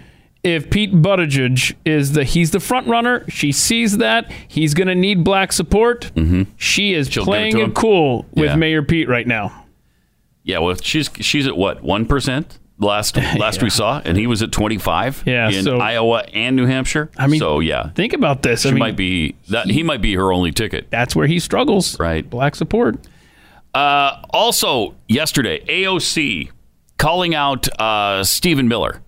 if 0.44 0.70
Pete 0.70 0.92
Buttigieg 0.94 1.76
is 1.86 2.12
the 2.14 2.24
he's 2.24 2.52
the 2.52 2.60
front 2.60 2.88
runner, 2.88 3.24
she 3.30 3.52
sees 3.52 3.98
that 4.00 4.30
he's 4.48 4.74
going 4.74 4.88
to 4.90 4.96
need 4.96 5.24
black 5.24 5.54
support. 5.54 6.12
She 6.58 6.94
is 6.94 7.08
Mm-hmm. 7.08 7.12
She'll 7.14 7.24
it 7.24 7.26
playing 7.26 7.54
to 7.56 7.62
it 7.64 7.74
cool 7.76 8.26
with 8.34 8.50
Yeah. 8.50 8.56
Mayor 8.56 8.84
Pete 8.84 9.08
right 9.08 9.26
now. 9.28 9.66
Yeah, 10.44 10.60
well, 10.60 10.76
she's 10.76 11.10
she's 11.22 11.48
at 11.48 11.56
what 11.56 11.82
one 11.82 12.06
percent 12.06 12.60
last 12.78 13.16
last 13.38 13.64
we 13.64 13.70
saw, 13.70 14.02
and 14.04 14.18
he 14.18 14.28
was 14.28 14.42
at 14.44 14.52
twenty 14.52 14.78
five. 14.78 15.24
Yeah, 15.26 15.50
in 15.50 15.64
so- 15.64 15.78
Iowa 15.78 16.26
and 16.34 16.58
New 16.58 16.66
Hampshire. 16.66 17.10
I 17.18 17.28
mean, 17.28 17.40
so 17.40 17.62
yeah, 17.62 17.92
Think 17.92 18.12
about 18.12 18.42
this. 18.42 18.64
she 18.64 18.68
I 18.68 18.72
mean, 18.72 18.80
might 18.80 18.98
be 18.98 19.36
that 19.48 19.68
he 19.68 19.84
might 19.84 20.02
be 20.02 20.14
her 20.16 20.34
only 20.34 20.52
ticket. 20.52 20.88
That's 20.90 21.16
where 21.16 21.28
he 21.28 21.40
struggles. 21.40 21.98
Right, 21.98 22.30
black 22.30 22.56
support. 22.56 22.98
Uh, 23.74 24.22
also, 24.32 24.96
yesterday, 25.08 25.64
AOC 25.66 26.52
calling 26.98 27.34
out 27.34 27.68
uh, 27.80 28.24
Stephen 28.26 28.68
Miller 28.68 29.02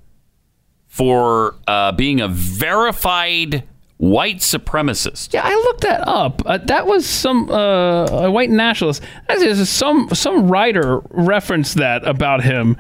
for 0.95 1.55
uh, 1.67 1.91
being 1.91 2.22
a 2.22 2.27
verified 2.30 3.63
white 3.97 4.38
supremacist. 4.38 5.34
Yeah, 5.34 5.41
I 5.43 5.53
looked 5.53 5.81
that 5.81 6.07
up. 6.07 6.41
Uh, 6.45 6.57
that 6.59 6.88
was 6.88 7.05
some 7.05 7.49
uh, 7.51 8.05
a 8.05 8.31
white 8.31 8.49
nationalist. 8.49 9.03
That 9.27 9.39
is 9.39 9.69
some 9.69 10.07
some 10.13 10.47
writer 10.47 11.01
referenced 11.09 11.76
that 11.80 12.07
about 12.07 12.43
him, 12.45 12.77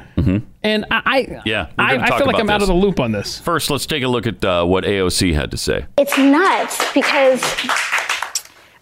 and 0.63 0.85
I, 0.89 1.01
I 1.05 1.21
Mm-hmm. 1.23 1.47
Yeah, 1.49 1.67
I, 1.77 1.97
I 1.97 2.17
feel 2.17 2.25
like 2.27 2.39
I'm 2.39 2.49
out 2.49 2.61
of 2.61 2.69
the 2.69 2.73
loop 2.73 3.01
on 3.01 3.11
this. 3.11 3.37
First, 3.41 3.69
let's 3.69 3.85
take 3.85 4.03
a 4.03 4.07
look 4.07 4.27
at 4.27 4.45
uh, 4.45 4.63
what 4.63 4.85
AOC 4.85 5.33
had 5.33 5.51
to 5.51 5.57
say. 5.57 5.85
It's 5.97 6.17
nuts 6.17 6.93
because 6.93 7.43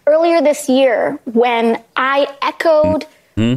earlier 0.06 0.42
this 0.42 0.68
year, 0.68 1.18
when 1.24 1.82
I 1.96 2.28
echoed 2.40 3.06
Hmm? 3.36 3.56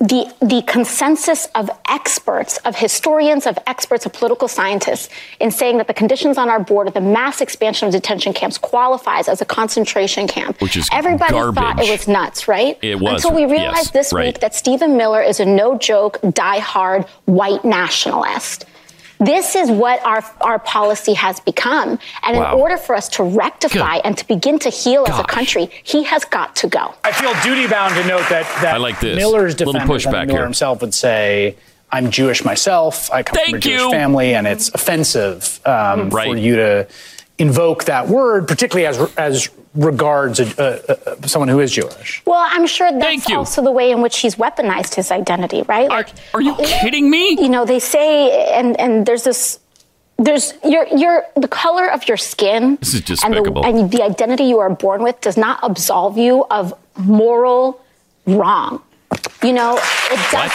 The 0.00 0.32
the 0.40 0.62
consensus 0.62 1.46
of 1.54 1.70
experts, 1.88 2.58
of 2.58 2.76
historians, 2.76 3.46
of 3.46 3.58
experts, 3.66 4.06
of 4.06 4.12
political 4.12 4.46
scientists, 4.46 5.08
in 5.40 5.50
saying 5.50 5.78
that 5.78 5.88
the 5.88 5.94
conditions 5.94 6.38
on 6.38 6.48
our 6.48 6.60
border, 6.60 6.90
the 6.90 7.00
mass 7.00 7.40
expansion 7.40 7.88
of 7.88 7.92
detention 7.92 8.32
camps, 8.32 8.58
qualifies 8.58 9.28
as 9.28 9.40
a 9.40 9.44
concentration 9.44 10.28
camp. 10.28 10.60
Which 10.60 10.76
is 10.76 10.88
everybody 10.92 11.32
thought 11.32 11.82
it 11.82 11.90
was 11.90 12.06
nuts, 12.06 12.46
right? 12.46 12.78
It 12.80 13.00
was, 13.00 13.24
until 13.24 13.34
we 13.34 13.42
yes, 13.42 13.50
realized 13.50 13.92
this 13.92 14.12
right. 14.12 14.26
week 14.26 14.40
that 14.40 14.54
Stephen 14.54 14.96
Miller 14.96 15.22
is 15.22 15.40
a 15.40 15.44
no 15.44 15.76
joke, 15.76 16.18
die-hard 16.32 17.04
white 17.24 17.64
nationalist. 17.64 18.66
This 19.20 19.56
is 19.56 19.70
what 19.70 20.04
our 20.04 20.24
our 20.40 20.58
policy 20.60 21.14
has 21.14 21.40
become, 21.40 21.98
and 22.22 22.36
Wow. 22.36 22.54
in 22.54 22.60
order 22.60 22.76
for 22.76 22.94
us 22.94 23.08
to 23.10 23.24
rectify 23.24 23.96
and 24.04 24.16
to 24.16 24.26
begin 24.26 24.58
to 24.60 24.70
heal 24.70 25.04
as 25.08 25.18
a 25.18 25.24
country, 25.24 25.70
he 25.82 26.04
has 26.04 26.24
got 26.24 26.54
to 26.56 26.68
go. 26.68 26.94
I 27.02 27.10
feel 27.12 27.32
duty 27.42 27.66
bound 27.66 27.94
to 27.96 28.04
note 28.06 28.28
that 28.28 28.46
that 28.62 28.74
I 28.74 28.78
like 28.78 29.00
this. 29.00 29.16
Miller's 29.16 29.58
Little 29.58 29.72
defenders, 29.72 30.06
I 30.06 30.10
mean, 30.10 30.14
pushback 30.20 30.26
Miller 30.28 30.38
here. 30.38 30.44
himself 30.44 30.80
would 30.82 30.94
say, 30.94 31.56
"I'm 31.90 32.10
Jewish 32.12 32.44
myself. 32.44 33.10
I 33.10 33.24
come 33.24 33.38
from 33.44 33.54
a 33.56 33.58
Jewish 33.58 33.80
you. 33.80 33.90
family, 33.90 34.34
and 34.34 34.46
it's 34.46 34.68
offensive 34.72 35.58
um, 35.66 36.10
Right. 36.10 36.28
for 36.30 36.36
you 36.36 36.54
to 36.56 36.86
invoke 37.38 37.84
that 37.84 38.06
word, 38.08 38.46
particularly 38.46 38.86
as 38.86 38.98
as 39.16 39.48
regards 39.78 40.40
a, 40.40 40.46
a, 40.58 41.12
a, 41.24 41.28
someone 41.28 41.48
who 41.48 41.60
is 41.60 41.72
Jewish." 41.72 42.22
Well, 42.26 42.44
I'm 42.50 42.66
sure 42.66 42.90
that's 42.98 43.30
also 43.30 43.62
the 43.62 43.70
way 43.72 43.90
in 43.90 44.02
which 44.02 44.18
he's 44.18 44.36
weaponized 44.36 44.94
his 44.94 45.10
identity, 45.10 45.62
right? 45.62 45.88
Like, 45.88 46.08
are 46.34 46.42
you 46.42 46.54
kidding 46.56 47.08
me? 47.10 47.36
You 47.40 47.48
know, 47.48 47.64
they 47.64 47.78
say, 47.80 48.52
and 48.52 48.78
and 48.80 49.06
there's 49.06 49.24
this. 49.24 49.58
There's 50.20 50.52
your 50.64 50.84
your 50.88 51.24
the 51.36 51.46
color 51.46 51.88
of 51.88 52.08
your 52.08 52.16
skin 52.16 52.76
This 52.80 52.94
is 52.94 53.22
and 53.22 53.32
the, 53.32 53.40
despicable. 53.40 53.64
and 53.64 53.88
the 53.92 54.02
identity 54.02 54.44
you 54.44 54.58
are 54.58 54.68
born 54.70 55.04
with 55.04 55.20
does 55.20 55.36
not 55.36 55.60
absolve 55.62 56.18
you 56.18 56.44
of 56.50 56.74
moral 56.96 57.80
wrong. 58.26 58.82
You 59.44 59.52
know, 59.52 59.78
it 60.10 60.20
does. 60.32 60.50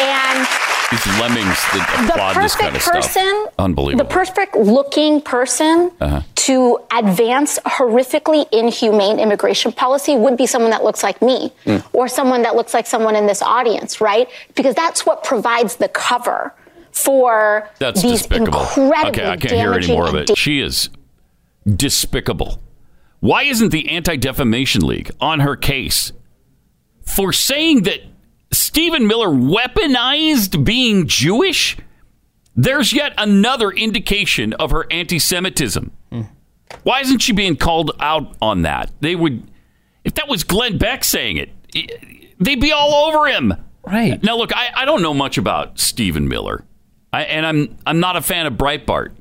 And 0.00 0.48
These 0.90 1.06
lemmings 1.20 1.46
that 1.72 2.04
the 2.06 2.12
applaud 2.12 2.42
this 2.42 2.54
kind 2.54 2.76
of 2.76 2.80
stuff. 2.82 2.94
person, 2.94 3.46
Unbelievable. 3.58 4.04
the 4.04 4.10
perfect 4.10 4.54
looking 4.56 5.20
person 5.20 5.90
Uh-huh. 6.00 6.20
to 6.36 6.78
advance 6.96 7.58
horrifically 7.66 8.46
inhumane 8.52 9.18
immigration 9.18 9.72
policy 9.72 10.14
would 10.16 10.36
be 10.36 10.46
someone 10.46 10.70
that 10.70 10.84
looks 10.84 11.02
like 11.02 11.20
me 11.20 11.52
Mm. 11.66 11.82
or 11.92 12.06
someone 12.06 12.42
that 12.42 12.54
looks 12.54 12.72
like 12.72 12.86
someone 12.86 13.16
in 13.16 13.26
this 13.26 13.42
audience, 13.42 14.00
right? 14.00 14.28
Because 14.54 14.74
that's 14.76 15.04
what 15.04 15.24
provides 15.24 15.76
the 15.76 15.88
cover 15.88 16.54
for 16.92 17.68
That's 17.80 18.00
these 18.02 18.20
despicable. 18.22 18.60
incredibly 18.60 19.08
Okay, 19.22 19.28
I 19.30 19.36
can't 19.36 19.52
hear 19.54 19.74
any 19.74 19.88
more 19.88 20.06
of 20.06 20.14
it. 20.14 20.36
She 20.38 20.60
is 20.60 20.88
despicable. 21.66 22.60
Why 23.20 23.42
isn't 23.42 23.70
the 23.70 23.88
Anti 23.90 24.16
Defamation 24.16 24.86
League 24.86 25.10
on 25.20 25.40
her 25.40 25.56
case 25.56 26.12
for 27.04 27.32
saying 27.32 27.82
that 27.82 28.00
Stephen 28.56 29.06
Miller 29.06 29.28
weaponized 29.28 30.64
being 30.64 31.06
Jewish? 31.06 31.76
There's 32.54 32.92
yet 32.92 33.12
another 33.18 33.70
indication 33.70 34.52
of 34.54 34.70
her 34.70 34.86
anti 34.90 35.18
Semitism. 35.18 35.92
Why 36.82 37.00
isn't 37.00 37.20
she 37.20 37.32
being 37.32 37.56
called 37.56 37.92
out 38.00 38.36
on 38.40 38.62
that? 38.62 38.90
They 39.00 39.14
would, 39.14 39.48
if 40.04 40.14
that 40.14 40.28
was 40.28 40.42
Glenn 40.44 40.78
Beck 40.78 41.04
saying 41.04 41.36
it, 41.36 41.50
they'd 42.40 42.60
be 42.60 42.72
all 42.72 43.08
over 43.08 43.26
him. 43.26 43.54
Right. 43.84 44.20
Now, 44.22 44.36
look, 44.36 44.54
I, 44.54 44.70
I 44.74 44.84
don't 44.84 45.02
know 45.02 45.14
much 45.14 45.38
about 45.38 45.78
Stephen 45.78 46.26
Miller, 46.26 46.64
I, 47.12 47.22
and 47.22 47.46
I'm 47.46 47.76
I'm 47.86 48.00
not 48.00 48.16
a 48.16 48.20
fan 48.20 48.46
of 48.46 48.54
Breitbart, 48.54 49.12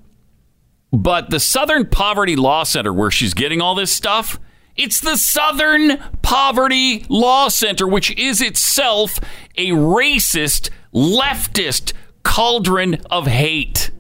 but 0.91 1.29
the 1.29 1.39
Southern 1.39 1.87
Poverty 1.87 2.35
Law 2.35 2.63
Center, 2.63 2.91
where 2.91 3.11
she's 3.11 3.35
getting 3.35 3.61
all 3.61 3.75
this 3.75 3.91
stuff, 3.91 4.39
it's 4.75 4.99
the 4.99 5.17
Southern 5.17 5.97
Poverty 6.21 7.05
Law 7.09 7.47
Center, 7.47 7.87
which 7.87 8.11
is 8.17 8.41
itself 8.41 9.19
a 9.57 9.69
racist, 9.69 10.69
leftist 10.93 11.93
cauldron 12.23 12.95
of 13.09 13.27
hate. 13.27 13.91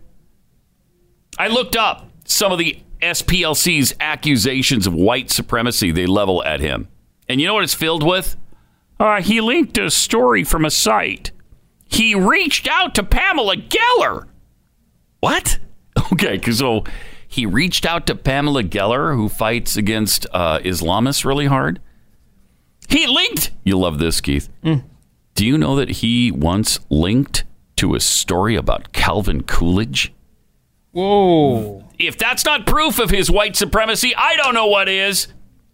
I 1.37 1.47
looked 1.47 1.75
up 1.75 2.09
some 2.25 2.51
of 2.51 2.59
the 2.59 2.79
SPLC's 3.01 3.93
accusations 3.99 4.87
of 4.87 4.93
white 4.93 5.29
supremacy 5.29 5.91
they 5.91 6.05
level 6.05 6.43
at 6.43 6.59
him. 6.59 6.87
And 7.29 7.39
you 7.39 7.47
know 7.47 7.53
what 7.53 7.63
it's 7.63 7.73
filled 7.73 8.03
with? 8.03 8.35
Uh, 8.99 9.21
he 9.21 9.41
linked 9.41 9.77
a 9.77 9.89
story 9.89 10.43
from 10.43 10.65
a 10.65 10.69
site. 10.69 11.31
He 11.87 12.15
reached 12.15 12.67
out 12.67 12.95
to 12.95 13.03
Pamela 13.03 13.57
Geller. 13.57 14.27
What? 15.19 15.59
Okay, 16.11 16.33
because 16.33 16.59
so 16.59 16.83
he 17.35 17.45
reached 17.45 17.85
out 17.85 18.07
to 18.07 18.15
Pamela 18.15 18.63
Geller, 18.63 19.13
who 19.13 19.27
fights 19.27 19.75
against 19.75 20.25
uh, 20.31 20.59
Islamists 20.59 21.25
really 21.25 21.47
hard. 21.47 21.81
He 22.87 23.05
linked. 23.07 23.51
You 23.65 23.77
love 23.77 23.99
this, 23.99 24.21
Keith. 24.21 24.47
Do 24.63 25.45
you 25.45 25.57
know 25.57 25.75
that 25.75 25.89
he 25.89 26.31
once 26.31 26.79
linked 26.89 27.43
to 27.75 27.93
a 27.93 27.99
story 27.99 28.55
about 28.55 28.93
Calvin 28.93 29.43
Coolidge? 29.43 30.13
Whoa. 30.91 31.83
If 31.99 32.17
that's 32.17 32.45
not 32.45 32.65
proof 32.65 32.99
of 32.99 33.09
his 33.09 33.29
white 33.29 33.57
supremacy, 33.57 34.15
I 34.15 34.37
don't 34.37 34.53
know 34.53 34.67
what 34.67 34.87
is. 34.87 35.27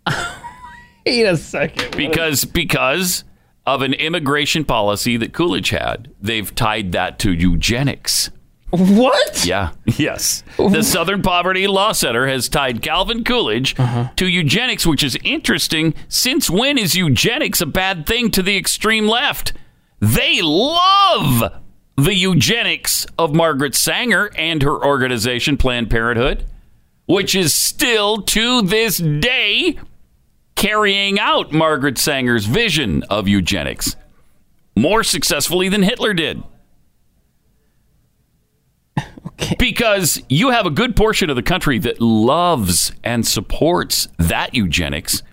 Wait 1.05 1.25
a 1.25 1.38
second. 1.38 1.95
Because 1.95 2.43
because 2.43 3.23
of 3.67 3.83
an 3.83 3.93
immigration 3.93 4.65
policy 4.65 5.15
that 5.17 5.31
Coolidge 5.31 5.69
had, 5.69 6.11
they've 6.19 6.55
tied 6.55 6.91
that 6.93 7.19
to 7.19 7.31
eugenics. 7.31 8.31
What? 8.72 9.45
Yeah. 9.45 9.72
Yes. 9.98 10.43
The 10.57 10.84
Southern 10.84 11.22
Poverty 11.22 11.68
Law 11.68 11.91
Center 11.91 12.26
has 12.27 12.48
tied 12.49 12.81
Calvin 12.81 13.23
Coolidge 13.23 13.77
uh-huh. 13.77 14.10
to 14.15 14.27
eugenics, 14.27 14.85
which 14.85 15.03
is 15.03 15.18
interesting. 15.23 15.93
Since 16.07 16.49
when 16.49 16.77
is 16.77 16.95
eugenics 16.95 17.61
a 17.61 17.65
bad 17.65 18.07
thing 18.07 18.31
to 18.31 18.41
the 18.41 18.57
extreme 18.57 19.07
left? 19.07 19.53
They 19.99 20.41
love 20.41 21.61
the 21.98 22.15
eugenics 22.15 23.06
of 23.19 23.35
Margaret 23.35 23.76
Sanger 23.76 24.31
and 24.35 24.64
her 24.64 24.84
organization, 24.84 25.57
Planned 25.57 25.91
Parenthood, 25.91 26.45
which 27.06 27.35
is 27.35 27.53
still 27.53 28.22
to 28.23 28.61
this 28.61 28.98
day 28.98 29.77
carrying 30.56 31.19
out 31.19 31.52
Margaret 31.52 31.98
Sanger's 31.98 32.45
vision 32.45 33.03
of 33.03 33.27
eugenics 33.27 33.95
more 34.76 35.03
successfully 35.03 35.69
than 35.69 35.84
Hitler 35.84 36.14
did. 36.14 36.41
Because 39.57 40.22
you 40.30 40.49
have 40.49 40.65
a 40.65 40.69
good 40.69 40.95
portion 40.95 41.30
of 41.30 41.35
the 41.35 41.43
country 41.43 41.80
that 41.80 41.99
loves 42.01 42.91
and 43.03 43.26
supports 43.26 44.07
that 44.18 44.53
eugenics. 44.53 45.23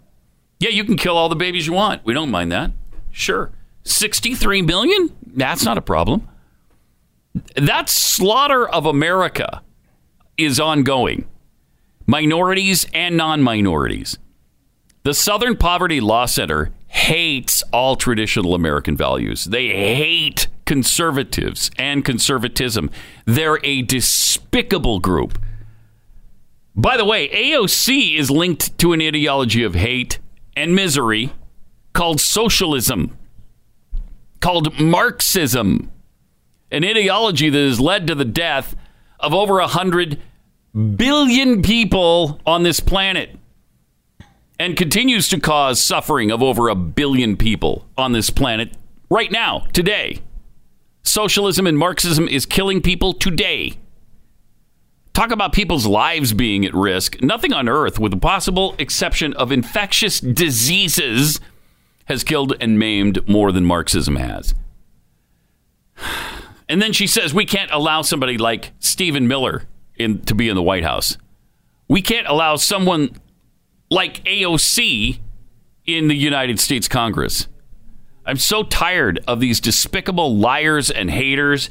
Yeah, 0.61 0.71
you 0.71 0.85
can 0.85 0.97
kill 0.97 1.17
all 1.17 1.29
the 1.29 1.37
babies 1.37 1.67
you 1.67 1.73
want. 1.73 2.05
We 2.05 2.15
don't 2.15 2.31
mind 2.31 2.51
that. 2.53 2.73
Sure. 3.11 3.51
63 3.85 4.63
million? 4.63 5.11
That's 5.27 5.65
not 5.65 5.79
a 5.79 5.83
problem. 5.83 6.29
That 7.57 7.89
slaughter 7.89 8.69
of 8.69 8.87
America 8.87 9.63
is 10.37 10.59
ongoing. 10.59 11.27
Minorities 12.07 12.87
and 12.95 13.17
non 13.17 13.43
minorities. 13.43 14.19
The 15.05 15.15
Southern 15.15 15.57
Poverty 15.57 16.01
Law 16.01 16.27
Center 16.27 16.73
hates 16.89 17.63
all 17.73 17.97
traditional 17.97 18.55
American 18.55 18.97
values. 18.97 19.45
They 19.45 19.69
hate 19.69 20.49
conservatives 20.69 21.71
and 21.79 22.05
conservatism. 22.05 22.91
They're 23.25 23.59
a 23.65 23.81
despicable 23.81 25.01
group. 25.01 25.39
By 26.77 26.99
the 26.99 27.07
way, 27.07 27.31
AOC 27.31 28.19
is 28.19 28.31
linked 28.31 28.79
to 28.79 28.93
an 28.93 29.01
ideology 29.01 29.65
of 29.65 29.75
hate 29.75 30.19
and 30.55 30.75
misery 30.75 31.33
called 31.95 32.21
socialism, 32.21 33.17
called 34.41 34.79
Marxism, 34.79 35.91
an 36.71 36.85
ideology 36.85 37.49
that 37.49 37.59
has 37.59 37.81
led 37.81 38.07
to 38.07 38.15
the 38.15 38.27
death 38.27 38.77
of 39.19 39.33
over 39.33 39.55
100 39.55 40.21
billion 40.97 41.63
people 41.63 42.43
on 42.45 42.63
this 42.63 42.79
planet 42.79 43.39
and 44.61 44.77
continues 44.77 45.31
to 45.31 45.41
cause 45.41 45.81
suffering 45.81 46.31
of 46.31 46.43
over 46.43 46.69
a 46.69 46.75
billion 46.75 47.39
people 47.39 47.89
on 47.97 48.13
this 48.13 48.29
planet 48.29 48.75
right 49.09 49.33
now, 49.33 49.67
today. 49.73 50.21
Socialism 51.03 51.67
and 51.67 51.79
Marxism 51.79 52.29
is 52.29 52.47
killing 52.47 52.83
people 52.83 53.13
today. 53.13 53.79
Talk 55.15 55.33
about 55.33 55.53
people's 55.53 55.87
lives 55.87 56.33
being 56.33 56.65
at 56.65 56.75
risk. 56.75 57.21
Nothing 57.23 57.53
on 57.53 57.69
earth, 57.69 57.99
with 57.99 58.13
the 58.13 58.19
possible 58.19 58.77
exception 58.79 59.33
of 59.35 59.51
infectious 59.51 60.21
diseases, 60.21 61.41
has 62.05 62.23
killed 62.23 62.55
and 62.61 62.79
maimed 62.79 63.29
more 63.29 63.51
than 63.51 63.65
Marxism 63.65 64.17
has. 64.17 64.55
And 66.71 66.83
then 66.83 66.93
she 66.93 67.07
says 67.07 67.33
we 67.33 67.47
can't 67.47 67.71
allow 67.71 68.03
somebody 68.03 68.37
like 68.37 68.73
Stephen 68.79 69.27
Miller 69.27 69.63
in 69.97 70.21
to 70.27 70.35
be 70.35 70.51
in 70.51 70.55
the 70.55 70.63
White 70.63 70.85
House. 70.85 71.17
We 71.89 72.03
can't 72.03 72.27
allow 72.27 72.57
someone 72.57 73.17
like 73.91 74.23
AOC 74.25 75.19
in 75.87 76.09
the 76.09 76.15
United 76.15 76.61
States 76.61 76.87
Congress. 76.87 77.49
I'm 78.29 78.37
so 78.37 78.63
tired 78.63 79.25
of 79.27 79.41
these 79.41 79.59
despicable 79.59 80.37
liars 80.37 80.91
and 80.91 81.11
haters 81.11 81.71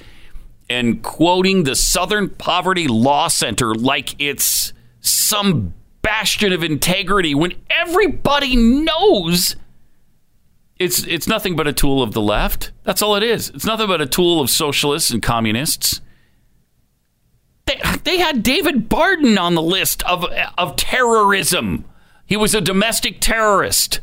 and 0.67 1.03
quoting 1.03 1.63
the 1.63 1.75
Southern 1.75 2.29
Poverty 2.29 2.87
Law 2.87 3.27
Center 3.27 3.75
like 3.75 4.19
it's 4.19 4.73
some 4.99 5.75
bastion 6.01 6.51
of 6.51 6.63
integrity 6.63 7.35
when 7.35 7.53
everybody 7.69 8.55
knows 8.55 9.55
it's 10.79 11.03
it's 11.03 11.27
nothing 11.27 11.55
but 11.55 11.67
a 11.67 11.73
tool 11.73 12.01
of 12.01 12.13
the 12.13 12.21
left. 12.21 12.71
That's 12.83 13.03
all 13.03 13.15
it 13.15 13.23
is. 13.23 13.49
It's 13.49 13.65
nothing 13.65 13.87
but 13.87 14.01
a 14.01 14.07
tool 14.07 14.41
of 14.41 14.49
socialists 14.49 15.11
and 15.11 15.21
communists. 15.21 16.01
They, 17.65 17.79
they 18.03 18.17
had 18.17 18.41
David 18.41 18.89
Barton 18.89 19.37
on 19.37 19.53
the 19.53 19.61
list 19.61 20.01
of 20.03 20.25
of 20.57 20.75
terrorism. 20.75 21.85
He 22.25 22.35
was 22.35 22.55
a 22.55 22.61
domestic 22.61 23.21
terrorist. 23.21 23.99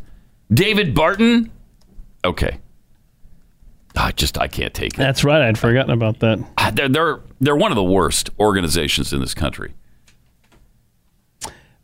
David 0.53 0.95
Barton. 0.95 1.51
Okay. 2.25 2.59
I 3.97 4.11
just 4.13 4.39
I 4.39 4.49
can't 4.49 4.75
take 4.75 4.95
it. 4.95 4.97
That's 4.97 5.23
right. 5.25 5.43
I'd 5.43 5.57
forgotten 5.59 5.93
about 5.93 6.19
that. 6.21 6.39
They're 6.75 6.89
they're 6.89 7.21
they're 7.41 7.57
one 7.57 7.71
of 7.71 7.77
the 7.77 7.85
worst 7.85 8.31
organizations 8.41 9.13
in 9.13 9.21
this 9.21 9.35
country. 9.35 9.75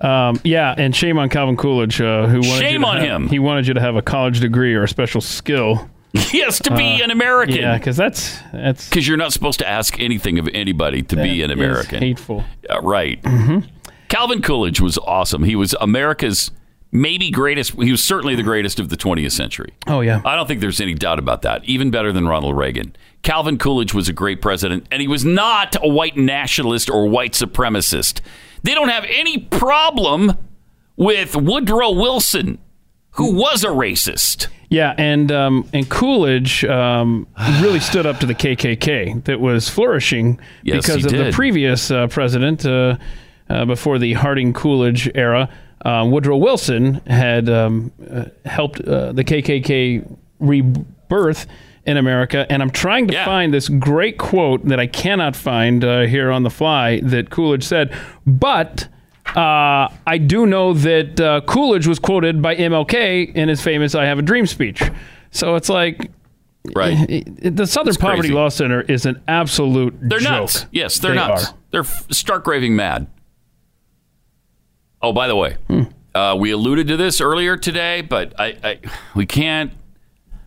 Um, 0.00 0.40
yeah, 0.44 0.74
and 0.78 0.96
shame 0.96 1.18
on 1.18 1.28
Calvin 1.28 1.56
Coolidge, 1.58 2.00
uh, 2.00 2.26
who 2.26 2.38
wanted 2.38 2.60
Shame 2.60 2.84
on 2.86 2.96
have- 2.96 3.04
him. 3.06 3.28
He 3.28 3.38
wanted 3.38 3.66
you 3.66 3.74
to 3.74 3.80
have 3.80 3.96
a 3.96 4.02
college 4.02 4.40
degree 4.40 4.74
or 4.74 4.84
a 4.84 4.88
special 4.88 5.20
skill. 5.20 5.88
Yes, 6.32 6.58
to 6.62 6.74
be 6.74 7.00
Uh, 7.00 7.04
an 7.04 7.10
American. 7.12 7.54
Yeah, 7.54 7.78
because 7.78 7.96
that's 7.96 8.36
that's 8.52 8.88
because 8.88 9.06
you're 9.06 9.16
not 9.16 9.32
supposed 9.32 9.60
to 9.60 9.68
ask 9.68 10.00
anything 10.00 10.40
of 10.40 10.48
anybody 10.52 11.02
to 11.02 11.14
be 11.14 11.40
an 11.42 11.52
American. 11.52 12.00
hateful. 12.02 12.42
Uh, 12.68 12.80
right. 12.80 13.22
Calvin 14.08 14.42
Coolidge 14.42 14.80
was 14.80 14.98
awesome. 14.98 15.44
He 15.44 15.54
was 15.54 15.72
America's 15.80 16.50
maybe 16.92 17.30
greatest. 17.30 17.72
He 17.80 17.90
was 17.90 18.02
certainly 18.02 18.34
the 18.34 18.42
greatest 18.42 18.80
of 18.80 18.88
the 18.88 18.96
20th 18.96 19.32
century. 19.32 19.72
Oh 19.86 20.00
yeah. 20.00 20.20
I 20.24 20.34
don't 20.36 20.46
think 20.46 20.60
there's 20.60 20.80
any 20.80 20.94
doubt 20.94 21.18
about 21.18 21.42
that. 21.42 21.64
Even 21.64 21.90
better 21.90 22.12
than 22.12 22.26
Ronald 22.26 22.56
Reagan. 22.56 22.94
Calvin 23.22 23.58
Coolidge 23.58 23.92
was 23.92 24.08
a 24.08 24.12
great 24.12 24.40
president, 24.40 24.86
and 24.90 25.02
he 25.02 25.08
was 25.08 25.24
not 25.24 25.76
a 25.82 25.88
white 25.88 26.16
nationalist 26.16 26.88
or 26.88 27.06
white 27.06 27.32
supremacist. 27.32 28.20
They 28.62 28.74
don't 28.74 28.88
have 28.88 29.04
any 29.08 29.38
problem 29.38 30.36
with 30.96 31.36
Woodrow 31.36 31.90
Wilson, 31.92 32.58
who 33.12 33.34
was 33.34 33.64
a 33.64 33.68
racist. 33.68 34.48
Yeah, 34.68 34.94
and 34.96 35.32
um, 35.32 35.68
and 35.72 35.88
Coolidge 35.88 36.64
um, 36.64 37.26
really 37.60 37.80
stood 37.80 38.06
up 38.06 38.20
to 38.20 38.26
the 38.26 38.34
KKK 38.36 39.24
that 39.24 39.40
was 39.40 39.68
flourishing 39.68 40.38
Yes, 40.62 40.86
because 40.86 41.04
of 41.04 41.10
the 41.10 41.32
previous 41.32 41.90
uh, 41.90 42.06
president 42.06 42.64
uh, 42.64 42.96
uh, 43.48 43.64
before 43.64 43.98
the 43.98 44.12
Harding 44.12 44.52
Coolidge 44.52 45.10
era. 45.14 45.48
Uh, 45.84 46.06
Woodrow 46.10 46.36
Wilson 46.36 46.94
had 47.06 47.48
um, 47.48 47.90
uh, 48.10 48.24
helped 48.44 48.80
uh, 48.82 49.12
the 49.12 49.24
KKK 49.24 50.16
rebirth 50.38 51.46
in 51.86 51.96
America, 51.96 52.46
and 52.50 52.62
I'm 52.62 52.70
trying 52.70 53.06
to 53.08 53.24
find 53.24 53.54
this 53.54 53.68
great 53.68 54.18
quote 54.18 54.66
that 54.66 54.78
I 54.78 54.86
cannot 54.86 55.34
find 55.34 55.82
uh, 55.82 56.02
here 56.02 56.30
on 56.30 56.42
the 56.42 56.50
fly 56.50 57.00
that 57.00 57.30
Coolidge 57.30 57.64
said, 57.64 57.94
but. 58.26 58.88
Uh, 59.36 59.86
I 60.08 60.18
do 60.18 60.44
know 60.44 60.72
that 60.72 61.20
uh, 61.20 61.40
Coolidge 61.42 61.86
was 61.86 62.00
quoted 62.00 62.42
by 62.42 62.56
MLK 62.56 63.32
in 63.32 63.48
his 63.48 63.62
famous 63.62 63.94
"I 63.94 64.04
Have 64.06 64.18
a 64.18 64.22
Dream" 64.22 64.44
speech. 64.44 64.82
So 65.30 65.54
it's 65.54 65.68
like, 65.68 66.10
right? 66.74 67.22
The 67.40 67.64
Southern 67.64 67.94
Poverty 67.94 68.22
crazy. 68.22 68.34
Law 68.34 68.48
Center 68.48 68.80
is 68.80 69.06
an 69.06 69.22
absolute 69.28 69.94
They're 70.00 70.18
joke. 70.18 70.30
nuts. 70.32 70.66
Yes, 70.72 70.98
they're 70.98 71.12
They 71.12 71.16
nuts. 71.18 71.50
are. 71.50 71.54
They're 71.70 71.84
stark 71.84 72.44
raving 72.48 72.74
mad. 72.74 73.06
Oh, 75.02 75.12
by 75.12 75.28
the 75.28 75.36
way, 75.36 75.56
Hmm. 75.68 75.82
uh, 76.14 76.36
we 76.38 76.50
alluded 76.50 76.88
to 76.88 76.96
this 76.96 77.20
earlier 77.20 77.56
today, 77.56 78.00
but 78.02 78.32
I, 78.38 78.56
I 78.62 78.78
we 79.14 79.26
can't. 79.26 79.72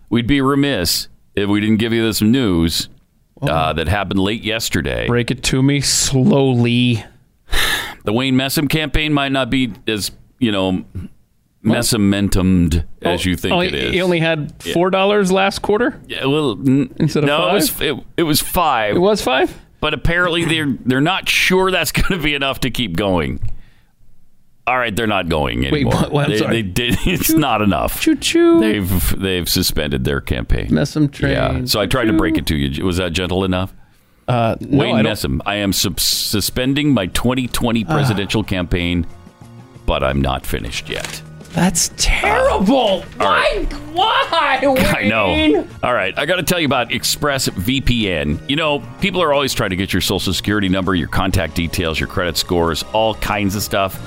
We'd 0.09 0.27
be 0.27 0.41
remiss 0.41 1.07
if 1.35 1.49
we 1.49 1.59
didn't 1.59 1.77
give 1.77 1.91
you 1.93 2.03
this 2.03 2.21
news 2.21 2.88
uh, 3.41 3.73
that 3.73 3.88
happened 3.88 4.19
late 4.19 4.43
yesterday. 4.43 5.07
Break 5.07 5.31
it 5.31 5.41
to 5.45 5.63
me 5.63 5.81
slowly. 5.81 7.03
The 8.05 8.13
Wayne 8.13 8.35
Messam 8.35 8.69
campaign 8.69 9.11
might 9.13 9.31
not 9.31 9.49
be 9.49 9.73
as 9.88 10.11
you 10.39 10.51
know 10.51 10.84
messamentumed 11.65 12.85
as 13.01 13.25
you 13.25 13.35
think 13.35 13.53
oh, 13.55 13.61
it 13.61 13.73
is. 13.73 13.91
He 13.93 14.01
only 14.01 14.19
had 14.19 14.53
four 14.73 14.89
dollars 14.89 15.31
last 15.31 15.61
quarter. 15.61 15.99
Yeah, 16.07 16.25
well, 16.25 16.51
n- 16.51 16.93
Instead 16.97 17.23
of 17.23 17.27
no, 17.27 17.49
it 17.49 17.53
was 17.53 17.69
five? 17.69 17.81
it, 17.97 18.03
it 18.17 18.23
was 18.23 18.41
five. 18.41 18.95
It 18.95 18.99
was 18.99 19.21
five, 19.21 19.57
but 19.80 19.93
apparently 19.93 20.45
they're 20.45 20.77
they're 20.85 21.01
not 21.01 21.27
sure 21.30 21.71
that's 21.71 21.91
going 21.91 22.19
to 22.19 22.23
be 22.23 22.35
enough 22.35 22.59
to 22.61 22.69
keep 22.69 22.95
going. 22.95 23.39
All 24.65 24.77
right, 24.77 24.95
they're 24.95 25.07
not 25.07 25.27
going 25.27 25.60
Wait, 25.60 25.73
anymore. 25.73 25.94
what- 25.94 26.11
what? 26.11 26.26
I'm 26.26 26.31
they, 26.31 26.40
they 26.48 26.61
did. 26.61 26.98
It's 27.06 27.31
not 27.34 27.61
enough. 27.61 27.99
Choo 28.02 28.15
choo. 28.15 28.60
They've 28.61 29.19
they've 29.19 29.48
suspended 29.49 30.06
their 30.06 30.22
campaign. 30.22 30.69
Messam 30.69 31.11
train. 31.11 31.31
Yeah. 31.34 31.65
So 31.65 31.81
I 31.81 31.85
tried 31.85 32.06
to 32.06 32.14
break 32.14 32.38
it 32.38 32.45
to 32.48 32.56
you. 32.56 32.85
Was 32.85 32.98
that 32.98 33.11
gentle 33.11 33.44
enough? 33.44 33.73
Uh, 34.26 34.56
no, 34.61 34.77
Wayne 34.80 34.95
I 34.95 35.03
Messam. 35.03 35.41
I 35.45 35.56
am 35.56 35.73
sub- 35.73 35.99
suspending 35.99 36.94
my 36.94 37.07
2020 37.07 37.85
Ah. 37.90 37.94
presidential 37.94 38.41
campaign, 38.41 39.06
but 39.85 40.02
I'm 40.02 40.22
not 40.22 40.45
finished 40.45 40.88
yet. 40.88 41.22
That's 41.52 41.91
terrible. 41.98 43.02
Why? 43.18 43.68
Why? 43.91 44.27
I 44.98 45.03
know. 45.10 45.68
All 45.84 45.94
right, 45.94 46.18
I 46.18 46.26
got 46.26 46.38
to 46.38 46.44
tell 46.44 46.60
you 46.60 46.65
about 46.65 46.90
ExpressVPN. 46.90 48.49
You 48.49 48.56
know, 48.56 48.80
people 49.02 49.22
are 49.22 49.34
always 49.34 49.53
trying 49.53 49.69
to 49.72 49.76
get 49.76 49.91
your 49.94 50.02
social 50.02 50.34
security 50.34 50.69
number, 50.69 50.95
your 50.95 51.10
contact 51.10 51.53
details, 51.56 51.99
your 51.99 52.07
credit 52.07 52.38
scores, 52.38 52.84
all 52.94 53.15
kinds 53.15 53.56
of 53.56 53.61
stuff. 53.61 53.99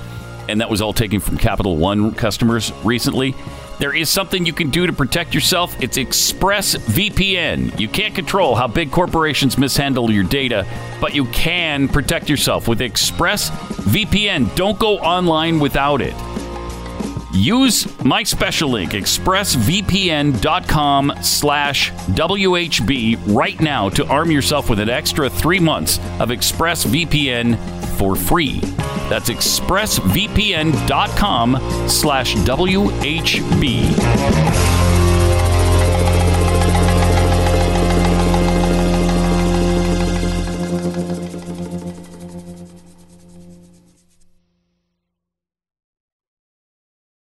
And 0.48 0.60
that 0.60 0.70
was 0.70 0.81
all 0.81 0.93
taken 0.93 1.20
from 1.20 1.39
Capital 1.39 1.77
One 1.77 2.14
customers 2.14 2.73
recently. 2.85 3.35
There 3.78 3.94
is 3.94 4.09
something 4.09 4.47
you 4.47 4.55
can 4.55 4.70
do 4.70 4.86
to 4.86 4.93
protect 4.93 5.35
yourself. 5.35 5.77
It's 5.82 5.98
ExpressVPN. 5.98 7.78
You 7.78 7.89
can't 7.89 8.14
control 8.14 8.55
how 8.55 8.68
big 8.68 8.90
corporations 8.90 9.59
mishandle 9.59 10.10
your 10.10 10.24
data, 10.24 10.66
but 11.01 11.14
you 11.14 11.27
can 11.27 11.89
protect 11.89 12.31
yourself 12.31 12.68
with 12.68 12.81
ExpressVPN. 12.81 14.55
Don't 14.55 14.78
go 14.78 14.98
online 14.98 15.59
without 15.59 16.01
it. 16.01 16.14
Use 17.36 18.02
my 18.02 18.22
special 18.22 18.70
link, 18.70 18.92
expressvpn.com 18.92 21.12
slash 21.22 21.92
WHB 21.92 23.36
right 23.36 23.60
now 23.60 23.90
to 23.90 24.06
arm 24.06 24.30
yourself 24.30 24.70
with 24.70 24.80
an 24.80 24.88
extra 24.88 25.28
three 25.28 25.60
months 25.60 25.98
of 26.18 26.30
ExpressVPN 26.30 27.58
for 27.98 28.16
free. 28.16 28.60
That's 29.10 29.28
expressvpn.com 29.28 31.88
slash 31.88 32.34
WHB. 32.36 34.95